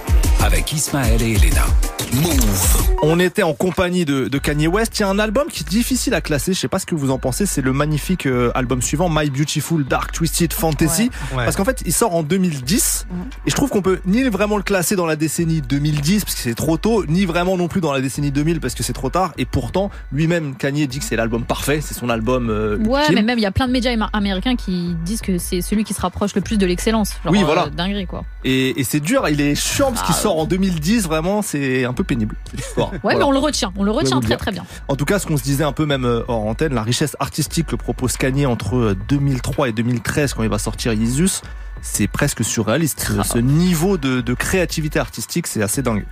Avec 0.43 0.75
Ismaël 0.75 1.23
et 1.23 1.33
Elena. 1.33 1.65
Move. 2.13 2.89
On 3.05 3.19
était 3.19 3.43
en 3.43 3.55
compagnie 3.55 4.05
de, 4.05 4.29
de 4.29 4.39
Kanye 4.39 4.67
West. 4.69 4.99
Il 4.99 5.03
y 5.03 5.05
a 5.05 5.09
un 5.09 5.19
album 5.19 5.45
qui 5.51 5.63
est 5.63 5.69
difficile 5.69 6.13
à 6.15 6.21
classer. 6.21 6.53
Je 6.53 6.59
sais 6.61 6.69
pas 6.69 6.79
ce 6.79 6.87
que 6.87 6.95
vous 6.95 7.11
en 7.11 7.19
pensez. 7.19 7.47
C'est 7.47 7.63
le 7.63 7.73
magnifique 7.73 8.27
euh, 8.27 8.53
album 8.55 8.83
suivant, 8.83 9.09
My 9.11 9.31
Beautiful 9.31 9.85
Dark 9.85 10.13
Twisted 10.13 10.53
Fantasy. 10.53 11.05
Ouais. 11.33 11.39
Ouais. 11.39 11.45
Parce 11.45 11.57
qu'en 11.57 11.65
fait, 11.65 11.83
il 11.87 11.93
sort 11.93 12.15
en 12.15 12.23
2010. 12.23 13.07
Et 13.47 13.51
je 13.51 13.55
trouve 13.57 13.71
qu'on 13.71 13.83
peut 13.83 14.01
ni 14.07 14.23
vraiment 14.25 14.57
le 14.57 14.63
classer 14.63 14.95
dans 14.95 15.07
la 15.07 15.17
décennie 15.17 15.63
2010 15.63 16.25
parce 16.25 16.35
que 16.37 16.41
c'est 16.43 16.55
trop 16.55 16.77
tôt, 16.77 17.05
ni 17.07 17.25
vraiment 17.25 17.57
non 17.57 17.67
plus 17.69 17.81
dans 17.81 17.93
la 17.93 18.01
décennie 18.01 18.31
2000 18.31 18.61
parce 18.61 18.75
que 18.75 18.83
c'est 18.83 18.93
trop 18.93 19.11
tard. 19.11 19.33
Et 19.39 19.45
pourtant, 19.47 19.91
lui-même, 20.13 20.55
Kanye 20.55 20.87
dit 20.87 20.99
que 20.99 21.05
c'est 21.05 21.17
l'album 21.17 21.45
parfait. 21.45 21.81
C'est 21.81 21.95
son 21.95 22.09
album. 22.11 22.51
euh, 22.51 22.77
Ouais, 22.87 23.01
ultime. 23.01 23.15
mais 23.17 23.23
même 23.23 23.39
il 23.39 23.43
y 23.43 23.47
a 23.47 23.53
plein 23.53 23.67
de 23.67 23.73
médias 23.73 23.93
am- 23.93 24.09
américains 24.13 24.55
qui 24.55 24.95
disent 25.05 25.23
que 25.23 25.39
c'est 25.39 25.61
celui 25.63 25.85
qui 25.85 25.95
se 25.95 26.01
rapproche 26.01 26.35
le 26.35 26.41
plus 26.43 26.59
de 26.59 26.67
l'excellence. 26.67 27.13
Oui, 27.27 27.41
euh, 27.43 27.47
voilà. 27.47 27.69
dinguerie 27.71 28.07
quoi. 28.07 28.25
Et, 28.45 28.79
et 28.79 28.85
c'est 28.85 29.01
dur. 29.01 29.27
Il 29.29 29.41
est 29.41 29.55
chiant 29.55 29.91
parce 29.93 30.03
qu'il 30.03 30.15
Ah. 30.17 30.21
sort 30.21 30.39
en 30.39 30.45
2010. 30.45 31.05
Vraiment, 31.07 31.43
c'est 31.43 31.85
un 31.85 31.93
peu 31.93 32.02
pénible. 32.05 32.37
cette 32.51 32.61
histoire. 32.61 32.93
Ouais, 32.93 32.99
Voilà. 33.03 33.19
mais 33.21 33.25
on 33.25 33.33
le 33.33 33.39
retient, 33.39 33.73
on 33.77 33.85
le 33.85 33.91
retient 33.91 34.21
très 34.21 34.37
très 34.37 34.53
bien. 34.53 34.65
En 34.89 34.97
tout 34.97 35.05
cas, 35.05 35.19
ce 35.19 35.27
qu'on 35.27 35.37
se 35.37 35.43
disait 35.43 35.65
un 35.65 35.73
peu 35.73 35.87
même 35.87 36.05
euh, 36.05 36.23
hors 36.29 36.47
antenne, 36.47 36.75
la 36.75 36.83
richesse 36.83 37.17
artistique 37.21 37.67
que 37.67 37.77
propose 37.77 38.17
Kanye 38.17 38.47
entre 38.47 38.77
euh, 38.77 38.97
2003 39.09 39.69
et 39.69 39.73
2013 39.73 40.35
quand 40.35 40.43
il 40.43 40.49
va 40.49 40.59
sortir 40.59 40.93
Yeezus, 40.93 41.43
c'est 41.81 42.09
presque 42.09 42.45
surréaliste. 42.45 43.01
Ce, 43.01 43.23
ce 43.23 43.39
niveau 43.39 43.99
de, 43.99 44.21
de 44.21 44.35
créativité 44.35 44.99
artistique, 44.99 45.47
c'est 45.47 45.63
assez 45.63 45.83
dingue. 45.83 46.05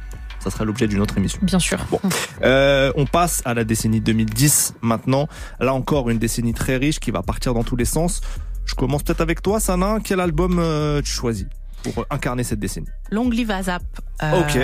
Ça 0.42 0.50
serait 0.50 0.64
l'objet 0.64 0.88
d'une 0.88 1.00
autre 1.00 1.18
émission. 1.18 1.38
Bien 1.42 1.58
sûr. 1.58 1.78
Bon, 1.90 2.00
Euh, 2.42 2.90
on 2.96 3.04
passe 3.04 3.42
à 3.44 3.52
la 3.52 3.62
décennie 3.64 4.00
2010 4.00 4.74
maintenant. 4.80 5.28
Là 5.60 5.74
encore, 5.74 6.08
une 6.08 6.18
décennie 6.18 6.54
très 6.54 6.76
riche 6.78 6.98
qui 6.98 7.10
va 7.10 7.22
partir 7.22 7.52
dans 7.52 7.62
tous 7.62 7.76
les 7.76 7.84
sens. 7.84 8.22
Je 8.64 8.74
commence 8.74 9.02
peut-être 9.02 9.20
avec 9.20 9.42
toi, 9.42 9.60
Sana. 9.60 9.98
Quel 10.02 10.18
album 10.18 10.58
euh, 10.58 11.02
tu 11.02 11.10
choisis 11.12 11.46
pour 11.82 11.98
euh, 11.98 12.06
incarner 12.10 12.42
cette 12.42 12.58
décennie? 12.58 12.88
Long 13.10 13.28
live 13.28 13.50
Azap. 13.50 13.82
Ok. 14.22 14.58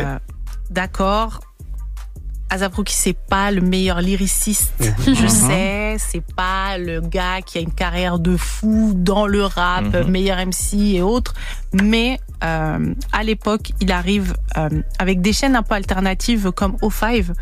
D'accord. 0.71 1.41
Azap 2.49 2.75
Rocky, 2.77 2.95
c'est 2.95 3.13
pas 3.29 3.51
le 3.51 3.61
meilleur 3.61 4.01
lyriciste, 4.01 4.73
je 5.05 5.11
Mhm. 5.23 5.29
sais. 5.29 5.97
C'est 5.99 6.25
pas 6.35 6.79
le 6.79 7.01
gars 7.01 7.43
qui 7.45 7.59
a 7.59 7.61
une 7.61 7.73
carrière 7.73 8.21
de 8.21 8.37
fou 8.37 8.93
dans 8.95 9.27
le 9.27 9.45
rap, 9.45 9.85
Mhm. 9.85 10.09
meilleur 10.09 10.39
MC 10.39 10.95
et 10.95 11.03
autres. 11.03 11.35
Mais 11.73 12.21
euh, 12.45 12.95
à 13.13 13.23
l'époque, 13.25 13.73
il 13.81 13.91
arrive 13.91 14.35
euh, 14.57 14.69
avec 15.01 15.21
des 15.23 15.33
chaînes 15.33 15.57
un 15.57 15.63
peu 15.65 15.75
alternatives 15.75 16.53
comme 16.53 16.77
O5, 16.83 17.33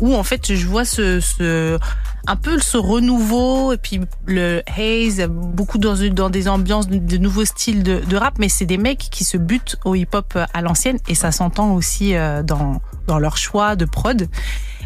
où 0.00 0.14
en 0.14 0.22
fait, 0.22 0.54
je 0.54 0.66
vois 0.66 0.84
ce, 0.84 1.20
ce 1.20 1.78
un 2.26 2.36
peu 2.36 2.58
ce 2.58 2.76
renouveau 2.78 3.72
et 3.72 3.76
puis 3.76 4.00
le 4.26 4.62
haze, 4.66 5.26
beaucoup 5.28 5.78
dans, 5.78 5.94
dans 6.12 6.30
des 6.30 6.48
ambiances 6.48 6.88
de, 6.88 7.16
nouveaux 7.18 7.44
styles 7.44 7.82
de, 7.82 8.00
de 8.00 8.16
rap, 8.16 8.38
mais 8.38 8.48
c'est 8.48 8.64
des 8.66 8.78
mecs 8.78 8.98
qui 9.10 9.24
se 9.24 9.36
butent 9.36 9.76
au 9.84 9.94
hip-hop 9.94 10.38
à 10.52 10.62
l'ancienne 10.62 10.98
et 11.08 11.14
ça 11.14 11.32
s'entend 11.32 11.74
aussi 11.74 12.14
euh, 12.14 12.42
dans, 12.42 12.80
dans 13.06 13.18
leur 13.18 13.36
choix 13.36 13.76
de 13.76 13.84
prod. 13.84 14.28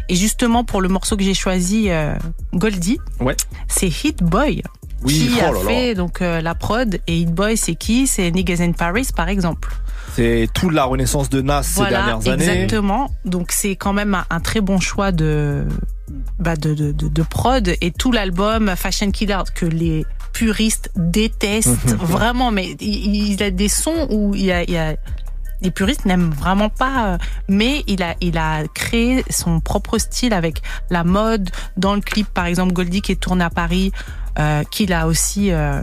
Et 0.09 0.15
justement, 0.15 0.63
pour 0.63 0.81
le 0.81 0.89
morceau 0.89 1.15
que 1.17 1.23
j'ai 1.23 1.33
choisi, 1.35 1.89
euh, 1.91 2.15
Goldie, 2.53 2.99
Ouais. 3.19 3.37
c'est 3.67 3.87
Hit 3.87 4.21
Boy. 4.23 4.63
Oui, 5.03 5.13
qui 5.13 5.31
oh 5.37 5.43
a 5.45 5.51
là 5.51 5.51
là. 5.53 5.59
fait 5.65 5.95
donc 5.95 6.21
euh, 6.21 6.41
la 6.41 6.55
prod 6.55 6.99
et 7.07 7.19
Hit 7.19 7.33
Boy 7.33 7.55
c'est 7.55 7.75
qui? 7.75 8.05
C'est 8.05 8.29
Niggas 8.31 8.57
in 8.59 8.73
Paris 8.73 9.07
par 9.15 9.29
exemple. 9.29 9.69
C'est 10.19 10.49
toute 10.53 10.73
la 10.73 10.83
renaissance 10.83 11.29
de 11.29 11.41
Nas 11.41 11.63
ces 11.63 11.85
dernières 11.85 12.27
années. 12.27 12.43
exactement. 12.43 13.09
Donc 13.23 13.51
c'est 13.51 13.75
quand 13.77 13.93
même 13.93 14.13
un, 14.15 14.25
un 14.29 14.39
très 14.41 14.59
bon 14.59 14.79
choix 14.79 15.11
de 15.11 15.65
bah 16.39 16.55
de, 16.55 16.73
de, 16.73 16.91
de, 16.91 17.07
de 17.07 17.21
prod 17.21 17.71
et 17.81 17.91
tout 17.91 18.11
l'album 18.11 18.73
Fashion 18.75 19.11
Killer 19.11 19.39
que 19.55 19.65
les 19.65 20.05
puristes 20.33 20.91
détestent 20.95 21.95
vraiment. 21.99 22.51
Mais 22.51 22.75
il, 22.81 23.31
il 23.31 23.43
a 23.43 23.49
des 23.51 23.69
sons 23.69 24.07
où 24.09 24.35
il 24.35 24.45
y 24.45 24.51
a, 24.51 24.63
il 24.63 24.71
y 24.71 24.77
a 24.77 24.95
les 25.61 25.71
puristes 25.71 26.05
n'aiment 26.05 26.31
vraiment 26.31 26.69
pas, 26.69 27.13
euh, 27.13 27.17
mais 27.47 27.83
il 27.87 28.01
a 28.03 28.15
il 28.21 28.37
a 28.37 28.63
créé 28.73 29.23
son 29.29 29.59
propre 29.59 29.97
style 29.97 30.33
avec 30.33 30.61
la 30.89 31.03
mode 31.03 31.49
dans 31.77 31.95
le 31.95 32.01
clip 32.01 32.27
par 32.33 32.45
exemple 32.45 32.73
Goldie 32.73 33.01
qui 33.01 33.11
est 33.13 33.21
tourné 33.21 33.43
à 33.43 33.49
Paris, 33.49 33.91
euh, 34.37 34.63
qu'il 34.71 34.93
a 34.93 35.07
aussi 35.07 35.51
euh, 35.51 35.81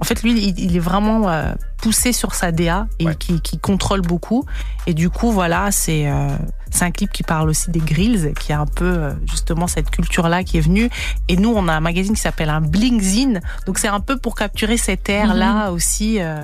en 0.00 0.04
fait, 0.04 0.22
lui, 0.22 0.32
il, 0.32 0.58
il 0.58 0.76
est 0.76 0.80
vraiment 0.80 1.28
euh, 1.28 1.52
poussé 1.78 2.12
sur 2.12 2.34
sa 2.34 2.52
DA 2.52 2.86
et 2.98 3.14
qui, 3.16 3.40
qui 3.40 3.58
contrôle 3.58 4.02
beaucoup. 4.02 4.44
Et 4.86 4.94
du 4.94 5.10
coup, 5.10 5.30
voilà, 5.30 5.70
c'est 5.70 6.08
euh, 6.08 6.28
c'est 6.70 6.84
un 6.84 6.90
clip 6.90 7.12
qui 7.12 7.22
parle 7.22 7.48
aussi 7.48 7.70
des 7.70 7.80
grills, 7.80 8.32
qui 8.38 8.52
a 8.52 8.60
un 8.60 8.66
peu 8.66 8.84
euh, 8.84 9.12
justement 9.26 9.66
cette 9.66 9.90
culture-là 9.90 10.44
qui 10.44 10.58
est 10.58 10.62
venue. 10.62 10.90
Et 11.28 11.36
nous, 11.36 11.52
on 11.54 11.68
a 11.68 11.72
un 11.72 11.80
magazine 11.80 12.14
qui 12.14 12.20
s'appelle 12.20 12.50
un 12.50 12.60
Blingzine. 12.60 13.40
Donc, 13.66 13.78
c'est 13.78 13.88
un 13.88 14.00
peu 14.00 14.18
pour 14.18 14.34
capturer 14.34 14.76
cette 14.76 15.08
ère-là 15.08 15.70
aussi 15.70 16.20
euh, 16.20 16.42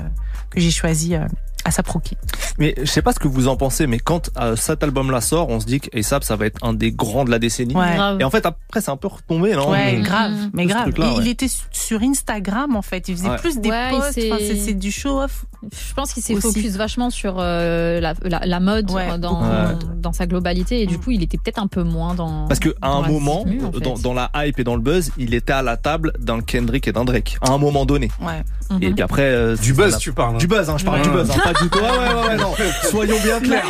que 0.51 0.60
j'ai 0.60 0.70
choisi 0.70 1.14
euh, 1.14 1.26
à 1.65 1.70
Saproki. 1.70 2.16
Mais 2.59 2.74
je 2.78 2.85
sais 2.85 3.03
pas 3.03 3.12
ce 3.12 3.19
que 3.19 3.28
vous 3.28 3.49
en 3.49 3.57
pensez, 3.57 3.86
mais 3.86 3.99
quand 3.99 4.31
euh, 4.39 4.55
cet 4.57 4.82
album-là 4.82 5.20
sort, 5.20 5.49
on 5.49 5.61
se 5.61 5.66
dit 5.66 5.81
qu'ASAP, 5.81 6.23
ça 6.24 6.36
va 6.36 6.47
être 6.47 6.62
un 6.62 6.73
des 6.74 6.93
grands 6.93 7.24
de 7.24 7.31
la 7.31 7.39
décennie. 7.39 7.74
Ouais. 7.74 7.97
Et 8.20 8.24
en 8.24 8.31
fait, 8.31 8.45
après, 8.47 8.81
c'est 8.81 8.91
un 8.91 8.97
peu 8.97 9.09
retombé, 9.09 9.55
non? 9.55 9.70
Ouais, 9.70 9.97
Le- 9.97 10.03
grave, 10.03 10.32
mais 10.53 10.65
ce 10.65 10.69
grave. 10.69 10.82
truc-là, 10.82 11.07
Et 11.07 11.11
ouais. 11.16 11.23
il 11.23 11.28
était 11.28 11.49
su- 11.49 11.62
sur 11.73 12.03
Instagram 12.03 12.77
en 12.77 12.82
fait. 12.82 13.09
Il 13.09 13.16
faisait 13.16 13.28
Ouais. 13.31 13.36
plus 13.39 13.59
des 13.59 13.70
Ouais, 13.70 13.91
posts. 13.91 14.19
Enfin, 14.31 14.39
c'est 14.65 14.74
du 14.74 14.93
show-off. 14.93 15.45
Je 15.73 15.95
pense 15.95 16.12
qu'il 16.12 16.23
s'est 16.23 16.35
focus 16.36 16.73
vachement 16.77 17.11
sur 17.11 17.36
euh, 17.39 18.01
la, 18.01 18.15
la, 18.24 18.41
la 18.45 18.61
mode 18.61 18.91
Ouais, 18.91 19.19
dans, 19.19 19.43
dans 19.97 20.12
sa 20.12 20.27
globalité 20.27 20.82
et 20.82 20.86
du 20.86 20.99
coup 20.99 21.11
il 21.11 21.23
était 21.23 21.39
peut-être 21.39 21.59
un 21.59 21.66
peu 21.66 21.82
moins 21.82 22.15
dans. 22.15 22.47
Parce 22.49 22.61
que 22.61 22.74
à 22.82 22.89
un 22.91 23.03
moment, 23.07 23.45
tenue, 23.45 23.65
en 23.65 23.73
fait. 23.73 23.81
dans, 23.81 23.95
dans 23.95 24.15
la 24.15 24.31
hype 24.35 24.59
et 24.59 24.65
dans 24.65 24.74
le 24.77 24.81
buzz, 24.82 25.11
il 25.19 25.35
était 25.35 25.53
à 25.53 25.62
la 25.62 25.77
table 25.77 26.12
d'un 26.19 26.41
Kendrick 26.41 26.86
et 26.89 26.93
d'un 26.93 27.05
Drake. 27.05 27.39
À 27.41 27.53
un 27.53 27.59
moment 27.59 27.85
donné. 27.86 28.11
Ouais. 28.20 28.43
Et 28.81 28.91
puis 28.93 29.03
après, 29.03 29.23
euh, 29.23 29.57
Du 29.57 29.73
buzz, 29.74 29.99
tu 29.99 30.12
parles. 30.12 30.35
hein. 30.36 30.39
Du 30.39 30.47
buzz, 30.47 30.69
hein, 30.70 30.77
je 30.78 30.85
parle 30.85 30.99
Ouais. 30.99 31.03
du 31.05 31.11
buzz, 31.11 31.31
hein, 31.31 31.41
pas 31.45 31.53
du 31.53 31.69
tout. 31.69 31.78
Ouais, 31.78 31.85
ouais, 31.85 32.15
ouais, 32.15 32.28
ouais, 32.28 32.36
non. 32.36 32.55
Soyons 32.91 33.16
bien 33.23 33.41
clairs. 33.41 33.65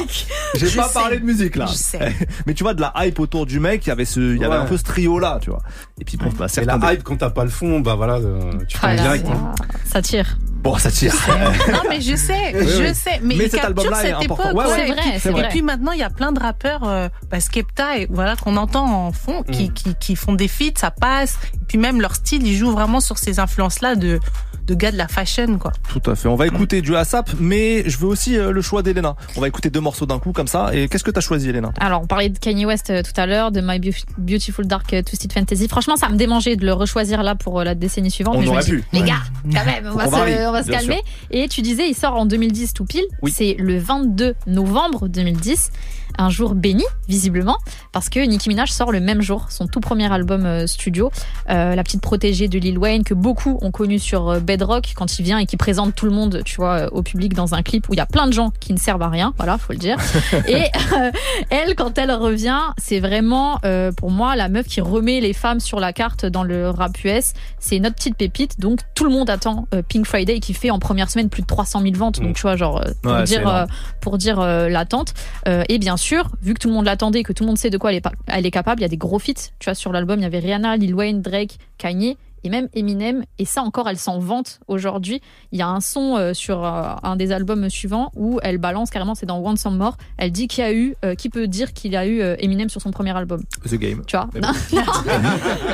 J'ai 0.55 0.71
pas 0.77 0.89
sais. 0.89 0.95
parlé 0.95 1.19
de 1.19 1.25
musique 1.25 1.57
là. 1.57 1.67
Je 1.67 1.75
sais. 1.75 2.15
Mais 2.47 2.55
tu 2.55 2.63
vois, 2.63 2.75
de 2.75 2.81
la 2.81 2.93
hype 3.01 3.19
autour 3.21 3.47
du 3.47 3.61
mec, 3.61 3.85
il 3.87 3.89
y 3.89 3.93
avait 3.93 4.05
ce, 4.05 4.21
il 4.21 4.41
y 4.41 4.45
avait 4.45 4.55
Ouais. 4.55 4.61
un 4.61 4.67
peu 4.67 4.77
ce 4.77 4.85
trio 4.85 5.19
là, 5.19 5.39
tu 5.43 5.51
vois. 5.51 5.63
Et 6.01 6.05
puis 6.05 6.17
bon, 6.17 6.31
bah, 6.39 6.47
Et 6.57 6.65
la 6.65 6.93
hype, 6.93 7.03
quand 7.03 7.17
t'as 7.17 7.31
pas 7.31 7.45
le 7.45 7.51
fond, 7.51 7.81
bah 7.81 7.95
voilà, 7.97 8.15
euh, 8.15 8.53
tu 8.69 8.77
Ah 8.83 8.89
prends 8.89 8.95
direct. 9.03 9.27
hein. 9.29 9.53
Ça 9.85 10.01
tire. 10.01 10.39
Bon, 10.65 10.77
ça 10.79 10.91
tire. 10.91 11.15
non 11.73 11.83
mais 11.91 12.01
je 12.01 12.17
sais, 12.17 12.55
je 12.59 12.93
sais, 12.95 13.21
mais, 13.23 13.35
Mais 13.37 13.45
il 13.45 13.51
cet 13.51 13.61
capture 13.61 13.85
album-là 13.85 14.03
est 14.03 14.07
cette 14.07 14.15
important. 14.31 14.51
époque. 14.51 14.57
Ouais, 14.57 14.73
ouais, 14.73 15.19
c'est 15.21 15.29
Et 15.29 15.33
vrai, 15.33 15.45
Et 15.45 15.49
puis 15.49 15.61
maintenant, 15.63 15.93
il 15.93 15.99
y 16.01 16.03
a 16.03 16.09
plein 16.11 16.33
de 16.33 16.41
rappeurs, 16.41 16.85
euh, 16.85 17.09
bah, 17.31 17.39
Skepta, 17.39 17.99
et 17.99 18.07
voilà 18.11 18.35
qu'on 18.35 18.57
entend 18.57 18.87
en 18.87 19.13
fond, 19.13 19.43
qui, 19.43 19.69
Mm. 19.69 19.73
qui, 19.75 19.95
qui 19.97 20.17
font 20.17 20.33
des 20.33 20.49
feats, 20.49 20.73
ça 20.81 20.91
passe. 20.91 21.37
Et 21.55 21.59
puis 21.69 21.77
même 21.79 22.01
leur 22.01 22.15
style, 22.15 22.47
ils 22.47 22.57
jouent 22.57 22.73
vraiment 22.73 23.01
sur 23.01 23.19
ces 23.19 23.39
influences-là 23.41 23.95
de 23.95 24.21
de 24.67 24.75
gars 24.75 24.91
de 24.93 24.97
la 24.97 25.09
fashion, 25.09 25.59
quoi. 25.59 25.73
Tout 25.89 26.11
à 26.11 26.15
fait. 26.15 26.29
On 26.29 26.37
va 26.37 26.47
écouter 26.47 26.81
du 26.83 26.97
ASAP, 26.97 27.31
mais 27.39 27.89
je 27.89 27.99
veux 27.99 28.07
aussi 28.07 28.37
euh, 28.39 28.51
le 28.51 28.63
choix 28.63 28.83
d'Elena. 28.83 29.17
On 29.37 29.41
va 29.41 29.49
écouter 29.49 29.71
deux 29.71 29.81
morceaux 29.81 30.07
d'un 30.07 30.19
coup 30.19 30.33
comme 30.33 30.47
ça. 30.49 30.71
Et 30.75 30.89
qu'est-ce 30.89 31.05
que 31.05 31.11
t'as 31.11 31.21
choisi, 31.21 31.51
Elena? 31.51 31.73
Alors, 31.81 32.03
on 32.03 32.07
parlait 32.07 32.29
de 32.31 32.39
Kanye 32.39 32.65
West 32.67 32.91
euh, 32.91 33.03
tout 33.03 33.19
à 33.21 33.27
l'heure, 33.27 33.53
de 33.53 33.61
My 33.63 33.79
Beau- 33.79 33.91
Beautiful 34.19 34.67
Dark 34.67 34.93
euh, 34.95 35.03
Twisted 35.03 35.33
Fantasy. 35.33 35.69
Franchement, 35.69 35.97
ça 35.97 36.09
me 36.09 36.17
démangeait 36.17 36.57
de 36.57 36.65
le 36.65 36.73
rechoisir 36.73 37.23
là 37.23 37.35
pour 37.35 37.63
la 37.63 37.75
décennie 37.75 38.11
suivante. 38.11 38.37
On 38.37 38.41
mais 38.41 38.47
je 38.47 38.51
me 38.51 38.55
aurait 38.57 38.65
dis, 38.65 38.71
pu. 38.73 38.85
les 38.93 39.03
gars, 39.03 39.23
quand 39.45 39.65
même, 39.65 39.91
on 39.93 39.97
va, 39.97 40.07
se, 40.07 40.11
varie, 40.11 40.35
on 40.47 40.53
va 40.53 40.63
se 40.63 40.69
bien 40.69 40.79
calmer. 40.79 40.95
sûr. 40.97 41.05
Et 41.31 41.49
tu 41.49 41.63
disais, 41.63 41.89
il 41.89 41.95
sort 41.95 42.15
en 42.17 42.27
2010 42.27 42.73
tout 42.73 42.85
pile. 42.85 43.05
C'est 43.31 43.57
le 43.59 43.79
22 43.79 44.35
novembre 44.47 45.09
2010. 45.09 45.71
Un 46.19 46.31
jour 46.31 46.55
béni, 46.55 46.85
visiblement, 47.09 47.57
parce 47.93 48.09
que 48.09 48.21
Nicki 48.21 48.49
Minaj 48.49 48.71
sort 48.71 48.93
le 48.93 49.01
même 49.01 49.21
jour 49.21 49.47
son 49.51 49.67
tout 49.67 49.81
premier 49.81 50.13
album 50.13 50.47
euh, 50.47 50.67
studio, 50.67 51.11
euh, 51.51 51.75
La 51.75 51.83
petite 51.83 52.01
protégée 52.01 52.49
de 52.49 52.59
Lil 52.59 52.79
Wayne, 52.79 53.05
que 53.05 53.15
beaucoup 53.15 53.59
ont 53.63 53.71
connu 53.71 53.99
sur 53.99 54.29
euh, 54.29 54.41
Bedrock 54.41 54.93
quand 54.95 55.19
il 55.19 55.25
vient 55.25 55.39
et 55.39 55.47
qui 55.47 55.57
présente 55.57 55.95
tout 55.95 56.07
le 56.07 56.13
monde, 56.13 56.43
tu 56.45 56.57
vois, 56.57 56.93
au 56.93 57.03
public 57.03 57.35
dans 57.35 57.55
un 57.55 57.63
clip 57.63 57.89
où 57.89 57.95
il 57.95 57.97
y 57.97 58.01
a 58.01 58.07
plein 58.07 58.27
de 58.27 58.33
gens 58.33 58.53
qui 58.61 58.73
ne 58.73 58.79
servent 58.79 59.03
à 59.03 59.09
rien, 59.09 59.35
voilà, 59.37 59.59
faut 59.59 59.73
le 59.73 59.79
dire. 59.79 59.97
Et 60.49 60.65
euh, 60.93 61.11
elle, 61.51 61.75
quand 61.75 61.99
elle 61.99 62.13
revient, 62.13 62.61
c'est 62.79 63.01
vraiment 63.01 63.59
euh, 63.65 63.91
pour 63.93 64.11
moi 64.11 64.37
la 64.37 64.49
meuf 64.49 64.67
qui 64.67 64.81
remet 64.81 65.21
les 65.21 65.33
femmes 65.33 65.61
sur 65.61 65.81
la 65.81 65.93
carte 65.93 66.27
dans 66.27 66.45
le 66.45 66.71
rap 66.71 66.93
US. 67.05 67.33
C'est 67.59 67.79
notre 67.81 67.97
petite 67.97 68.17
pépite, 68.17 68.61
donc 68.61 68.81
tout 68.95 69.05
le 69.05 69.11
monde 69.11 69.31
attend 69.31 69.67
Pink 69.89 70.07
Friday 70.07 70.41
qui 70.41 70.55
fait 70.55 70.71
en 70.71 70.79
première 70.79 71.11
semaine 71.11 71.29
plus 71.29 71.43
de 71.43 71.47
300 71.47 71.81
000 71.83 71.95
ventes. 71.95 72.21
Donc 72.21 72.37
tu 72.37 72.43
vois, 72.43 72.57
genre 72.57 72.83
pour 73.03 73.13
Ouais, 73.13 73.25
dire 73.25 73.67
pour 74.01 74.19
dire 74.19 74.41
l'attente. 74.41 75.15
Et 75.47 75.79
bien 75.79 75.97
sûr, 75.97 76.04
vu 76.43 76.55
que 76.55 76.59
tout 76.59 76.69
le 76.69 76.75
monde 76.75 76.85
l'attendait, 76.87 77.23
que 77.23 77.33
tout 77.33 77.45
le 77.45 77.49
monde 77.49 77.59
sait 77.59 77.71
de 77.71 77.79
quoi 77.79 77.93
elle 77.93 77.99
est, 77.99 78.07
elle 78.27 78.47
est 78.47 78.51
capable, 78.51 78.81
il 78.81 78.83
y 78.83 78.87
a 78.87 78.89
des 78.89 78.97
gros 78.97 79.19
feats. 79.19 79.51
Tu 79.59 79.65
vois, 79.65 79.75
sur 79.75 79.93
l'album, 79.93 80.19
il 80.19 80.23
y 80.23 80.27
avait 80.27 80.39
Rihanna, 80.39 80.77
Lil 80.77 80.95
Wayne, 80.95 81.23
Drake, 81.23 81.59
Kanye. 81.79 82.17
Et 82.45 82.51
même 82.51 82.69
Eminem, 82.75 83.25
et 83.39 83.45
ça 83.47 83.63
encore, 83.63 83.89
elle 83.89 83.97
s'en 83.99 84.19
vante 84.19 84.61
aujourd'hui. 84.69 85.21
Il 85.53 85.59
y 85.59 85.63
a 85.63 85.69
un 85.69 85.81
son 85.81 86.17
euh, 86.17 86.35
sur 86.35 86.65
euh, 86.65 86.91
un 87.03 87.17
des 87.17 87.33
albums 87.33 87.69
suivants 87.71 88.13
où 88.15 88.39
elle 88.43 88.59
balance 88.59 88.91
carrément, 88.91 89.15
c'est 89.15 89.27
dans 89.27 89.39
Want 89.39 89.57
Some 89.57 89.77
More. 89.79 89.97
Elle 90.19 90.31
dit 90.31 90.47
qu'il 90.47 90.63
y 90.63 90.67
a 90.67 90.73
eu, 90.73 90.95
euh, 91.05 91.15
qui 91.15 91.31
peut 91.31 91.47
dire 91.49 91.73
qu'il 91.73 91.93
y 91.93 91.97
a 91.97 92.07
eu 92.07 92.21
euh, 92.21 92.37
Eminem 92.39 92.69
sur 92.69 92.81
son 92.83 92.91
premier 92.91 93.17
album? 93.17 93.43
The 93.67 93.75
Game. 93.77 94.03
Tu 94.07 94.17
vois? 94.17 94.29
Non. 94.41 94.49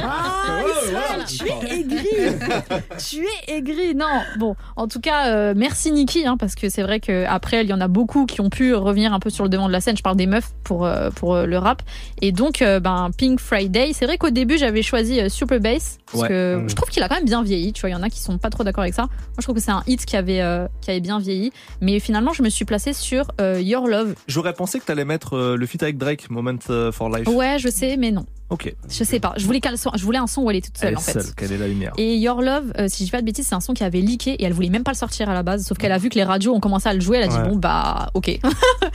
Ah, 0.03 0.61
Israël, 0.83 1.25
tu 1.27 1.47
es 1.47 1.81
aigri. 1.81 2.07
tu 3.09 3.27
es 3.49 3.57
aigri. 3.57 3.95
Non. 3.95 4.07
Bon, 4.39 4.55
en 4.77 4.87
tout 4.89 5.01
cas, 5.01 5.29
euh, 5.29 5.55
merci 5.57 5.93
Nikki, 5.93 6.27
hein, 6.27 6.37
parce 6.39 6.55
que 6.55 6.69
c'est 6.69 6.83
vrai 6.83 7.01
qu'après, 7.01 7.65
il 7.65 7.69
y 7.69 7.73
en 7.73 7.81
a 7.81 7.89
beaucoup 7.89 8.27
qui 8.27 8.41
ont 8.41 8.51
pu 8.51 8.75
revenir 8.75 9.13
un 9.13 9.21
peu 9.21 9.31
sur 9.31 9.45
le 9.45 9.51
devant 9.51 9.67
de 9.67 9.73
la 9.73 9.81
scène. 9.81 9.97
Je 9.97 10.03
parle 10.03 10.17
des 10.17 10.27
meufs 10.27 10.51
pour, 10.65 10.85
euh, 10.87 11.11
pour 11.11 11.35
euh, 11.35 11.47
le 11.47 11.59
rap. 11.59 11.83
Et 12.21 12.33
donc, 12.33 12.63
euh, 12.63 12.81
ben, 12.81 13.11
Pink 13.17 13.41
Friday, 13.41 13.91
c'est 13.93 14.07
vrai 14.07 14.19
qu'au 14.19 14.31
début, 14.31 14.59
j'avais 14.59 14.83
choisi 14.83 15.21
euh, 15.21 15.29
Super 15.29 15.61
Bass, 15.61 15.99
parce 16.07 16.23
Ouais. 16.23 16.29
que 16.29 16.60
Mm. 16.65 16.69
je 16.71 16.75
trouve 16.75 16.89
qu'il 16.89 17.03
a 17.03 17.09
quand 17.09 17.17
même 17.17 17.25
bien 17.25 17.43
vieilli. 17.43 17.73
Tu 17.73 17.81
vois, 17.81 17.91
il 17.91 17.93
y 17.93 17.97
en 17.97 18.03
a 18.03 18.11
qui 18.11 18.21
sont 18.21 18.39
pas 18.39 18.51
trop 18.51 18.65
d'accord 18.65 18.83
avec 18.83 18.95
ça. 18.95 19.03
Moi, 19.03 19.11
je 19.39 19.43
trouve 19.43 19.55
que 19.57 19.61
c'est 19.63 19.71
un 19.71 19.83
hit 19.87 20.05
qui 20.05 20.17
avait, 20.17 20.41
euh, 20.41 20.67
qui 20.81 20.91
avait 20.91 21.01
bien 21.01 21.19
vieilli. 21.19 21.53
Mais 21.81 21.99
finalement, 22.01 22.33
je 22.33 22.43
me 22.43 22.49
suis 22.49 22.65
placée 22.65 22.93
sur 22.93 23.31
euh, 23.41 23.61
Your 23.61 23.87
Love. 23.89 24.15
J'aurais 24.29 24.53
pensé 24.55 24.79
que 24.81 24.85
t'allais 24.85 25.05
mettre 25.05 25.37
euh, 25.37 25.57
le 25.57 25.67
feat 25.67 25.83
avec 25.83 25.99
Drake, 25.99 26.31
Moment 26.31 26.55
euh, 26.71 26.93
for 26.93 27.09
Life. 27.15 27.29
Ouais, 27.29 27.59
je 27.59 27.69
sais, 27.69 27.97
mais 27.97 28.11
non. 28.11 28.27
Ok. 28.51 28.75
Je 28.89 29.05
sais 29.05 29.21
pas. 29.21 29.33
Je 29.37 29.47
voulais, 29.47 29.61
qu'elle 29.61 29.79
soit- 29.79 29.93
je 29.97 30.03
voulais 30.03 30.19
un 30.19 30.27
son 30.27 30.43
où 30.43 30.51
elle 30.51 30.57
est 30.57 30.61
toute 30.65 30.77
seule, 30.77 30.89
Elle 30.89 30.95
est 30.95 30.97
en 30.97 31.01
fait. 31.01 31.13
seule, 31.13 31.35
quelle 31.37 31.53
est 31.53 31.59
la 31.59 31.69
lumière. 31.69 31.93
Et 31.99 32.17
Your 32.17 32.43
Love, 32.43 32.73
euh, 32.79 32.87
si 32.89 32.99
je 33.03 33.05
dis 33.05 33.11
pas 33.13 33.21
de 33.21 33.27
bêtises, 33.27 33.47
c'est 33.47 33.55
un 33.55 33.61
son 33.61 33.75
qui 33.75 33.85
avait 33.85 34.01
leaké 34.01 34.33
et 34.33 34.45
elle 34.45 34.53
voulait 34.53 34.71
même 34.71 34.83
pas 34.83 34.91
le 34.91 34.97
sortir 34.97 35.29
à 35.31 35.35
la 35.35 35.45
base. 35.45 35.65
Sauf 35.65 35.79
qu'elle 35.79 35.93
a 35.93 35.99
vu 35.99 36.09
que 36.09 36.17
les 36.17 36.25
radios 36.25 36.53
ont 36.53 36.59
commencé 36.59 36.89
à 36.89 36.95
le 36.95 37.01
jouer. 37.01 37.19
Elle 37.19 37.25
a 37.25 37.29
dit 37.29 37.37
Ouais. 37.37 37.49
bon 37.49 37.55
bah 37.57 38.11
ok. 38.15 38.41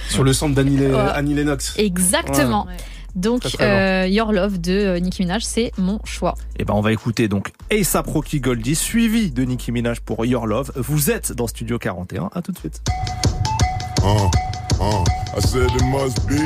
Sur 0.09 0.25
le 0.25 0.33
sample 0.33 0.55
d'Annie 0.55 0.75
Le- 0.77 0.93
Ouais. 0.93 1.01
Annie 1.13 1.33
Lennox. 1.33 1.73
Exactement. 1.77 2.65
Ouais. 2.65 2.73
Donc 3.15 3.41
Très, 3.41 3.49
très 3.51 4.05
euh, 4.05 4.07
Your 4.07 4.33
Love 4.33 4.59
de 4.59 4.73
euh, 4.73 4.99
Nicki 4.99 5.21
Minaj, 5.23 5.43
c'est 5.43 5.71
mon 5.77 5.99
choix. 6.03 6.35
Et 6.57 6.65
ben 6.65 6.73
on 6.73 6.81
va 6.81 6.91
écouter 6.91 7.27
donc 7.27 7.53
ASAP 7.71 8.07
Rocky 8.07 8.39
Goldie 8.39 8.75
suivi 8.75 9.31
de 9.31 9.43
Nicki 9.43 9.71
Minaj 9.71 10.01
pour 10.01 10.25
Your 10.25 10.47
Love. 10.47 10.71
Vous 10.75 11.09
êtes 11.11 11.31
dans 11.31 11.47
Studio 11.47 11.79
41. 11.79 12.29
À 12.33 12.41
tout 12.41 12.51
de 12.51 12.57
suite. 12.57 12.81
Uh, 14.03 14.29
uh, 14.80 15.06
I 15.35 15.39
said 15.39 15.68
it 15.68 15.88
must 15.91 16.23
be, 16.27 16.39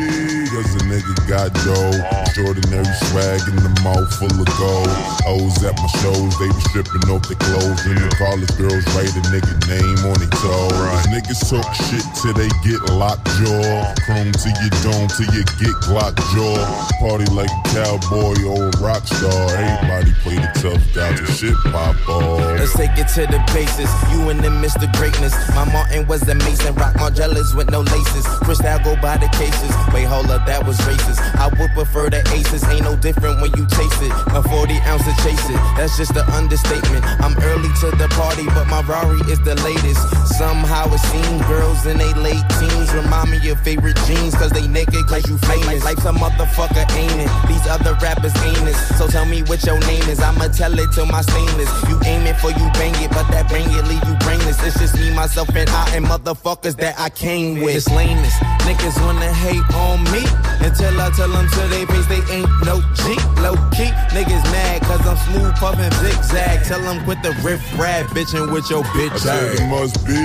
cause 0.49 0.73
a 0.73 0.83
nigga 0.89 1.13
got 1.29 1.53
dough. 1.61 1.93
Extraordinary 2.25 2.89
swag 3.09 3.41
in 3.45 3.57
the 3.61 3.69
mouth 3.85 4.09
full 4.17 4.33
of 4.33 4.49
gold. 4.57 4.89
O's 5.29 5.61
at 5.61 5.77
my 5.77 5.89
shows, 6.01 6.33
they 6.41 6.49
be 6.49 6.61
stripping 6.73 7.05
off 7.13 7.21
their 7.29 7.37
clothes. 7.37 7.85
And 7.85 8.01
the 8.01 8.09
college 8.17 8.49
girls 8.57 8.81
write 8.97 9.13
a 9.13 9.23
nigga 9.29 9.53
name 9.69 9.99
on 10.09 10.17
their 10.17 10.33
toe. 10.41 10.73
Niggas 11.13 11.41
talk 11.49 11.69
shit 11.89 12.05
till 12.21 12.33
they 12.33 12.49
get 12.65 12.81
locked 12.97 13.29
jaw. 13.37 13.93
Chrome 14.05 14.33
to 14.33 14.49
your 14.57 14.73
dome 14.81 15.09
till 15.13 15.29
you 15.37 15.45
get 15.61 15.73
Glock 15.85 16.17
jaw. 16.33 16.57
Party 16.97 17.29
like 17.33 17.49
a 17.49 17.61
cowboy 17.69 18.41
or 18.45 18.69
a 18.69 18.77
rock 18.81 19.05
star. 19.05 19.53
Everybody 19.53 20.13
play 20.25 20.37
the 20.41 20.49
tough 20.61 20.81
guy 20.97 21.13
till 21.13 21.29
shit 21.29 21.57
pop 21.69 21.93
off. 22.09 22.41
Let's 22.57 22.73
take 22.73 22.97
it 22.97 23.09
to 23.17 23.29
the 23.29 23.41
basis. 23.53 23.89
You 24.09 24.29
and 24.33 24.41
them 24.41 24.61
Mr. 24.61 24.89
Greatness. 24.97 25.33
My 25.53 25.65
Martin 25.69 26.07
was 26.07 26.21
the 26.21 26.35
Mason. 26.35 26.73
Rock 26.73 26.93
Margellas 26.95 27.55
with 27.55 27.69
no 27.69 27.81
laces. 27.81 28.18
Crystal 28.43 28.79
go 28.83 28.95
by 29.01 29.17
the 29.17 29.27
cases. 29.37 29.71
Wait, 29.93 30.05
hold 30.05 30.31
up, 30.31 30.45
that 30.45 30.65
was 30.65 30.77
racist. 30.81 31.19
I 31.35 31.47
would 31.59 31.71
prefer 31.71 32.09
the 32.09 32.21
aces. 32.33 32.63
Ain't 32.67 32.83
no 32.83 32.95
different 32.95 33.41
when 33.41 33.51
you 33.57 33.65
taste 33.67 34.01
it. 34.01 34.13
A 34.33 34.41
40 34.41 34.73
ounce 34.89 35.03
to 35.05 35.13
chase 35.23 35.43
it. 35.49 35.59
That's 35.77 35.97
just 35.97 36.15
an 36.15 36.27
understatement. 36.31 37.05
I'm 37.23 37.37
early 37.39 37.69
to 37.81 37.91
the 37.95 38.07
party, 38.15 38.45
but 38.55 38.65
my 38.67 38.81
Rari 38.83 39.19
is 39.31 39.39
the 39.41 39.55
latest. 39.63 40.01
Somehow 40.37 40.91
it 40.91 41.03
seems 41.11 41.41
girls 41.47 41.85
in 41.85 41.97
they 41.97 42.13
late 42.13 42.43
teens 42.59 42.93
remind 42.93 43.31
me 43.31 43.39
of 43.49 43.59
favorite 43.61 43.97
jeans. 44.07 44.35
Cause 44.35 44.51
they 44.51 44.67
naked, 44.67 45.05
cause 45.07 45.27
you 45.29 45.37
famous. 45.37 45.83
Life's 45.83 46.05
a 46.05 46.13
motherfucker, 46.13 46.85
ain't 46.95 47.19
it? 47.19 47.31
These 47.47 47.67
other 47.67 47.93
rappers 48.01 48.35
ain't 48.43 48.67
it. 48.67 48.75
So 48.97 49.07
tell 49.07 49.25
me 49.25 49.43
what 49.43 49.63
your 49.65 49.79
name 49.81 50.03
is. 50.09 50.19
I'ma 50.19 50.47
tell 50.49 50.77
it 50.77 50.91
to 50.93 51.05
my 51.05 51.21
stainless. 51.21 51.69
You 51.89 51.99
aim 52.05 52.25
it 52.25 52.37
for 52.37 52.51
you 52.51 52.67
bang 52.73 52.95
it, 53.03 53.11
but 53.11 53.27
that 53.31 53.49
bang 53.49 53.67
it 53.69 53.85
leave 53.87 54.03
you 54.07 54.15
brainless. 54.25 54.61
It's 54.63 54.79
just 54.79 54.95
me, 54.95 55.13
myself, 55.13 55.49
and 55.55 55.69
I, 55.69 55.95
and 55.95 56.05
motherfuckers 56.05 56.75
that 56.77 56.99
I 56.99 57.09
came 57.09 57.61
with. 57.61 57.75
It's 57.75 57.89
lameness. 58.09 58.33
Niggas 58.65 58.97
wanna 59.05 59.31
hate 59.33 59.63
on 59.73 60.03
me 60.11 60.23
until 60.61 60.99
I 60.99 61.09
tell 61.15 61.29
them 61.29 61.47
to 61.47 61.61
they 61.69 61.85
face 61.85 62.05
they 62.07 62.21
ain't 62.33 62.49
no 62.65 62.81
G. 62.93 63.15
Low 63.41 63.55
key, 63.71 63.89
niggas 64.13 64.43
mad 64.51 64.81
cause 64.83 65.05
I'm 65.05 65.17
smooth 65.29 65.55
puffin' 65.55 65.91
zigzag. 66.03 66.63
Tell 66.65 66.81
them 66.81 67.03
quit 67.05 67.21
the 67.23 67.31
riff 67.43 67.61
rap 67.79 68.05
bitchin' 68.07 68.51
with 68.51 68.69
your 68.69 68.83
bitch 68.95 69.11
I 69.11 69.17
said 69.17 69.53
ass. 69.53 69.59
it 69.59 69.67
must 69.67 69.95
be, 70.05 70.19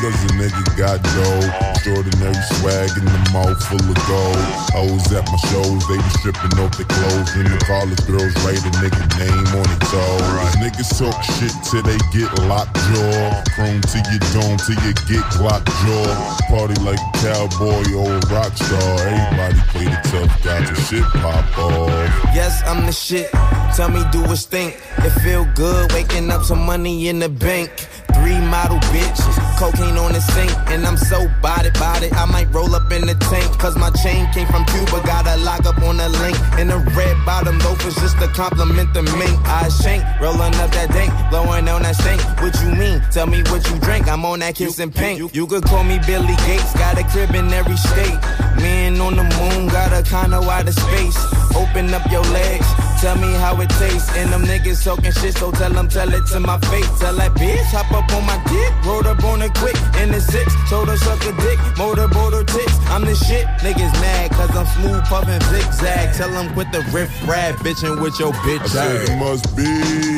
cause 0.00 0.18
a 0.24 0.30
nigga 0.38 0.62
got 0.76 1.02
dough. 1.02 1.70
Extraordinary 1.74 2.42
swag 2.58 2.90
in 2.96 3.04
the 3.04 3.22
mouth 3.32 3.60
full 3.68 3.84
of 3.84 3.98
gold. 4.08 4.40
Hoes 4.72 5.12
at 5.12 5.24
my 5.28 5.38
shows, 5.52 5.82
they 5.88 5.98
be 5.98 6.10
stripping 6.18 6.56
off 6.58 6.72
their 6.78 6.88
clothes. 6.88 7.30
And 7.36 7.46
the 7.46 7.60
college 7.68 8.02
girls 8.08 8.34
write 8.42 8.62
a 8.64 8.72
nigga 8.80 9.04
name 9.20 9.48
on 9.54 9.66
their 9.68 9.84
toe. 9.92 10.34
Niggas 10.64 10.96
talk 10.96 11.14
shit 11.36 11.52
till 11.68 11.84
they 11.84 11.98
get 12.10 12.32
locked 12.48 12.74
jaw. 12.88 13.44
Chrome 13.54 13.82
to 13.92 13.98
your 14.08 14.22
dome 14.32 14.56
till 14.64 14.80
you 14.80 14.94
get 15.06 15.24
locked 15.44 15.68
jaw. 15.84 16.08
Party 16.48 16.74
like 16.80 16.98
a 16.98 17.10
cowboy 17.24 17.82
a 17.96 18.20
rock 18.28 18.52
star. 18.56 18.98
Everybody 19.08 19.60
play 19.72 19.84
the 19.84 20.00
tough 20.10 20.42
guy 20.44 20.64
till 20.64 20.76
shit 20.84 21.04
pop 21.22 21.58
off. 21.58 21.90
Yes, 22.34 22.62
I'm 22.66 22.84
the 22.84 22.92
shit. 22.92 23.30
Tell 23.74 23.88
me, 23.88 24.04
do 24.12 24.22
a 24.30 24.36
stink. 24.36 24.76
It 24.98 25.10
feel 25.22 25.46
good 25.54 25.92
waking 25.92 26.30
up 26.30 26.42
some 26.44 26.64
money 26.64 27.08
in 27.08 27.18
the 27.18 27.28
bank. 27.28 27.70
Three 28.14 28.38
model 28.38 28.78
bitches, 28.94 29.36
cocaine 29.58 29.98
on 29.98 30.12
the 30.12 30.20
sink, 30.20 30.52
and 30.70 30.86
I'm 30.86 30.96
so 30.96 31.28
body 31.42 31.70
body. 31.70 32.08
I 32.12 32.24
might 32.26 32.48
roll 32.54 32.72
up 32.74 32.90
in 32.92 33.02
the 33.06 33.14
tank, 33.28 33.58
cause 33.58 33.76
my 33.76 33.90
chain 34.02 34.30
came 34.32 34.46
from 34.46 34.64
Cuba. 34.66 35.02
Got 35.04 35.26
a 35.26 35.36
lock 35.42 35.66
up 35.66 35.82
on 35.82 35.96
the 35.96 36.08
link, 36.08 36.38
and 36.58 36.70
the 36.70 36.78
red 36.96 37.16
bottom 37.26 37.58
loafers 37.58 37.96
just 37.96 38.16
to 38.20 38.28
compliment 38.28 38.94
the 38.94 39.02
mink. 39.02 39.36
I 39.46 39.68
shank, 39.68 40.04
rolling 40.20 40.54
up 40.62 40.70
that 40.70 40.90
dank, 40.92 41.12
blowing 41.28 41.68
on 41.68 41.82
that 41.82 41.96
stink. 41.96 42.22
What 42.40 42.54
you 42.62 42.70
mean? 42.78 43.02
Tell 43.10 43.26
me 43.26 43.42
what 43.50 43.68
you 43.68 43.78
drink. 43.80 44.06
I'm 44.06 44.24
on 44.24 44.38
that 44.38 44.54
kiss 44.54 44.76
pink. 44.94 45.18
You, 45.18 45.28
you 45.32 45.46
could 45.48 45.64
call 45.64 45.82
me 45.82 45.98
Billy 46.06 46.36
Gates, 46.46 46.72
got 46.74 46.96
a 46.96 47.04
crib 47.14 47.34
in 47.36 47.52
every 47.52 47.76
state. 47.76 48.18
Man 48.58 49.00
on 49.00 49.14
the 49.14 49.22
moon, 49.38 49.68
got 49.68 49.92
a 49.94 50.02
out 50.50 50.66
of 50.66 50.74
space. 50.74 51.18
Open 51.54 51.94
up 51.94 52.04
your 52.10 52.26
legs, 52.34 52.66
tell 53.00 53.16
me 53.16 53.30
how 53.38 53.54
it 53.60 53.70
tastes. 53.78 54.10
And 54.18 54.32
them 54.32 54.42
niggas 54.42 54.82
talking 54.84 55.12
shit, 55.12 55.34
so 55.38 55.52
tell 55.52 55.72
them, 55.72 55.88
tell 55.88 56.12
it 56.12 56.26
to 56.32 56.40
my 56.40 56.58
face. 56.70 56.90
Tell 56.98 57.14
that 57.14 57.32
bitch, 57.34 57.70
hop 57.70 57.90
up 57.92 58.10
on 58.12 58.26
my 58.26 58.38
dick, 58.50 58.72
roll 58.84 59.06
up 59.06 59.22
on 59.22 59.42
it 59.42 59.54
quick. 59.54 59.78
In 60.02 60.10
the 60.10 60.20
six, 60.20 60.46
told 60.68 60.88
her 60.88 60.96
suck 60.96 61.22
a 61.24 61.32
dick, 61.46 61.58
motorboat 61.78 62.32
her 62.34 62.44
tits. 62.44 62.76
I'm 62.90 63.04
the 63.04 63.14
shit, 63.14 63.46
niggas 63.62 63.94
mad, 64.02 64.32
cause 64.32 64.50
I'm 64.56 64.66
smooth 64.74 65.04
puffin' 65.04 65.40
zigzag. 65.52 66.14
Tell 66.14 66.30
them 66.30 66.52
quit 66.54 66.72
the 66.72 66.82
riff 66.90 67.10
rap, 67.28 67.54
bitchin' 67.62 68.02
with 68.02 68.18
your 68.18 68.32
bitch 68.42 68.62
I 68.62 68.66
said 68.66 69.08
it 69.08 69.18
must 69.18 69.56
be, 69.56 69.70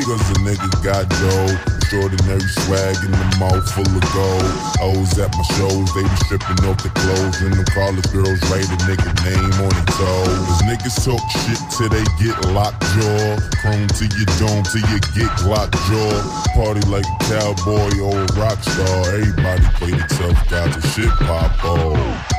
cause 0.08 0.24
the 0.32 0.38
nigga 0.46 0.70
got 0.82 1.04
dough. 1.20 1.75
Extraordinary 1.86 2.40
swag 2.66 2.96
in 3.06 3.12
the 3.14 3.36
mouth 3.38 3.62
full 3.70 3.86
of 3.86 4.06
gold. 4.10 4.42
Hoes 4.82 5.16
at 5.22 5.30
my 5.38 5.46
shows, 5.54 5.86
they 5.94 6.02
be 6.02 6.18
stripping 6.26 6.58
off 6.66 6.82
their 6.82 6.90
clothes. 6.90 7.38
And 7.46 7.54
the 7.54 7.62
college 7.70 8.10
girls 8.10 8.42
write 8.50 8.66
a 8.66 8.78
nigga 8.90 9.06
name 9.22 9.54
on 9.62 9.70
their 9.70 9.86
toe. 9.94 10.26
Cause 10.26 10.62
niggas 10.66 10.98
talk 11.06 11.22
shit 11.46 11.62
till 11.78 11.86
they 11.86 12.02
get 12.18 12.34
locked 12.50 12.82
jaw. 12.98 13.38
Chrome 13.62 13.86
to 13.86 14.04
your 14.18 14.26
dome 14.34 14.66
till 14.66 14.82
you 14.90 14.98
get 15.14 15.30
locked 15.46 15.78
jaw. 15.86 16.42
Party 16.58 16.82
like 16.90 17.06
a 17.06 17.18
cowboy 17.30 17.94
or 18.02 18.18
a 18.18 18.26
rock 18.34 18.58
star. 18.66 19.14
Everybody 19.14 19.62
play 19.78 19.94
the 19.94 20.06
tough 20.10 20.42
guy 20.50 20.66
till 20.66 20.82
shit 20.90 21.12
pop 21.22 21.54
off. 21.62 22.35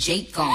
Jake 0.00 0.38
on. 0.38 0.49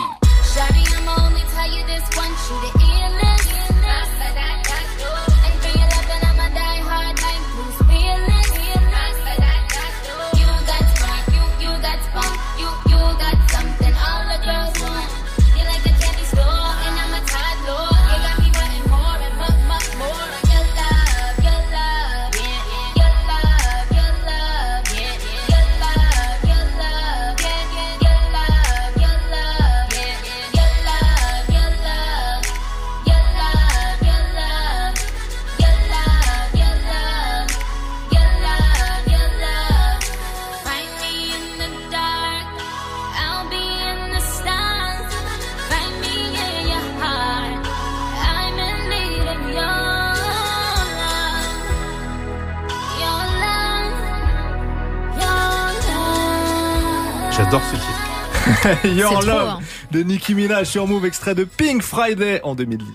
Your 58.86 59.22
Love 59.24 59.49
hein. 59.49 59.60
de 59.91 60.03
Nicki 60.03 60.36
Minaj 60.36 60.68
sur 60.68 60.88
Move, 60.88 61.06
extrait 61.06 61.36
de 61.36 61.44
Pink 61.44 61.82
Friday 61.82 62.40
en 62.44 62.56
2010. 62.56 62.86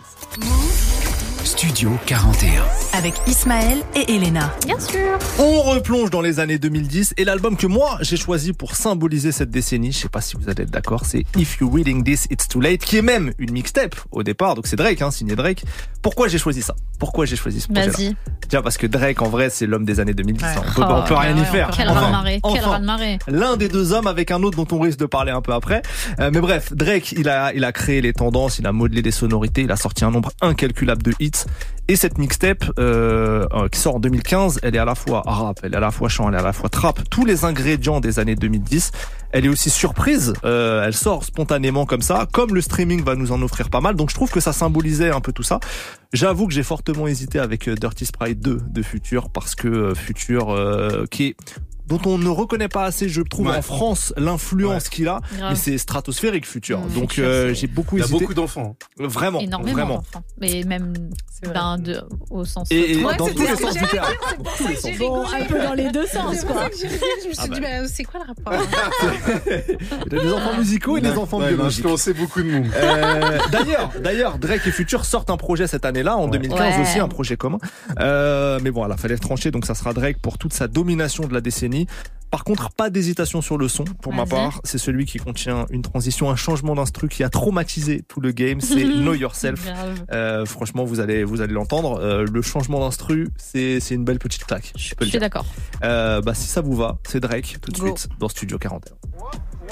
Studio 1.61 1.91
41. 2.07 2.62
Avec 2.95 3.12
Ismaël 3.27 3.82
et 3.95 4.15
Elena. 4.15 4.51
Bien 4.65 4.81
sûr. 4.81 5.19
On 5.39 5.61
replonge 5.61 6.09
dans 6.09 6.23
les 6.23 6.41
années 6.41 6.59
2010 6.59 7.12
et 7.19 7.24
l'album 7.27 7.59
que 7.59 7.66
moi 7.66 7.99
j'ai 8.01 8.16
choisi 8.16 8.55
pour 8.55 8.74
symboliser 8.74 9.31
cette 9.31 9.51
décennie, 9.51 9.93
je 9.93 9.99
sais 9.99 10.09
pas 10.09 10.23
si 10.23 10.37
vous 10.39 10.49
allez 10.49 10.62
être 10.62 10.70
d'accord, 10.70 11.05
c'est 11.05 11.27
If 11.37 11.61
You 11.61 11.70
Reading 11.70 12.03
This 12.03 12.27
It's 12.31 12.49
Too 12.49 12.62
Late, 12.62 12.81
qui 12.81 12.97
est 12.97 13.03
même 13.03 13.35
une 13.39 13.53
mixtape 13.53 13.95
au 14.11 14.23
départ, 14.23 14.55
donc 14.55 14.69
c'est 14.69 14.77
Drake, 14.77 15.03
hein, 15.03 15.11
signé 15.11 15.37
Drake. 15.37 15.65
Pourquoi 16.01 16.28
j'ai 16.28 16.39
choisi 16.39 16.62
ça? 16.62 16.74
Pourquoi 16.99 17.27
j'ai 17.27 17.37
choisi 17.37 17.61
ce 17.61 17.69
projet-là? 17.69 18.15
Tiens, 18.49 18.62
parce 18.62 18.78
que 18.78 18.87
Drake 18.87 19.20
en 19.20 19.28
vrai 19.28 19.51
c'est 19.51 19.66
l'homme 19.66 19.85
des 19.85 20.01
années 20.01 20.15
2010, 20.15 20.43
hein. 20.43 20.55
on 20.57 20.62
peut, 20.62 20.81
peut 20.81 21.15
oh, 21.15 21.19
rien 21.19 21.37
y 21.37 21.45
faire. 21.45 21.70
Quel 21.77 21.91
enfin, 21.91 22.81
de 22.81 22.87
marée. 22.87 23.19
L'un 23.28 23.59
des 23.59 23.69
deux 23.69 23.93
hommes 23.93 24.07
avec 24.07 24.31
un 24.31 24.43
autre 24.43 24.57
dont 24.57 24.74
on 24.74 24.81
risque 24.81 24.99
de 24.99 25.05
parler 25.05 25.31
un 25.31 25.43
peu 25.43 25.53
après. 25.53 25.82
Euh, 26.20 26.31
mais 26.32 26.41
bref, 26.41 26.73
Drake 26.73 27.12
il 27.12 27.28
a, 27.28 27.53
il 27.53 27.65
a 27.65 27.73
créé 27.73 28.01
les 28.01 28.15
tendances, 28.15 28.59
il 28.59 28.66
a 28.66 28.73
modelé 28.73 29.03
les 29.03 29.11
sonorités, 29.11 29.61
il 29.61 29.70
a 29.70 29.77
sorti 29.77 30.07
un 30.07 30.11
nombre 30.11 30.32
incalculable 30.41 31.03
de 31.03 31.12
hits. 31.20 31.45
Et 31.90 31.97
cette 31.97 32.18
mixtape 32.18 32.64
euh, 32.78 33.48
euh, 33.52 33.68
qui 33.68 33.81
sort 33.81 33.97
en 33.97 33.98
2015, 33.98 34.60
elle 34.62 34.77
est 34.77 34.78
à 34.78 34.85
la 34.85 34.94
fois 34.94 35.24
rap, 35.27 35.59
elle 35.64 35.74
est 35.74 35.77
à 35.77 35.81
la 35.81 35.90
fois 35.90 36.09
chant, 36.09 36.28
elle 36.28 36.36
est 36.36 36.39
à 36.39 36.43
la 36.43 36.52
fois 36.52 36.68
trap, 36.68 37.01
tous 37.10 37.24
les 37.24 37.44
ingrédients 37.44 37.98
des 37.98 38.20
années 38.20 38.36
2010. 38.36 38.93
Elle 39.32 39.47
est 39.47 39.48
aussi 39.48 39.70
surprise, 39.70 40.32
euh, 40.44 40.85
elle 40.86 40.94
sort 40.94 41.24
spontanément 41.24 41.86
comme 41.86 42.02
ça, 42.02 42.28
comme 42.32 42.55
le 42.55 42.60
streaming 42.60 43.02
va 43.02 43.16
nous 43.16 43.32
en 43.32 43.43
offrir 43.43 43.70
pas 43.70 43.81
mal. 43.81 43.97
Donc 43.97 44.10
je 44.10 44.14
trouve 44.14 44.31
que 44.31 44.39
ça 44.39 44.52
symbolisait 44.52 45.10
un 45.10 45.20
peu 45.20 45.32
tout 45.32 45.43
ça. 45.43 45.59
J'avoue 46.12 46.47
que 46.47 46.55
j'ai 46.55 46.62
fortement 46.62 47.09
hésité 47.09 47.40
avec 47.40 47.68
Dirty 47.68 48.06
Sprite 48.06 48.39
2 48.39 48.60
de 48.68 48.82
Future 48.82 49.28
parce 49.28 49.56
que 49.56 49.93
Future 49.94 50.56
qui 51.10 51.27
est 51.27 51.36
dont 51.91 52.01
on 52.07 52.17
ne 52.17 52.29
reconnaît 52.29 52.69
pas 52.69 52.85
assez, 52.85 53.09
je 53.11 53.21
trouve, 53.21 53.49
Ouais. 53.49 53.57
en 53.59 53.62
France, 53.62 54.15
l'influence 54.17 54.89
qu'il 54.89 55.09
a. 55.09 55.21
Grave. 55.37 55.51
Mais 55.51 55.57
c'est 55.57 55.77
stratosphérique, 55.77 56.47
Futur. 56.47 56.79
Mm, 56.81 56.93
Donc 56.95 57.11
Future, 57.12 57.25
euh, 57.27 57.53
j'ai 57.55 57.67
beaucoup 57.67 57.97
Il 57.97 58.01
y 58.01 58.03
a 58.03 58.07
hésité. 58.07 58.21
beaucoup 58.21 58.35
d'enfants. 58.35 58.77
Vraiment, 58.99 59.41
Énormément 59.41 59.73
vraiment. 59.77 59.95
d'enfants. 59.97 60.23
Mais 60.41 60.62
même 60.67 60.95
ben, 61.55 61.79
de, 61.79 62.01
au 62.31 62.45
sens. 62.45 62.69
Et- 62.71 62.93
et 62.99 63.05
Ouais, 63.05 63.17
dans 63.17 63.27
tous 63.29 63.41
les 63.43 63.57
sens 63.57 63.73
du 63.75 63.87
terme. 63.87 64.07
C'est 64.29 64.37
pour 64.37 64.53
ça 64.57 64.65
que 64.73 64.81
j'ai 64.85 64.99
Bon, 64.99 65.23
rigolé. 65.25 65.43
un 65.43 65.47
peu 65.47 65.62
dans 65.62 65.75
les 65.75 65.91
deux 65.91 66.07
sens, 66.07 66.37
C'est 66.37 66.47
pour 66.47 66.55
quoi. 66.57 66.65
ça 66.65 66.71
que 66.71 66.77
j'ai 66.77 66.87
rigolé. 66.89 67.11
Je 67.25 67.29
me 67.29 67.33
suis 67.35 67.43
Ah 67.43 67.49
dit, 67.49 67.61
bah. 67.61 67.67
mais 67.83 67.89
c'est 67.89 68.05
quoi 68.05 68.21
le 68.21 68.27
rapport 68.27 68.67
Il 70.07 70.12
y 70.12 70.19
a 70.19 70.23
des 70.23 70.33
enfants 70.33 70.57
musicaux 70.59 70.97
et 70.99 71.01
des 71.01 71.12
enfants 71.17 71.39
Ouais, 71.39 71.47
il 71.47 71.53
a 71.55 71.57
biologiques. 71.57 71.85
influencé 71.85 72.12
beaucoup 72.12 72.43
de 72.43 72.51
monde. 72.51 72.67
Euh, 72.75 73.39
d'ailleurs, 73.51 73.91
d'ailleurs, 74.03 74.39
Drake 74.39 74.67
et 74.67 74.71
Future 74.71 75.05
sortent 75.05 75.31
un 75.31 75.37
projet 75.37 75.67
cette 75.67 75.85
année-là, 75.85 76.17
en 76.17 76.29
2015 76.29 76.77
Ouais. 76.77 76.83
aussi, 76.83 76.99
un 76.99 77.09
projet 77.09 77.37
commun. 77.37 77.59
Euh, 78.01 78.59
mais 78.62 78.71
voilà, 78.71 78.97
fallait 78.97 79.17
trancher, 79.17 79.51
donc 79.51 79.65
ça 79.67 79.75
sera 79.75 79.93
Drake 79.93 80.19
pour 80.21 80.39
toute 80.39 80.53
sa 80.53 80.69
domination 80.69 81.27
de 81.27 81.33
la 81.35 81.41
décennie. 81.41 81.80
Par 82.31 82.44
contre, 82.44 82.70
pas 82.70 82.90
d'hésitation 82.90 83.43
sur 83.43 83.59
le 83.59 83.66
son, 83.66 83.82
pour 83.82 84.12
ma 84.12 84.24
part. 84.24 84.61
C'est 84.62 84.78
celui 84.78 85.05
qui 85.05 85.19
contient 85.19 85.66
une 85.70 85.82
transition, 85.82 86.31
un 86.31 86.36
changement 86.36 86.77
d'instru 86.77 87.09
qui 87.09 87.24
a 87.24 87.28
traumatisé 87.28 88.02
tout 88.07 88.20
le 88.20 88.31
game. 88.31 88.61
C'est 88.61 88.85
Know 88.85 89.15
Yourself. 89.15 89.66
Euh, 90.12 90.47
franchement, 90.47 90.85
vous 90.85 91.01
allez, 91.01 91.24
vous 91.24 91.40
allez 91.40 91.55
l'entendre. 91.55 91.98
Euh, 92.01 92.24
le 92.32 92.40
changement 92.43 92.78
d'instru, 92.78 93.31
c'est, 93.36 93.81
c'est 93.81 93.97
une 93.97 94.05
belle 94.05 94.20
petite 94.20 94.44
claque. 94.44 94.73
Je 94.77 94.94
suis 95.07 95.19
d'accord. 95.19 95.44
Euh, 95.82 96.20
bah, 96.20 96.35
si 96.35 96.47
ça 96.47 96.61
vous 96.61 96.77
va, 96.77 96.98
c'est 97.05 97.19
Drake 97.19 97.57
tout 97.61 97.73
de 97.73 97.78
Go. 97.81 97.97
suite 97.97 98.09
dans 98.20 98.28
Studio 98.28 98.59
41. 98.59 98.94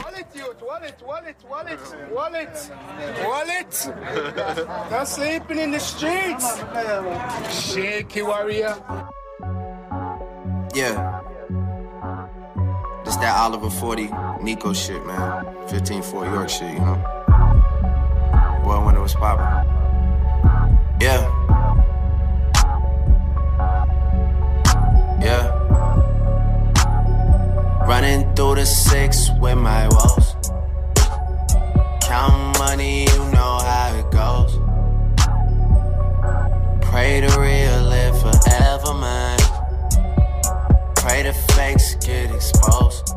Wallet, 0.02 0.26
yo, 0.34 0.44
wallet, 0.68 0.96
wallet, 1.06 1.36
wallet, 1.48 1.78
wallet, 2.12 2.72
wallet. 3.28 5.06
Sleeping 5.06 5.60
in 5.60 5.70
the 5.70 5.80
streets. 5.80 6.58
Shaky 7.50 8.22
warrior. 8.22 8.74
Yeah. 10.74 11.20
This 13.08 13.16
that 13.16 13.36
Oliver 13.36 13.70
40 13.70 14.10
Nico 14.42 14.74
shit, 14.74 15.02
man. 15.06 15.46
15 15.68 16.02
Fort 16.02 16.28
York 16.28 16.50
shit, 16.50 16.74
you 16.74 16.78
know? 16.78 16.96
Boy, 18.62 18.84
when 18.84 18.96
it 18.96 19.00
was 19.00 19.14
poppin'. 19.14 19.46
Yeah. 21.00 21.24
Yeah. 25.22 25.48
Running 27.88 28.34
through 28.34 28.56
the 28.56 28.66
six 28.66 29.30
with 29.40 29.56
my 29.56 29.88
woes. 29.88 30.36
Count 32.02 32.58
money, 32.58 33.04
you 33.04 33.18
know 33.32 33.58
how 33.64 33.94
it 33.96 34.10
goes. 34.10 34.52
Pray 36.82 37.22
the 37.22 37.34
real 37.40 37.84
live 37.88 38.20
forever, 38.20 38.92
man. 38.92 39.27
Pray 41.18 41.24
the 41.24 41.32
fakes 41.32 41.94
get 41.96 42.32
exposed. 42.32 43.12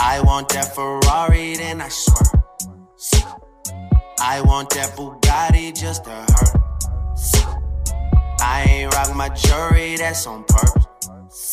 I 0.00 0.20
want 0.24 0.48
that 0.48 0.74
Ferrari, 0.74 1.54
then 1.54 1.80
I 1.80 1.88
swear. 1.88 2.42
I 4.20 4.40
want 4.40 4.70
that 4.70 4.96
Bugatti 4.96 5.72
just 5.72 6.02
to 6.06 6.10
hurt. 6.10 6.56
I 8.40 8.66
ain't 8.68 8.92
rock 8.94 9.14
my 9.14 9.28
jewelry, 9.28 9.96
that's 9.96 10.26
on 10.26 10.42
purpose. 10.42 11.52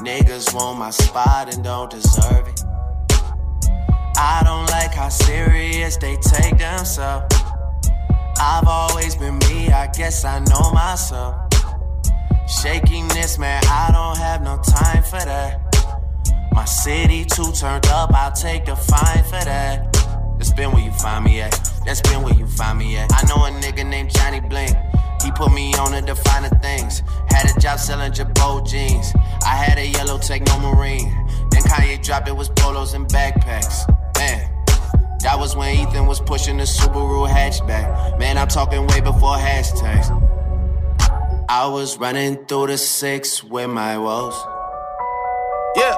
Niggas 0.00 0.54
want 0.54 0.78
my 0.78 0.88
spot 0.88 1.54
and 1.54 1.62
don't 1.62 1.90
deserve 1.90 2.48
it. 2.48 2.62
I 4.16 4.40
don't 4.44 4.66
like 4.70 4.94
how 4.94 5.10
serious 5.10 5.98
they 5.98 6.16
take 6.16 6.56
themselves. 6.56 7.36
I've 8.40 8.66
always 8.66 9.14
been 9.14 9.36
me, 9.40 9.68
I 9.68 9.88
guess 9.88 10.24
I 10.24 10.38
know 10.38 10.70
myself. 10.72 11.53
Shakiness, 12.46 13.38
man, 13.38 13.62
I 13.66 13.90
don't 13.92 14.18
have 14.18 14.42
no 14.42 14.56
time 14.58 15.02
for 15.02 15.18
that. 15.18 15.60
My 16.52 16.64
city 16.64 17.24
too 17.24 17.50
turned 17.52 17.86
up, 17.86 18.12
I'll 18.12 18.32
take 18.32 18.68
a 18.68 18.76
fine 18.76 19.24
for 19.24 19.44
that. 19.44 19.92
That's 20.36 20.52
been 20.52 20.70
where 20.72 20.84
you 20.84 20.92
find 20.92 21.24
me 21.24 21.40
at. 21.40 21.58
That's 21.86 22.00
been 22.02 22.22
where 22.22 22.34
you 22.34 22.46
find 22.46 22.78
me 22.78 22.96
at. 22.96 23.10
I 23.12 23.26
know 23.28 23.44
a 23.44 23.50
nigga 23.50 23.86
named 23.86 24.14
Johnny 24.14 24.40
Blink. 24.40 24.76
He 25.22 25.30
put 25.30 25.52
me 25.52 25.74
on 25.74 25.92
to 25.92 26.02
the 26.02 26.14
finer 26.14 26.50
things. 26.60 27.02
Had 27.30 27.56
a 27.56 27.60
job 27.60 27.78
selling 27.78 28.12
Jabot 28.12 28.66
jeans. 28.66 29.14
I 29.44 29.54
had 29.56 29.78
a 29.78 29.86
yellow 29.86 30.18
techno 30.18 30.58
marine. 30.58 31.08
Then 31.50 31.62
Kanye 31.62 32.04
dropped 32.04 32.28
it 32.28 32.36
was 32.36 32.50
polos 32.50 32.92
and 32.92 33.06
backpacks. 33.08 33.88
Man, 34.18 34.50
that 35.20 35.38
was 35.38 35.56
when 35.56 35.74
Ethan 35.76 36.06
was 36.06 36.20
pushing 36.20 36.58
the 36.58 36.64
Subaru 36.64 37.26
hatchback. 37.26 38.18
Man, 38.18 38.36
I'm 38.36 38.48
talking 38.48 38.86
way 38.88 39.00
before 39.00 39.36
hashtags. 39.36 40.10
I 41.48 41.66
was 41.66 41.98
running 41.98 42.46
through 42.46 42.68
the 42.68 42.78
six 42.78 43.44
with 43.44 43.68
my 43.68 43.98
woes. 43.98 44.34
Yeah. 45.76 45.94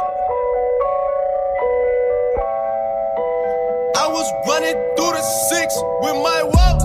I 3.94 4.08
was 4.10 4.26
running 4.48 4.74
through 4.96 5.12
the 5.14 5.22
six 5.50 5.72
with 6.02 6.16
my 6.18 6.42
woes. 6.42 6.82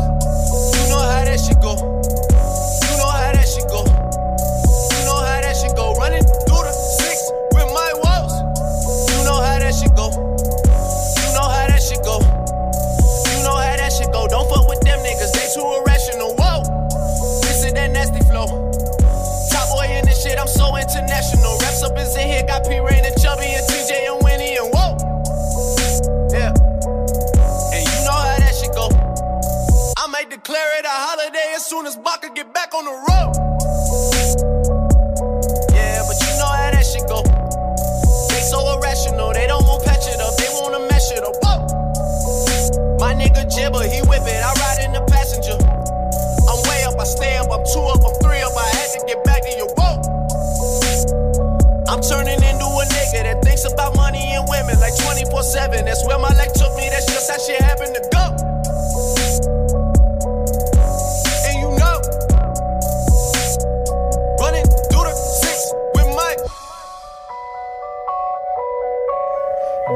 You 0.78 0.90
know 0.94 1.02
how 1.02 1.26
that 1.26 1.40
shit 1.42 1.60
go. 1.60 1.74
You 1.74 2.98
know 3.02 3.10
how 3.10 3.34
that 3.34 3.48
shit 3.50 3.66
go. 3.68 3.82
You 3.82 5.06
know 5.10 5.20
how 5.26 5.42
that 5.42 5.56
shit 5.58 5.76
go. 5.76 5.94
Running 5.96 6.24
through 6.24 6.62
the 6.62 6.74
six 7.02 7.32
with 7.58 7.70
my 7.74 7.92
woes. 8.06 8.34
You 9.10 9.26
know 9.26 9.42
how 9.42 9.58
that 9.58 9.74
shit 9.74 9.96
go. 9.96 10.14
You 10.14 11.30
know 11.34 11.50
how 11.50 11.66
that 11.66 11.82
shit 11.82 12.04
go. 12.06 12.22
You 12.22 13.44
know 13.44 13.58
how 13.58 13.76
that 13.76 13.92
shit 13.92 14.12
go. 14.14 14.28
Don't 14.28 14.48
fuck 14.54 14.70
with 14.70 14.82
them 14.82 15.00
niggas, 15.00 15.34
they 15.34 15.50
too 15.50 15.66
irrational. 15.66 15.91
Up 21.84 21.98
is 21.98 22.16
in 22.16 22.28
here, 22.28 22.44
got 22.44 22.64
P 22.64 22.78
Rain 22.78 23.04
and 23.04 23.18
Chubby 23.20 23.58
and 23.58 23.66
TJ 23.66 24.06
and 24.06 24.24
Winnie 24.24 24.56
and 24.56 24.70
whoa. 24.70 24.94
Yeah. 26.30 26.54
And 27.74 27.82
you 27.82 28.00
know 28.06 28.14
how 28.14 28.38
that 28.38 28.54
shit 28.54 28.70
go. 28.78 28.86
I 29.98 30.06
might 30.06 30.30
declare 30.30 30.78
it 30.78 30.86
a 30.86 30.94
holiday 30.94 31.54
as 31.56 31.66
soon 31.66 31.88
as 31.88 31.98
Baka 31.98 32.30
get 32.36 32.54
back 32.54 32.76
on 32.76 32.86
the 32.86 32.92
road. 32.92 33.34
Yeah, 35.74 36.06
but 36.06 36.22
you 36.22 36.32
know 36.38 36.54
how 36.54 36.70
that 36.70 36.86
shit 36.86 37.08
go. 37.10 37.24
They 38.30 38.42
so 38.46 38.62
irrational, 38.78 39.34
they 39.34 39.48
don't 39.48 39.66
want 39.66 39.84
patch 39.84 40.06
it 40.06 40.22
up, 40.22 40.38
they 40.38 40.50
wanna 40.54 40.86
mesh 40.86 41.10
it 41.12 41.24
up. 41.24 41.34
Whoa. 41.42 41.66
My 43.00 43.16
nigga 43.16 43.50
Jibber, 43.50 43.90
he 43.90 44.02
whip 44.06 44.22
it, 44.22 44.38
I 44.38 44.54
ride 44.54 44.71
I'm 52.02 52.10
turning 52.10 52.42
into 52.42 52.66
a 52.66 52.86
nigga 52.90 53.24
that 53.30 53.44
thinks 53.44 53.64
about 53.64 53.96
money 53.96 54.18
and 54.34 54.44
women 54.50 54.80
like 54.80 54.96
24 54.98 55.44
7. 55.44 55.86
That's 55.86 56.04
where 56.08 56.18
my 56.18 56.34
life 56.34 56.52
took 56.54 56.74
me, 56.76 56.90
that's 56.90 57.06
just 57.06 57.30
how 57.30 57.38
shit 57.38 57.62
happened 57.62 57.94
to 57.94 58.02
go. 58.10 58.26
And 61.46 61.56
you 61.62 61.70
know, 61.78 62.02
running 64.42 64.66
through 64.90 65.06
the 65.06 65.14
six 65.14 65.74
with 65.94 66.10
my. 66.16 66.36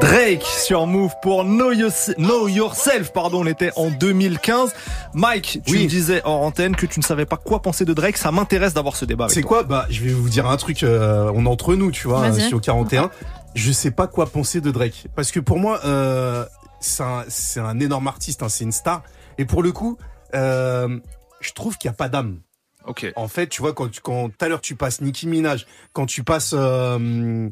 Drake 0.00 0.44
sur 0.44 0.86
Move 0.86 1.14
pour 1.20 1.42
Know, 1.44 1.70
Yourse- 1.72 2.14
Know 2.18 2.46
Yourself, 2.46 3.10
pardon, 3.12 3.40
on 3.40 3.46
était 3.46 3.72
en 3.74 3.90
2015. 3.90 4.70
Mike, 5.16 5.60
tu 5.64 5.72
Oui. 5.72 5.84
me 5.84 5.88
disais 5.88 6.20
hors 6.24 6.42
antenne 6.42 6.76
que 6.76 6.84
tu 6.84 7.00
ne 7.00 7.04
savais 7.04 7.24
pas 7.24 7.38
quoi 7.38 7.62
penser 7.62 7.86
de 7.86 7.94
Drake, 7.94 8.18
ça 8.18 8.30
m'intéresse 8.30 8.74
d'avoir 8.74 8.96
ce 8.96 9.06
débat 9.06 9.24
avec 9.24 9.34
C'est 9.34 9.42
quoi 9.42 9.62
Bah, 9.62 9.86
je 9.88 10.02
vais 10.04 10.12
vous 10.12 10.28
dire 10.28 10.46
un 10.46 10.56
truc. 10.58 10.82
euh, 10.82 11.32
on 11.34 11.46
est 11.46 11.48
entre 11.48 11.74
nous, 11.74 11.90
tu 11.90 12.06
vois, 12.06 12.28
Vas-y. 12.28 12.42
euh, 12.44 12.48
sur 12.48 12.60
41. 12.60 13.10
Je 13.54 13.72
sais 13.72 13.90
pas 13.90 14.06
quoi 14.08 14.26
penser 14.26 14.60
de 14.60 14.70
Drake 14.70 15.06
parce 15.16 15.30
que 15.30 15.40
pour 15.40 15.58
moi, 15.58 15.80
euh, 15.86 16.44
c'est 16.80 17.02
un, 17.02 17.24
c'est 17.28 17.60
un 17.60 17.80
énorme 17.80 18.06
artiste, 18.08 18.42
hein, 18.42 18.50
c'est 18.50 18.64
une 18.64 18.72
star. 18.72 19.02
Et 19.38 19.46
pour 19.46 19.62
le 19.62 19.72
coup, 19.72 19.96
euh, 20.34 20.98
je 21.40 21.52
trouve 21.52 21.78
qu'il 21.78 21.88
y 21.88 21.90
a 21.90 21.96
pas 21.96 22.10
d'âme. 22.10 22.40
Ok. 22.86 23.10
En 23.16 23.26
fait, 23.28 23.46
tu 23.48 23.62
vois, 23.62 23.72
quand 23.72 23.88
tu- 23.90 24.02
quand 24.02 24.28
tout 24.28 24.44
à 24.44 24.48
l'heure 24.48 24.60
tu 24.60 24.76
passes 24.76 25.00
Nicki 25.00 25.26
Minaj, 25.26 25.66
quand 25.94 26.04
tu 26.06 26.22
passes. 26.24 26.52
euh, 26.54 27.48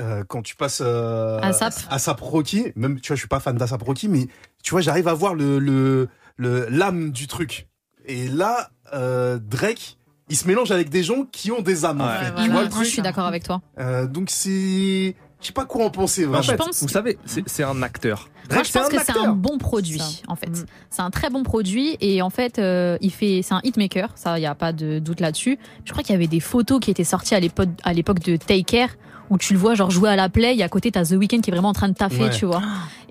euh, 0.00 0.24
quand 0.26 0.40
tu 0.40 0.56
passes 0.56 0.80
euh, 0.82 1.38
ASAP. 1.42 1.74
ASAP 1.90 2.20
Rocky, 2.22 2.72
même 2.74 2.98
tu 3.00 3.08
vois, 3.08 3.16
je 3.16 3.20
suis 3.20 3.28
pas 3.28 3.38
fan 3.40 3.54
d'ASAP 3.58 3.82
Rocky, 3.82 4.08
mais 4.08 4.28
tu 4.62 4.70
vois, 4.70 4.80
j'arrive 4.80 5.06
à 5.08 5.12
voir 5.12 5.34
le 5.34 5.58
le 5.58 6.08
le- 6.36 6.66
l'âme 6.70 7.10
du 7.12 7.26
truc. 7.26 7.68
Et 8.06 8.28
là, 8.28 8.70
euh, 8.94 9.38
Drake, 9.38 9.96
il 10.28 10.36
se 10.36 10.46
mélange 10.48 10.70
avec 10.70 10.88
des 10.88 11.02
gens 11.02 11.24
qui 11.30 11.50
ont 11.52 11.60
des 11.62 11.84
âmes. 11.84 12.00
en 12.00 12.08
fait. 12.08 12.42
Tu 12.42 12.50
vois 12.50 12.62
le 12.64 12.68
Moi, 12.70 12.82
je 12.84 12.88
suis 12.88 13.02
d'accord 13.02 13.26
avec 13.26 13.44
toi. 13.44 13.60
Euh, 13.78 14.06
donc 14.06 14.30
c'est, 14.30 15.14
je 15.40 15.46
sais 15.46 15.52
pas 15.52 15.64
quoi 15.66 15.84
en 15.84 15.90
penser. 15.90 16.26
En 16.26 16.42
fait, 16.42 16.56
pense- 16.56 16.82
vous 16.82 16.88
savez, 16.88 17.18
c'est 17.46 17.62
un 17.64 17.82
acteur. 17.82 18.28
Moi, 18.50 18.64
je 18.64 18.72
pense 18.72 18.88
que 18.88 18.98
c'est 19.02 19.16
un 19.16 19.32
bon 19.34 19.56
produit, 19.58 20.22
en 20.26 20.34
fait. 20.34 20.50
C'est 20.90 21.00
un 21.02 21.10
très 21.10 21.30
bon 21.30 21.42
produit 21.44 21.96
et 22.00 22.22
en 22.22 22.30
fait, 22.30 22.58
euh, 22.58 22.98
il 23.00 23.12
fait, 23.12 23.40
c'est 23.42 23.54
un 23.54 23.60
hitmaker. 23.62 24.10
Ça, 24.16 24.38
il 24.38 24.42
y 24.42 24.46
a 24.46 24.54
pas 24.56 24.72
de 24.72 24.98
doute 24.98 25.20
là-dessus. 25.20 25.58
Je 25.84 25.92
crois 25.92 26.02
qu'il 26.02 26.12
y 26.12 26.16
avait 26.16 26.26
des 26.26 26.40
photos 26.40 26.80
qui 26.80 26.90
étaient 26.90 27.04
sorties 27.04 27.34
à 27.36 27.40
l'époque, 27.40 27.68
à 27.84 27.92
l'époque 27.92 28.18
de 28.20 28.36
Take 28.36 28.64
Care 28.64 28.88
où 29.30 29.38
tu 29.38 29.52
le 29.54 29.58
vois 29.60 29.74
genre 29.74 29.90
jouer 29.90 30.10
à 30.10 30.16
la 30.16 30.28
play. 30.28 30.56
Et 30.56 30.62
à 30.64 30.68
côté, 30.68 30.90
t'as 30.90 31.04
The 31.06 31.12
Weeknd 31.12 31.40
qui 31.40 31.50
est 31.50 31.52
vraiment 31.54 31.68
en 31.68 31.72
train 31.72 31.88
de 31.88 31.94
taffer, 31.94 32.24
Ouais. 32.24 32.30
tu 32.30 32.44
vois. 32.46 32.60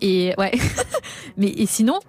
Et 0.02 0.34
ouais. 0.38 0.52
Mais 1.38 1.48
et 1.48 1.66
sinon, 1.66 2.00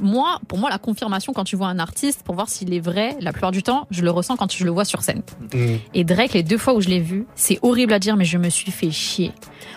moi, 0.00 0.40
pour 0.48 0.58
moi, 0.58 0.70
la 0.70 0.78
confirmation 0.78 1.32
quand 1.32 1.44
tu 1.44 1.56
vois 1.56 1.68
un 1.68 1.78
artiste, 1.78 2.22
pour 2.22 2.34
voir 2.34 2.48
s'il 2.48 2.72
est 2.72 2.80
vrai, 2.80 3.16
la 3.20 3.32
plupart 3.32 3.50
du 3.50 3.62
temps, 3.62 3.86
je 3.90 4.02
le 4.02 4.10
ressens 4.10 4.36
quand 4.36 4.52
je 4.52 4.64
le 4.64 4.70
vois 4.70 4.84
sur 4.84 5.02
scène. 5.02 5.22
Mm. 5.52 5.76
Et 5.94 6.04
Drake, 6.04 6.32
les 6.32 6.42
deux 6.42 6.58
fois 6.58 6.74
où 6.74 6.80
je 6.80 6.88
l'ai 6.88 7.00
vu, 7.00 7.26
c'est 7.34 7.58
horrible 7.62 7.92
à 7.92 7.98
dire, 7.98 8.16
mais 8.16 8.24
je 8.24 8.38
me 8.38 8.48
suis 8.48 8.70
fait 8.70 8.90
chier. 8.90 9.32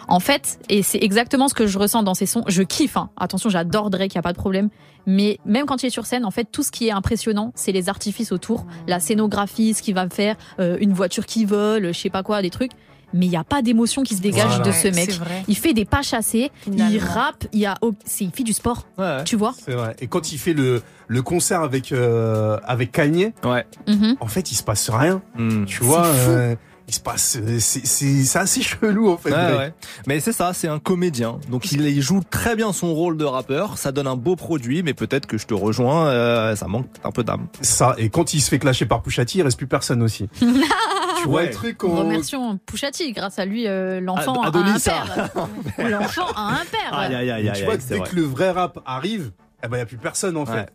En 0.07 0.19
fait, 0.19 0.59
et 0.69 0.81
c'est 0.81 1.01
exactement 1.01 1.47
ce 1.47 1.53
que 1.53 1.67
je 1.67 1.77
ressens 1.77 2.03
dans 2.03 2.13
ses 2.13 2.25
sons. 2.25 2.43
Je 2.47 2.63
kiffe, 2.63 2.97
hein. 2.97 3.09
attention, 3.17 3.49
j'adore 3.49 3.89
Drake, 3.89 4.15
y 4.15 4.17
a 4.17 4.21
pas 4.21 4.33
de 4.33 4.37
problème. 4.37 4.69
Mais 5.05 5.39
même 5.45 5.65
quand 5.65 5.81
il 5.83 5.87
est 5.87 5.91
sur 5.91 6.05
scène, 6.05 6.25
en 6.25 6.31
fait, 6.31 6.45
tout 6.51 6.63
ce 6.63 6.71
qui 6.71 6.87
est 6.87 6.91
impressionnant, 6.91 7.51
c'est 7.55 7.71
les 7.71 7.89
artifices 7.89 8.31
autour, 8.31 8.65
la 8.87 8.99
scénographie, 8.99 9.73
ce 9.73 9.81
qu'il 9.81 9.95
va 9.95 10.09
faire, 10.09 10.35
euh, 10.59 10.77
une 10.79 10.93
voiture 10.93 11.25
qui 11.25 11.45
vole, 11.45 11.93
je 11.93 11.99
sais 11.99 12.09
pas 12.09 12.23
quoi, 12.23 12.41
des 12.41 12.49
trucs. 12.49 12.71
Mais 13.13 13.25
il 13.25 13.31
y 13.31 13.35
a 13.37 13.43
pas 13.43 13.61
d'émotion 13.61 14.03
qui 14.03 14.15
se 14.15 14.21
dégage 14.21 14.47
Voilà. 14.47 14.63
de 14.65 14.71
ce 14.71 14.87
mec. 14.87 15.19
Il 15.47 15.57
fait 15.57 15.73
des 15.73 15.85
pas 15.85 16.01
chassés, 16.01 16.51
il 16.67 16.99
rappe, 16.99 17.45
il 17.53 17.65
a, 17.65 17.75
c'est, 18.05 18.25
il 18.25 18.31
fait 18.31 18.43
du 18.43 18.53
sport. 18.53 18.85
Tu 19.25 19.35
vois 19.35 19.53
C'est 19.63 19.73
vrai. 19.73 19.95
Et 19.99 20.07
quand 20.07 20.31
il 20.31 20.37
fait 20.37 20.53
le, 20.53 20.81
le 21.07 21.21
concert 21.21 21.61
avec, 21.61 21.91
euh, 21.91 22.57
avec 22.65 22.91
Kanye, 22.91 23.33
ouais. 23.43 23.65
Mhm. 23.87 24.15
en 24.19 24.27
fait, 24.27 24.51
il 24.51 24.55
se 24.55 24.63
passe 24.63 24.89
rien. 24.89 25.21
Hmm. 25.37 25.65
Tu 25.65 25.83
vois, 25.83 26.03
fou. 26.03 26.29
euh, 26.31 26.55
il 26.89 26.93
se 26.95 26.99
passe. 26.99 27.37
euh, 27.41 27.57
C'est 27.59 28.37
assez 28.37 28.61
chelou, 28.61 29.09
en 29.11 29.17
fait. 29.17 29.29
Ouais, 29.31 29.35
Drake. 29.51 29.57
ouais. 29.59 29.73
Mais 30.07 30.19
c'est 30.19 30.33
ça, 30.33 30.51
c'est 30.53 30.67
un 30.67 30.79
comédien. 30.79 31.39
Donc 31.49 31.71
il, 31.71 31.81
il 31.81 32.01
joue 32.01 32.21
très 32.29 32.55
bien 32.55 32.73
son 32.73 32.93
rôle 32.93 33.15
de 33.15 33.25
rappeur. 33.25 33.77
Ça 33.77 33.91
donne 33.91 34.07
un 34.07 34.15
beau 34.15 34.35
produit, 34.35 34.83
mais 34.83 34.93
peut-être 34.93 35.25
que 35.27 35.37
je 35.37 35.45
te 35.47 35.53
rejoins, 35.53 36.07
euh, 36.07 36.55
ça 36.55 36.67
manque 36.67 36.87
un 37.03 37.11
peu 37.11 37.23
d'âme. 37.23 37.47
Ça, 37.61 37.95
et 37.97 38.09
quand 38.09 38.33
il 38.33 38.41
se 38.41 38.49
fait 38.49 38.59
clasher 38.59 38.85
par 38.85 39.01
Pusha 39.01 39.23
T, 39.25 39.37
il 39.37 39.43
reste 39.43 39.57
plus 39.57 39.67
personne 39.67 40.01
aussi. 40.03 40.27
tu 40.39 40.45
vois 41.25 41.41
Ouais. 41.41 41.47
le 41.47 41.53
truc 41.53 41.83
on... 41.83 41.95
Remercions 41.95 42.57
Pushati, 42.65 43.11
grâce 43.13 43.39
à 43.39 43.45
lui, 43.45 43.67
euh, 43.67 43.99
l'enfant 44.01 44.41
a 44.41 44.47
un 44.47 44.51
père. 44.79 45.29
L'enfant 45.77 46.25
a 46.35 46.53
un 46.53 46.65
père. 46.65 46.93
Aïe, 46.97 47.13
aïe, 47.15 47.29
aïe, 47.31 47.43
Mais 47.43 47.49
aïe, 47.51 47.57
tu 47.59 47.63
vois 47.65 47.73
aïe, 47.73 47.79
que 47.79 47.83
dès 47.87 47.97
vrai. 47.97 48.09
que 48.09 48.15
le 48.15 48.21
vrai 48.23 48.51
rap 48.51 48.79
arrive, 48.85 49.31
eh 49.63 49.67
ben, 49.67 49.75
il 49.77 49.79
n'y 49.79 49.83
a 49.83 49.85
plus 49.85 49.97
personne, 49.97 50.37
en 50.37 50.45
fait. 50.45 50.69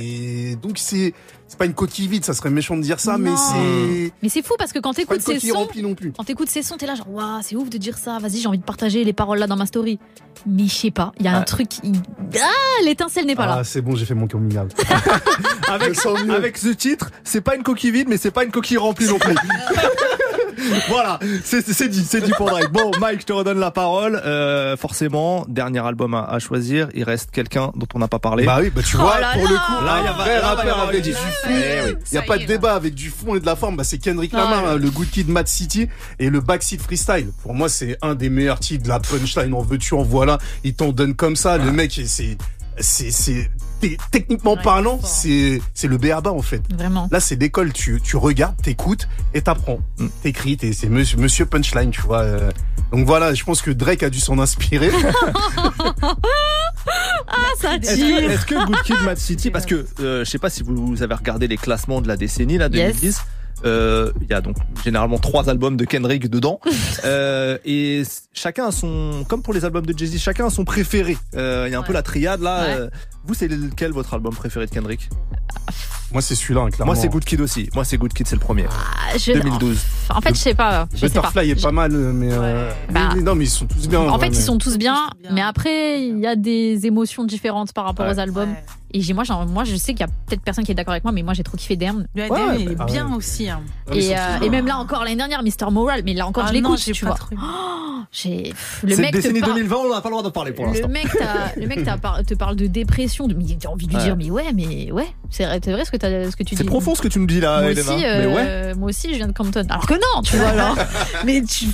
Et 0.00 0.56
donc, 0.56 0.78
c'est 0.78 1.12
c'est 1.46 1.58
pas 1.58 1.66
une 1.66 1.74
coquille 1.74 2.08
vide, 2.08 2.24
ça 2.24 2.32
serait 2.34 2.50
méchant 2.50 2.76
de 2.76 2.82
dire 2.82 2.98
ça, 2.98 3.16
mais 3.18 3.30
c'est. 3.36 4.12
Mais 4.22 4.28
c'est 4.28 4.42
fou 4.44 4.54
parce 4.58 4.72
que 4.72 4.78
quand 4.78 4.92
t'écoutes 4.94 5.20
ces 5.20 5.38
sons, 5.38 5.54
remplie 5.54 5.82
non 5.82 5.94
plus. 5.94 6.12
quand 6.12 6.24
t'écoutes 6.24 6.48
ces 6.48 6.62
sons, 6.62 6.76
t'es 6.76 6.86
là 6.86 6.94
genre 6.94 7.10
waouh, 7.10 7.40
c'est 7.42 7.54
ouf 7.54 7.68
de 7.70 7.78
dire 7.78 7.96
ça. 7.98 8.18
Vas-y, 8.18 8.38
j'ai 8.40 8.48
envie 8.48 8.58
de 8.58 8.64
partager 8.64 9.04
les 9.04 9.12
paroles 9.12 9.38
là 9.38 9.46
dans 9.46 9.56
ma 9.56 9.66
story. 9.66 9.98
Mais 10.46 10.64
je 10.66 10.74
sais 10.74 10.90
pas, 10.90 11.12
il 11.20 11.26
y 11.26 11.28
a 11.28 11.36
un 11.36 11.42
truc, 11.42 11.68
il- 11.84 11.92
ah, 12.40 12.84
l'étincelle 12.84 13.26
n'est 13.26 13.36
pas 13.36 13.46
là. 13.46 13.56
Ah, 13.60 13.64
c'est 13.64 13.80
bon, 13.82 13.94
j'ai 13.94 14.04
fait 14.04 14.14
mon 14.14 14.26
coming 14.26 14.58
out. 14.58 14.72
avec, 15.68 15.96
avec 16.30 16.58
ce 16.58 16.68
titre, 16.68 17.10
c'est 17.22 17.40
pas 17.40 17.54
une 17.54 17.62
coquille 17.62 17.92
vide, 17.92 18.08
mais 18.08 18.16
c'est 18.16 18.30
pas 18.30 18.44
une 18.44 18.50
coquille 18.50 18.76
remplie 18.78 19.06
non 19.06 19.18
plus. 19.18 19.34
voilà, 20.88 21.18
c'est 21.44 21.66
c'est 21.66 21.88
dit, 21.88 22.04
c'est 22.08 22.20
dit 22.20 22.32
pour 22.36 22.48
Drake. 22.50 22.70
Bon, 22.72 22.90
Mike, 23.00 23.20
je 23.22 23.26
te 23.26 23.32
redonne 23.32 23.58
la 23.58 23.70
parole. 23.70 24.20
Euh, 24.24 24.76
forcément, 24.76 25.44
dernier 25.48 25.80
album 25.84 26.14
à, 26.14 26.24
à 26.24 26.38
choisir. 26.38 26.88
Il 26.94 27.04
reste 27.04 27.30
quelqu'un 27.30 27.72
dont 27.76 27.86
on 27.94 27.98
n'a 27.98 28.08
pas 28.08 28.18
parlé. 28.18 28.44
Bah 28.44 28.58
oui, 28.60 28.70
bah 28.74 28.82
tu 28.86 28.96
vois, 28.96 29.18
pour 29.32 29.42
le 29.42 29.56
coup, 29.56 29.84
là, 29.84 29.96
il 30.00 30.04
y 30.04 30.08
a 30.08 30.10
un 30.10 30.16
vrai 30.16 30.38
rappeur 30.38 30.80
avec 30.80 31.02
du 31.02 31.12
fond. 31.12 31.48
Eh. 31.50 31.90
Il 31.90 32.12
n'y 32.12 32.18
a 32.18 32.22
pas 32.22 32.38
de 32.38 32.44
débat 32.44 32.74
avec 32.74 32.94
du 32.94 33.10
fond 33.10 33.34
et 33.34 33.40
de 33.40 33.46
la 33.46 33.56
forme. 33.56 33.76
Bah, 33.76 33.84
c'est 33.84 33.98
Kendrick 33.98 34.32
Lamar, 34.32 34.62
Ouais. 34.64 34.70
hein, 34.70 34.76
le 34.76 34.90
Good 34.90 35.10
Kid, 35.10 35.28
Mad 35.28 35.48
City 35.48 35.88
et 36.18 36.30
le 36.30 36.40
Backseat 36.40 36.80
Freestyle. 36.80 37.28
Pour 37.42 37.54
moi, 37.54 37.68
c'est 37.68 37.96
un 38.02 38.14
des 38.14 38.28
meilleurs 38.30 38.60
titres 38.60 38.84
de 38.84 38.88
la 38.88 39.00
punchline. 39.00 39.54
En 39.54 39.62
veux-tu, 39.62 39.94
en 39.94 40.02
voilà. 40.02 40.38
Il 40.64 40.74
t'en 40.74 40.92
donne 40.92 41.14
comme 41.14 41.36
ça. 41.36 41.58
Le 41.58 41.72
mec, 41.72 42.00
c'est, 42.06 42.36
c'est, 42.78 43.50
techniquement 44.10 44.56
parlant, 44.56 45.00
c'est, 45.02 45.60
c'est 45.74 45.88
le 45.88 45.96
BABA, 45.98 46.30
en 46.32 46.42
fait. 46.42 46.62
Vraiment. 46.72 47.08
Là, 47.10 47.20
c'est 47.20 47.36
l'école. 47.40 47.72
Tu, 47.72 48.00
tu 48.02 48.16
regardes, 48.16 48.56
t'écoutes 48.62 49.08
et 49.34 49.42
t'apprends. 49.42 49.78
T'écris, 50.22 50.56
t'es- 50.56 50.72
c'est 50.72 50.88
monsieur, 50.88 51.18
monsieur 51.18 51.46
punchline, 51.46 51.90
tu 51.90 52.00
vois. 52.02 52.20
euh. 52.22 52.50
Donc 52.92 53.06
voilà, 53.06 53.34
je 53.34 53.42
pense 53.44 53.60
que 53.62 53.70
Drake 53.70 54.02
a 54.02 54.10
dû 54.10 54.20
s'en 54.20 54.38
inspirer. 54.38 54.90
Ah, 57.26 57.36
ça 57.58 57.74
Est-ce 57.76 57.96
que, 57.96 58.30
est-ce 58.30 58.46
que 58.46 58.66
Good 58.66 58.82
Kid, 58.82 58.96
Mad 59.04 59.16
City, 59.18 59.50
parce 59.52 59.64
que 59.66 59.86
euh, 60.00 60.24
je 60.24 60.30
sais 60.30 60.38
pas 60.38 60.50
si 60.50 60.62
vous 60.62 61.02
avez 61.02 61.14
regardé 61.14 61.48
les 61.48 61.56
classements 61.56 62.00
de 62.00 62.08
la 62.08 62.16
décennie 62.16 62.58
là 62.58 62.68
Yes. 62.70 62.94
2010. 63.00 63.16
euh, 63.18 63.20
Il 63.64 64.26
y 64.30 64.32
a 64.34 64.40
donc 64.40 64.56
généralement 64.84 65.18
trois 65.18 65.48
albums 65.48 65.76
de 65.76 65.84
Kendrick 65.84 66.28
dedans, 66.28 66.60
Euh, 67.04 67.58
et 67.64 68.02
chacun 68.32 68.66
a 68.66 68.70
son, 68.72 69.24
comme 69.28 69.42
pour 69.42 69.52
les 69.52 69.64
albums 69.64 69.84
de 69.84 69.96
Jay 69.98 70.06
Z, 70.06 70.18
chacun 70.18 70.46
a 70.46 70.50
son 70.50 70.64
préféré. 70.64 71.16
Euh, 71.36 71.64
Il 71.68 71.72
y 71.72 71.74
a 71.74 71.78
un 71.78 71.82
peu 71.82 71.92
la 71.92 72.02
triade 72.02 72.40
là. 72.40 72.62
Ouais. 72.64 72.74
euh, 72.74 72.88
vous, 73.24 73.34
c'est 73.34 73.48
lequel 73.48 73.92
votre 73.92 74.14
album 74.14 74.34
préféré 74.34 74.66
de 74.66 74.70
Kendrick? 74.70 75.08
Moi, 76.12 76.22
c'est 76.22 76.34
celui-là, 76.34 76.62
hein, 76.62 76.70
clairement. 76.70 76.92
Moi, 76.92 77.00
c'est 77.00 77.08
Good 77.08 77.24
Kid 77.24 77.40
aussi. 77.40 77.68
Moi, 77.74 77.84
c'est 77.84 77.98
Good 77.98 78.12
Kid, 78.14 78.26
c'est 78.26 78.36
le 78.36 78.40
premier. 78.40 78.66
Ah, 78.70 79.16
je- 79.18 79.32
2012. 79.32 79.78
En 80.10 80.20
fait, 80.20 80.34
je 80.34 80.40
sais 80.40 80.54
pas. 80.54 80.86
Je 80.94 81.00
sais 81.06 81.08
pas. 81.08 81.20
Butterfly 81.28 81.50
est 81.50 81.62
pas 81.62 81.72
mal, 81.72 81.92
mais, 81.92 82.28
euh, 82.30 82.70
Bah. 82.90 83.08
mais- 83.10 83.14
mais 83.16 83.22
non, 83.22 83.34
mais 83.34 83.44
ils 83.44 83.50
sont 83.50 83.66
tous 83.66 83.88
bien. 83.88 84.00
En 84.00 84.14
ouais, 84.14 84.24
fait, 84.26 84.30
mais- 84.30 84.36
ils 84.36 84.42
sont 84.42 84.58
tous 84.58 84.76
bien, 84.78 84.96
mais 85.32 85.40
après, 85.42 86.02
il 86.06 86.20
y 86.20 86.26
a 86.26 86.36
des 86.36 86.86
émotions 86.86 87.24
différentes 87.24 87.72
par 87.72 87.84
rapport 87.84 88.06
Ouais. 88.06 88.14
aux 88.14 88.18
albums. 88.20 88.54
Et 88.96 89.00
j'ai, 89.00 89.12
moi, 89.12 89.24
genre, 89.24 89.44
moi, 89.44 89.64
je 89.64 89.74
sais 89.74 89.92
qu'il 89.92 90.00
y 90.02 90.04
a 90.04 90.12
peut-être 90.26 90.40
personne 90.42 90.64
qui 90.64 90.70
est 90.70 90.74
d'accord 90.76 90.92
avec 90.92 91.02
moi, 91.02 91.12
mais 91.12 91.22
moi, 91.24 91.34
j'ai 91.34 91.42
trop 91.42 91.56
kiffé 91.56 91.74
Ouais, 91.74 91.78
Damn, 91.78 92.06
il 92.60 92.70
est 92.70 92.74
bah, 92.76 92.84
bien 92.84 93.08
ouais. 93.10 93.16
aussi. 93.16 93.48
hein. 93.50 93.60
Et, 93.92 94.16
euh, 94.16 94.20
et 94.40 94.48
même 94.48 94.66
là 94.68 94.78
encore 94.78 95.02
l'année 95.02 95.16
dernière, 95.16 95.42
Mr. 95.42 95.70
Moral, 95.72 96.02
mais 96.04 96.14
là 96.14 96.28
encore 96.28 96.44
Ah 96.46 96.52
je 96.54 96.58
non, 96.60 96.70
l'écoute, 96.70 96.84
j'ai 96.86 96.92
tu 96.92 97.04
pas 97.04 97.10
vois. 97.10 97.18
trop 97.18 97.32
aimé. 97.32 97.40
Oh, 97.44 98.02
j'ai 98.12 98.42
pff, 98.50 98.80
le 98.84 98.90
Cette 98.90 98.98
mec 99.00 99.10
te 99.10 99.16
décennie 99.16 99.40
par- 99.40 99.48
2020, 99.54 99.76
on 99.76 99.92
n'a 99.92 100.00
pas 100.00 100.08
le 100.08 100.12
droit 100.12 100.22
d'en 100.22 100.30
parler 100.30 100.52
pour 100.52 100.64
Le 100.66 100.70
l'instant. 100.70 100.86
mec, 100.88 101.08
t'a- 101.10 101.52
le 101.60 101.66
mec 101.66 101.82
t'a 101.84 101.96
par- 101.98 102.22
te 102.22 102.34
parle 102.34 102.54
de 102.54 102.68
dépression, 102.68 103.26
de, 103.26 103.34
mais 103.34 103.44
j'ai 103.60 103.66
envie 103.66 103.86
de 103.86 103.90
lui 103.90 103.98
Ouais. 103.98 104.04
dire, 104.04 104.16
mais 104.16 104.30
ouais, 104.30 104.52
mais 104.54 104.92
ouais, 104.92 105.08
c'est 105.28 105.44
vrai, 105.44 105.60
c'est 105.64 105.72
vrai 105.72 105.84
ce 105.84 105.90
que, 105.90 105.96
t'as- 105.96 106.30
ce 106.30 106.36
que 106.36 106.44
tu 106.44 106.54
dis. 106.54 106.58
C'est 106.58 106.64
profond 106.64 106.94
ce 106.94 107.02
que 107.02 107.08
tu 107.08 107.18
nous 107.18 107.26
dis 107.26 107.40
là, 107.40 107.62
Moi 107.62 107.72
Elena. 107.72 107.80
aussi, 107.92 108.00
Mais 108.00 108.06
euh, 108.06 108.68
ouais. 108.70 108.74
moi 108.74 108.90
aussi, 108.90 109.08
je 109.10 109.16
viens 109.16 109.26
de 109.26 109.32
Compton. 109.32 109.66
Alors 109.68 109.86
que 109.88 109.94
non, 109.94 110.22
tu 110.22 110.36
vois, 110.36 110.48
alors. 110.50 110.76
mais 111.26 111.42
tu 111.42 111.66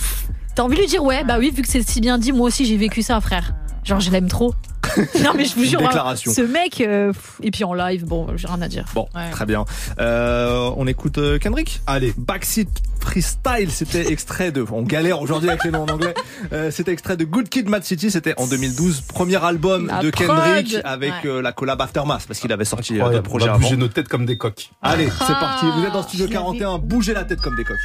as 0.57 0.65
envie 0.65 0.77
de 0.77 0.81
lui 0.81 0.89
dire, 0.89 1.05
ouais, 1.05 1.23
bah 1.25 1.37
oui, 1.39 1.51
vu 1.55 1.61
que 1.61 1.69
c'est 1.69 1.87
si 1.87 2.01
bien 2.01 2.17
dit, 2.17 2.33
moi 2.33 2.47
aussi 2.47 2.65
j'ai 2.65 2.79
vécu 2.79 3.03
ça, 3.03 3.21
frère. 3.21 3.53
Genre, 3.85 4.01
je 4.01 4.11
l'aime 4.11 4.29
trop. 4.29 4.55
non, 5.25 5.33
mais 5.37 5.45
je 5.45 5.55
vous 5.55 5.65
jure, 5.65 5.81
hein, 5.81 5.85
déclaration. 5.87 6.33
ce 6.33 6.41
mec, 6.43 6.81
euh, 6.81 7.13
pff, 7.13 7.41
et 7.43 7.51
puis 7.51 7.65
en 7.65 7.75
live, 7.75 8.05
bon, 8.05 8.27
j'ai 8.37 8.47
rien 8.47 8.61
à 8.63 8.69
dire. 8.69 8.85
Bon, 8.95 9.09
très 9.31 9.47
bien. 9.47 9.65
Euh, 9.99 10.71
on 10.77 10.87
écoute 10.87 11.19
euh, 11.19 11.39
Kendrick? 11.39 11.81
Allez. 11.87 12.13
Backseat 12.17 12.69
Freestyle, 13.01 13.71
c'était 13.71 14.13
extrait 14.13 14.53
de... 14.53 14.65
On 14.71 14.83
galère 14.83 15.21
aujourd'hui 15.23 15.49
avec 15.49 15.65
les 15.65 15.71
noms 15.71 15.83
en 15.85 15.89
anglais. 15.89 16.13
Euh, 16.53 16.71
c'était 16.71 16.93
extrait 16.93 17.17
de 17.17 17.25
Good 17.25 17.49
Kid, 17.49 17.69
Mad 17.69 17.83
City. 17.85 18.11
C'était 18.11 18.35
en 18.39 18.47
2012, 18.47 19.03
premier 19.03 19.43
album 19.43 19.87
La 19.87 20.01
de 20.03 20.11
prod. 20.11 20.27
Kendrick 20.27 20.77
avec 20.85 21.11
Ouais. 21.25 21.31
euh, 21.31 21.43
la 21.43 21.53
collab 21.53 21.81
Aftermath, 21.81 22.27
parce 22.27 22.39
qu'il 22.41 22.53
avait 22.53 22.65
sorti 22.67 22.95
Incroyable. 22.95 23.17
d'autres 23.17 23.29
projets 23.29 23.45
on 23.45 23.49
va 23.49 23.53
avant. 23.55 23.63
bouger 23.63 23.77
nos 23.77 23.89
têtes 23.89 24.09
comme 24.09 24.27
des 24.27 24.37
coqs. 24.37 24.71
Allez, 24.83 25.07
c'est 25.09 25.13
Ah, 25.29 25.39
parti. 25.41 25.67
Vous 25.79 25.85
êtes 25.87 25.93
dans 25.93 26.03
Studio 26.03 26.29
41, 26.29 26.79
bougez 26.79 27.15
la 27.15 27.25
tête 27.25 27.41
comme 27.41 27.57
des 27.57 27.65
coqs. 27.65 27.77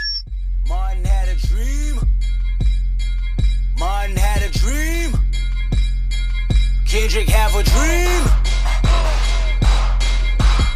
Martin 0.67 0.97
had 1.05 1.29
a 1.29 1.47
dream. 1.47 2.01
Martin 3.79 4.15
had 4.17 4.43
a 4.43 4.49
dream. 4.57 5.11
Kendrick 6.95 7.27
have 7.27 7.53
a 7.55 7.61
dream. 7.61 8.23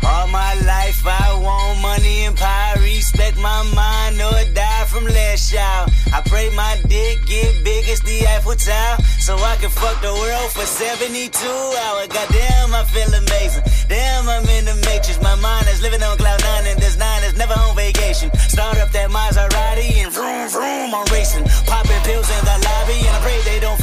All 0.04 0.28
my 0.28 0.54
life 0.68 1.08
I 1.08 1.32
want 1.40 1.80
money 1.82 2.26
and 2.26 2.36
power. 2.36 2.76
Respect 2.84 3.38
my 3.38 3.64
mind 3.72 4.20
or 4.20 4.44
die 4.54 4.84
from 4.92 5.06
less 5.06 5.50
child. 5.50 5.90
I 6.12 6.20
pray 6.28 6.50
my 6.54 6.76
dick 6.90 7.26
get 7.26 7.64
big 7.64 7.88
as 7.88 8.02
the 8.02 8.28
Eiffel 8.28 8.56
Tower. 8.56 8.98
So 9.20 9.38
I 9.38 9.56
can 9.64 9.70
fuck 9.70 10.02
the 10.02 10.12
world 10.12 10.52
for 10.52 10.68
72 10.68 11.32
hours. 11.40 12.08
Goddamn, 12.12 12.76
I 12.76 12.84
feel 12.92 13.08
amazing. 13.16 13.64
Damn, 13.88 14.28
I'm 14.28 14.44
in 14.50 14.66
the 14.66 14.76
matrix. 14.92 15.22
My 15.22 15.36
mind 15.40 15.70
is 15.72 15.82
living 15.82 16.04
on 16.04 16.18
cloud 16.18 16.44
nine 16.44 16.68
and 16.68 16.80
this 16.82 16.98
nine 16.98 17.24
is 17.24 17.38
never 17.38 17.54
on 17.54 17.78
vacation. 17.78 18.30
Start 18.52 18.78
up 18.78 18.92
that 18.92 19.10
Maserati 19.10 20.04
and 20.04 20.12
vroom 20.12 20.50
vroom, 20.52 20.94
I'm 20.94 21.08
racing. 21.16 21.48
Popping 21.64 22.04
pills 22.04 22.28
in 22.28 22.44
the 22.44 22.58
lobby 22.60 23.00
and 23.08 23.16
I 23.16 23.20
pray 23.24 23.40
they 23.48 23.60
don't 23.64 23.79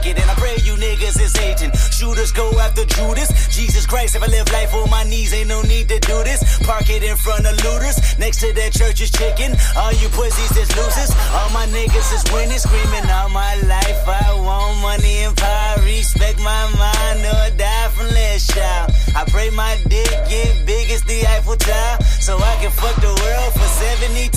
naked. 0.00 0.20
And 0.20 0.30
I 0.30 0.34
pray 0.34 0.56
you 0.64 0.74
niggas 0.74 1.20
is 1.20 1.36
hating. 1.36 1.72
Shooters 1.92 2.32
go 2.32 2.50
after 2.58 2.84
Judas. 2.84 3.28
Jesus 3.54 3.86
Christ, 3.86 4.16
if 4.16 4.22
I 4.22 4.26
live 4.26 4.50
life 4.52 4.74
on 4.74 4.90
my 4.90 5.04
knees, 5.04 5.32
ain't 5.32 5.48
no 5.48 5.62
need 5.62 5.88
to 5.88 5.98
do 6.00 6.22
this. 6.24 6.58
Park 6.66 6.88
it 6.90 7.02
in 7.02 7.16
front 7.16 7.46
of 7.46 7.52
looters. 7.64 8.18
Next 8.18 8.40
to 8.40 8.52
that 8.52 8.72
church 8.72 9.00
is 9.00 9.10
chicken. 9.10 9.56
All 9.76 9.92
you 9.92 10.08
pussies 10.10 10.56
is 10.56 10.70
losers. 10.76 11.10
All 11.32 11.50
my 11.50 11.66
niggas 11.66 12.08
is 12.14 12.24
winning, 12.32 12.58
screaming 12.58 13.08
all 13.10 13.28
my 13.28 13.54
life. 13.66 14.00
I 14.06 14.34
want 14.34 14.80
money 14.80 15.24
and 15.24 15.36
power. 15.36 15.80
Respect 15.84 16.38
my 16.40 16.64
mind 16.76 17.20
or 17.24 17.56
die 17.56 17.88
from 17.88 18.08
less 18.08 18.46
child. 18.46 18.92
I 19.14 19.24
pray 19.24 19.50
my 19.50 19.76
dick 19.88 20.10
get 20.28 20.66
big 20.66 20.90
as 20.90 21.02
the 21.02 21.26
Eiffel 21.26 21.56
Tower. 21.56 21.98
So 22.20 22.38
I 22.38 22.56
can 22.60 22.70
fuck 22.70 22.96
the 22.96 23.12
world 23.12 23.52
for 23.52 23.68
72 23.82 24.30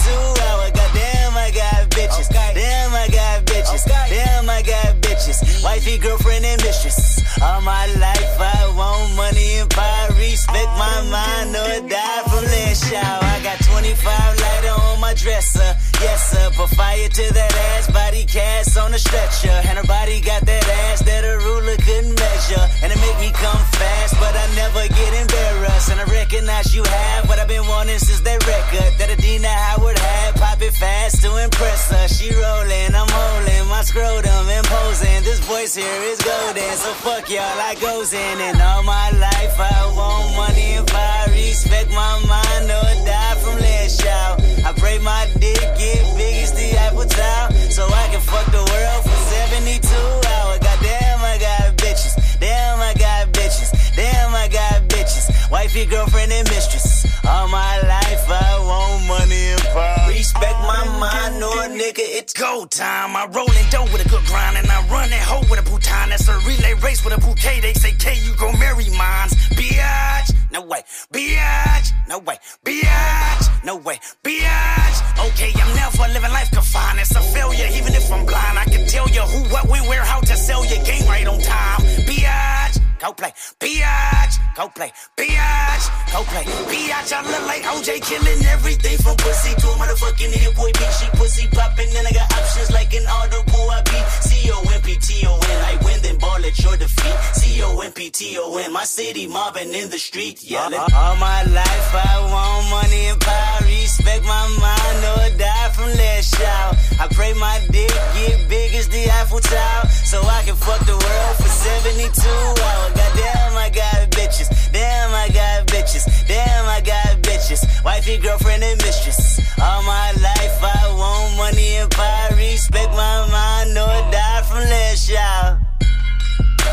hours. 0.43 0.71
Goddamn, 0.71 1.37
I 1.37 1.51
got 1.51 1.89
bitches. 1.89 2.29
Damn, 2.29 2.93
I 2.93 3.07
got 3.07 3.45
bitches. 3.45 3.85
Damn, 3.85 4.49
I 4.49 4.61
got 4.61 4.95
bitches. 5.01 5.12
Wifey, 5.23 5.97
girlfriend, 5.99 6.43
and 6.43 6.61
mistress. 6.63 7.23
All 7.41 7.61
my 7.61 7.87
life, 7.95 8.35
I 8.39 8.67
want 8.75 9.15
money 9.15 9.55
and 9.55 9.69
power. 9.69 10.11
Respect 10.19 10.67
my 10.75 10.99
mind 11.07 11.55
or 11.55 11.87
die 11.87 12.23
from 12.27 12.43
less 12.43 12.83
shower. 12.91 13.23
I 13.23 13.39
got 13.41 13.55
25 13.63 14.03
lighter 14.03 14.75
on 14.83 14.99
my 14.99 15.13
dresser. 15.13 15.79
Yes, 16.03 16.27
sir. 16.31 16.51
Put 16.57 16.75
fire 16.75 17.07
to 17.07 17.33
that 17.39 17.55
ass, 17.71 17.89
body 17.89 18.25
cast 18.25 18.77
on 18.77 18.93
a 18.93 18.99
stretcher. 18.99 19.55
And 19.63 19.77
her 19.77 19.87
body 19.87 20.19
got 20.19 20.45
that 20.45 20.67
ass 20.91 20.99
that 21.03 21.23
a 21.23 21.39
ruler 21.39 21.77
couldn't 21.77 22.19
measure. 22.19 22.65
And 22.83 22.91
it 22.91 22.99
make 22.99 23.17
me 23.23 23.31
come 23.31 23.63
fast, 23.79 24.19
but 24.19 24.35
I 24.35 24.45
never 24.59 24.83
get 24.91 25.11
embarrassed. 25.23 25.89
And 25.89 26.01
I 26.01 26.05
recognize 26.11 26.75
you 26.75 26.83
have 26.83 27.29
what 27.29 27.39
I've 27.39 27.47
been 27.47 27.65
wanting 27.65 27.99
since 27.99 28.19
that 28.27 28.45
record 28.45 28.91
that 28.99 29.09
Adina 29.09 29.47
Howard 29.47 29.97
had. 29.97 30.42
It 30.63 30.73
fast 30.75 31.21
to 31.23 31.43
impress 31.43 31.91
her. 31.91 32.07
She 32.07 32.31
rolling, 32.31 32.95
I'm 32.95 33.11
holding 33.11 33.67
my 33.67 33.81
scrotum 33.83 34.47
imposing. 34.47 35.19
This 35.27 35.39
voice 35.43 35.75
here 35.75 36.01
is 36.07 36.21
golden, 36.23 36.71
so 36.79 36.91
fuck 37.03 37.29
y'all, 37.29 37.59
I 37.59 37.75
goes 37.81 38.13
in. 38.13 38.39
And 38.39 38.61
all 38.61 38.81
my 38.83 39.11
life 39.11 39.59
I 39.59 39.91
want 39.91 40.37
money 40.39 40.79
and 40.79 40.87
power. 40.87 41.27
Respect 41.35 41.91
my 41.91 42.15
mind 42.31 42.71
or 42.71 42.87
die 43.03 43.35
from 43.43 43.59
last 43.59 44.01
shout. 44.01 44.39
I 44.63 44.71
pray 44.79 44.99
my 44.99 45.27
dick 45.35 45.59
get 45.75 45.99
big 46.15 46.35
as 46.43 46.53
the 46.53 46.79
Eiffel 46.79 47.11
Tower, 47.11 47.51
so 47.67 47.83
I 47.83 48.07
can 48.07 48.21
fuck 48.21 48.47
the 48.47 48.63
world 48.63 49.01
for 49.03 49.19
72 49.35 49.83
hours. 50.31 50.59
Goddamn, 50.63 51.19
I 51.27 51.37
got 51.43 51.75
bitches. 51.75 52.15
Damn, 52.39 52.79
I 52.79 52.93
got 52.93 53.27
bitches. 53.35 53.75
Damn, 53.97 54.33
I 54.33 54.47
got 54.47 54.87
bitches. 54.87 55.27
Wifey, 55.51 55.85
girlfriend, 55.85 56.31
and 56.31 56.47
mistress. 56.47 57.03
All 57.27 57.47
my 57.47 57.81
life 57.81 58.25
I 58.29 58.59
want 58.59 59.07
money 59.07 59.51
and 59.51 59.61
power. 59.75 60.09
Respect 60.09 60.52
my 60.61 60.83
mind, 60.99 61.39
no 61.39 61.51
nigga, 61.69 62.05
it's 62.19 62.33
go 62.33 62.65
time. 62.65 63.15
I 63.15 63.25
roll 63.27 63.49
in 63.51 63.69
dough 63.69 63.83
with 63.91 64.05
a 64.05 64.09
good 64.09 64.25
grind, 64.25 64.57
and 64.57 64.67
I 64.67 64.79
run 64.87 65.09
that 65.09 65.23
hoe 65.23 65.41
with 65.49 65.59
a 65.59 65.63
bouton. 65.63 66.09
That's 66.09 66.27
a 66.27 66.37
relay 66.39 66.73
race 66.81 67.03
with 67.03 67.13
a 67.13 67.19
bouquet. 67.19 67.59
They 67.61 67.73
say, 67.73 67.93
K, 67.93 68.15
you 68.23 68.35
gon' 68.35 68.57
marry 68.59 68.89
mines. 68.89 69.33
Biatch, 69.57 70.33
no 70.51 70.61
way. 70.61 70.83
Biatch, 71.11 71.91
no 72.07 72.19
way. 72.19 72.37
Biatch, 72.65 73.63
no 73.63 73.75
way. 73.77 73.99
Biatch. 74.23 74.97
Okay, 75.29 75.51
I'm 75.55 75.75
never 75.75 76.07
living 76.13 76.31
life 76.31 76.51
confined. 76.51 76.99
It's 76.99 77.15
a 77.15 77.21
failure, 77.21 77.67
even 77.73 77.93
if 77.93 78.11
I'm 78.11 78.25
blind. 78.25 78.59
I 78.59 78.65
can 78.65 78.87
tell 78.87 79.07
you 79.09 79.21
who, 79.21 79.49
what, 79.53 79.67
when, 79.67 79.87
where, 79.87 80.03
how 80.03 80.19
to 80.19 80.35
sell 80.35 80.65
your 80.65 80.83
game 80.83 81.05
right 81.07 81.27
on 81.27 81.39
time. 81.41 81.79
Biatch, 82.07 82.79
go 83.03 83.11
play. 83.11 83.33
Biatch, 83.59 84.35
go 84.55 84.69
play. 84.69 84.91
Biatch, 85.17 85.85
go 86.13 86.23
play. 86.31 86.45
Biatch, 86.71 87.11
I 87.11 87.19
look 87.27 87.45
like 87.51 87.63
OJ 87.63 87.99
killing 88.01 88.45
everything 88.45 88.97
from 88.97 89.17
pussy 89.17 89.53
to 89.59 89.67
a 89.67 89.75
motherfucking 89.75 90.31
hit 90.31 90.55
boy. 90.55 90.71
Bitch, 90.71 91.03
she 91.03 91.07
pussy 91.17 91.47
popping, 91.51 91.91
and 91.97 92.07
I 92.07 92.11
got 92.11 92.31
options 92.39 92.71
like 92.71 92.93
an 92.93 93.05
audible. 93.05 93.67
I 93.75 93.81
be 93.83 93.99
C-O-M-P-T-O-N. 94.29 95.59
I 95.67 95.75
win, 95.83 95.99
then 96.01 96.17
ball 96.17 96.39
at 96.39 96.57
your 96.63 96.77
defeat. 96.77 97.17
C-O-M-P-T-O-N. 97.43 98.71
My 98.71 98.85
city 98.85 99.27
mobbing 99.27 99.73
in 99.73 99.89
the 99.89 99.99
street. 99.99 100.41
Yeah, 100.41 100.67
uh-huh. 100.71 100.87
all 100.95 101.15
my 101.17 101.43
life 101.43 101.89
I 101.91 102.13
want 102.31 102.69
money 102.71 103.07
and 103.11 103.19
power. 103.19 103.67
Respect 103.67 104.23
my 104.23 104.47
mind 104.63 104.99
or 105.11 105.37
die 105.37 105.69
from 105.75 105.91
last 105.91 106.35
shout. 106.39 106.77
I 107.01 107.07
pray 107.11 107.33
my 107.33 107.59
dick 107.69 107.91
get 108.15 108.47
big 108.47 108.73
as 108.75 108.87
the 108.87 109.11
Eiffel 109.19 109.39
Tower, 109.39 109.87
so 110.05 110.21
I 110.23 110.43
can 110.45 110.55
fuck 110.55 110.79
the 110.85 110.95
world 110.95 111.35
for 111.35 111.49
72 111.49 112.63
hours. 112.63 112.92
Goddamn, 112.95 113.55
I 113.57 113.69
got 113.69 114.09
bitches. 114.11 114.49
Damn, 114.71 115.11
I 115.13 115.27
got 115.29 115.67
bitches. 115.67 116.05
Damn, 116.27 116.65
I 116.65 116.81
got 116.81 117.21
bitches. 117.21 117.61
Wifey, 117.83 118.17
girlfriend, 118.17 118.63
and 118.63 118.81
mistress. 118.81 119.39
All 119.61 119.83
my 119.83 120.11
life 120.21 120.57
I 120.61 120.93
want 120.97 121.37
money 121.37 121.77
and 121.77 121.89
power. 121.91 122.35
Respect 122.35 122.91
my 122.91 123.27
mind 123.31 123.77
or 123.77 124.11
die 124.11 124.41
from 124.47 124.59
last 124.69 125.09
shout. 125.09 125.57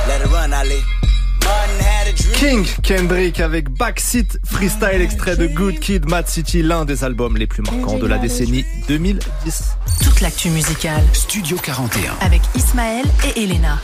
Let 0.09 0.21
it 0.23 0.31
run, 0.33 0.53
Ali. 0.53 0.81
Martin 1.45 1.81
had 1.81 2.07
a 2.09 2.13
dream. 2.13 2.35
King 2.65 2.83
Kendrick 2.83 3.41
avec 3.41 3.71
Backseat 3.71 4.39
Freestyle 4.45 5.01
extrait 5.03 5.37
de 5.37 5.47
Good 5.47 5.81
Kid 5.81 6.09
Mad 6.09 6.29
City, 6.29 6.63
l'un 6.63 6.85
des 6.85 7.03
albums 7.05 7.37
les 7.37 7.47
plus 7.47 7.63
marquants 7.63 7.99
de 7.99 8.07
la 8.07 8.19
décennie 8.19 8.65
2010. 8.89 9.77
Toute 10.03 10.21
l'actu 10.21 10.51
musicale 10.51 11.03
Studio 11.13 11.57
41. 11.63 12.15
avec 12.21 12.41
Ismaël 12.55 13.07
et 13.25 13.43
Elena. 13.45 13.79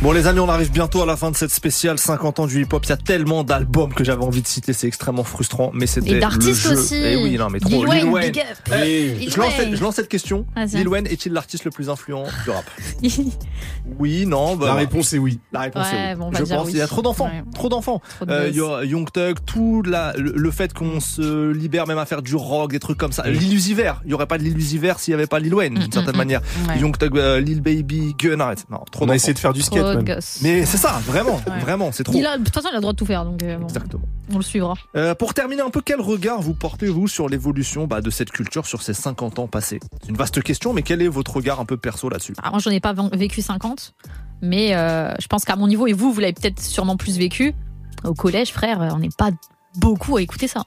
Bon 0.00 0.10
les 0.10 0.26
amis, 0.26 0.40
on 0.40 0.48
arrive 0.48 0.72
bientôt 0.72 1.00
à 1.02 1.06
la 1.06 1.16
fin 1.16 1.30
de 1.30 1.36
cette 1.36 1.52
spéciale 1.52 1.96
50 1.96 2.40
ans 2.40 2.46
du 2.48 2.60
hip-hop. 2.62 2.84
Il 2.84 2.88
y 2.88 2.92
a 2.92 2.96
tellement 2.96 3.44
d'albums 3.44 3.94
que 3.94 4.02
j'avais 4.02 4.24
envie 4.24 4.42
de 4.42 4.48
citer, 4.48 4.72
c'est 4.72 4.88
extrêmement 4.88 5.22
frustrant, 5.22 5.70
mais 5.74 5.86
c'était 5.86 6.10
Et 6.10 6.14
le 6.14 6.20
d'artistes 6.20 6.62
jeu. 6.62 6.72
aussi. 6.76 6.96
Eh 6.96 7.16
oui, 7.22 7.36
non 7.38 7.48
mais 7.48 7.60
trop. 7.60 7.84
Lil 7.84 8.06
Wayne, 8.06 8.32
big 8.32 8.40
up. 8.40 8.74
Eh, 8.84 9.14
Lil 9.14 9.30
je, 9.30 9.36
lance, 9.38 9.46
Wayne. 9.56 9.68
cette- 9.70 9.76
je 9.76 9.82
lance 9.82 9.94
cette 9.94 10.08
question. 10.08 10.44
Lil 10.72 10.88
Wayne 10.88 11.06
est-il 11.06 11.32
l'artiste 11.32 11.64
le 11.64 11.70
plus 11.70 11.88
influent 11.88 12.24
du 12.44 12.50
rap 12.50 12.64
Oui, 13.98 14.26
non. 14.26 14.56
bah, 14.56 14.66
La 14.66 14.74
réponse 14.74 15.12
est 15.12 15.18
oui. 15.18 15.38
La 15.52 15.60
réponse 15.60 15.86
Ouais, 15.92 15.98
est 15.98 16.12
oui. 16.14 16.18
bon, 16.18 16.30
je 16.36 16.42
dire 16.42 16.56
pense 16.56 16.66
oui. 16.66 16.72
il 16.74 16.78
y 16.78 16.82
a 16.82 16.86
trop 16.88 17.02
d'enfants, 17.02 17.26
Ouais. 17.26 17.44
trop 17.54 17.68
d'enfants. 17.68 18.02
Euh, 18.28 18.46
buzz. 18.48 18.56
il 18.56 18.58
y 18.58 18.60
a 18.64 18.84
Young 18.84 19.08
Thug, 19.12 19.36
tout 19.46 19.82
la, 19.86 20.14
le, 20.16 20.32
le 20.34 20.50
fait 20.50 20.72
qu'on 20.74 20.98
se 20.98 21.52
libère 21.52 21.86
même 21.86 21.98
à 21.98 22.06
faire 22.06 22.22
du 22.22 22.34
rock, 22.34 22.72
des 22.72 22.80
trucs 22.80 22.98
comme 22.98 23.12
ça. 23.12 23.28
L'illusiver, 23.28 23.92
il 24.04 24.10
y 24.10 24.14
aurait 24.14 24.26
pas 24.26 24.38
de 24.38 24.42
l'illusiver 24.42 24.92
s'il 24.98 25.12
y 25.12 25.14
avait 25.14 25.28
pas 25.28 25.38
Lil 25.38 25.54
Wayne 25.54 25.74
d'une 25.74 25.92
certaine 25.92 26.16
manière. 26.16 26.40
Ouais. 26.68 26.80
Young 26.80 26.96
Thug, 26.98 27.16
euh, 27.16 27.38
Lil 27.38 27.60
Baby, 27.60 28.14
Gun, 28.18 28.40
arrête. 28.40 28.64
Non, 28.68 28.80
trop 28.90 29.06
a 29.12 29.14
essayé 29.16 29.34
de 29.34 29.38
faire 29.38 29.52
du 29.52 29.62
skate, 29.62 29.78
Trop 29.82 29.94
même. 29.94 30.04
gosse. 30.04 30.38
Mais 30.42 30.66
c'est 30.66 30.76
ça, 30.76 31.00
vraiment, 31.06 31.40
Ouais. 31.46 31.58
vraiment, 31.60 31.92
c'est 31.92 32.04
trop. 32.04 32.14
Il 32.16 32.26
a, 32.26 32.38
de 32.38 32.44
toute 32.44 32.54
façon, 32.54 32.68
il 32.70 32.72
a 32.72 32.76
le 32.76 32.80
droit 32.80 32.92
de 32.92 32.98
tout 32.98 33.06
faire, 33.06 33.24
donc 33.24 33.42
euh, 33.42 33.56
bon, 33.58 33.64
Exactement. 33.64 34.02
on 34.32 34.36
le 34.36 34.42
suivra. 34.42 34.74
Euh, 34.96 35.14
pour 35.14 35.34
terminer 35.34 35.62
un 35.62 35.70
peu, 35.70 35.80
quel 35.84 36.00
regard 36.00 36.40
vous 36.42 36.54
portez-vous 36.54 37.08
sur 37.08 37.28
l'évolution 37.28 37.86
bah, 37.86 38.00
de 38.00 38.10
cette 38.10 38.30
culture 38.30 38.66
sur 38.66 38.82
ces 38.82 38.94
50 38.94 39.38
ans 39.38 39.46
passés? 39.46 39.80
C'est 40.02 40.08
une 40.10 40.16
vaste 40.16 40.42
question, 40.42 40.72
mais 40.72 40.82
quel 40.82 41.02
est 41.02 41.08
votre 41.08 41.34
regard 41.36 41.60
un 41.60 41.64
peu 41.64 41.76
perso 41.76 42.08
là-dessus? 42.08 42.34
Ah, 42.42 42.50
moi, 42.50 42.58
j'en 42.58 42.70
ai 42.70 42.80
pas 42.80 42.94
vécu 43.12 43.42
50, 43.42 43.94
mais 44.42 44.74
euh, 44.74 45.12
je 45.20 45.26
pense 45.28 45.44
qu'à 45.44 45.56
mon 45.56 45.66
niveau, 45.68 45.86
et 45.86 45.92
vous, 45.92 46.12
vous 46.12 46.20
l'avez 46.20 46.32
peut-être 46.32 46.60
sûrement 46.60 46.96
plus 46.96 47.18
vécu, 47.18 47.54
au 48.04 48.14
collège, 48.14 48.50
frère, 48.52 48.78
on 48.92 48.98
n'est 48.98 49.10
pas 49.16 49.30
beaucoup 49.76 50.16
à 50.16 50.22
écouter 50.22 50.48
ça. 50.48 50.64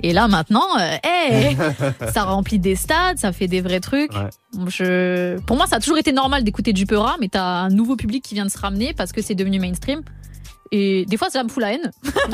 Et 0.00 0.12
là, 0.12 0.28
maintenant, 0.28 0.66
euh, 0.78 0.96
hey, 1.02 1.56
ça 2.12 2.24
remplit 2.24 2.58
des 2.58 2.76
stades, 2.76 3.18
ça 3.18 3.32
fait 3.32 3.48
des 3.48 3.60
vrais 3.60 3.80
trucs. 3.80 4.12
Je... 4.66 5.38
Pour 5.40 5.56
moi, 5.56 5.66
ça 5.66 5.76
a 5.76 5.80
toujours 5.80 5.98
été 5.98 6.12
normal 6.12 6.44
d'écouter 6.44 6.72
du 6.72 6.86
Peura, 6.86 7.16
mais 7.20 7.28
t'as 7.28 7.44
un 7.44 7.68
nouveau 7.68 7.96
public 7.96 8.24
qui 8.24 8.34
vient 8.34 8.46
de 8.46 8.50
se 8.50 8.58
ramener 8.58 8.94
parce 8.94 9.12
que 9.12 9.22
c'est 9.22 9.34
devenu 9.34 9.58
mainstream. 9.58 10.02
Et 10.70 11.06
des 11.06 11.16
fois, 11.16 11.30
ça 11.30 11.42
me 11.42 11.48
fout 11.48 11.62
la 11.62 11.72
haine. 11.72 11.90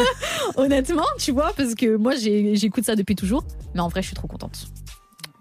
Honnêtement, 0.57 1.07
tu 1.19 1.33
vois, 1.33 1.53
parce 1.57 1.75
que 1.75 1.97
moi, 1.97 2.15
j'écoute 2.17 2.85
ça 2.85 2.97
depuis 2.97 3.15
toujours. 3.15 3.45
Mais 3.75 3.81
en 3.81 3.89
vrai, 3.89 4.03
je 4.03 4.09
suis 4.09 4.17
trop 4.17 4.27
contente. 4.27 4.67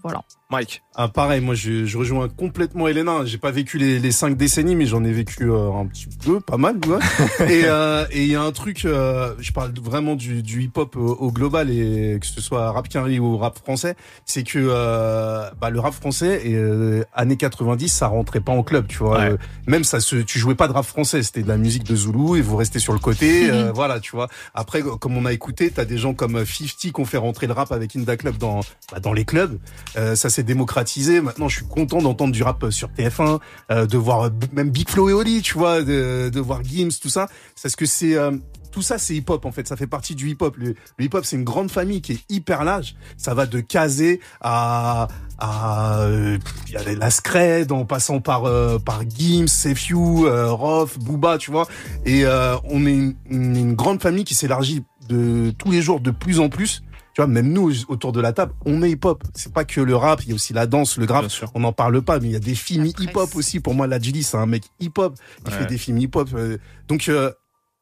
Voilà. 0.04 0.22
Mike 0.54 0.84
Ah, 0.94 1.08
pareil, 1.08 1.42
moi 1.42 1.56
je, 1.56 1.86
je 1.86 1.98
rejoins 1.98 2.30
complètement 2.30 2.88
Elena. 2.88 3.26
J'ai 3.26 3.40
pas 3.40 3.50
vécu 3.50 3.80
les, 3.80 3.98
les 3.98 4.12
cinq 4.12 4.38
décennies, 4.38 4.76
mais 4.76 4.86
j'en 4.86 5.04
ai 5.04 5.12
vécu 5.12 5.50
euh, 5.50 5.72
un 5.74 5.88
petit 5.88 6.08
peu, 6.24 6.40
pas 6.40 6.58
mal. 6.58 6.76
ouais. 6.88 7.50
et 7.52 7.64
euh, 7.66 8.06
et 8.12 8.22
il 8.24 8.30
y 8.30 8.36
a 8.36 8.42
un 8.42 8.52
truc, 8.52 8.86
euh, 8.86 9.34
je 9.40 9.52
parle 9.52 9.74
vraiment 9.82 10.16
du, 10.16 10.44
du 10.44 10.62
hip-hop 10.62 10.96
au, 10.96 11.14
au 11.16 11.32
global, 11.32 11.72
et 11.72 12.20
que 12.20 12.28
ce 12.28 12.40
soit 12.40 12.72
rap 12.72 12.88
quinri 12.88 13.20
ou 13.20 13.38
rap 13.38 13.58
français, 13.58 13.96
c'est 14.26 14.44
que 14.44 14.60
euh, 14.60 15.50
bah, 15.60 15.72
le 15.72 15.80
rap 15.80 15.94
français, 15.96 16.42
et, 16.46 16.54
euh, 16.56 17.04
années 17.14 17.38
90, 17.38 17.90
ça 17.90 18.06
rentrait 18.08 18.42
pas 18.42 18.52
en 18.52 18.62
club, 18.62 18.86
tu 18.88 19.00
vois. 19.00 19.18
Ouais. 19.18 19.32
Euh, 19.32 19.38
même 19.66 19.84
ça 19.84 20.00
se, 20.00 20.18
tu 20.18 20.38
jouais 20.38 20.56
pas 20.56 20.68
de 20.68 20.74
rap 20.74 20.86
français, 20.86 21.24
c'était 21.24 21.42
de 21.42 21.48
la 21.48 21.58
musique 21.58 21.84
de 21.84 21.96
Zulu, 21.96 22.38
et 22.38 22.42
vous 22.42 22.56
restez 22.58 22.78
sur 22.78 22.94
le 22.94 23.00
côté, 23.00 23.50
euh, 23.52 23.72
voilà, 23.74 24.00
tu 24.00 24.12
vois. 24.12 24.28
Après, 24.54 24.84
comme 24.84 25.18
on 25.18 25.26
a 25.26 25.34
écouté, 25.34 25.72
t'as 25.72 25.86
des 25.86 25.98
gens 25.98 26.14
comme 26.14 26.46
50 26.46 26.76
qui 26.78 26.92
ont 26.98 27.06
fait 27.06 27.18
rentrer 27.18 27.48
le 27.48 27.54
rap 27.54 27.72
avec 27.72 27.96
Inda 27.96 28.18
Club 28.18 28.38
dans, 28.38 28.60
bah, 28.92 29.00
dans 29.00 29.14
les 29.14 29.26
clubs. 29.26 29.58
Euh, 29.98 30.16
ça 30.16 30.30
s'est 30.44 30.48
démocratisé. 30.54 31.22
Maintenant, 31.22 31.48
je 31.48 31.58
suis 31.58 31.66
content 31.66 32.02
d'entendre 32.02 32.34
du 32.34 32.44
rap 32.44 32.66
sur 32.70 32.90
TF1, 32.90 33.40
euh, 33.72 33.86
de 33.86 33.98
voir 33.98 34.24
euh, 34.26 34.30
même 34.52 34.70
Big 34.70 34.90
Flo 34.90 35.10
et 35.10 35.14
Oli, 35.14 35.42
tu 35.42 35.58
vois, 35.58 35.82
de, 35.82 36.30
de 36.30 36.40
voir 36.40 36.64
Gims, 36.64 36.90
tout 37.02 37.10
ça. 37.10 37.28
C'est 37.56 37.70
ce 37.70 37.78
que 37.78 37.86
c'est. 37.86 38.16
euh, 38.16 38.32
tout 38.72 38.82
ça, 38.82 38.98
c'est 38.98 39.14
hip-hop 39.16 39.46
en 39.46 39.52
fait. 39.52 39.68
Ça 39.68 39.76
fait 39.78 39.86
partie 39.88 40.16
du 40.16 40.30
hip-hop. 40.32 40.56
Le, 40.58 40.74
hip-hop, 41.00 41.24
c'est 41.26 41.36
une 41.36 41.44
grande 41.44 41.70
famille 41.70 42.02
qui 42.02 42.14
est 42.14 42.20
hyper 42.30 42.64
large. 42.64 42.96
Ça 43.18 43.34
va 43.36 43.46
de 43.46 43.60
Kazé 43.60 44.20
à 44.42 45.08
à 45.38 46.00
euh, 46.02 46.38
y 46.72 46.76
a 46.78 46.94
la 46.96 47.10
Scred 47.12 47.72
en 47.72 47.86
passant 47.86 48.20
par 48.20 48.46
euh, 48.46 48.80
par 48.80 49.04
Gims, 49.08 49.48
Sefiu, 49.48 50.26
euh, 50.26 50.52
Rof, 50.52 50.98
Booba, 51.00 51.38
tu 51.38 51.52
vois. 51.52 51.68
Et 52.06 52.26
euh, 52.26 52.56
on 52.66 52.86
est 52.88 52.94
une- 52.94 53.16
une 53.30 53.74
grande 53.76 54.02
famille 54.02 54.24
qui 54.24 54.34
s'élargit 54.36 54.84
de 55.08 55.52
tous 55.58 55.70
les 55.72 55.82
jours 55.84 56.00
de 56.00 56.10
plus 56.12 56.40
en 56.40 56.50
plus. 56.50 56.82
Tu 57.14 57.22
vois, 57.22 57.28
même 57.28 57.52
nous 57.54 57.72
autour 57.90 58.12
de 58.12 58.20
la 58.20 58.34
table, 58.34 58.54
on 58.66 58.82
est 58.82 58.90
hip-hop. 58.92 59.24
C'est 59.36 59.54
pas 59.54 59.66
que 59.66 59.80
le 59.82 59.96
rap, 59.96 60.24
il 60.24 60.30
y 60.30 60.32
a 60.32 60.36
aussi 60.36 60.52
la 60.54 60.66
danse, 60.66 60.98
le 60.98 61.06
grave. 61.06 61.28
On 61.54 61.60
n'en 61.60 61.72
parle 61.72 62.02
pas, 62.02 62.20
mais 62.20 62.28
il 62.30 62.32
y 62.32 62.36
a 62.36 62.40
des 62.40 62.56
films 62.56 62.86
hip-hop 62.88 63.36
aussi. 63.36 63.60
Pour 63.60 63.76
moi, 63.76 63.86
la 63.86 64.00
Gilly, 64.00 64.24
c'est 64.24 64.38
un 64.38 64.48
mec 64.48 64.64
hip-hop. 64.80 65.16
Il 65.46 65.52
Ouais. 65.54 65.60
fait 65.60 65.66
des 65.68 65.78
films 65.78 66.00
hip-hop. 66.00 66.30
euh, 66.34 66.58
donc 66.88 67.08
euh, 67.10 67.32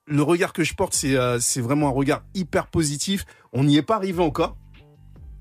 le 0.07 0.21
regard 0.21 0.51
que 0.51 0.63
je 0.65 0.73
porte, 0.73 0.93
c'est 0.93 1.15
euh, 1.15 1.39
c'est 1.39 1.61
vraiment 1.61 1.87
un 1.87 1.91
regard 1.91 2.23
hyper 2.33 2.67
positif. 2.67 3.25
On 3.53 3.63
n'y 3.63 3.77
est 3.77 3.81
pas 3.83 3.95
arrivé 3.95 4.21
encore. 4.21 4.57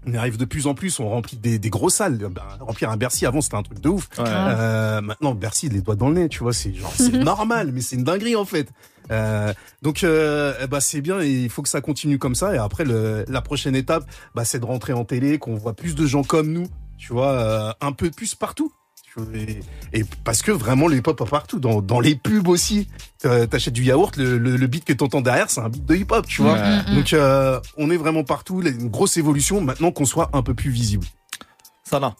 On 0.06 0.12
y 0.12 0.16
arrive 0.16 0.36
de 0.38 0.44
plus 0.46 0.66
en 0.66 0.74
plus, 0.74 0.98
on 1.00 1.08
remplit 1.10 1.36
des, 1.36 1.58
des 1.58 1.68
grosses 1.68 1.94
salles. 1.96 2.16
Ben, 2.16 2.42
remplir 2.60 2.90
un 2.90 2.96
Bercy 2.96 3.26
avant, 3.26 3.40
c'était 3.42 3.56
un 3.56 3.62
truc 3.62 3.80
de 3.80 3.88
ouf. 3.90 4.08
Ouais. 4.18 4.24
Euh, 4.28 5.00
maintenant, 5.02 5.34
Bercy, 5.34 5.68
les 5.68 5.82
doigts 5.82 5.96
dans 5.96 6.08
le 6.08 6.14
nez, 6.14 6.28
tu 6.30 6.38
vois, 6.38 6.52
c'est 6.54 6.72
genre, 6.72 6.92
c'est 6.96 7.12
normal, 7.24 7.70
mais 7.72 7.82
c'est 7.82 7.96
une 7.96 8.04
dinguerie 8.04 8.36
en 8.36 8.44
fait. 8.46 8.68
Euh, 9.10 9.52
donc, 9.82 10.04
euh, 10.04 10.66
ben, 10.66 10.80
c'est 10.80 11.00
bien 11.00 11.20
et 11.20 11.28
il 11.30 11.50
faut 11.50 11.62
que 11.62 11.68
ça 11.68 11.80
continue 11.80 12.18
comme 12.18 12.34
ça. 12.34 12.54
Et 12.54 12.58
après, 12.58 12.84
le, 12.84 13.24
la 13.28 13.40
prochaine 13.42 13.74
étape, 13.74 14.04
bah, 14.34 14.44
c'est 14.44 14.58
de 14.60 14.64
rentrer 14.66 14.92
en 14.92 15.04
télé, 15.04 15.38
qu'on 15.38 15.54
voit 15.56 15.74
plus 15.74 15.94
de 15.94 16.06
gens 16.06 16.22
comme 16.22 16.52
nous, 16.52 16.66
tu 16.98 17.12
vois, 17.12 17.30
euh, 17.32 17.72
un 17.80 17.92
peu 17.92 18.10
plus 18.10 18.34
partout. 18.34 18.72
Tu 19.12 19.20
vois, 19.20 19.36
Et, 19.36 19.60
et 19.92 20.04
parce 20.22 20.42
que 20.42 20.52
vraiment, 20.52 20.86
le 20.86 20.96
hip-hop 20.96 21.28
partout, 21.28 21.58
dans, 21.58 21.82
dans 21.82 21.98
les 21.98 22.14
pubs 22.14 22.46
aussi. 22.46 22.86
T'as- 23.18 23.48
T'achètes 23.48 23.74
du 23.74 23.82
yaourt, 23.82 24.16
le, 24.16 24.38
le, 24.38 24.56
le 24.56 24.66
beat 24.68 24.84
que 24.84 24.92
t'entends 24.92 25.20
derrière, 25.20 25.50
c'est 25.50 25.60
un 25.60 25.68
beat 25.68 25.84
de 25.84 25.96
hip-hop, 25.96 26.26
tu 26.28 26.42
vois. 26.42 26.52
Ouais. 26.52 26.76
Mm, 26.76 26.92
mm. 26.92 26.94
Donc, 26.94 27.12
euh, 27.12 27.60
on 27.76 27.90
est 27.90 27.96
vraiment 27.96 28.22
partout. 28.22 28.62
Une 28.62 28.88
grosse 28.88 29.16
évolution 29.16 29.60
maintenant 29.60 29.90
qu'on 29.90 30.04
soit 30.04 30.30
un 30.32 30.42
peu 30.42 30.54
plus 30.54 30.70
visible. 30.70 31.04
Sana. 31.82 32.14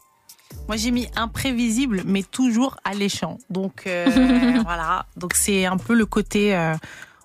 Moi, 0.69 0.77
j'ai 0.77 0.91
mis 0.91 1.09
imprévisible, 1.17 2.03
mais 2.07 2.23
toujours 2.23 2.77
alléchant. 2.85 3.39
Donc, 3.51 3.85
euh, 3.87 4.07
voilà. 4.65 5.07
Donc, 5.17 5.35
c'est 5.35 5.67
un 5.67 5.77
peu 5.77 5.95
le 5.95 6.07
côté. 6.07 6.55
euh, 6.57 6.75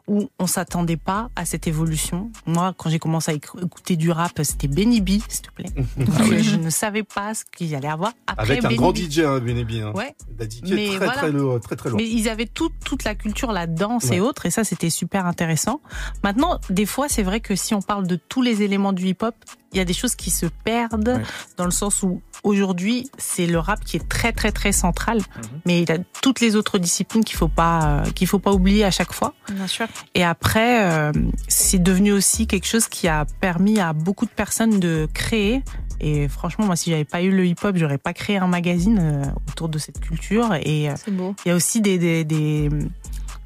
où 0.08 0.30
on 0.38 0.46
s'attendait 0.46 0.98
pas 0.98 1.32
à 1.36 1.46
cette 1.46 1.66
évolution. 1.66 2.30
Moi, 2.46 2.76
quand 2.78 2.92
j'ai 2.92 3.00
commencé 3.00 3.32
à 3.32 3.34
écou- 3.34 3.58
écouter 3.66 3.96
du 3.96 4.12
rap, 4.12 4.40
c'était 4.44 4.68
Benny 4.68 5.02
B, 5.02 5.14
s'il 5.28 5.42
te 5.42 5.50
plaît. 5.52 5.66
Donc, 5.98 6.08
Ah 6.20 6.22
euh, 6.32 6.38
je 6.44 6.58
ne 6.58 6.70
savais 6.70 7.02
pas 7.02 7.34
ce 7.34 7.44
qu'il 7.44 7.74
allait 7.74 7.88
avoir 7.88 8.12
après 8.28 8.52
Avec 8.52 8.60
un 8.66 8.68
Benny 8.68 8.76
grand 8.78 8.92
B. 8.92 8.98
DJ, 8.98 9.20
hein, 9.22 9.40
Benebi. 9.40 9.82
Hein. 9.82 9.94
Ouais. 9.96 10.14
Daddy 10.38 10.62
Mais 10.64 10.88
très, 10.90 10.98
voilà. 10.98 11.14
très, 11.14 11.32
lourd, 11.32 11.60
très, 11.60 11.76
très 11.76 11.90
lourd. 11.90 11.98
Mais 11.98 12.08
ils 12.08 12.30
avaient 12.30 12.46
tout- 12.46 12.70
toute 12.86 13.04
la 13.04 13.16
culture, 13.16 13.52
la 13.52 13.66
danse 13.66 14.12
et 14.12 14.20
autres, 14.20 14.46
et 14.46 14.52
ça, 14.52 14.64
c'était 14.64 14.92
super 14.92 15.26
intéressant. 15.26 15.82
Maintenant, 16.24 16.60
des 16.70 16.86
fois, 16.86 17.10
c'est 17.10 17.24
vrai 17.24 17.40
que 17.40 17.56
si 17.56 17.74
on 17.74 17.82
parle 17.82 18.06
de 18.06 18.16
tous 18.30 18.44
les 18.44 18.62
éléments 18.62 18.94
du 18.94 19.08
hip-hop, 19.08 19.34
il 19.76 19.78
y 19.78 19.82
a 19.82 19.86
des 19.86 19.94
choses 19.94 20.16
qui 20.16 20.32
se 20.32 20.46
perdent 20.46 21.22
dans 21.58 21.66
le 21.66 21.72
sens 21.72 22.02
où 22.02 22.22
aujourd'hui, 22.44 23.10
c'est 23.18 23.46
le 23.46 23.60
rap 23.60 23.84
qui 23.84 23.98
est 23.98 24.08
très, 24.08 24.32
très, 24.32 24.54
très 24.54 24.72
central, 24.72 25.20
mais 25.66 25.82
il 25.82 25.90
y 25.90 25.92
a 25.92 25.98
toutes 26.22 26.40
les 26.40 26.56
autres 26.56 26.78
disciplines 26.78 27.26
qu'il 27.26 27.38
faut 27.38 27.50
pas, 27.50 27.84
euh, 28.06 28.12
qu'il 28.12 28.28
faut 28.28 28.40
pas 28.40 28.54
oublier 28.54 28.86
à 28.86 28.92
chaque 28.92 29.12
fois. 29.12 29.34
Bien 29.52 29.68
sûr. 29.68 29.88
Et 30.14 30.24
après, 30.24 30.86
euh, 30.86 31.12
c'est 31.50 31.84
devenu 31.84 32.14
aussi 32.14 32.48
quelque 32.48 32.68
chose 32.68 32.88
qui 32.88 33.10
a 33.10 33.26
permis 33.42 33.80
à 33.80 33.92
beaucoup 33.92 34.26
de 34.26 34.32
personnes 34.32 34.80
de 34.80 35.10
créer. 35.14 35.62
Et 36.00 36.30
franchement, 36.30 36.66
moi, 36.66 36.78
si 36.78 36.90
j'avais 36.90 37.06
pas 37.06 37.22
eu 37.22 37.32
le 37.32 37.46
hip-hop, 37.46 37.76
j'aurais 37.76 37.98
pas 37.98 38.14
créé 38.14 38.38
un 38.38 38.48
magazine 38.48 39.00
euh, 39.02 39.26
autour 39.50 39.68
de 39.68 39.78
cette 39.78 40.00
culture. 40.00 40.54
Et 40.54 40.86
il 40.86 41.48
y 41.48 41.52
a 41.52 41.56
aussi 41.56 41.82
des, 41.82 41.98
des, 41.98 42.24
des, 42.24 42.70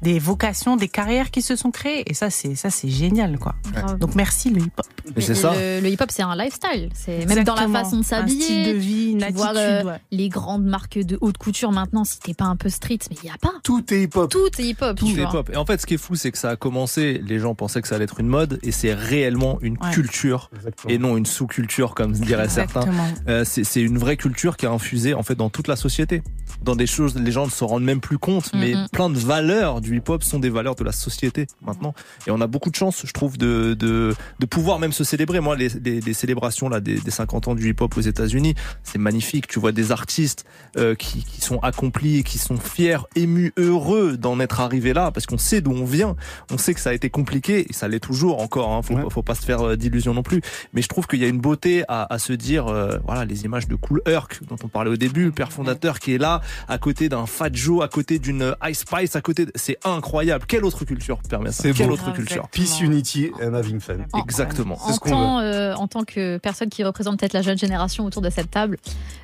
des 0.02 0.18
vocations, 0.18 0.76
des 0.76 0.88
carrières 0.88 1.30
qui 1.30 1.42
se 1.42 1.56
sont 1.56 1.70
créées. 1.70 2.02
Et 2.10 2.14
ça, 2.14 2.30
c'est 2.30 2.54
ça, 2.54 2.70
c'est 2.70 2.88
génial, 2.88 3.38
quoi. 3.38 3.54
Donc 3.98 4.14
merci 4.14 4.50
le 4.50 4.60
hip-hop. 4.60 4.86
Mais 5.16 5.22
c'est 5.22 5.34
ça. 5.34 5.52
Le, 5.54 5.80
le 5.80 5.88
hip-hop, 5.88 6.10
c'est 6.10 6.22
un 6.22 6.36
lifestyle. 6.36 6.88
C'est 6.94 7.26
même 7.26 7.44
dans 7.44 7.54
la 7.54 7.68
façon 7.68 7.96
de 7.96 8.00
Un 8.00 8.04
s'habiller. 8.04 8.42
style 8.42 8.66
de 8.66 8.72
vie, 8.78 9.10
une 9.12 9.18
vois, 9.32 9.48
attitude, 9.48 9.56
euh, 9.58 9.84
ouais. 9.84 10.00
Les 10.10 10.28
grandes 10.28 10.64
marques 10.64 10.98
de 10.98 11.18
haute 11.20 11.38
couture 11.38 11.72
maintenant, 11.72 12.04
si 12.04 12.18
t'es 12.20 12.34
pas 12.34 12.44
un 12.46 12.56
peu 12.56 12.68
street, 12.68 12.98
mais 13.10 13.16
il 13.22 13.28
y 13.28 13.32
a 13.32 13.36
pas. 13.40 13.52
Tout 13.62 13.92
est 13.92 14.02
hip-hop. 14.04 14.30
Tout 14.30 14.48
est 14.58 14.64
hip-hop. 14.64 14.96
Tout 14.98 15.06
est 15.06 15.22
hip-hop. 15.22 15.50
Et 15.52 15.56
en 15.56 15.64
fait, 15.66 15.80
ce 15.80 15.86
qui 15.86 15.94
est 15.94 15.98
fou, 15.98 16.14
c'est 16.14 16.30
que 16.30 16.38
ça 16.38 16.50
a 16.50 16.56
commencé, 16.56 17.20
les 17.26 17.38
gens 17.38 17.54
pensaient 17.54 17.82
que 17.82 17.88
ça 17.88 17.96
allait 17.96 18.04
être 18.04 18.20
une 18.20 18.28
mode, 18.28 18.58
et 18.62 18.72
c'est 18.72 18.94
réellement 18.94 19.58
une 19.62 19.76
Ouais. 19.80 19.90
culture, 19.92 20.50
et 20.88 20.98
non 20.98 21.16
une 21.16 21.24
sous-culture, 21.26 21.94
comme 21.94 22.12
diraient 22.12 22.48
certains. 22.48 22.84
Euh, 23.28 23.44
c'est 23.44 23.80
une 23.80 23.98
vraie 23.98 24.16
culture 24.16 24.56
qui 24.56 24.66
a 24.66 24.70
infusé, 24.70 25.14
en 25.14 25.22
fait, 25.22 25.34
dans 25.34 25.48
toute 25.50 25.68
la 25.68 25.76
société. 25.76 26.22
Dans 26.62 26.76
des 26.76 26.86
choses, 26.86 27.14
les 27.16 27.32
gens 27.32 27.46
ne 27.46 27.50
se 27.50 27.64
rendent 27.64 27.84
même 27.84 28.00
plus 28.00 28.18
compte, 28.18 28.50
mais 28.54 28.74
Mhm. 28.74 28.88
plein 28.92 29.08
de 29.10 29.18
valeurs 29.18 29.80
du 29.90 29.96
hip-hop 29.98 30.22
sont 30.22 30.38
des 30.38 30.50
valeurs 30.50 30.74
de 30.76 30.84
la 30.84 30.92
société, 30.92 31.46
maintenant. 31.62 31.94
Et 32.26 32.30
on 32.30 32.40
a 32.40 32.46
beaucoup 32.46 32.70
de 32.70 32.76
chance, 32.76 33.02
je 33.04 33.12
trouve, 33.12 33.36
de, 33.38 33.74
de, 33.74 34.14
de 34.38 34.46
pouvoir 34.46 34.78
même 34.78 34.92
se 34.92 35.04
célébrer. 35.04 35.40
Moi, 35.40 35.56
les, 35.56 35.68
les, 35.68 36.00
les 36.00 36.12
célébrations, 36.14 36.68
là, 36.68 36.80
des, 36.80 36.98
des 37.00 37.10
50 37.10 37.48
ans 37.48 37.54
du 37.54 37.68
hip-hop 37.70 37.96
aux 37.96 38.00
États-Unis, 38.00 38.54
c'est 38.84 38.98
magnifique. 38.98 39.46
Tu 39.48 39.58
vois 39.58 39.72
des 39.72 39.92
artistes, 39.92 40.44
euh, 40.76 40.94
qui, 40.94 41.24
qui 41.24 41.40
sont 41.40 41.58
accomplis, 41.60 42.22
qui 42.24 42.38
sont 42.38 42.56
fiers, 42.56 42.98
émus, 43.16 43.52
heureux 43.56 44.16
d'en 44.16 44.38
être 44.40 44.60
arrivés 44.60 44.92
là, 44.92 45.10
parce 45.10 45.26
qu'on 45.26 45.38
sait 45.38 45.60
d'où 45.60 45.72
on 45.72 45.84
vient. 45.84 46.16
On 46.50 46.58
sait 46.58 46.74
que 46.74 46.80
ça 46.80 46.90
a 46.90 46.92
été 46.92 47.10
compliqué, 47.10 47.66
et 47.68 47.72
ça 47.72 47.88
l'est 47.88 48.00
toujours 48.00 48.40
encore. 48.40 48.70
Hein, 48.72 48.82
faut, 48.82 49.10
faut 49.10 49.22
pas 49.22 49.34
se 49.34 49.44
faire 49.44 49.60
euh, 49.66 49.76
d'illusions 49.76 50.14
non 50.14 50.22
plus. 50.22 50.40
Mais 50.72 50.82
je 50.82 50.88
trouve 50.88 51.06
qu'il 51.06 51.20
y 51.20 51.24
a 51.24 51.28
une 51.28 51.40
beauté 51.40 51.84
à, 51.88 52.12
à 52.12 52.18
se 52.18 52.32
dire, 52.32 52.68
euh, 52.68 52.98
voilà, 53.06 53.24
les 53.24 53.44
images 53.44 53.66
de 53.68 53.74
Cool 53.74 54.02
Herc 54.06 54.40
dont 54.48 54.56
on 54.62 54.68
parlait 54.68 54.90
au 54.90 54.96
début, 54.96 55.24
le 55.26 55.32
père 55.32 55.52
fondateur 55.52 55.98
qui 55.98 56.14
est 56.14 56.18
là, 56.18 56.40
à 56.68 56.78
côté 56.78 57.08
d'un 57.08 57.26
Fat 57.26 57.50
Joe, 57.52 57.82
à 57.82 57.88
côté 57.88 58.18
d'une 58.18 58.54
Ice 58.68 58.80
Spice, 58.80 59.16
à 59.16 59.20
côté, 59.20 59.46
de- 59.46 59.52
c'est 59.54 59.76
incroyable. 59.84 60.44
Quelle 60.46 60.64
autre 60.64 60.84
culture 60.84 61.18
permet 61.28 61.52
ça 61.52 61.62
C'est 61.62 61.72
Quelle 61.72 61.88
beau. 61.88 61.94
autre 61.94 62.12
culture 62.12 62.48
Peace, 62.50 62.80
unity 62.80 63.30
and 63.42 63.54
having 63.54 63.80
fun. 63.80 63.94
Exactement. 64.22 64.78
En 64.84 64.96
tant, 64.98 65.38
euh, 65.40 65.74
en 65.74 65.86
tant 65.88 66.02
que 66.04 66.38
personne 66.38 66.68
qui 66.68 66.84
représente 66.84 67.18
peut-être 67.18 67.32
la 67.32 67.42
jeune 67.42 67.58
génération 67.58 68.04
autour 68.04 68.22
de 68.22 68.30
cette 68.30 68.50
table, 68.50 68.78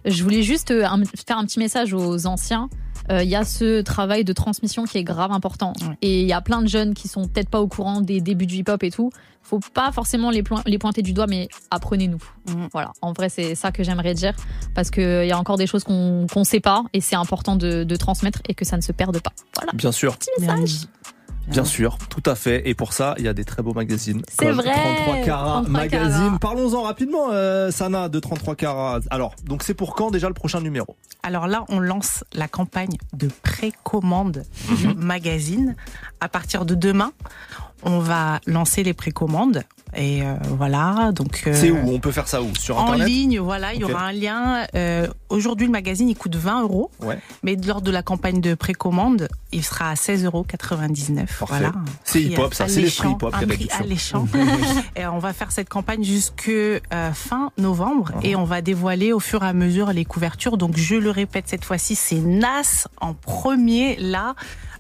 je 0.05 0.23
voulais 0.23 0.43
juste 0.43 0.71
euh, 0.71 0.85
un- 0.87 1.03
faire 1.27 1.39
un 1.39 1.45
petit 1.45 1.59
message 1.59 1.93
aux 1.93 2.27
anciens. 2.27 2.69
Euh, 3.11 3.23
Il 3.23 3.29
y 3.29 3.37
a 3.37 3.45
ce 3.45 3.83
travail 3.83 4.25
de 4.25 4.33
transmission 4.33 4.85
qui 4.85 4.99
est 4.99 5.05
grave 5.05 5.31
important. 5.31 5.73
Et 6.03 6.23
il 6.23 6.27
y 6.27 6.33
a 6.33 6.41
plein 6.41 6.61
de 6.63 6.67
jeunes 6.69 6.93
qui 6.95 7.07
sont 7.07 7.29
peut-être 7.29 7.49
pas 7.49 7.61
au 7.61 7.69
courant 7.69 8.01
des 8.01 8.21
débuts 8.21 8.47
du 8.47 8.57
hip-hop 8.57 8.83
et 8.83 8.91
tout. 8.91 9.11
Faut 9.43 9.61
pas 9.61 9.93
forcément 9.93 10.31
les, 10.31 10.43
pointer 10.43 11.03
du 11.03 11.13
doigt, 11.13 11.29
mais 11.29 11.49
apprenez-nous. 11.71 12.19
Voilà. 12.73 12.91
En 13.01 13.13
vrai, 13.13 13.29
c'est 13.29 13.55
ça 13.55 13.71
que 13.71 13.85
j'aimerais 13.85 14.15
dire. 14.15 14.35
Parce 14.75 14.91
qu'il 14.91 15.25
y 15.25 15.31
a 15.31 15.39
encore 15.39 15.57
des 15.57 15.69
choses 15.69 15.85
qu'on 15.85 16.27
qu'on 16.33 16.43
sait 16.43 16.59
pas. 16.59 16.83
Et 16.95 17.01
c'est 17.01 17.15
important 17.15 17.55
de, 17.55 17.85
de 17.85 17.97
transmettre 17.97 18.41
et 18.49 18.55
que 18.55 18.65
ça 18.65 18.77
ne 18.77 18.83
se 18.83 18.91
perde 18.91 19.21
pas. 19.21 19.31
Voilà. 19.55 19.71
Bien 19.75 19.93
sûr. 19.93 20.17
Petit 20.17 20.31
message. 20.55 20.87
Bien 21.49 21.65
sûr, 21.65 21.97
tout 22.11 22.29
à 22.29 22.35
fait. 22.35 22.69
Et 22.69 22.75
pour 22.75 22.93
ça, 22.93 23.15
il 23.19 23.25
y 23.25 23.29
a 23.29 23.33
des 23.33 23.45
très 23.45 23.63
beaux 23.63 23.73
magazines. 23.73 24.21
C'est 24.29 24.47
comme 24.47 24.57
vrai, 24.57 24.73
33 24.73 25.17
carats 25.25 25.53
33 25.63 25.71
magazine. 25.71 26.11
carats. 26.25 26.39
Parlons-en 26.41 26.83
rapidement, 26.83 27.29
euh, 27.31 27.71
Sana, 27.71 28.09
de 28.09 28.19
33 28.19 28.57
carats. 28.57 28.99
Alors, 29.11 29.37
donc 29.45 29.63
c'est 29.63 29.75
pour 29.75 29.95
quand 29.95 30.11
déjà 30.11 30.27
le 30.27 30.35
prochain 30.35 30.61
numéro? 30.61 30.97
Alors 31.23 31.47
là, 31.47 31.65
on 31.69 31.79
lance 31.79 32.25
la 32.33 32.49
campagne 32.49 32.97
de 33.13 33.29
précommande 33.45 34.43
du 34.77 34.89
magazine. 34.97 35.77
À 36.21 36.29
partir 36.29 36.65
de 36.65 36.75
demain, 36.75 37.13
on 37.85 38.01
va 38.01 38.41
lancer 38.47 38.83
les 38.83 38.93
précommandes. 38.95 39.63
Et 39.95 40.23
euh, 40.25 40.35
voilà, 40.59 41.13
donc. 41.15 41.45
euh, 41.47 41.53
C'est 41.55 41.71
où? 41.71 41.79
On 41.87 42.01
peut 42.01 42.11
faire 42.11 42.27
ça 42.27 42.43
où? 42.43 42.53
Sur 42.57 42.77
En 42.77 42.87
Internet? 42.87 43.07
ligne, 43.09 43.39
voilà, 43.39 43.73
il 43.73 43.81
y 43.81 43.85
aura 43.85 44.03
un 44.07 44.13
lien. 44.13 44.67
Euh, 45.31 45.37
Aujourd'hui, 45.37 45.67
le 45.67 45.73
magazine, 45.73 46.09
il 46.09 46.17
coûte 46.17 46.37
20 46.37 46.63
euros. 46.63 46.91
Ouais. 47.01 47.19
Mais 47.43 47.57
lors 47.57 47.83
de 47.83 47.91
la 47.91 48.03
campagne 48.03 48.41
de 48.41 48.55
précommande, 48.55 49.29
il 49.53 49.65
sera 49.65 49.91
à 49.91 49.95
16,99 49.95 50.25
euros. 50.25 50.47
Voilà. 51.47 51.73
C'est 52.05 52.23
hip-hop, 52.23 52.55
ça, 52.55 52.69
c'est 52.69 52.81
l'esprit 52.81 53.11
hip-hop, 53.11 53.35
Un 53.35 53.47
prix 53.47 53.69
alléchant. 53.79 54.27
et 54.97 55.07
on 55.07 55.19
va 55.19 55.33
faire 55.33 55.53
cette 55.53 55.69
campagne 55.69 56.03
jusque 56.03 56.49
euh, 56.49 56.81
fin 57.13 57.51
novembre 57.59 58.13
et 58.23 58.37
on 58.37 58.45
va 58.45 58.63
dévoiler 58.63 59.13
au 59.13 59.21
fur 59.21 59.45
et 59.45 59.47
à 59.47 59.53
mesure 59.53 59.93
les 59.93 60.05
couvertures. 60.05 60.57
Donc 60.57 60.77
je 60.77 60.97
le 60.97 61.11
répète 61.11 61.49
cette 61.49 61.65
fois-ci, 61.65 61.95
c'est 61.95 62.21
Nas 62.21 62.89
en 63.01 63.15
premier 63.15 63.97
là. 63.97 64.35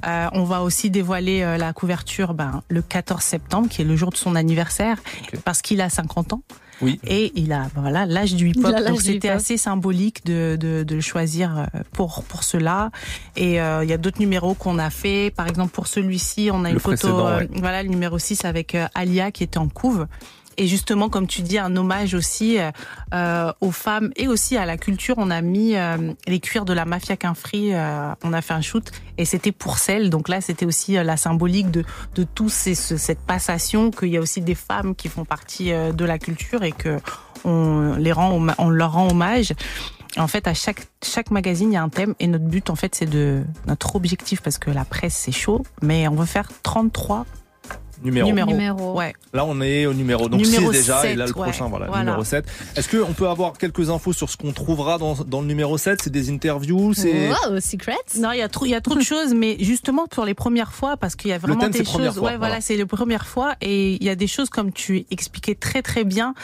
Euh, 0.07 0.29
on 0.33 0.45
va 0.45 0.63
aussi 0.63 0.91
dévoiler 0.91 1.43
euh, 1.43 1.57
la 1.57 1.73
couverture 1.73 2.35
ben, 2.35 2.63
le 2.69 2.83
14 2.83 3.23
septembre, 3.23 3.69
qui 3.69 3.83
est 3.83 3.85
le 3.85 3.97
jour 3.97 4.11
de 4.11 4.17
son 4.17 4.35
anniversaire, 4.35 4.99
parce 5.45 5.63
qu'il 5.63 5.81
a 5.81 5.89
50 5.89 6.35
ans. 6.35 6.43
Oui. 6.83 7.01
Et 7.07 7.33
il 7.35 7.53
a 7.53 7.69
voilà 7.75 8.07
l'âge 8.07 8.35
du 8.35 8.51
hip-hop. 8.51 8.75
Donc 8.87 9.01
c'était 9.01 9.29
assez 9.29 9.57
symbolique 9.57 10.25
de, 10.27 10.57
de, 10.61 10.83
de 10.83 10.95
le 10.95 11.01
choisir 11.01 11.59
euh, 11.59 11.65
pour, 11.93 12.23
pour 12.25 12.43
cela. 12.45 12.91
Et 13.37 13.61
euh, 13.61 13.83
il 13.85 13.91
y 13.91 13.93
a 13.93 13.99
d'autres 13.99 14.21
numéros 14.21 14.55
qu'on 14.55 14.79
a 14.79 14.91
fait. 14.91 15.33
Par 15.35 15.47
exemple, 15.49 15.73
pour 15.73 15.87
celui-ci, 15.87 16.51
on 16.53 16.65
a 16.65 16.69
Le 16.69 16.75
une 16.75 16.81
photo, 16.81 17.09
euh, 17.21 17.39
ouais. 17.41 17.49
voilà, 17.55 17.83
le 17.83 17.89
numéro 17.89 18.19
6 18.19 18.45
avec 18.45 18.75
euh, 18.75 18.87
Alia 18.95 19.31
qui 19.31 19.43
était 19.43 19.59
en 19.59 19.69
couve. 19.69 20.07
Et 20.59 20.67
justement, 20.67 21.09
comme 21.09 21.27
tu 21.27 21.43
dis, 21.43 21.59
un 21.59 21.77
hommage 21.77 22.15
aussi 22.15 22.59
euh, 23.13 23.53
aux 23.61 23.71
femmes 23.71 24.11
et 24.17 24.27
aussi 24.29 24.57
à 24.57 24.65
la 24.67 24.77
culture. 24.77 25.15
On 25.19 25.31
a 25.31 25.41
mis 25.43 25.77
euh, 25.77 26.13
les 26.27 26.41
cuirs 26.41 26.65
de 26.65 26.73
la 26.73 26.85
mafia 26.85 27.17
Quinfri. 27.17 27.75
Euh, 27.75 28.13
on 28.25 28.33
a 28.33 28.41
fait 28.41 28.55
un 28.55 28.61
shoot 28.63 28.91
et 29.19 29.25
c'était 29.25 29.53
pour 29.53 29.79
celle. 29.79 30.09
Donc 30.11 30.29
là, 30.29 30.41
c'était 30.41 30.67
aussi 30.67 30.97
euh, 30.97 31.03
la 31.03 31.17
symbolique 31.17 31.71
de 31.71 31.85
de 32.15 32.23
tout 32.25 32.49
ces, 32.49 32.75
ce- 32.75 32.97
cette 32.97 33.21
passation 33.21 33.91
qu'il 33.91 34.09
y 34.09 34.17
a 34.17 34.21
aussi 34.21 34.41
des 34.41 34.55
femmes 34.55 34.95
qui 34.95 35.09
font 35.09 35.25
partie 35.25 35.73
euh, 35.73 35.93
de 35.93 36.05
la 36.05 36.19
culture 36.19 36.63
et 36.63 36.73
que 36.73 36.99
on 37.45 37.95
les 37.97 38.13
rend, 38.13 38.41
on 38.59 38.69
leur 38.71 38.93
rend 38.93 39.09
hommage. 39.11 39.53
En 40.17 40.27
fait, 40.29 40.49
à 40.49 40.55
chaque 40.55 40.87
chaque 41.05 41.31
magazine, 41.31 41.71
il 41.71 41.75
y 41.75 41.77
a 41.77 41.83
un 41.83 41.91
thème 41.91 42.15
et 42.19 42.27
notre 42.27 42.47
but, 42.47 42.71
en 42.71 42.75
fait, 42.77 42.95
c'est 42.95 43.05
de 43.11 43.45
notre 43.67 43.97
objectif 43.97 44.41
parce 44.41 44.57
que 44.57 44.71
la 44.71 44.87
presse 44.87 45.15
c'est 45.15 45.33
chaud, 45.33 45.63
mais 45.83 46.09
on 46.09 46.15
veut 46.15 46.25
faire 46.25 46.49
33 46.63 47.27
Numéro. 48.13 48.95
Ouais. 48.95 49.13
Là, 49.33 49.45
on 49.45 49.61
est 49.61 49.87
au 49.87 49.95
numéro 49.95 50.29
donc 50.29 50.41
Numéro 50.41 50.73
6 50.73 50.79
déjà, 50.79 51.05
et 51.05 51.09
7, 51.11 51.17
là 51.19 51.27
le 51.27 51.33
ouais. 51.37 51.43
prochain, 51.43 51.69
voilà, 51.69 51.87
Voilà. 51.87 52.05
numéro 52.05 52.25
7. 52.25 52.45
Est-ce 52.77 52.89
qu'on 52.97 53.13
peut 53.13 53.29
avoir 53.29 53.59
quelques 53.59 53.91
infos 53.91 54.13
sur 54.13 54.31
ce 54.31 54.37
qu'on 54.37 54.53
trouvera 54.53 54.99
dans, 54.99 55.15
dans 55.15 55.41
le 55.41 55.47
numéro 55.47 55.77
7 55.79 56.01
C'est 56.03 56.11
des 56.11 56.31
interviews 56.31 56.95
c'est... 56.95 57.29
Wow, 57.29 57.61
secrets? 57.61 57.95
Non, 58.19 58.33
il 58.33 58.39
y 58.39 58.43
a 58.43 58.49
trop, 58.49 58.65
il 58.67 58.71
y 58.71 58.75
a 58.75 58.81
trop 58.81 58.95
de 58.95 59.01
choses, 59.03 59.35
mais 59.35 59.57
justement 59.61 60.07
pour 60.07 60.25
les 60.25 60.35
premières 60.35 60.73
fois, 60.73 60.97
parce 60.97 61.17
qu'il 61.17 61.31
y 61.31 61.35
a 61.35 61.39
vraiment 61.39 61.61
thème, 61.61 61.73
c'est 61.73 61.81
des 61.81 61.85
première 61.85 62.09
choses. 62.11 62.19
fois, 62.19 62.29
ouais, 62.31 62.37
voilà. 62.37 62.49
voilà, 62.49 62.61
c'est 62.61 62.77
les 62.77 62.87
premières 62.87 63.27
fois, 63.27 63.55
et 63.61 63.93
il 63.95 64.03
y 64.05 64.09
a 64.11 64.15
des 64.17 64.27
choses 64.27 64.49
comme 64.51 64.73
tu 64.73 65.07
expliquais 65.11 65.55
très 65.55 65.83
très 65.83 66.05
bien. 66.05 66.35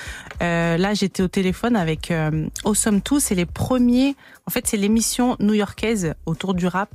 Euh, 0.42 0.76
là, 0.76 0.94
j'étais 0.94 1.22
au 1.22 1.28
téléphone 1.28 1.76
avec 1.76 2.10
euh, 2.10 2.46
Awesome 2.64 3.00
2, 3.00 3.20
c'est 3.20 3.34
les 3.34 3.46
premiers. 3.46 4.16
En 4.46 4.50
fait, 4.50 4.66
c'est 4.66 4.76
l'émission 4.76 5.36
new-yorkaise 5.40 6.14
autour 6.26 6.54
du 6.54 6.66
rap 6.66 6.90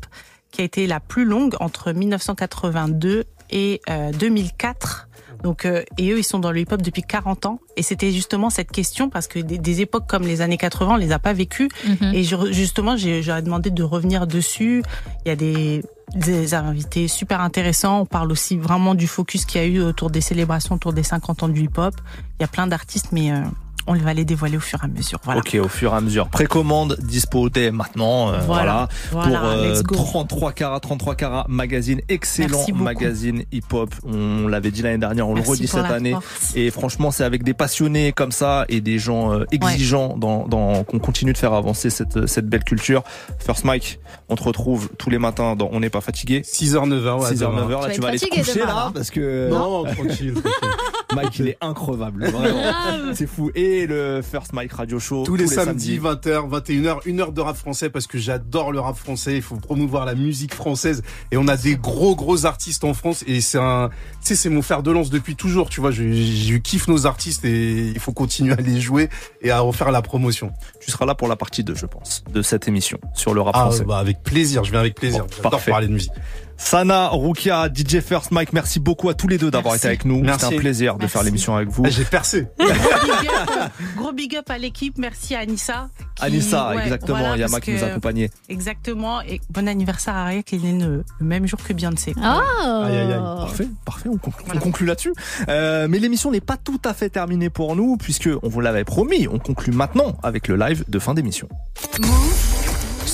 qui 0.51 0.61
a 0.61 0.63
été 0.63 0.87
la 0.87 0.99
plus 0.99 1.25
longue 1.25 1.55
entre 1.59 1.91
1982 1.91 3.25
et 3.49 3.81
euh, 3.89 4.11
2004. 4.11 5.07
Donc, 5.43 5.65
euh, 5.65 5.83
et 5.99 6.09
eux, 6.11 6.17
ils 6.17 6.23
sont 6.23 6.39
dans 6.39 6.51
le 6.51 6.59
hip-hop 6.59 6.81
depuis 6.81 7.03
40 7.03 7.45
ans. 7.45 7.59
Et 7.75 7.83
c'était 7.83 8.11
justement 8.11 8.49
cette 8.49 8.71
question, 8.71 9.09
parce 9.09 9.27
que 9.27 9.37
des, 9.39 9.59
des 9.59 9.81
époques 9.81 10.07
comme 10.07 10.23
les 10.23 10.41
années 10.41 10.57
80, 10.57 10.93
on 10.93 10.97
les 10.97 11.11
a 11.11 11.19
pas 11.19 11.33
vécues. 11.33 11.69
Mhm. 11.85 12.11
Et 12.15 12.23
je- 12.23 12.51
justement, 12.51 12.97
j'ai- 12.97 13.21
j'aurais 13.21 13.43
demandé 13.43 13.69
de 13.69 13.83
revenir 13.83 14.25
dessus. 14.25 14.81
Il 15.25 15.29
y 15.29 15.31
a 15.31 15.35
des, 15.35 15.83
des 16.15 16.53
invités 16.53 17.07
super 17.07 17.41
intéressants. 17.41 18.01
On 18.01 18.05
parle 18.05 18.31
aussi 18.31 18.57
vraiment 18.57 18.95
du 18.95 19.07
focus 19.07 19.45
qu'il 19.45 19.61
y 19.61 19.63
a 19.63 19.67
eu 19.67 19.81
autour 19.81 20.09
des 20.09 20.21
célébrations, 20.21 20.75
autour 20.75 20.93
des 20.93 21.03
50 21.03 21.43
ans 21.43 21.49
du 21.49 21.63
hip-hop. 21.63 21.93
Il 22.39 22.43
y 22.43 22.45
a 22.45 22.47
plein 22.47 22.67
d'artistes, 22.67 23.07
mais 23.11 23.31
euh, 23.31 23.41
on 23.89 23.93
va 23.95 24.13
les 24.13 24.25
dévoiler 24.25 24.57
au 24.57 24.61
fur 24.61 24.79
et 24.81 24.85
à 24.85 24.87
mesure. 24.89 25.19
Voilà. 25.23 25.39
Ok, 25.39 25.57
au 25.61 25.67
fur 25.69 25.93
et 25.93 25.95
à 25.97 26.01
mesure. 26.01 26.27
Précommande 26.27 26.97
dispo 27.01 27.49
dès 27.49 27.71
maintenant. 27.71 28.33
euh, 28.33 28.39
voilà. 28.45 28.89
Pour 29.11 29.21
euh, 29.25 29.73
let's 29.73 29.83
go. 29.83 29.95
33 29.95 30.51
carats, 30.51 30.79
33 30.81 31.15
carats 31.15 31.45
magazine, 31.47 32.01
excellent 32.09 32.65
magazine 32.75 33.43
hip-hop. 33.53 33.93
On 34.05 34.47
l'avait 34.49 34.71
dit 34.71 34.81
l'année 34.81 34.97
dernière, 34.97 35.27
on 35.29 35.35
Merci 35.35 35.47
le 35.47 35.51
redit 35.55 35.67
cette 35.67 35.85
année. 35.85 36.11
force. 36.11 36.53
Et 36.55 36.69
franchement, 36.69 37.11
c'est 37.11 37.23
avec 37.23 37.43
des 37.43 37.53
passionnés 37.53 38.11
comme 38.11 38.33
ça 38.33 38.65
et 38.67 38.81
des 38.81 38.99
gens 38.99 39.31
euh, 39.33 39.45
exigeants 39.51 40.17
dans, 40.17 40.47
dans 40.47 40.83
qu'on 40.83 40.99
continue 40.99 41.31
de 41.31 41.37
faire 41.37 41.53
avancer 41.53 41.89
cette, 41.89 42.27
cette 42.27 42.47
belle 42.47 42.65
culture. 42.65 43.03
First 43.39 43.63
Mike, 43.63 43.99
on 44.27 44.35
te 44.35 44.43
retrouve 44.43 44.89
tous 44.97 45.09
les 45.09 45.17
matins 45.19 45.55
dans 45.55 45.69
On 45.71 45.79
n'est 45.79 45.89
pas 45.97 46.01
fatigué. 46.01 46.41
6h, 46.41 46.87
9h, 46.87 47.19
ouais. 47.21 47.33
6h, 47.33 47.37
9h, 47.39 47.69
là 47.81 47.87
Tu 47.89 47.95
tu 47.95 48.01
vas 48.01 48.07
aller 48.09 48.19
te 48.19 48.25
coucher 48.27 48.53
demain, 48.53 48.65
là 48.67 48.73
là. 48.75 48.91
parce 48.93 49.09
que 49.11 49.49
Non, 49.49 49.83
tranquille. 49.85 50.33
Mike 51.15 51.39
il 51.39 51.47
est 51.47 51.57
increvable, 51.61 52.29
vraiment. 52.29 52.61
C'est 53.13 53.27
fou. 53.27 53.49
Et 53.55 53.87
le 53.87 54.21
First 54.21 54.53
Mike 54.53 54.73
Radio 54.73 54.99
Show 54.99 55.23
Tous 55.23 55.35
les, 55.35 55.47
samedis, 55.47 55.97
20h, 55.99 56.49
21h, 56.49 56.97
une 57.05 57.21
heure 57.21 57.31
de 57.31 57.41
rap 57.41 57.55
français 57.55 57.89
parce 57.89 58.07
que 58.07 58.17
j'adore 58.17 58.71
le 58.71 58.79
rap 58.79 58.95
français. 58.97 59.37
Il 59.37 59.41
faut 59.41 59.55
promouvoir 59.55 60.05
la 60.05 60.15
musique 60.15 60.53
française 60.53 61.01
et 61.31 61.37
on 61.37 61.47
a 61.47 61.55
des 61.57 61.75
gros 61.77 62.15
gros 62.15 62.45
artistes 62.45 62.83
en 62.83 62.93
France 62.93 63.23
et 63.25 63.39
c'est 63.41 63.57
un, 63.57 63.89
tu 64.21 64.27
sais, 64.27 64.35
c'est 64.35 64.49
mon 64.49 64.61
fer 64.61 64.83
de 64.83 64.91
lance 64.91 65.09
depuis 65.09 65.35
toujours. 65.35 65.69
Tu 65.69 65.79
vois, 65.81 65.91
je, 65.91 66.03
je 66.11 66.57
kiffe 66.57 66.87
nos 66.89 67.07
artistes 67.07 67.45
et 67.45 67.87
il 67.87 67.99
faut 67.99 68.11
continuer 68.13 68.53
à 68.53 68.57
les 68.57 68.79
jouer 68.81 69.09
et 69.41 69.49
à 69.49 69.61
refaire 69.61 69.91
la 69.91 70.01
promotion. 70.01 70.51
Tu 70.81 70.91
seras 70.91 71.05
là 71.05 71.15
pour 71.15 71.29
la 71.29 71.37
partie 71.37 71.63
2, 71.63 71.73
je 71.73 71.85
pense, 71.85 72.23
de 72.31 72.41
cette 72.41 72.67
émission 72.67 72.99
sur 73.13 73.33
le 73.33 73.41
rap 73.41 73.55
Ah, 73.57 73.61
français. 73.61 73.85
bah, 73.85 73.97
avec 73.97 74.21
plaisir, 74.23 74.65
je 74.65 74.71
viens 74.71 74.81
avec 74.81 74.95
plaisir. 74.95 75.25
Bon, 75.41 75.49
parfait. 75.49 75.71
parler 75.71 75.86
de 75.87 75.93
musique. 75.93 76.11
Sana, 76.59 77.09
Rukia, 77.09 77.69
DJ 77.71 77.99
First 77.99 78.31
Mike, 78.31 78.51
merci 78.51 78.79
beaucoup 78.79 79.09
à 79.09 79.13
tous 79.13 79.27
les 79.27 79.37
deux 79.37 79.51
d'avoir 79.51 79.75
été 79.75 79.85
avec 79.87 80.05
nous. 80.05 80.21
Merci. 80.23 80.45
C'était 80.45 80.55
un 80.55 80.59
plaisir 80.59 80.93
de 80.95 80.99
Merci. 81.01 81.13
faire 81.13 81.23
l'émission 81.23 81.55
avec 81.55 81.69
vous. 81.69 81.83
Ah, 81.85 81.89
J'ai 81.91 82.03
percé. 82.03 82.47
Gros 82.57 82.65
big 82.67 83.29
up, 83.29 83.71
gros 83.97 84.11
big 84.11 84.35
up 84.37 84.49
à 84.49 84.57
l'équipe. 84.57 84.97
Merci 84.97 85.35
à 85.35 85.39
Anissa. 85.41 85.89
qui- 86.15 86.23
Anissa, 86.25 86.69
ouais, 86.75 86.81
exactement, 86.83 87.19
voilà, 87.19 87.37
Yama 87.37 87.59
qui 87.61 87.73
nous 87.73 87.83
accompagnait. 87.83 88.31
Exactement. 88.49 89.21
Et 89.21 89.39
bon 89.51 89.67
anniversaire 89.67 90.15
à 90.15 90.23
Aria 90.23 90.41
qui 90.41 90.55
est 90.55 90.59
né 90.59 90.73
le 90.83 91.03
même 91.21 91.45
jour 91.47 91.59
que 91.63 91.73
Beyoncé. 91.73 92.15
Ah 92.23 92.41
Aïe, 92.85 92.95
aïe, 92.97 93.13
aïe. 93.13 93.19
Parfait, 93.19 93.67
parfait, 93.85 94.09
on 94.09 94.17
conclut, 94.17 94.45
on 94.55 94.57
conclut 94.59 94.87
là-dessus. 94.87 95.13
Euh, 95.49 95.87
mais 95.87 95.99
l'émission 95.99 96.31
n'est 96.31 96.41
pas 96.41 96.57
tout 96.57 96.81
à 96.85 96.95
fait 96.95 97.09
terminée 97.11 97.51
pour 97.51 97.75
nous, 97.75 97.97
puisque 97.97 98.29
on 98.41 98.49
vous 98.49 98.61
l'avait 98.61 98.83
promis, 98.83 99.27
on 99.27 99.37
conclut 99.37 99.73
maintenant 99.73 100.17
avec 100.23 100.47
le 100.47 100.55
live 100.55 100.83
de 100.87 100.97
fin 100.97 101.13
d'émission. 101.13 101.47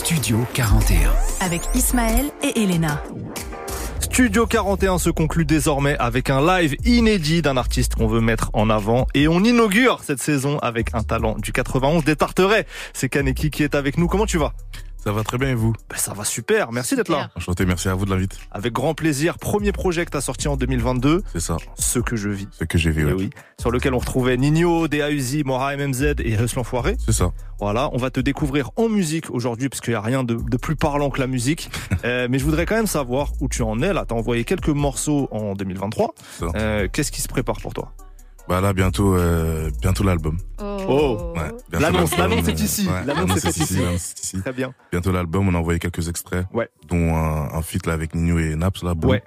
Studio 0.04 0.46
41. 0.54 1.14
Avec 1.40 1.62
Ismaël 1.76 2.26
et 2.44 2.62
Elena. 2.62 3.02
Studio 4.02 4.46
41 4.46 4.98
se 4.98 5.10
conclut 5.10 5.46
désormais 5.46 5.96
avec 5.98 6.30
un 6.30 6.46
live 6.46 6.76
inédit 6.84 7.42
d'un 7.42 7.56
artiste 7.56 7.96
qu'on 7.96 8.08
veut 8.08 8.20
mettre 8.20 8.50
en 8.52 8.70
avant 8.70 9.08
et 9.14 9.30
on 9.30 9.42
inaugure 9.46 10.02
cette 10.04 10.22
saison 10.22 10.60
avec 10.60 10.94
un 10.94 11.04
talent 11.04 11.38
du 11.38 11.54
91 11.54 12.04
des 12.04 12.18
Tarterets. 12.18 12.68
C'est 12.92 13.08
Kaneki 13.08 13.50
qui 13.50 13.64
est 13.64 13.76
avec 13.76 13.98
nous. 13.98 14.08
Comment 14.08 14.26
tu 14.26 14.38
vas? 14.38 14.52
Ça 15.04 15.12
va 15.12 15.24
très 15.26 15.38
bien 15.38 15.50
et 15.50 15.54
vous 15.54 15.74
ben, 15.90 15.98
Ça 15.98 16.14
va 16.14 16.24
super, 16.24 16.72
merci 16.72 16.96
d'être 16.96 17.10
là. 17.10 17.30
Enchanté, 17.36 17.66
merci 17.66 17.90
à 17.90 17.94
vous 17.94 18.06
de 18.06 18.10
l'invite. 18.10 18.38
Avec 18.52 18.72
grand 18.72 18.94
plaisir, 18.94 19.38
premier 19.38 19.74
projet 19.74 20.06
que 20.06 20.12
tu 20.12 20.16
as 20.18 20.22
sorti 20.22 20.48
en 20.48 20.56
2022, 20.56 21.24
C'est 21.34 21.42
ça, 21.42 21.58
Ce 21.76 22.00
que 22.00 22.16
je 22.16 22.30
vis. 22.30 22.48
ce 22.52 22.64
que 22.64 22.78
j'ai 22.78 22.90
vu. 22.90 23.02
Eh 23.02 23.06
ouais. 23.08 23.14
oui, 23.14 23.30
sur 23.60 23.70
lequel 23.70 23.94
on 23.96 23.98
retrouvait 23.98 24.38
Nino, 24.38 24.88
DA 24.88 25.12
Uzi, 25.12 25.44
Mora 25.44 25.76
MMZ 25.76 26.16
et 26.20 26.36
Hustle 26.42 26.60
Enfoiré. 26.60 26.96
C'est 27.06 27.12
ça. 27.12 27.34
Voilà, 27.60 27.90
on 27.92 27.98
va 27.98 28.12
te 28.12 28.22
découvrir 28.22 28.72
en 28.78 28.88
musique 28.88 29.30
aujourd'hui 29.30 29.68
parce 29.68 29.82
qu'il 29.82 29.92
n'y 29.92 29.98
a 29.98 30.02
rien 30.02 30.24
de, 30.24 30.36
de 30.36 30.58
plus 30.58 30.78
parlant 30.78 31.10
que 31.10 31.20
la 31.20 31.28
musique. 31.28 31.70
Euh, 32.06 32.28
mais 32.30 32.38
je 32.38 32.44
voudrais 32.44 32.66
quand 32.66 32.76
même 32.76 32.86
savoir 32.88 33.30
où 33.40 33.48
tu 33.48 33.62
en 33.62 33.82
es. 33.82 33.94
Là, 33.94 34.04
t'as 34.06 34.16
envoyé 34.16 34.44
quelques 34.44 34.68
morceaux 34.68 35.30
en 35.32 35.54
2023. 35.54 36.14
Ça. 36.38 36.48
Euh, 36.56 36.90
Qu'est-ce 36.92 37.14
qui 37.14 37.22
se 37.22 37.30
prépare 37.30 37.62
pour 37.62 37.74
toi? 37.74 37.94
Bah 38.50 38.60
là, 38.60 38.74
bientôt, 38.74 39.16
euh, 39.16 39.70
bientôt 39.82 40.04
l'album. 40.04 40.38
Oh. 40.60 41.32
Ouais, 41.36 41.42
bientôt 41.70 41.80
L'annonce, 41.86 42.18
l'album, 42.18 42.38
l'annonce 42.40 42.48
est 42.50 42.62
euh, 42.62 42.66
ici. 42.66 42.88
ouais, 42.88 43.06
L'annonce 43.06 43.38
est 43.38 43.40
faite 43.42 43.58
ici. 43.58 43.76
l'annonce 43.78 44.12
est 44.12 44.24
ici. 44.26 44.42
Très 44.42 44.52
bien. 44.54 44.74
Bientôt 44.92 45.12
l'album, 45.14 45.48
on 45.48 45.56
a 45.56 45.58
envoyé 45.60 45.80
quelques 45.80 46.10
extraits. 46.10 46.46
Ouais. 46.54 46.68
Dont 46.90 47.16
un, 47.16 47.54
un 47.54 47.62
feat 47.62 47.86
là 47.88 47.94
avec 47.94 48.14
Nino 48.16 48.40
et 48.40 48.56
Naps 48.56 48.84
là. 48.84 48.94
boum. 48.96 49.12
Ouais. 49.12 49.24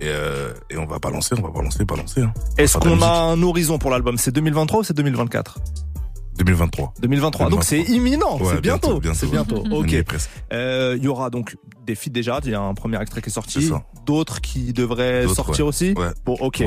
Et, 0.00 0.06
euh, 0.06 0.54
et 0.70 0.78
on 0.78 0.86
va 0.86 0.98
balancer, 0.98 1.34
on 1.38 1.42
va 1.42 1.50
balancer, 1.50 1.84
balancer. 1.84 2.22
Hein. 2.22 2.32
Est-ce 2.56 2.78
qu'on 2.78 3.02
a 3.02 3.10
un 3.10 3.42
horizon 3.42 3.78
pour 3.78 3.90
l'album? 3.90 4.16
C'est 4.16 4.32
2023 4.32 4.80
ou 4.80 4.82
c'est 4.84 4.94
2024 4.96 5.58
2023. 6.38 6.94
2023. 7.02 7.50
Donc 7.50 7.64
c'est 7.64 7.80
imminent, 7.82 8.38
Ouais, 8.38 8.54
c'est 8.54 8.60
bientôt. 8.62 8.98
bientôt, 8.98 9.18
C'est 9.18 9.26
bientôt. 9.30 9.62
Ok. 9.72 9.92
est. 9.92 10.30
Euh, 10.54 10.94
Il 10.96 11.04
y 11.04 11.08
aura 11.08 11.28
donc 11.28 11.56
des 11.86 11.94
feats 11.94 12.08
déjà. 12.10 12.40
Il 12.44 12.50
y 12.52 12.54
a 12.54 12.60
un 12.62 12.72
premier 12.72 12.98
extrait 13.02 13.20
qui 13.20 13.28
est 13.28 13.32
sorti. 13.32 13.60
C'est 13.60 13.68
ça. 13.68 13.82
D'autres 14.06 14.40
qui 14.40 14.72
devraient 14.72 15.28
sortir 15.28 15.66
ouais. 15.66 15.68
aussi. 15.68 15.92
Ouais. 15.98 16.08
Bon, 16.24 16.36
ok. 16.40 16.64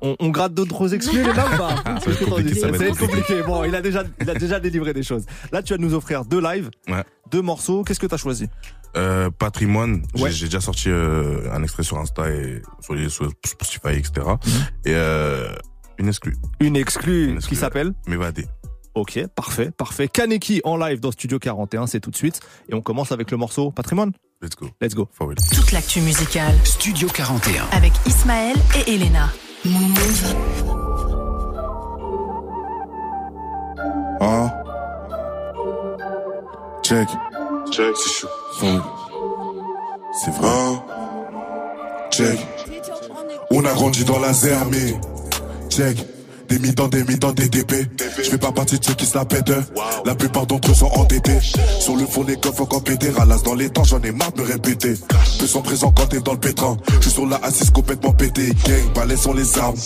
On, 0.00 0.14
on 0.20 0.28
gratte 0.28 0.54
d'autres 0.54 0.94
exclus 0.94 1.22
les 1.24 1.32
là 1.32 1.46
ou 1.52 1.56
pas 1.56 1.76
Ça 1.76 1.92
va 2.06 2.12
être 2.12 2.24
compliqué, 2.28 2.60
ça 2.60 2.70
va 2.70 2.84
être 2.86 2.98
compliqué. 2.98 3.42
Bon, 3.42 3.64
il 3.64 3.74
a 3.74 3.80
déjà, 3.82 4.04
il 4.20 4.30
a 4.30 4.34
déjà 4.34 4.60
délivré 4.60 4.92
des 4.94 5.02
choses. 5.02 5.24
Là, 5.52 5.62
tu 5.62 5.72
vas 5.72 5.78
nous 5.78 5.92
offrir 5.94 6.24
deux 6.24 6.40
lives, 6.40 6.70
Ouais. 6.88 7.02
deux 7.30 7.42
morceaux. 7.42 7.82
Qu'est-ce 7.84 7.98
que 8.00 8.06
tu 8.06 8.14
as 8.14 8.18
choisi? 8.18 8.48
Euh, 8.96 9.28
patrimoine, 9.30 10.02
j'ai- 10.14 10.22
Ouais. 10.22 10.30
j'ai 10.30 10.46
déjà 10.46 10.60
sorti 10.60 10.88
euh, 10.88 11.52
un 11.52 11.62
extrait 11.62 11.82
sur 11.82 11.98
Insta 11.98 12.30
et 12.30 12.62
sur 12.80 12.94
les 12.94 13.08
sur 13.08 13.28
Spotify, 13.44 13.98
etc. 13.98 14.26
Mhm. 14.26 14.52
Et 14.86 14.94
euh, 14.94 15.52
une 15.98 16.08
exclue, 16.08 16.36
Une 16.60 16.76
exclue 16.76 17.28
Une 17.30 17.36
exclue, 17.36 17.54
qui 17.54 17.60
s'appelle 17.60 17.92
m'évader. 18.06 18.46
Ok, 18.94 19.20
parfait, 19.34 19.70
parfait. 19.76 20.08
Kaneki 20.08 20.60
en 20.64 20.76
live 20.76 21.00
dans 21.00 21.10
Studio 21.12 21.38
41, 21.38 21.86
c'est 21.86 22.00
tout 22.00 22.10
de 22.10 22.16
suite. 22.16 22.40
Et 22.68 22.74
on 22.74 22.80
commence 22.80 23.12
avec 23.12 23.30
le 23.30 23.36
morceau 23.36 23.70
Patrimoine. 23.70 24.12
Let's 24.42 24.56
go. 24.56 24.70
Let's 24.80 24.94
go. 24.94 25.08
Toute 25.54 25.72
l'actu 25.72 26.00
musicale. 26.00 26.54
Studio 26.64 27.08
41. 27.08 27.64
Avec 27.72 27.92
Ismaël 28.06 28.56
et 28.86 28.94
Elena. 28.94 29.28
Ah. 34.20 34.54
Check. 36.82 37.08
Check. 37.72 37.96
C'est 37.96 38.10
chaud. 38.10 38.28
C'est 40.12 40.30
vrai. 40.30 40.48
Check. 42.10 42.38
On 43.50 43.64
a 43.64 43.72
grandi 43.72 44.04
dans 44.04 44.20
la 44.20 44.32
zermie. 44.32 44.94
Check. 45.68 46.06
Des 46.48 46.58
mi-temps, 46.58 46.88
des 46.88 47.04
mi-temps, 47.04 47.32
des 47.32 47.48
DP. 47.48 47.74
Je 48.16 48.30
fais 48.30 48.38
pas 48.38 48.52
partie 48.52 48.78
de 48.78 48.84
ceux 48.84 48.94
qui 48.94 49.04
se 49.04 49.16
la 49.16 49.24
pètent. 49.24 49.52
La 50.04 50.14
plupart 50.14 50.46
d'entre 50.46 50.70
eux 50.70 50.74
sont 50.74 50.90
entêtés. 50.94 51.38
Sur 51.78 51.96
le 51.96 52.06
fond, 52.06 52.24
les 52.26 52.36
coffres 52.36 52.62
encore 52.62 52.82
péter. 52.82 53.10
Ralasse 53.10 53.42
dans 53.42 53.54
les 53.54 53.68
temps, 53.68 53.84
j'en 53.84 54.00
ai 54.00 54.12
marre 54.12 54.32
de 54.32 54.42
répéter. 54.42 54.94
Peu 55.38 55.46
sont 55.46 55.62
présents 55.62 55.92
quand 55.94 56.06
t'es 56.06 56.20
dans 56.20 56.32
le 56.32 56.38
pétrin. 56.38 56.76
Je 56.96 57.02
suis 57.02 57.10
sur 57.10 57.26
la 57.26 57.36
assise 57.42 57.70
complètement 57.70 58.12
pété. 58.12 58.48
Gang, 58.66 58.92
balais 58.94 59.16
sont 59.16 59.34
les 59.34 59.58
armes. 59.58 59.76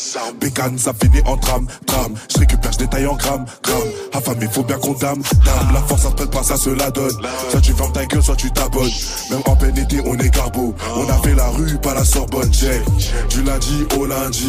Bécane, 0.41 0.79
ça 0.79 0.93
finit 1.01 1.23
en 1.27 1.37
drame. 1.37 1.67
Drame. 1.87 2.15
Je 2.33 2.39
récupère, 2.39 2.73
je 2.73 2.79
détaille 2.79 3.07
en 3.07 3.17
grammes. 3.17 3.45
Grammes. 3.63 3.91
Affamé, 4.13 4.47
faut 4.51 4.63
bien 4.63 4.79
qu'on 4.79 4.93
dame. 4.93 5.23
Dame. 5.45 5.75
La 5.75 5.81
force, 5.81 6.03
ça 6.03 6.11
se 6.11 6.15
prête 6.15 6.31
pas, 6.31 6.43
ça 6.43 6.57
se 6.57 6.71
la 6.71 6.91
donne. 6.91 7.17
Soit 7.51 7.61
tu 7.61 7.73
fermes 7.73 7.93
ta 7.93 8.07
gueule, 8.07 8.23
soit 8.23 8.37
tu 8.37 8.51
t'abonnes. 8.53 8.91
Même 9.31 9.43
en 9.47 9.57
peine 9.57 9.77
été, 9.77 10.01
on 10.05 10.15
est 10.15 10.31
garbo. 10.31 10.75
On 10.97 11.09
a 11.09 11.19
fait 11.23 11.35
la 11.35 11.49
rue, 11.49 11.77
pas 11.79 11.95
la 11.95 12.05
Sorbonne. 12.05 12.53
Check. 12.53 12.83
Du 13.31 13.43
lundi 13.43 13.85
au 13.99 14.07
lundi. 14.07 14.47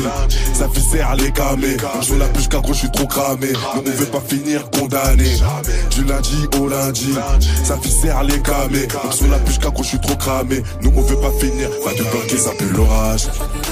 Ça 0.54 0.68
serre 0.92 1.16
les 1.16 1.32
camés. 1.32 1.78
Sur 2.04 2.18
la 2.18 2.28
plus 2.28 2.50
gros, 2.50 2.74
je 2.74 2.80
suis 2.80 2.92
trop 2.92 3.08
cramé. 3.08 3.48
Mais 3.48 3.82
on 3.86 3.98
veut 3.98 4.06
pas 4.06 4.22
finir 4.28 4.70
condamné. 4.72 5.38
Du 5.92 6.04
lundi 6.04 6.48
au 6.60 6.68
lundi. 6.68 7.14
Ça 7.64 7.78
serre 7.82 8.24
les 8.24 8.42
camés. 8.42 8.88
Sur 9.12 9.28
la 9.30 9.40
plus 9.40 9.58
gros, 9.60 9.84
je 9.84 9.88
suis 9.88 10.00
trop 10.02 10.16
cramé. 10.16 10.62
Nous, 10.82 10.92
on 10.96 11.02
veut 11.02 11.16
pas 11.16 11.32
finir. 11.40 11.70
Va 11.86 11.92
te 11.94 12.04
bloquer, 12.04 12.38
ça 12.38 12.52
pue 12.58 12.70
l'orage. 12.76 13.30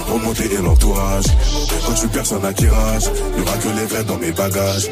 Remonter 0.07 0.53
et 0.53 0.61
l'entourage. 0.61 1.25
Quand 1.85 1.93
tu 1.93 2.07
personne 2.07 2.45
à 2.45 2.53
qui 2.53 2.67
rage. 2.67 3.03
Y'aura 3.37 3.57
que 3.57 3.67
les 3.67 3.85
vrais 3.85 4.03
dans 4.05 4.17
mes 4.17 4.31
bagages. 4.31 4.89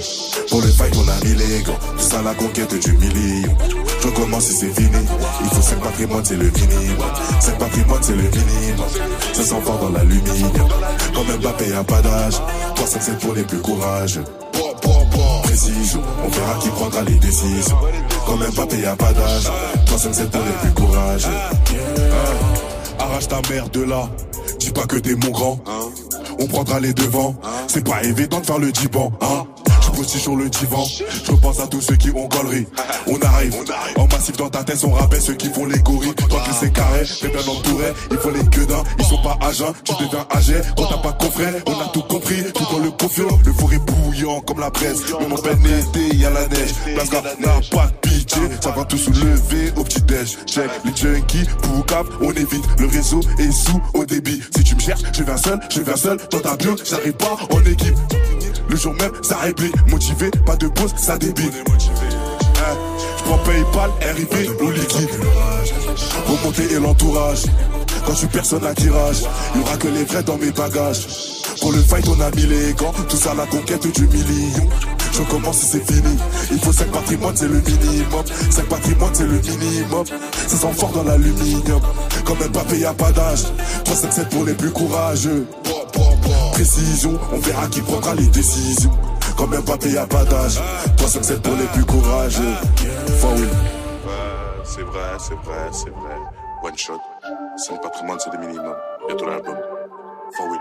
Pour 0.50 0.62
le 0.62 0.68
fight, 0.68 0.94
on 0.98 1.08
a 1.08 1.20
les 1.24 1.64
gants. 1.64 1.80
Tout 1.98 2.04
ça, 2.04 2.22
la 2.22 2.34
conquête 2.34 2.74
du 2.74 2.92
million. 2.94 3.56
Je 4.02 4.08
recommence 4.08 4.46
si 4.46 4.54
c'est 4.54 4.74
fini. 4.74 4.98
Il 5.42 5.50
faut 5.50 5.62
5 5.62 5.80
patrimoine, 5.82 6.26
c'est 6.26 6.36
le 6.36 6.50
minimum. 6.52 7.12
5 7.40 7.58
patrimoine, 7.58 8.02
c'est 8.02 8.16
le 8.16 8.24
minimum. 8.24 8.88
Ça 9.34 9.44
s'en 9.44 9.62
fort 9.62 9.80
dans 9.80 9.90
l'aluminium. 9.90 10.52
Quand 11.14 11.24
même 11.26 11.40
Mbappé 11.40 11.74
a 11.74 11.84
pas 11.84 12.02
d'âge. 12.02 12.36
3 12.76 12.88
5 12.88 13.02
7 13.02 13.20
pour 13.30 13.36
les 13.36 13.44
plus 13.44 13.60
courageux. 13.60 14.24
On 16.24 16.30
verra 16.30 16.60
qui 16.60 16.70
prendra 16.70 17.04
les 17.04 17.16
décisions. 17.20 17.78
Quand 18.26 18.38
même 18.38 18.50
Mbappé 18.52 18.86
a 18.88 18.96
pas 18.96 19.14
d'âge. 19.14 19.52
3 19.86 19.98
5 20.00 20.14
7 20.16 20.32
pour 20.32 20.42
les 20.42 20.52
plus 20.52 20.72
courageux. 20.74 21.30
Hein. 21.30 22.98
Arrache 22.98 23.28
ta 23.28 23.40
mère 23.52 23.70
de 23.70 23.82
là. 23.82 24.10
Dis 24.60 24.72
pas 24.72 24.86
que 24.88 24.96
t'es 24.96 25.14
mon 25.14 25.30
grand. 25.30 25.60
On 26.40 26.48
prendra 26.48 26.80
les 26.80 26.94
devants. 26.94 27.36
C'est 27.68 27.84
pas 27.84 28.02
évident 28.04 28.40
de 28.40 28.46
faire 28.48 28.58
le 28.58 28.72
divan. 28.72 29.12
Hein? 29.22 29.46
Sur 30.08 30.36
le 30.38 30.50
divan. 30.50 30.86
Je 30.86 31.32
pense 31.34 31.60
à 31.60 31.68
tous 31.68 31.82
ceux 31.82 31.96
qui 31.96 32.10
ont 32.12 32.28
gaulerie. 32.28 32.66
On 33.06 33.20
arrive, 33.20 33.54
en 33.98 34.08
massif 34.08 34.36
dans 34.38 34.50
ta 34.50 34.64
tête, 34.64 34.84
on 34.84 34.92
rappelle 34.92 35.22
ceux 35.22 35.34
qui 35.34 35.50
font 35.50 35.66
les 35.66 35.78
gorilles. 35.80 36.14
Toi 36.16 36.42
qui 36.46 36.54
c'est 36.54 36.72
carré, 36.72 37.04
t'es 37.04 37.28
bien 37.28 37.42
entouré. 37.42 37.94
Ils 38.10 38.18
font 38.18 38.30
les 38.30 38.44
gueudins, 38.44 38.84
ils 38.98 39.06
sont 39.06 39.22
pas 39.22 39.38
agents. 39.42 39.74
Tu 39.84 39.94
deviens 40.04 40.26
âgé 40.34 40.56
quand 40.78 40.86
t'as 40.86 40.98
pas 40.98 41.12
confrère. 41.12 41.54
On 41.68 41.80
a 41.80 41.90
tout 41.90 42.02
compris, 42.04 42.44
tout 42.54 42.64
dans 42.72 42.80
le 42.80 42.92
confiant. 42.92 43.28
Le 43.46 43.54
four 43.54 43.74
est 43.74 43.80
bouillant 43.80 44.40
comme 44.42 44.60
la 44.62 44.72
presse. 44.72 45.00
Même 45.20 45.34
en 45.34 45.36
plein 45.36 45.54
été, 45.54 46.16
y 46.16 46.26
a 46.26 46.30
la 46.30 46.48
neige. 46.48 46.74
Blasca 46.96 47.22
n'a 47.40 47.60
pas 47.70 47.88
de 47.88 48.10
Ça 48.30 48.72
va 48.72 48.86
tout 48.86 48.98
soulever 48.98 49.72
au 49.76 49.84
petit-déj. 49.84 50.38
Check 50.46 50.70
les 50.86 50.96
junkies, 50.96 51.46
pour 51.62 51.86
cap, 51.86 52.06
on 52.22 52.32
évite. 52.32 52.64
Le 52.80 52.88
réseau 52.88 53.22
est 53.40 53.52
sous 53.52 53.82
au 53.94 54.06
débit. 54.06 54.42
Si 54.56 54.64
tu 54.64 54.76
me 54.76 54.80
cherches, 54.80 55.02
je 55.14 55.24
viens 55.24 55.38
seul, 55.38 55.60
je 55.70 55.82
viens 55.82 55.96
seul. 55.96 56.18
Dans 56.30 56.40
ta 56.40 56.56
bio, 56.56 56.76
j'arrive 56.84 57.14
pas 57.14 57.38
en 57.52 57.60
équipe. 57.66 57.96
Le 58.70 58.76
jour 58.76 58.94
même, 58.94 59.12
ça 59.24 59.38
réplique. 59.38 59.76
Motivé, 59.88 60.30
pas 60.46 60.56
de 60.56 60.68
pause, 60.68 60.94
ça 60.96 61.18
débite. 61.18 61.54
Hein, 61.68 62.78
Je 63.18 63.24
prends 63.24 63.38
Paypal, 63.40 63.90
RIP 64.16 64.62
ou 64.62 64.72
liquide. 64.72 65.10
Remonter 66.28 66.74
et 66.74 66.80
l'entourage. 66.80 67.44
Quand 68.10 68.16
je 68.16 68.20
suis 68.22 68.28
personne 68.30 68.66
à 68.66 68.74
tirage, 68.74 69.22
y 69.56 69.60
aura 69.60 69.78
que 69.78 69.88
les 69.88 70.04
vrais 70.04 70.24
dans 70.24 70.38
mes 70.38 70.50
bagages. 70.50 71.06
Pour 71.62 71.72
le 71.72 71.78
fight, 71.84 72.08
on 72.08 72.20
a 72.20 72.32
mis 72.32 72.48
les 72.48 72.74
gants. 72.74 72.92
Tout 73.08 73.18
ça, 73.18 73.36
la 73.36 73.46
conquête 73.46 73.86
du 73.86 74.08
million. 74.08 74.68
Je 75.14 75.22
commence 75.30 75.64
et 75.64 75.68
c'est 75.68 75.94
fini. 75.94 76.18
Il 76.50 76.58
faut 76.58 76.74
5 76.74 76.88
patrimoines, 76.88 77.36
c'est 77.36 77.48
le 77.48 77.62
minimum. 77.62 78.26
5 78.50 78.66
patrimoines, 78.66 79.14
c'est 79.14 79.28
le 79.28 79.40
minimum. 79.40 80.06
Ça 80.48 80.58
sent 80.58 80.74
fort 80.76 80.90
dans 80.90 81.04
l'aluminium. 81.04 81.80
Comme 82.26 82.42
un 82.42 82.50
papier, 82.50 82.84
a 82.88 82.96
pas 82.96 83.12
d'âge. 83.12 83.44
3, 83.86 83.96
5, 83.96 84.12
7 84.12 84.30
pour 84.30 84.44
les 84.44 84.56
plus 84.56 84.72
courageux. 84.72 85.46
Précision, 86.54 87.20
on 87.32 87.38
verra 87.38 87.68
qui 87.68 87.82
prendra 87.82 88.16
les 88.16 88.26
décisions. 88.26 88.92
Comme 89.38 89.54
un 89.54 89.62
papier, 89.62 90.00
a 90.00 90.08
pas 90.08 90.26
d'âge. 90.26 90.60
3, 90.98 91.10
5, 91.10 91.26
7 91.26 91.42
pour 91.44 91.56
les 91.58 91.66
plus 91.66 91.86
courageux. 91.86 92.56
Real. 93.22 93.50
C'est 94.64 94.82
vrai, 94.82 95.12
c'est 95.20 95.48
vrai, 95.48 95.70
c'est 95.72 95.92
vrai. 95.92 96.16
One 96.64 96.76
shot. 96.76 97.00
C'est 97.58 97.74
le 97.74 97.80
patrimoine, 97.80 98.20
c'est 98.20 98.32
le 98.34 98.40
minimum. 98.40 98.76
Bientôt 99.08 99.26
l'album. 99.28 99.58
For 100.36 100.48
will. 100.48 100.60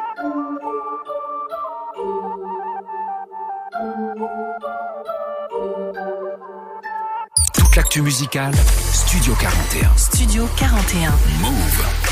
Toute 7.54 7.76
l'actu 7.76 8.02
musicale, 8.02 8.54
Studio 8.92 9.34
41. 9.34 9.96
Studio 9.96 10.48
41. 10.56 11.10
Move. 11.40 12.08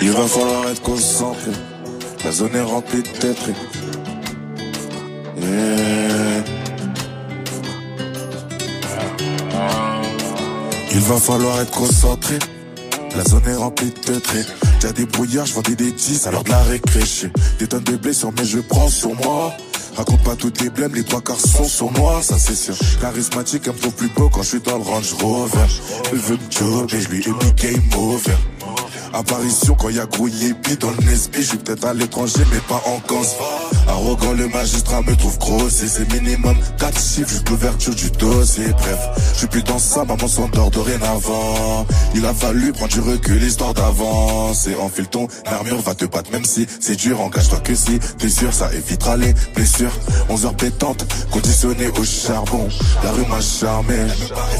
Il 0.00 0.12
va 0.12 0.26
falloir 0.26 0.68
être 0.68 0.82
concentré. 0.82 1.50
La 2.24 2.32
zone 2.32 2.54
est 2.56 2.62
remplie 2.62 3.02
de 3.02 3.08
têtes. 3.08 3.50
Il 10.92 11.00
va 11.00 11.16
falloir 11.16 11.60
être 11.60 11.70
concentré. 11.70 12.38
La 13.16 13.24
zone 13.24 13.42
est 13.46 13.54
remplie 13.54 13.90
de 13.90 14.18
têtes. 14.18 14.52
Y'a 14.82 14.92
des 14.92 15.06
brouillards, 15.06 15.46
je 15.46 15.54
vendais 15.54 15.74
des 15.74 15.92
10 15.92 16.26
alors 16.26 16.44
de 16.44 16.50
la 16.50 16.62
récré. 16.62 17.00
J'ai 17.04 17.30
Des 17.58 17.66
tonnes 17.66 17.84
de 17.84 17.96
blessures, 17.96 18.32
mais 18.36 18.44
je 18.44 18.58
prends 18.58 18.88
sur 18.88 19.14
moi. 19.14 19.52
Raconte 19.96 20.22
pas 20.22 20.36
tous 20.36 20.50
tes 20.50 20.70
blèmes, 20.70 20.94
les 20.94 21.02
trois 21.02 21.20
quarts 21.20 21.40
sont 21.40 21.64
sur 21.64 21.90
moi, 21.90 22.22
ça 22.22 22.38
c'est 22.38 22.54
sûr. 22.54 22.76
Charismatique, 23.00 23.66
un 23.66 23.72
peu 23.72 23.90
plus 23.90 24.08
beau 24.08 24.28
quand 24.28 24.42
je 24.42 24.48
suis 24.48 24.60
dans 24.60 24.76
le 24.76 24.84
Range 24.84 25.12
Rover. 25.14 25.66
Elle 26.12 26.18
veut 26.18 26.36
me 26.36 26.50
jobber, 26.50 27.00
je 27.00 27.08
lui 27.08 27.24
ai 27.24 27.30
mis 27.30 27.52
game 27.56 27.82
over. 27.96 28.36
Apparition 29.14 29.74
quand 29.74 29.88
y 29.88 29.98
a 29.98 30.06
grouillé 30.06 30.54
bide 30.62 30.78
dans 30.78 30.90
le 30.90 30.96
Nesby, 31.06 31.42
je 31.42 31.48
suis 31.48 31.58
peut-être 31.58 31.86
à 31.86 31.94
l'étranger 31.94 32.42
mais 32.52 32.60
pas 32.60 32.82
en 32.86 33.00
Corse. 33.00 33.34
Arrogant 33.88 34.32
le 34.32 34.48
magistrat 34.48 35.02
me 35.02 35.16
trouve 35.16 35.38
grossier, 35.38 35.88
c'est 35.88 36.12
minimum 36.12 36.56
4 36.78 37.00
chiffres 37.00 37.28
juste 37.28 37.48
l'ouverture 37.48 37.94
du 37.94 38.10
dossier. 38.10 38.66
Bref, 38.68 38.98
je 39.32 39.38
suis 39.38 39.46
plus 39.46 39.62
dans 39.62 39.78
ça, 39.78 40.04
maman 40.04 40.28
s'endort 40.28 40.70
dorénavant. 40.70 41.86
Il 42.14 42.24
a 42.26 42.34
fallu 42.34 42.72
prendre 42.72 42.92
du 42.92 43.00
recul 43.00 43.42
histoire 43.42 43.74
d'avancer. 43.74 44.76
Enfile 44.80 45.06
ton 45.06 45.26
armure, 45.46 45.80
va 45.80 45.94
te 45.94 46.04
battre 46.04 46.30
même 46.30 46.44
si 46.44 46.66
c'est 46.80 46.96
dur, 46.96 47.20
engage-toi 47.20 47.60
que 47.60 47.74
si 47.74 47.98
t'es 48.18 48.28
sûr, 48.28 48.52
ça 48.52 48.72
évitera 48.72 49.16
les 49.16 49.34
blessures. 49.54 49.92
11 50.28 50.46
heures 50.46 50.56
pétantes, 50.56 51.06
conditionné 51.30 51.88
au 51.98 52.04
charbon. 52.04 52.68
La 53.02 53.12
rue 53.12 53.26
m'a 53.26 53.40
charmé, 53.40 53.96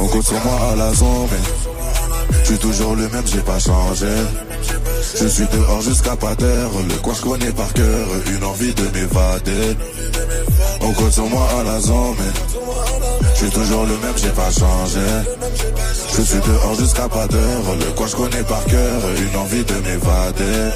on 0.00 0.06
compte 0.06 0.24
sur 0.24 0.44
moi 0.44 0.72
à 0.72 0.76
la 0.76 0.94
zone. 0.94 1.28
Je 2.42 2.54
suis 2.54 2.58
toujours 2.58 2.94
le 2.96 3.08
même, 3.08 3.26
j'ai 3.26 3.40
pas 3.40 3.58
changé. 3.58 4.06
Je 5.20 5.26
suis 5.26 5.46
dehors 5.46 5.82
jusqu'à 5.82 6.16
pas 6.16 6.34
d'heure. 6.34 6.70
Le 6.88 6.94
coin 6.96 7.14
je 7.14 7.22
connais 7.22 7.52
par 7.52 7.72
cœur. 7.72 8.06
Une 8.26 8.44
envie 8.44 8.74
de 8.74 8.82
m'évader. 8.82 9.76
On 10.80 10.92
compte 10.92 11.12
sur 11.12 11.26
moi 11.26 11.48
à 11.60 11.64
la 11.64 11.80
zone, 11.80 12.14
mais 12.18 13.30
je 13.34 13.38
suis 13.38 13.50
toujours 13.50 13.84
le 13.84 13.96
même, 13.98 14.16
j'ai 14.16 14.30
pas 14.30 14.50
changé. 14.50 15.00
Je 16.16 16.22
suis 16.22 16.40
dehors 16.40 16.74
jusqu'à 16.78 17.08
pas 17.08 17.26
d'heure. 17.26 17.76
Le 17.78 17.92
coin 17.92 18.06
je 18.06 18.16
connais 18.16 18.44
par 18.44 18.64
cœur. 18.64 19.02
Une 19.18 19.38
envie 19.38 19.64
de 19.64 19.74
m'évader. 19.74 20.72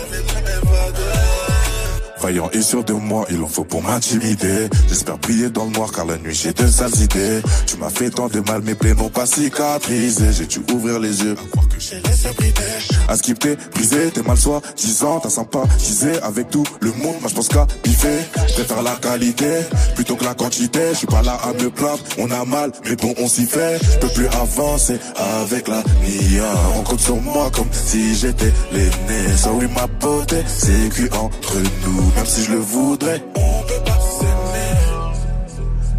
Vaillant 2.22 2.50
et 2.52 2.62
sûr 2.62 2.84
de 2.84 2.92
moi, 2.92 3.26
il 3.30 3.42
en 3.42 3.48
faut 3.48 3.64
pour 3.64 3.82
m'intimider. 3.82 4.68
J'espère 4.88 5.18
briller 5.18 5.50
dans 5.50 5.64
le 5.64 5.72
noir 5.72 5.90
car 5.90 6.06
la 6.06 6.16
nuit 6.18 6.32
j'ai 6.32 6.52
de 6.52 6.68
sales 6.68 6.96
idées. 7.00 7.42
Tu 7.66 7.76
m'as 7.78 7.90
fait 7.90 8.10
tant 8.10 8.28
de 8.28 8.38
mal, 8.40 8.62
mes 8.62 8.76
plaies 8.76 8.94
n'ont 8.94 9.08
pas 9.08 9.26
cicatrisé. 9.26 10.26
J'ai 10.32 10.46
dû 10.46 10.60
ouvrir 10.72 11.00
les 11.00 11.24
yeux. 11.24 11.32
À 11.32 11.50
croire 11.50 11.68
que 11.68 11.80
j'ai 11.80 11.96
laissé 11.96 12.28
brider. 12.36 12.62
À 13.08 13.16
skip 13.16 13.40
t'es 13.40 13.56
brisé, 13.74 14.12
t'es 14.12 14.22
mal 14.22 14.36
soi, 14.36 14.62
10 14.76 15.02
ans, 15.02 15.18
t'as 15.20 15.30
sympathisé 15.30 16.12
avec 16.22 16.48
tout 16.50 16.62
le 16.80 16.92
monde. 16.92 17.16
Moi 17.20 17.28
je 17.28 17.34
pense 17.34 17.48
qu'à 17.48 17.66
biffer. 17.82 18.20
Je 18.46 18.54
préfère 18.54 18.82
la 18.82 18.94
qualité 18.94 19.50
plutôt 19.96 20.14
que 20.14 20.24
la 20.24 20.34
quantité. 20.34 20.80
Je 20.92 20.98
suis 20.98 21.06
pas 21.08 21.22
là 21.22 21.40
à 21.42 21.52
me 21.52 21.70
plaindre, 21.70 22.04
on 22.18 22.30
a 22.30 22.44
mal, 22.44 22.70
mais 22.84 22.94
bon 22.94 23.14
on 23.18 23.26
s'y 23.26 23.46
fait. 23.46 23.80
Je 23.82 23.98
peux 23.98 24.12
plus 24.14 24.28
avancer 24.28 25.00
avec 25.42 25.66
la 25.66 25.82
nia. 26.04 26.44
On 26.76 26.82
compte 26.82 27.00
sur 27.00 27.20
moi 27.20 27.50
comme 27.52 27.70
si 27.72 28.14
j'étais 28.14 28.52
l'aîné. 28.70 29.36
Sorry 29.36 29.66
ma 29.74 29.88
beauté, 29.88 30.36
c'est 30.46 30.88
cuit 30.90 31.08
entre 31.12 31.56
nous. 31.84 32.11
Même 32.16 32.26
si 32.26 32.44
je 32.44 32.52
le 32.52 32.58
voudrais. 32.58 33.22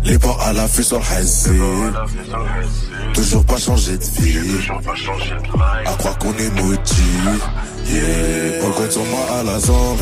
Les 0.04 0.20
ports 0.20 0.42
à 0.42 0.54
l'affût 0.54 0.84
sur 0.84 1.02
le. 1.02 1.92
Toujours 3.14 3.46
pas 3.46 3.58
changer 3.58 3.98
de 3.98 4.04
vie. 4.04 4.68
À 5.86 5.94
croire 5.94 6.18
qu'on 6.18 6.34
est 6.34 6.62
maudit. 6.62 7.02
Yeah. 7.88 8.60
Compte 8.62 8.92
sur 8.92 9.04
moi 9.06 9.20
à 9.40 9.44
la 9.44 9.60
zone. 9.60 9.98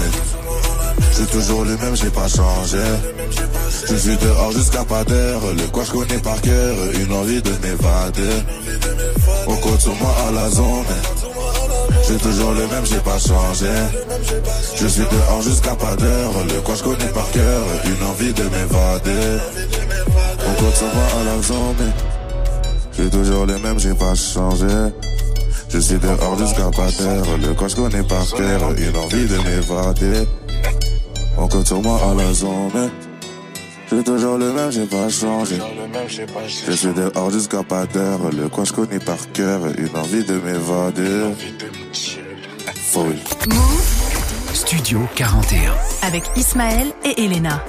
Je 1.09 1.15
suis 1.15 1.25
toujours 1.25 1.63
le 1.63 1.77
même, 1.77 1.95
j'ai 1.95 2.09
pas 2.09 2.27
changé. 2.27 2.83
Je 3.89 3.95
suis 3.95 4.17
dehors 4.17 4.51
jusqu'à 4.51 4.83
pas 4.83 5.03
d'heure. 5.03 5.41
Le 5.55 5.67
quoi 5.71 5.83
je 5.83 5.91
connais 5.91 6.19
par 6.19 6.39
cœur. 6.41 6.75
Une 6.99 7.13
envie 7.13 7.41
de 7.41 7.51
m'évader. 7.61 8.35
On 9.47 9.55
compte 9.57 9.81
sur 9.81 9.95
moi 9.95 10.15
à 10.27 10.31
la 10.31 10.49
zone. 10.49 10.85
Je 12.01 12.05
suis 12.05 12.17
toujours 12.17 12.51
le 12.51 12.67
même, 12.67 12.85
j'ai 12.85 12.99
pas 12.99 13.19
changé. 13.19 13.71
Je 14.75 14.87
suis 14.87 15.03
dehors 15.03 15.41
jusqu'à 15.41 15.75
pas 15.75 15.95
d'heure. 15.95 16.33
Le 16.47 16.61
quoi 16.61 16.75
je 16.75 16.83
connais 16.83 17.11
par 17.13 17.29
cœur. 17.31 17.63
Une 17.85 18.07
envie 18.07 18.33
de 18.33 18.43
m'évader. 18.43 19.41
On 20.47 20.61
compte 20.61 20.75
sur 20.75 20.87
moi 20.87 21.07
à 21.19 21.23
la 21.23 21.41
zone. 21.41 21.91
Suis 22.93 23.09
toujours 23.09 23.45
le 23.45 23.57
même, 23.59 23.79
j'ai 23.79 23.93
pas 23.93 24.15
changé. 24.15 24.67
Je 25.69 25.79
suis 25.79 25.97
dehors 25.97 26.37
jusqu'à 26.37 26.69
pas. 26.71 26.87
Le 27.41 27.53
quoi 27.53 27.67
je 27.67 27.75
connais 27.75 28.03
par 28.03 28.27
cœur. 28.27 28.71
Une 28.71 28.97
envie 28.97 29.27
de 29.27 29.37
m'évader. 29.37 30.27
On 31.37 31.47
compte 31.47 31.67
sur 31.67 31.81
moi 31.81 31.99
à 32.11 32.13
la 32.13 32.33
zone. 32.33 32.91
Je 33.89 33.95
suis 33.95 34.03
toujours 34.03 34.37
le 34.37 34.53
même, 34.53 34.71
j'ai 34.71 34.85
pas 34.85 35.09
changé. 35.09 35.57
Je 36.67 36.71
suis 36.71 36.93
dehors 36.93 37.29
jusqu'à 37.31 37.63
pas. 37.63 37.85
Le 37.93 38.47
quoi 38.47 38.63
je 38.63 38.73
connais 38.73 38.99
par 38.99 39.31
cœur. 39.33 39.61
Une 39.77 39.97
envie 39.97 40.23
de 40.23 40.33
m'évader. 40.33 41.33
Folle. 42.91 43.15
Studio 44.53 44.99
41. 45.15 45.73
Avec 46.03 46.23
Ismaël 46.35 46.87
et 47.03 47.23
Elena. 47.23 47.63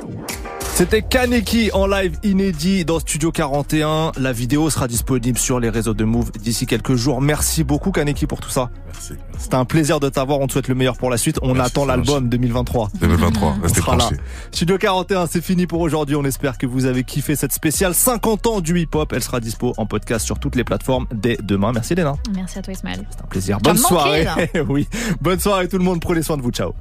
C'était 0.74 1.02
Kaneki 1.02 1.70
en 1.74 1.86
live 1.86 2.16
inédit 2.22 2.86
dans 2.86 2.98
Studio 2.98 3.30
41. 3.30 4.12
La 4.18 4.32
vidéo 4.32 4.70
sera 4.70 4.88
disponible 4.88 5.38
sur 5.38 5.60
les 5.60 5.68
réseaux 5.68 5.92
de 5.92 6.04
Move 6.04 6.32
d'ici 6.32 6.64
quelques 6.64 6.94
jours. 6.94 7.20
Merci 7.20 7.62
beaucoup 7.62 7.92
Kaneki 7.92 8.26
pour 8.26 8.40
tout 8.40 8.48
ça. 8.48 8.70
Merci. 8.86 9.12
C'était 9.38 9.56
un 9.56 9.66
plaisir 9.66 10.00
de 10.00 10.08
t'avoir. 10.08 10.40
On 10.40 10.46
te 10.46 10.52
souhaite 10.52 10.68
le 10.68 10.74
meilleur 10.74 10.96
pour 10.96 11.10
la 11.10 11.18
suite. 11.18 11.38
On 11.42 11.52
Merci, 11.54 11.72
attend 11.72 11.84
l'album 11.84 12.30
2023. 12.30 12.88
2023, 13.00 13.56
On 13.62 13.68
sera 13.68 13.96
là. 13.96 14.08
Studio 14.50 14.78
41, 14.78 15.26
c'est 15.26 15.42
fini 15.42 15.66
pour 15.66 15.80
aujourd'hui. 15.80 16.16
On 16.16 16.24
espère 16.24 16.56
que 16.56 16.66
vous 16.66 16.86
avez 16.86 17.04
kiffé 17.04 17.36
cette 17.36 17.52
spéciale 17.52 17.94
50 17.94 18.46
ans 18.46 18.60
du 18.62 18.80
hip-hop. 18.80 19.12
Elle 19.12 19.22
sera 19.22 19.40
dispo 19.40 19.74
en 19.76 19.84
podcast 19.84 20.24
sur 20.24 20.38
toutes 20.38 20.56
les 20.56 20.64
plateformes 20.64 21.06
dès 21.12 21.36
demain. 21.42 21.72
Merci 21.72 21.94
Léna. 21.94 22.14
Merci 22.34 22.58
à 22.58 22.62
toi, 22.62 22.72
Ismaël. 22.72 23.06
Un 23.22 23.26
plaisir. 23.26 23.58
Bonne 23.58 23.76
soirée. 23.76 24.26
oui. 24.68 24.88
Bonne 25.20 25.38
soirée 25.38 25.68
tout 25.68 25.78
le 25.78 25.84
monde. 25.84 26.00
Prenez 26.00 26.22
soin 26.22 26.38
de 26.38 26.42
vous. 26.42 26.50
Ciao. 26.50 26.72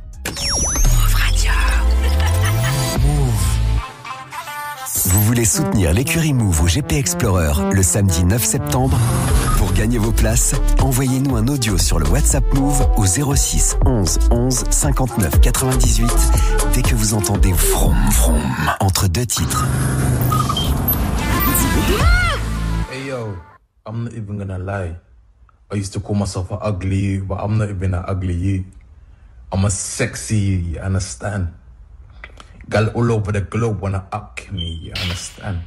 Vous 5.12 5.24
voulez 5.26 5.44
soutenir 5.44 5.92
l'écurie 5.94 6.34
Move 6.34 6.62
au 6.62 6.68
GP 6.68 6.94
Explorer 6.94 7.74
le 7.74 7.84
samedi 7.84 8.24
9 8.24 8.42
septembre 8.42 8.98
Pour 9.58 9.74
gagner 9.74 9.98
vos 9.98 10.14
places, 10.14 10.56
envoyez-nous 10.80 11.36
un 11.36 11.50
audio 11.50 11.78
sur 11.78 12.00
le 12.00 12.08
WhatsApp 12.08 12.46
Move 12.54 12.88
au 12.96 13.06
06 13.06 13.76
11 13.86 14.20
11 14.32 14.64
59 14.70 15.42
98 15.42 16.10
dès 16.74 16.82
que 16.82 16.96
vous 16.96 17.14
entendez 17.14 17.52
vroom 17.52 17.98
vroom 18.12 18.42
entre 18.80 19.10
deux 19.10 19.26
titres. 19.26 19.66
Hey 22.90 23.08
yo, 23.10 23.36
I'm 23.86 24.06
not 24.06 24.14
even 24.14 24.38
gonna 24.38 24.60
lie. 24.60 24.96
I 25.74 25.76
used 25.76 25.92
to 25.92 26.00
call 26.00 26.16
myself 26.16 26.52
an 26.52 26.60
ugly 26.62 27.20
but 27.20 27.40
I'm 27.44 27.58
not 27.58 27.70
even 27.70 27.94
an 27.94 28.06
ugly. 28.08 28.64
I'm 29.52 29.66
a 29.66 29.70
sexy, 29.70 30.64
you 30.72 30.80
understand? 30.80 31.50
Gal 32.72 32.88
all 32.95 33.11
over 33.11 33.34
the 33.34 33.41
globe 33.41 33.81
wanna 33.81 34.07
up 34.14 34.39
me, 34.49 34.80
you 34.81 34.93
understand? 35.03 35.60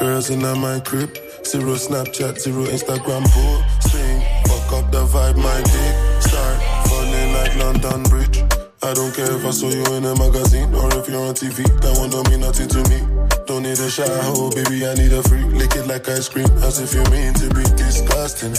Girls 0.00 0.30
in 0.30 0.42
my 0.42 0.80
crib, 0.80 1.16
zero 1.44 1.74
Snapchat, 1.76 2.40
zero 2.40 2.64
Instagram 2.64 3.22
posting. 3.30 4.18
Fuck 4.48 4.72
up 4.72 4.90
the 4.90 5.06
vibe, 5.06 5.36
my 5.36 5.62
dick 5.62 5.94
start 6.20 6.58
falling 6.88 7.32
like 7.34 7.54
London 7.54 8.02
Bridge. 8.10 8.42
I 8.82 8.92
don't 8.94 9.14
care 9.14 9.30
if 9.30 9.44
I 9.46 9.50
saw 9.50 9.68
you 9.68 9.84
in 9.94 10.06
a 10.06 10.16
magazine 10.18 10.74
or 10.74 10.92
if 10.98 11.08
you're 11.08 11.22
on 11.22 11.34
TV. 11.34 11.62
That 11.82 11.96
one 11.98 12.10
don't 12.10 12.28
mean 12.30 12.40
nothing 12.40 12.66
to 12.74 12.82
me. 12.90 12.98
Don't 13.46 13.62
need 13.62 13.78
a 13.78 13.88
shower, 13.88 14.08
oh, 14.34 14.50
baby. 14.50 14.86
I 14.88 14.94
need 14.94 15.12
a 15.12 15.22
free. 15.22 15.44
Lick 15.44 15.76
it 15.76 15.86
like 15.86 16.08
ice 16.08 16.28
cream, 16.28 16.50
as 16.66 16.80
if 16.80 16.92
you 16.94 17.04
mean 17.12 17.32
to 17.34 17.48
be 17.54 17.62
disgusting. 17.76 18.52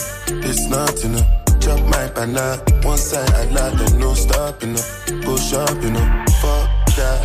It's 0.48 0.66
not 0.66 1.04
enough. 1.04 1.49
Chop 1.60 1.80
my 1.88 2.06
banana, 2.14 2.62
one 2.82 2.98
side 2.98 3.30
I 3.30 3.44
lie, 3.50 3.70
then 3.76 3.98
no 4.00 4.14
stopping 4.14 4.76
up. 4.76 4.84
Go 5.24 5.36
shopping 5.36 5.96
up, 5.96 6.28
fuck 6.40 6.68
that. 6.96 7.20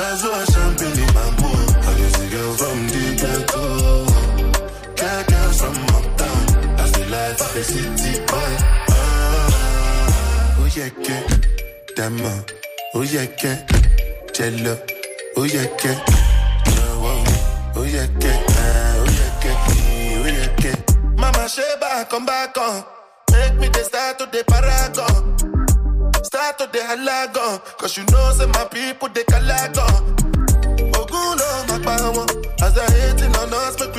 girl 2.30 2.54
from 2.54 2.88
the 2.88 3.16
from 5.60 5.76
uptown. 5.96 6.46
The 6.92 7.04
life 7.10 7.42
of 7.42 7.54
city 7.64 8.20
boy. 8.28 8.54
Ah, 8.90 10.56
oh 10.60 10.68
yeah, 10.76 10.90
oh 12.94 13.02
yeah. 13.02 13.26
Jello, 14.34 14.76
Mama 21.18 21.50
Sheba, 21.50 22.06
come 22.10 22.26
back 22.28 22.56
on. 22.58 22.84
Make 23.32 23.56
me 23.56 23.68
the 23.70 23.84
start 23.84 24.20
to 24.20 24.26
the 24.28 24.44
paragon. 24.46 25.38
Start 26.24 26.60
to 26.60 26.68
the 26.72 26.78
halagon. 26.80 27.60
Cause 27.80 27.98
you 27.98 28.04
know, 28.12 28.32
say 28.34 28.46
my 28.46 28.66
people, 28.66 29.10
power. 31.82 32.26
As 32.62 32.78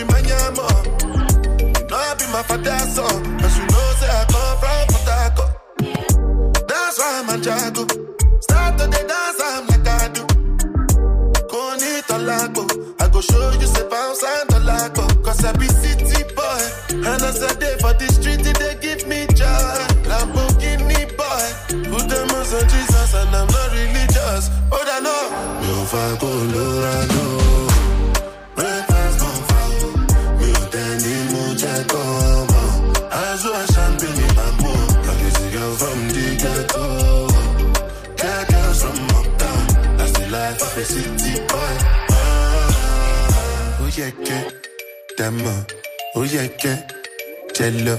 manyamo. 0.05 0.67
You 1.03 1.87
know, 1.89 1.97
I 1.97 2.15
be 2.15 2.27
my 2.33 2.43
father's 2.45 2.95
son. 2.95 3.39
Cause 3.41 3.59
you 3.59 3.67
know, 3.67 3.93
say 3.99 4.09
I 4.09 4.25
come 4.31 4.59
from. 4.61 4.83
That's 6.69 6.99
why 6.99 7.25
I'm 7.27 7.43
jago. 7.43 7.85
Start 8.41 8.79
to 8.79 8.87
the 8.87 9.05
dance, 9.09 9.32
Koni 12.23 12.29
talago. 12.29 12.65
I 13.01 13.09
go 13.09 13.21
show 13.21 13.51
you 13.53 13.67
say 13.67 13.89
bounce 13.89 14.23
and 14.23 14.49
talago. 14.49 15.25
Cause 15.25 15.45
I 15.45 15.53
be 15.53 15.67
city 15.67 16.23
boy. 16.35 16.63
And 16.91 17.23
as 17.23 17.43
I 17.43 17.55
day 17.55 17.77
for 17.81 17.93
the 17.95 18.07
street, 18.13 18.43
they 18.43 18.75
give 18.81 19.07
me 19.07 19.27
joy. 19.35 19.79
Lamborghini 20.09 21.07
boy. 21.17 21.47
Put 21.91 22.09
them 22.09 22.31
on 22.31 22.45
Jesus 22.69 23.15
and 23.15 23.35
I'm 23.35 23.47
not 23.47 23.73
religious. 23.73 24.51
Oh, 24.71 24.85
I 24.85 25.01
know. 25.01 25.25
Yo, 25.67 25.85
fa 25.85 26.17
Colorado. 26.21 27.25
Breakfast 28.55 29.23
on 29.23 29.39
fire. 29.49 29.89
Me 30.39 30.49
on 30.55 30.71
Danny 30.71 31.17
Moonjack, 31.33 31.89
come 31.89 32.57
on. 32.63 32.73
I 33.13 33.37
saw 33.37 33.67
champagne 33.67 34.21
in 34.23 34.35
my 34.37 34.51
mood. 34.63 34.91
I 35.09 35.13
can 35.19 35.31
see 35.35 35.51
girl 35.53 35.75
from 35.81 35.99
the 36.15 36.27
ghetto. 36.43 36.87
Cat 38.17 38.49
girls 38.49 38.83
from 38.83 38.99
uptown. 39.17 39.97
That's 39.97 40.13
the 40.13 40.27
life 40.31 40.63
of 40.63 40.77
a 40.77 40.85
city 40.85 41.41
boy. 41.49 41.92
Yeah, 43.97 44.11
yeah. 44.25 44.51
Damn, 45.17 45.41
uh, 45.47 45.65
oh 46.17 46.23
yeah, 46.25 46.49
yeah. 46.65 46.89
Jello, 47.55 47.99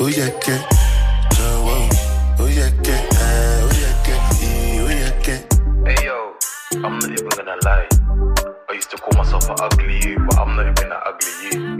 oh 0.00 0.06
yeah, 0.08 0.30
yeah. 0.46 0.68
Oh, 1.38 1.88
oh, 2.40 2.46
yeah, 2.46 2.70
yeah. 2.84 3.08
Ah, 3.12 3.60
oh 3.62 3.70
yeah, 3.74 3.94
yeah. 4.08 4.42
Eh, 4.42 4.80
Oh. 4.82 5.40
Hey 5.86 6.04
yo, 6.06 6.34
I'm 6.84 6.98
not 6.98 7.10
even 7.10 7.28
gonna 7.28 7.56
lie. 7.64 7.88
I 8.68 8.72
used 8.74 8.90
to 8.90 8.96
call 8.98 9.18
myself 9.18 9.48
an 9.50 9.56
ugly 9.60 10.00
you, 10.08 10.18
but 10.28 10.38
I'm 10.38 10.56
not 10.56 10.66
even 10.68 10.92
an 10.92 11.00
ugly 11.04 11.32
you. 11.42 11.78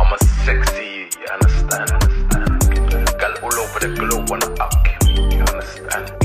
I'm 0.00 0.12
a 0.12 0.18
sexy 0.44 0.84
you, 0.84 1.08
you 1.20 1.28
understand? 1.32 1.90
understand? 1.92 3.18
Gal 3.18 3.34
all 3.42 3.54
over 3.54 3.78
the 3.80 3.94
globe 3.98 4.30
wanna 4.30 4.52
up 4.60 4.74
you 5.32 5.40
understand? 5.40 6.23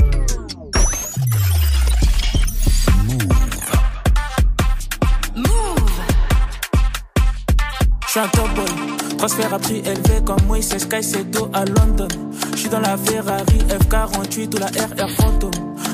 Je 8.12 8.18
suis 8.18 8.26
un 8.26 8.28
top 8.30 8.52
boy, 8.56 8.64
transfert 9.18 9.54
à 9.54 9.58
prix 9.60 9.82
élevé 9.86 10.20
comme 10.26 10.44
Moïse 10.48 10.68
Caicedo 10.90 11.48
à 11.52 11.64
London. 11.64 12.08
Je 12.50 12.56
suis 12.56 12.68
dans 12.68 12.80
la 12.80 12.96
Ferrari 12.96 13.58
F48 13.68 14.56
ou 14.56 14.58
la 14.58 14.66
RR 14.66 15.10
Phantom. 15.16 15.50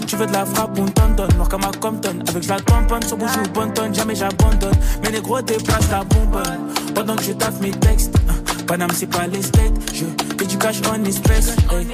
Tu 0.07 0.17
veux 0.17 0.25
de 0.25 0.33
la 0.33 0.47
frappe, 0.47 0.79
on 0.79 0.87
t'en 0.87 1.11
donne. 1.11 1.37
Noir 1.37 1.51
comme 1.51 1.65
à 1.65 1.71
Compton, 1.79 2.19
avec 2.27 2.47
la 2.47 2.59
tamponne 2.61 3.03
sur 3.03 3.19
bougie 3.19 3.39
ou 3.45 3.53
bonne 3.53 3.95
jamais 3.95 4.15
j'abandonne. 4.15 4.73
Mais 5.03 5.11
les 5.11 5.21
gros 5.21 5.43
déplacent 5.43 5.91
la 5.91 6.05
bonbonne. 6.05 6.73
Pendant 6.95 7.17
que 7.17 7.23
je 7.23 7.33
taffe 7.33 7.61
mes 7.61 7.73
textes, 7.73 8.17
hein, 8.31 8.63
Paname 8.67 8.93
c'est 8.95 9.11
pas 9.11 9.27
les 9.27 9.43
steaks. 9.43 9.75
Je 9.93 10.07
fais 10.39 10.47
du 10.47 10.57
cash 10.57 10.77
en 10.91 11.05
espèces. 11.05 11.55
hey. 11.71 11.87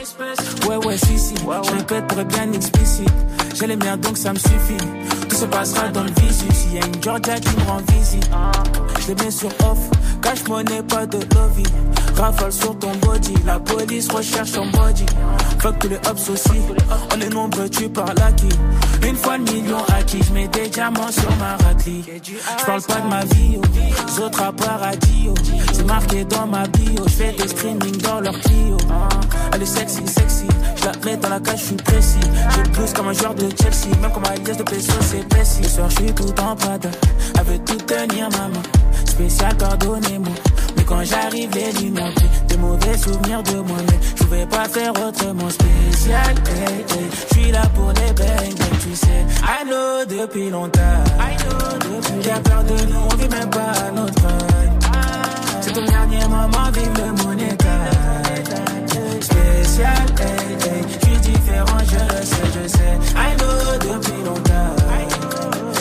Ouais, 0.69 0.77
ouais, 0.87 0.99
si, 0.99 1.19
si. 1.19 1.35
Je 1.35 1.73
répète 1.73 2.07
pour 2.07 2.21
être 2.21 2.29
bien 2.29 2.53
explicite. 2.53 3.11
J'ai 3.55 3.67
les 3.67 3.77
miens 3.77 3.97
donc 3.97 4.17
ça 4.17 4.33
me 4.33 4.39
suffit. 4.39 4.77
Tout 5.29 5.37
se 5.37 5.45
passera 5.47 5.89
dans 5.89 6.03
le 6.03 6.11
visu. 6.21 6.47
S'il 6.53 6.75
y 6.75 6.79
a 6.79 6.87
une 6.87 7.03
Georgia 7.03 7.39
qui 7.39 7.57
me 7.57 7.65
rend 7.67 7.81
visite, 7.95 8.31
je 9.01 9.09
les 9.09 9.25
mets 9.25 9.31
sur 9.31 9.51
off. 9.71 9.79
Cash 10.23 10.47
money, 10.49 10.83
pas 10.83 11.07
de 11.07 11.19
lobby. 11.35 11.65
Rafale 12.17 12.53
sur 12.53 12.79
ton 12.79 12.95
body. 12.97 13.35
La 13.45 13.59
police 13.59 14.09
recherche 14.09 14.53
ton 14.53 14.67
body. 14.71 15.05
Fuck 15.59 15.79
tous 15.81 15.89
les 15.89 15.97
hops 15.97 16.31
aussi. 16.31 16.61
On 17.15 17.21
est 17.21 17.29
nombreux, 17.29 17.69
tu 17.69 17.89
parles 17.89 18.21
à 18.21 18.33
qui? 18.33 18.49
Une 19.07 19.17
fois 19.17 19.37
le 19.37 19.45
million 19.45 19.79
acquis, 19.99 20.21
je 20.23 20.33
mets 20.33 20.47
des 20.49 20.69
diamants 20.69 21.11
sur 21.11 21.31
ma 21.37 21.57
raclée. 21.57 22.03
Je 22.23 22.65
parle 22.65 22.83
pas 22.83 23.01
de 23.01 23.09
ma 23.09 23.25
vie, 23.25 23.59
oh. 23.59 23.63
les 24.07 24.21
autres 24.23 24.43
à 24.43 24.53
paradis. 24.53 25.29
C'est 25.73 25.87
marqué 25.87 26.25
dans 26.25 26.47
ma 26.47 26.67
bio. 26.69 27.05
Je 27.07 27.13
fais 27.13 27.33
des 27.33 27.49
streamings 27.49 28.01
dans 28.03 28.21
leur 28.21 28.39
Clio. 28.41 28.77
Elle 29.53 29.63
est 29.63 29.67
sexy, 29.67 30.07
sexy. 30.07 30.47
Je 30.77 30.85
la 30.85 30.93
mets 31.05 31.17
dans 31.17 31.29
la 31.29 31.41
cage, 31.41 31.61
je 31.61 31.65
suis 31.65 31.75
précis. 31.77 32.21
J'ai 32.55 32.71
plus 32.71 32.93
comme 32.93 33.09
un 33.09 33.13
joueur 33.13 33.35
de 33.35 33.42
Chelsea. 33.51 33.89
Même 34.01 34.13
comme 34.13 34.25
Alias 34.25 34.57
de 34.57 34.63
Peso, 34.63 34.93
c'est. 35.01 35.23
Ce 35.45 35.69
soir, 35.69 35.91
je 35.91 35.97
suis 35.97 36.13
tout 36.13 36.41
en 36.41 36.55
prada. 36.55 36.89
Veut 37.45 37.59
tout 37.59 37.77
tenir 37.77 38.29
ma 38.31 38.49
main. 38.49 38.63
Spécial, 39.05 39.55
pardonnez-moi. 39.57 40.35
Mais 40.77 40.85
quand 40.85 41.03
j'arrive, 41.03 41.51
les 41.55 41.73
lumières 41.73 42.13
brillent. 42.15 42.29
Des 42.49 42.57
mauvais 42.57 42.97
souvenirs 42.97 43.43
de 43.43 43.57
moi, 43.57 43.77
mais 43.89 43.99
je 44.17 44.23
pouvais 44.23 44.47
pas 44.47 44.69
faire 44.69 44.93
autrement 44.93 45.51
spécial. 45.51 46.35
Hey, 46.47 46.81
hey. 46.81 47.09
Je 47.31 47.35
suis 47.35 47.51
là 47.51 47.63
pour 47.75 47.89
les 47.89 48.13
bang, 48.13 48.55
bang, 48.59 48.79
tu 48.81 48.95
sais. 48.95 49.27
I 49.43 49.65
know 49.67 50.05
depuis 50.07 50.51
longtemps. 50.51 51.05
I 51.19 51.37
know 51.43 51.79
depuis. 51.79 52.21
Qui 52.21 52.31
a 52.31 52.41
peur 52.41 52.63
de 52.65 52.85
nous, 52.87 53.01
on 53.11 53.17
vit 53.17 53.29
même 53.29 53.51
pas 53.51 53.73
à 53.87 53.91
notre 53.91 54.15
prime. 54.15 54.79
C'est 55.61 55.73
ton 55.73 55.85
dernier 55.85 56.25
moment, 56.29 56.71
vive 56.73 56.93
le 56.97 57.25
monétaire. 57.25 57.91
Spécial, 59.21 60.07
hey. 60.21 61.02
Différent, 61.23 61.79
je 61.85 62.27
sais, 62.27 62.49
je 62.53 62.69
sais. 62.69 62.99
I 63.17 63.37
know 63.37 63.79
depuis 63.79 64.23
longtemps. 64.25 64.77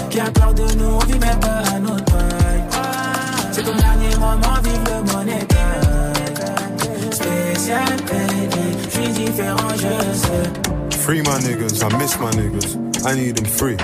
Qui 0.10 0.20
a 0.20 0.30
peur 0.30 0.54
de 0.54 0.64
nous, 0.76 0.96
on 0.96 1.00
vit 1.00 1.20
même 1.20 1.40
pas 1.40 1.62
à 1.74 1.80
notre 1.80 2.04
prime. 2.04 2.68
C'est 3.52 3.64
ton 3.64 3.76
dernier 3.76 4.16
moment, 4.18 4.60
vive 4.64 4.84
le 4.86 5.14
monétaire. 5.14 5.82
Spécial, 7.12 7.88
hey, 8.12 8.44
hey. 8.44 8.78
Je 8.84 8.90
suis 8.90 9.10
différent, 9.14 9.70
je 9.76 10.18
sais. 10.18 10.81
Free 11.04 11.22
my 11.24 11.40
niggas, 11.40 11.82
I 11.82 11.98
miss 11.98 12.20
my 12.20 12.30
niggas. 12.32 13.06
I 13.06 13.16
need 13.16 13.36
them 13.36 13.46
free. 13.46 13.76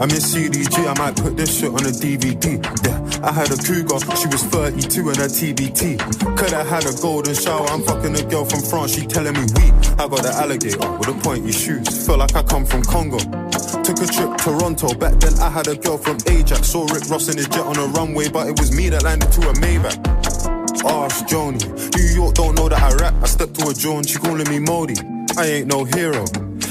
I 0.00 0.06
miss 0.06 0.34
CDG, 0.34 0.84
I 0.84 0.98
might 0.98 1.14
put 1.14 1.36
this 1.36 1.60
shit 1.60 1.68
on 1.68 1.86
a 1.86 1.94
DVD. 1.94 2.58
Yeah, 2.84 3.26
I 3.26 3.30
had 3.30 3.52
a 3.52 3.56
cougar, 3.56 4.00
she 4.16 4.26
was 4.26 4.42
32 4.50 5.10
and 5.10 5.18
a 5.18 5.28
TBT. 5.30 5.98
Coulda 6.36 6.64
had 6.64 6.84
a 6.86 6.92
golden 7.00 7.34
shower, 7.34 7.66
I'm 7.68 7.82
fucking 7.82 8.18
a 8.18 8.22
girl 8.24 8.44
from 8.44 8.62
France, 8.62 8.94
she 8.96 9.06
telling 9.06 9.34
me 9.34 9.46
we. 9.54 9.70
I 10.02 10.08
got 10.08 10.26
an 10.26 10.32
alligator 10.32 10.90
with 10.98 11.08
a 11.08 11.14
pointy 11.22 11.52
shoes, 11.52 12.06
feel 12.06 12.18
like 12.18 12.34
I 12.34 12.42
come 12.42 12.66
from 12.66 12.82
Congo. 12.82 13.18
Took 13.18 14.02
a 14.02 14.06
trip 14.10 14.36
to 14.36 14.44
Toronto, 14.44 14.92
back 14.94 15.14
then 15.20 15.38
I 15.38 15.50
had 15.50 15.68
a 15.68 15.76
girl 15.76 15.98
from 15.98 16.18
Ajax. 16.26 16.66
Saw 16.66 16.84
Rick 16.86 17.08
Ross 17.08 17.28
in 17.28 17.36
his 17.36 17.46
jet 17.46 17.64
on 17.64 17.76
a 17.76 17.86
runway, 17.94 18.28
but 18.28 18.48
it 18.48 18.58
was 18.58 18.74
me 18.74 18.88
that 18.88 19.04
landed 19.04 19.30
to 19.32 19.48
a 19.48 19.52
Maybach. 19.62 19.96
Ask 20.84 21.26
Joni. 21.26 21.62
New 21.94 22.22
York 22.22 22.34
don't 22.34 22.56
know 22.56 22.68
that 22.68 22.82
I 22.82 22.92
rap. 22.96 23.14
I 23.22 23.26
stepped 23.26 23.54
to 23.60 23.68
a 23.68 23.74
John, 23.74 24.02
she 24.02 24.18
calling 24.18 24.48
me 24.48 24.58
Modi. 24.58 25.19
I 25.36 25.46
ain't 25.46 25.66
no 25.68 25.84
hero. 25.84 26.24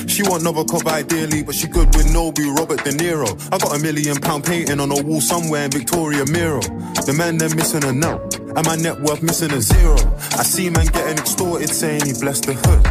She 0.08 0.24
want 0.24 0.44
cop 0.44 0.86
ideally, 0.88 1.44
but 1.44 1.56
she 1.56 1.68
good 1.68 1.88
with 1.96 2.08
Nobu, 2.08 2.56
Robert 2.58 2.84
De 2.84 2.92
Niro. 2.92 3.30
I 3.54 3.58
got 3.58 3.76
a 3.76 3.80
million 3.80 4.18
pound 4.18 4.44
painting 4.44 4.80
on 4.80 4.92
a 4.92 5.02
wall 5.02 5.22
somewhere 5.22 5.66
in 5.66 5.72
Victoria 5.72 6.26
Miro. 6.26 6.60
The 7.06 7.16
man 7.18 7.38
they're 7.38 7.56
missing 7.56 7.84
a 7.86 7.94
now, 7.94 8.20
and 8.56 8.66
my 8.66 8.76
net 8.76 9.00
worth 9.02 9.22
missing 9.22 9.52
a 9.52 9.62
zero. 9.62 9.96
I 10.38 10.44
see 10.44 10.70
man 10.70 10.88
getting 10.88 11.18
extorted 11.18 11.70
saying 11.70 12.06
he 12.06 12.14
blessed 12.14 12.48
the 12.48 12.54
hood. 12.54 12.84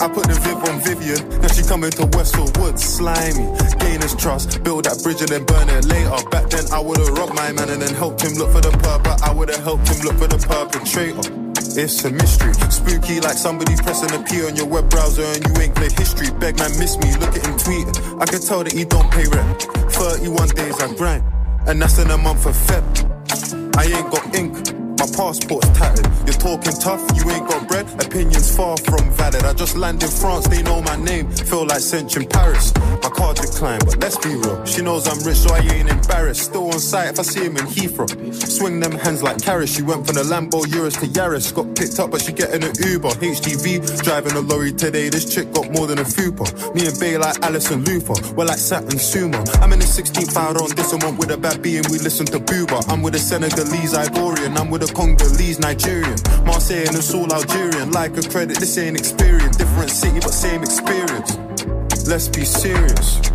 I 0.00 0.08
put 0.08 0.26
the 0.26 0.34
Viv 0.40 0.58
on 0.64 0.80
Vivian, 0.80 1.20
now 1.42 1.48
she 1.48 1.62
coming 1.62 1.90
to 1.92 2.06
Westfield 2.16 2.56
Woods, 2.56 2.82
slimy. 2.82 3.46
Gain 3.78 4.00
his 4.00 4.16
trust, 4.16 4.64
build 4.64 4.86
that 4.86 5.02
bridge 5.02 5.20
and 5.20 5.28
then 5.28 5.44
burn 5.44 5.68
it 5.68 5.84
later. 5.84 6.16
Back 6.30 6.48
then 6.48 6.64
I 6.72 6.80
would've 6.80 7.08
robbed 7.10 7.34
my 7.34 7.52
man 7.52 7.68
and 7.68 7.82
then 7.82 7.94
helped 7.94 8.22
him 8.22 8.34
look 8.34 8.50
for 8.52 8.62
the 8.62 8.72
purpose. 8.78 9.20
I 9.22 9.34
would've 9.34 9.62
helped 9.62 9.86
him 9.88 10.00
look 10.06 10.16
for 10.16 10.28
the 10.28 10.40
perpetrator. 10.40 11.51
It's 11.64 12.04
a 12.04 12.10
mystery, 12.10 12.52
spooky 12.70 13.20
like 13.20 13.36
somebody 13.36 13.76
pressing 13.76 14.12
a 14.18 14.22
P 14.24 14.44
on 14.44 14.56
your 14.56 14.66
web 14.66 14.90
browser 14.90 15.22
and 15.22 15.46
you 15.46 15.62
ain't 15.62 15.74
played 15.74 15.92
history. 15.92 16.28
Beg 16.38 16.58
man, 16.58 16.76
miss 16.78 16.98
me, 16.98 17.14
look 17.16 17.34
at 17.36 17.46
him 17.46 17.54
tweeting. 17.54 18.20
I 18.20 18.26
can 18.26 18.40
tell 18.40 18.64
that 18.64 18.72
he 18.72 18.84
don't 18.84 19.10
pay 19.10 19.24
rent. 19.28 19.62
31 19.92 20.48
days 20.48 20.80
I 20.80 20.94
grind, 20.94 21.24
and 21.66 21.80
that's 21.80 21.98
in 21.98 22.10
a 22.10 22.18
month 22.18 22.46
of 22.46 22.54
Feb. 22.54 23.76
I 23.76 23.84
ain't 23.84 24.10
got 24.10 24.34
ink, 24.34 24.54
my 25.02 25.16
passport's 25.16 25.68
tattered. 25.70 26.06
You're 26.26 26.38
talking 26.38 26.72
tough, 26.78 27.02
you 27.16 27.28
ain't 27.30 27.48
got 27.48 27.66
bread. 27.66 27.86
Opinions 28.00 28.54
far 28.54 28.76
from 28.76 29.10
valid. 29.14 29.42
I 29.44 29.52
just 29.52 29.76
landed 29.76 30.04
in 30.04 30.10
France, 30.10 30.46
they 30.46 30.62
know 30.62 30.80
my 30.80 30.96
name. 30.96 31.28
Feel 31.32 31.66
like 31.66 31.80
cinch 31.80 32.16
in 32.16 32.24
Paris. 32.26 32.72
My 33.02 33.10
card 33.10 33.36
declined, 33.36 33.84
but 33.84 33.98
let's 33.98 34.16
be 34.18 34.34
real. 34.36 34.64
She 34.64 34.80
knows 34.80 35.08
I'm 35.08 35.18
rich, 35.26 35.38
so 35.38 35.54
I 35.54 35.58
ain't 35.58 35.90
embarrassed. 35.90 36.42
Still 36.42 36.68
on 36.68 36.78
site 36.78 37.10
if 37.10 37.18
I 37.18 37.22
see 37.22 37.44
him 37.46 37.56
in 37.56 37.66
Heathrow. 37.66 38.08
Swing 38.34 38.78
them 38.78 38.92
hands 38.92 39.22
like 39.24 39.42
carrots. 39.42 39.74
She 39.74 39.82
went 39.82 40.06
from 40.06 40.14
the 40.14 40.22
Lambo 40.22 40.72
Urus 40.72 40.94
to 41.00 41.06
Yaris. 41.06 41.52
Got 41.52 41.74
picked 41.74 41.98
up, 41.98 42.12
but 42.12 42.22
she 42.22 42.32
getting 42.32 42.62
an 42.62 42.72
Uber. 42.78 43.08
HGV 43.08 44.02
driving 44.04 44.32
a 44.32 44.40
lorry 44.40 44.72
today. 44.72 45.08
This 45.08 45.34
chick 45.34 45.52
got 45.52 45.68
more 45.72 45.88
than 45.88 45.98
a 45.98 46.04
fupa. 46.04 46.46
Me 46.74 46.86
and 46.86 46.98
Bay 47.00 47.18
like 47.18 47.42
Alison 47.42 47.82
Luther. 47.84 48.14
We're 48.34 48.44
like 48.44 48.58
Saturn 48.58 49.00
Sumo. 49.00 49.42
I'm 49.60 49.72
in 49.72 49.80
the 49.80 49.84
16th 49.84 50.36
hour 50.36 50.54
on 50.62 50.70
this 50.76 50.94
one 50.94 51.16
with 51.16 51.30
a 51.32 51.36
bad 51.36 51.60
B 51.60 51.78
and 51.78 51.86
we 51.88 51.98
listen 51.98 52.26
to 52.26 52.38
Booba. 52.38 52.88
I'm 52.88 53.02
with 53.02 53.16
a 53.16 53.18
Senegalese 53.18 53.94
Ivorian. 53.94 54.56
I'm 54.58 54.70
with 54.70 54.82
a 54.82 54.91
Congolese 54.94 55.58
Nigerian. 55.58 56.16
Marseille 56.44 56.86
and 56.86 56.96
it's 56.96 57.14
all 57.14 57.32
Algerian. 57.32 57.90
Like 57.92 58.16
a 58.16 58.22
credit, 58.22 58.58
this 58.58 58.76
ain't 58.78 58.98
experience. 58.98 59.56
Different 59.56 59.90
city, 59.90 60.20
but 60.20 60.32
same 60.32 60.62
experience. 60.62 61.36
Let's 62.06 62.28
be 62.28 62.44
serious. 62.44 63.32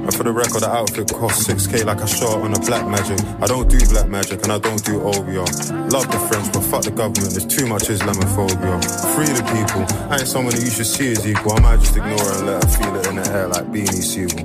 And 0.00 0.14
for 0.14 0.24
the 0.24 0.32
record, 0.32 0.62
the 0.62 0.70
outfit 0.70 1.12
cost 1.12 1.48
6k 1.48 1.84
like 1.84 2.00
I 2.00 2.06
shot 2.06 2.40
on 2.40 2.54
a 2.54 2.60
black 2.60 2.88
magic. 2.88 3.20
I 3.40 3.46
don't 3.46 3.68
do 3.68 3.78
black 3.90 4.08
magic 4.08 4.42
and 4.42 4.52
I 4.52 4.58
don't 4.58 4.82
do 4.84 4.98
OBR. 4.98 5.92
Love 5.92 6.10
the 6.10 6.18
French, 6.28 6.52
but 6.52 6.62
fuck 6.62 6.82
the 6.82 6.90
government. 6.90 7.30
There's 7.30 7.46
too 7.46 7.66
much 7.66 7.84
Islamophobia. 7.84 8.80
Free 9.14 9.26
the 9.30 9.44
people. 9.52 9.84
I 10.10 10.18
ain't 10.18 10.28
someone 10.28 10.54
that 10.54 10.64
you 10.64 10.70
should 10.70 10.86
see 10.86 11.12
as 11.12 11.26
equal. 11.26 11.52
I 11.52 11.60
might 11.60 11.80
just 11.80 11.96
ignore 11.96 12.18
her 12.18 12.38
and 12.38 12.46
let 12.46 12.64
her 12.64 12.70
feel 12.70 12.94
it 12.96 13.06
in 13.06 13.16
the 13.16 13.30
air 13.30 13.48
like 13.48 13.66
Beanie 13.66 14.02
Siegel. 14.02 14.40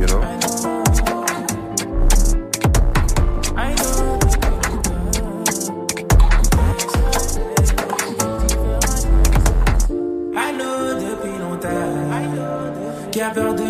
You 0.00 0.06
know? 0.06 0.77
Peur 13.34 13.54
de 13.54 13.67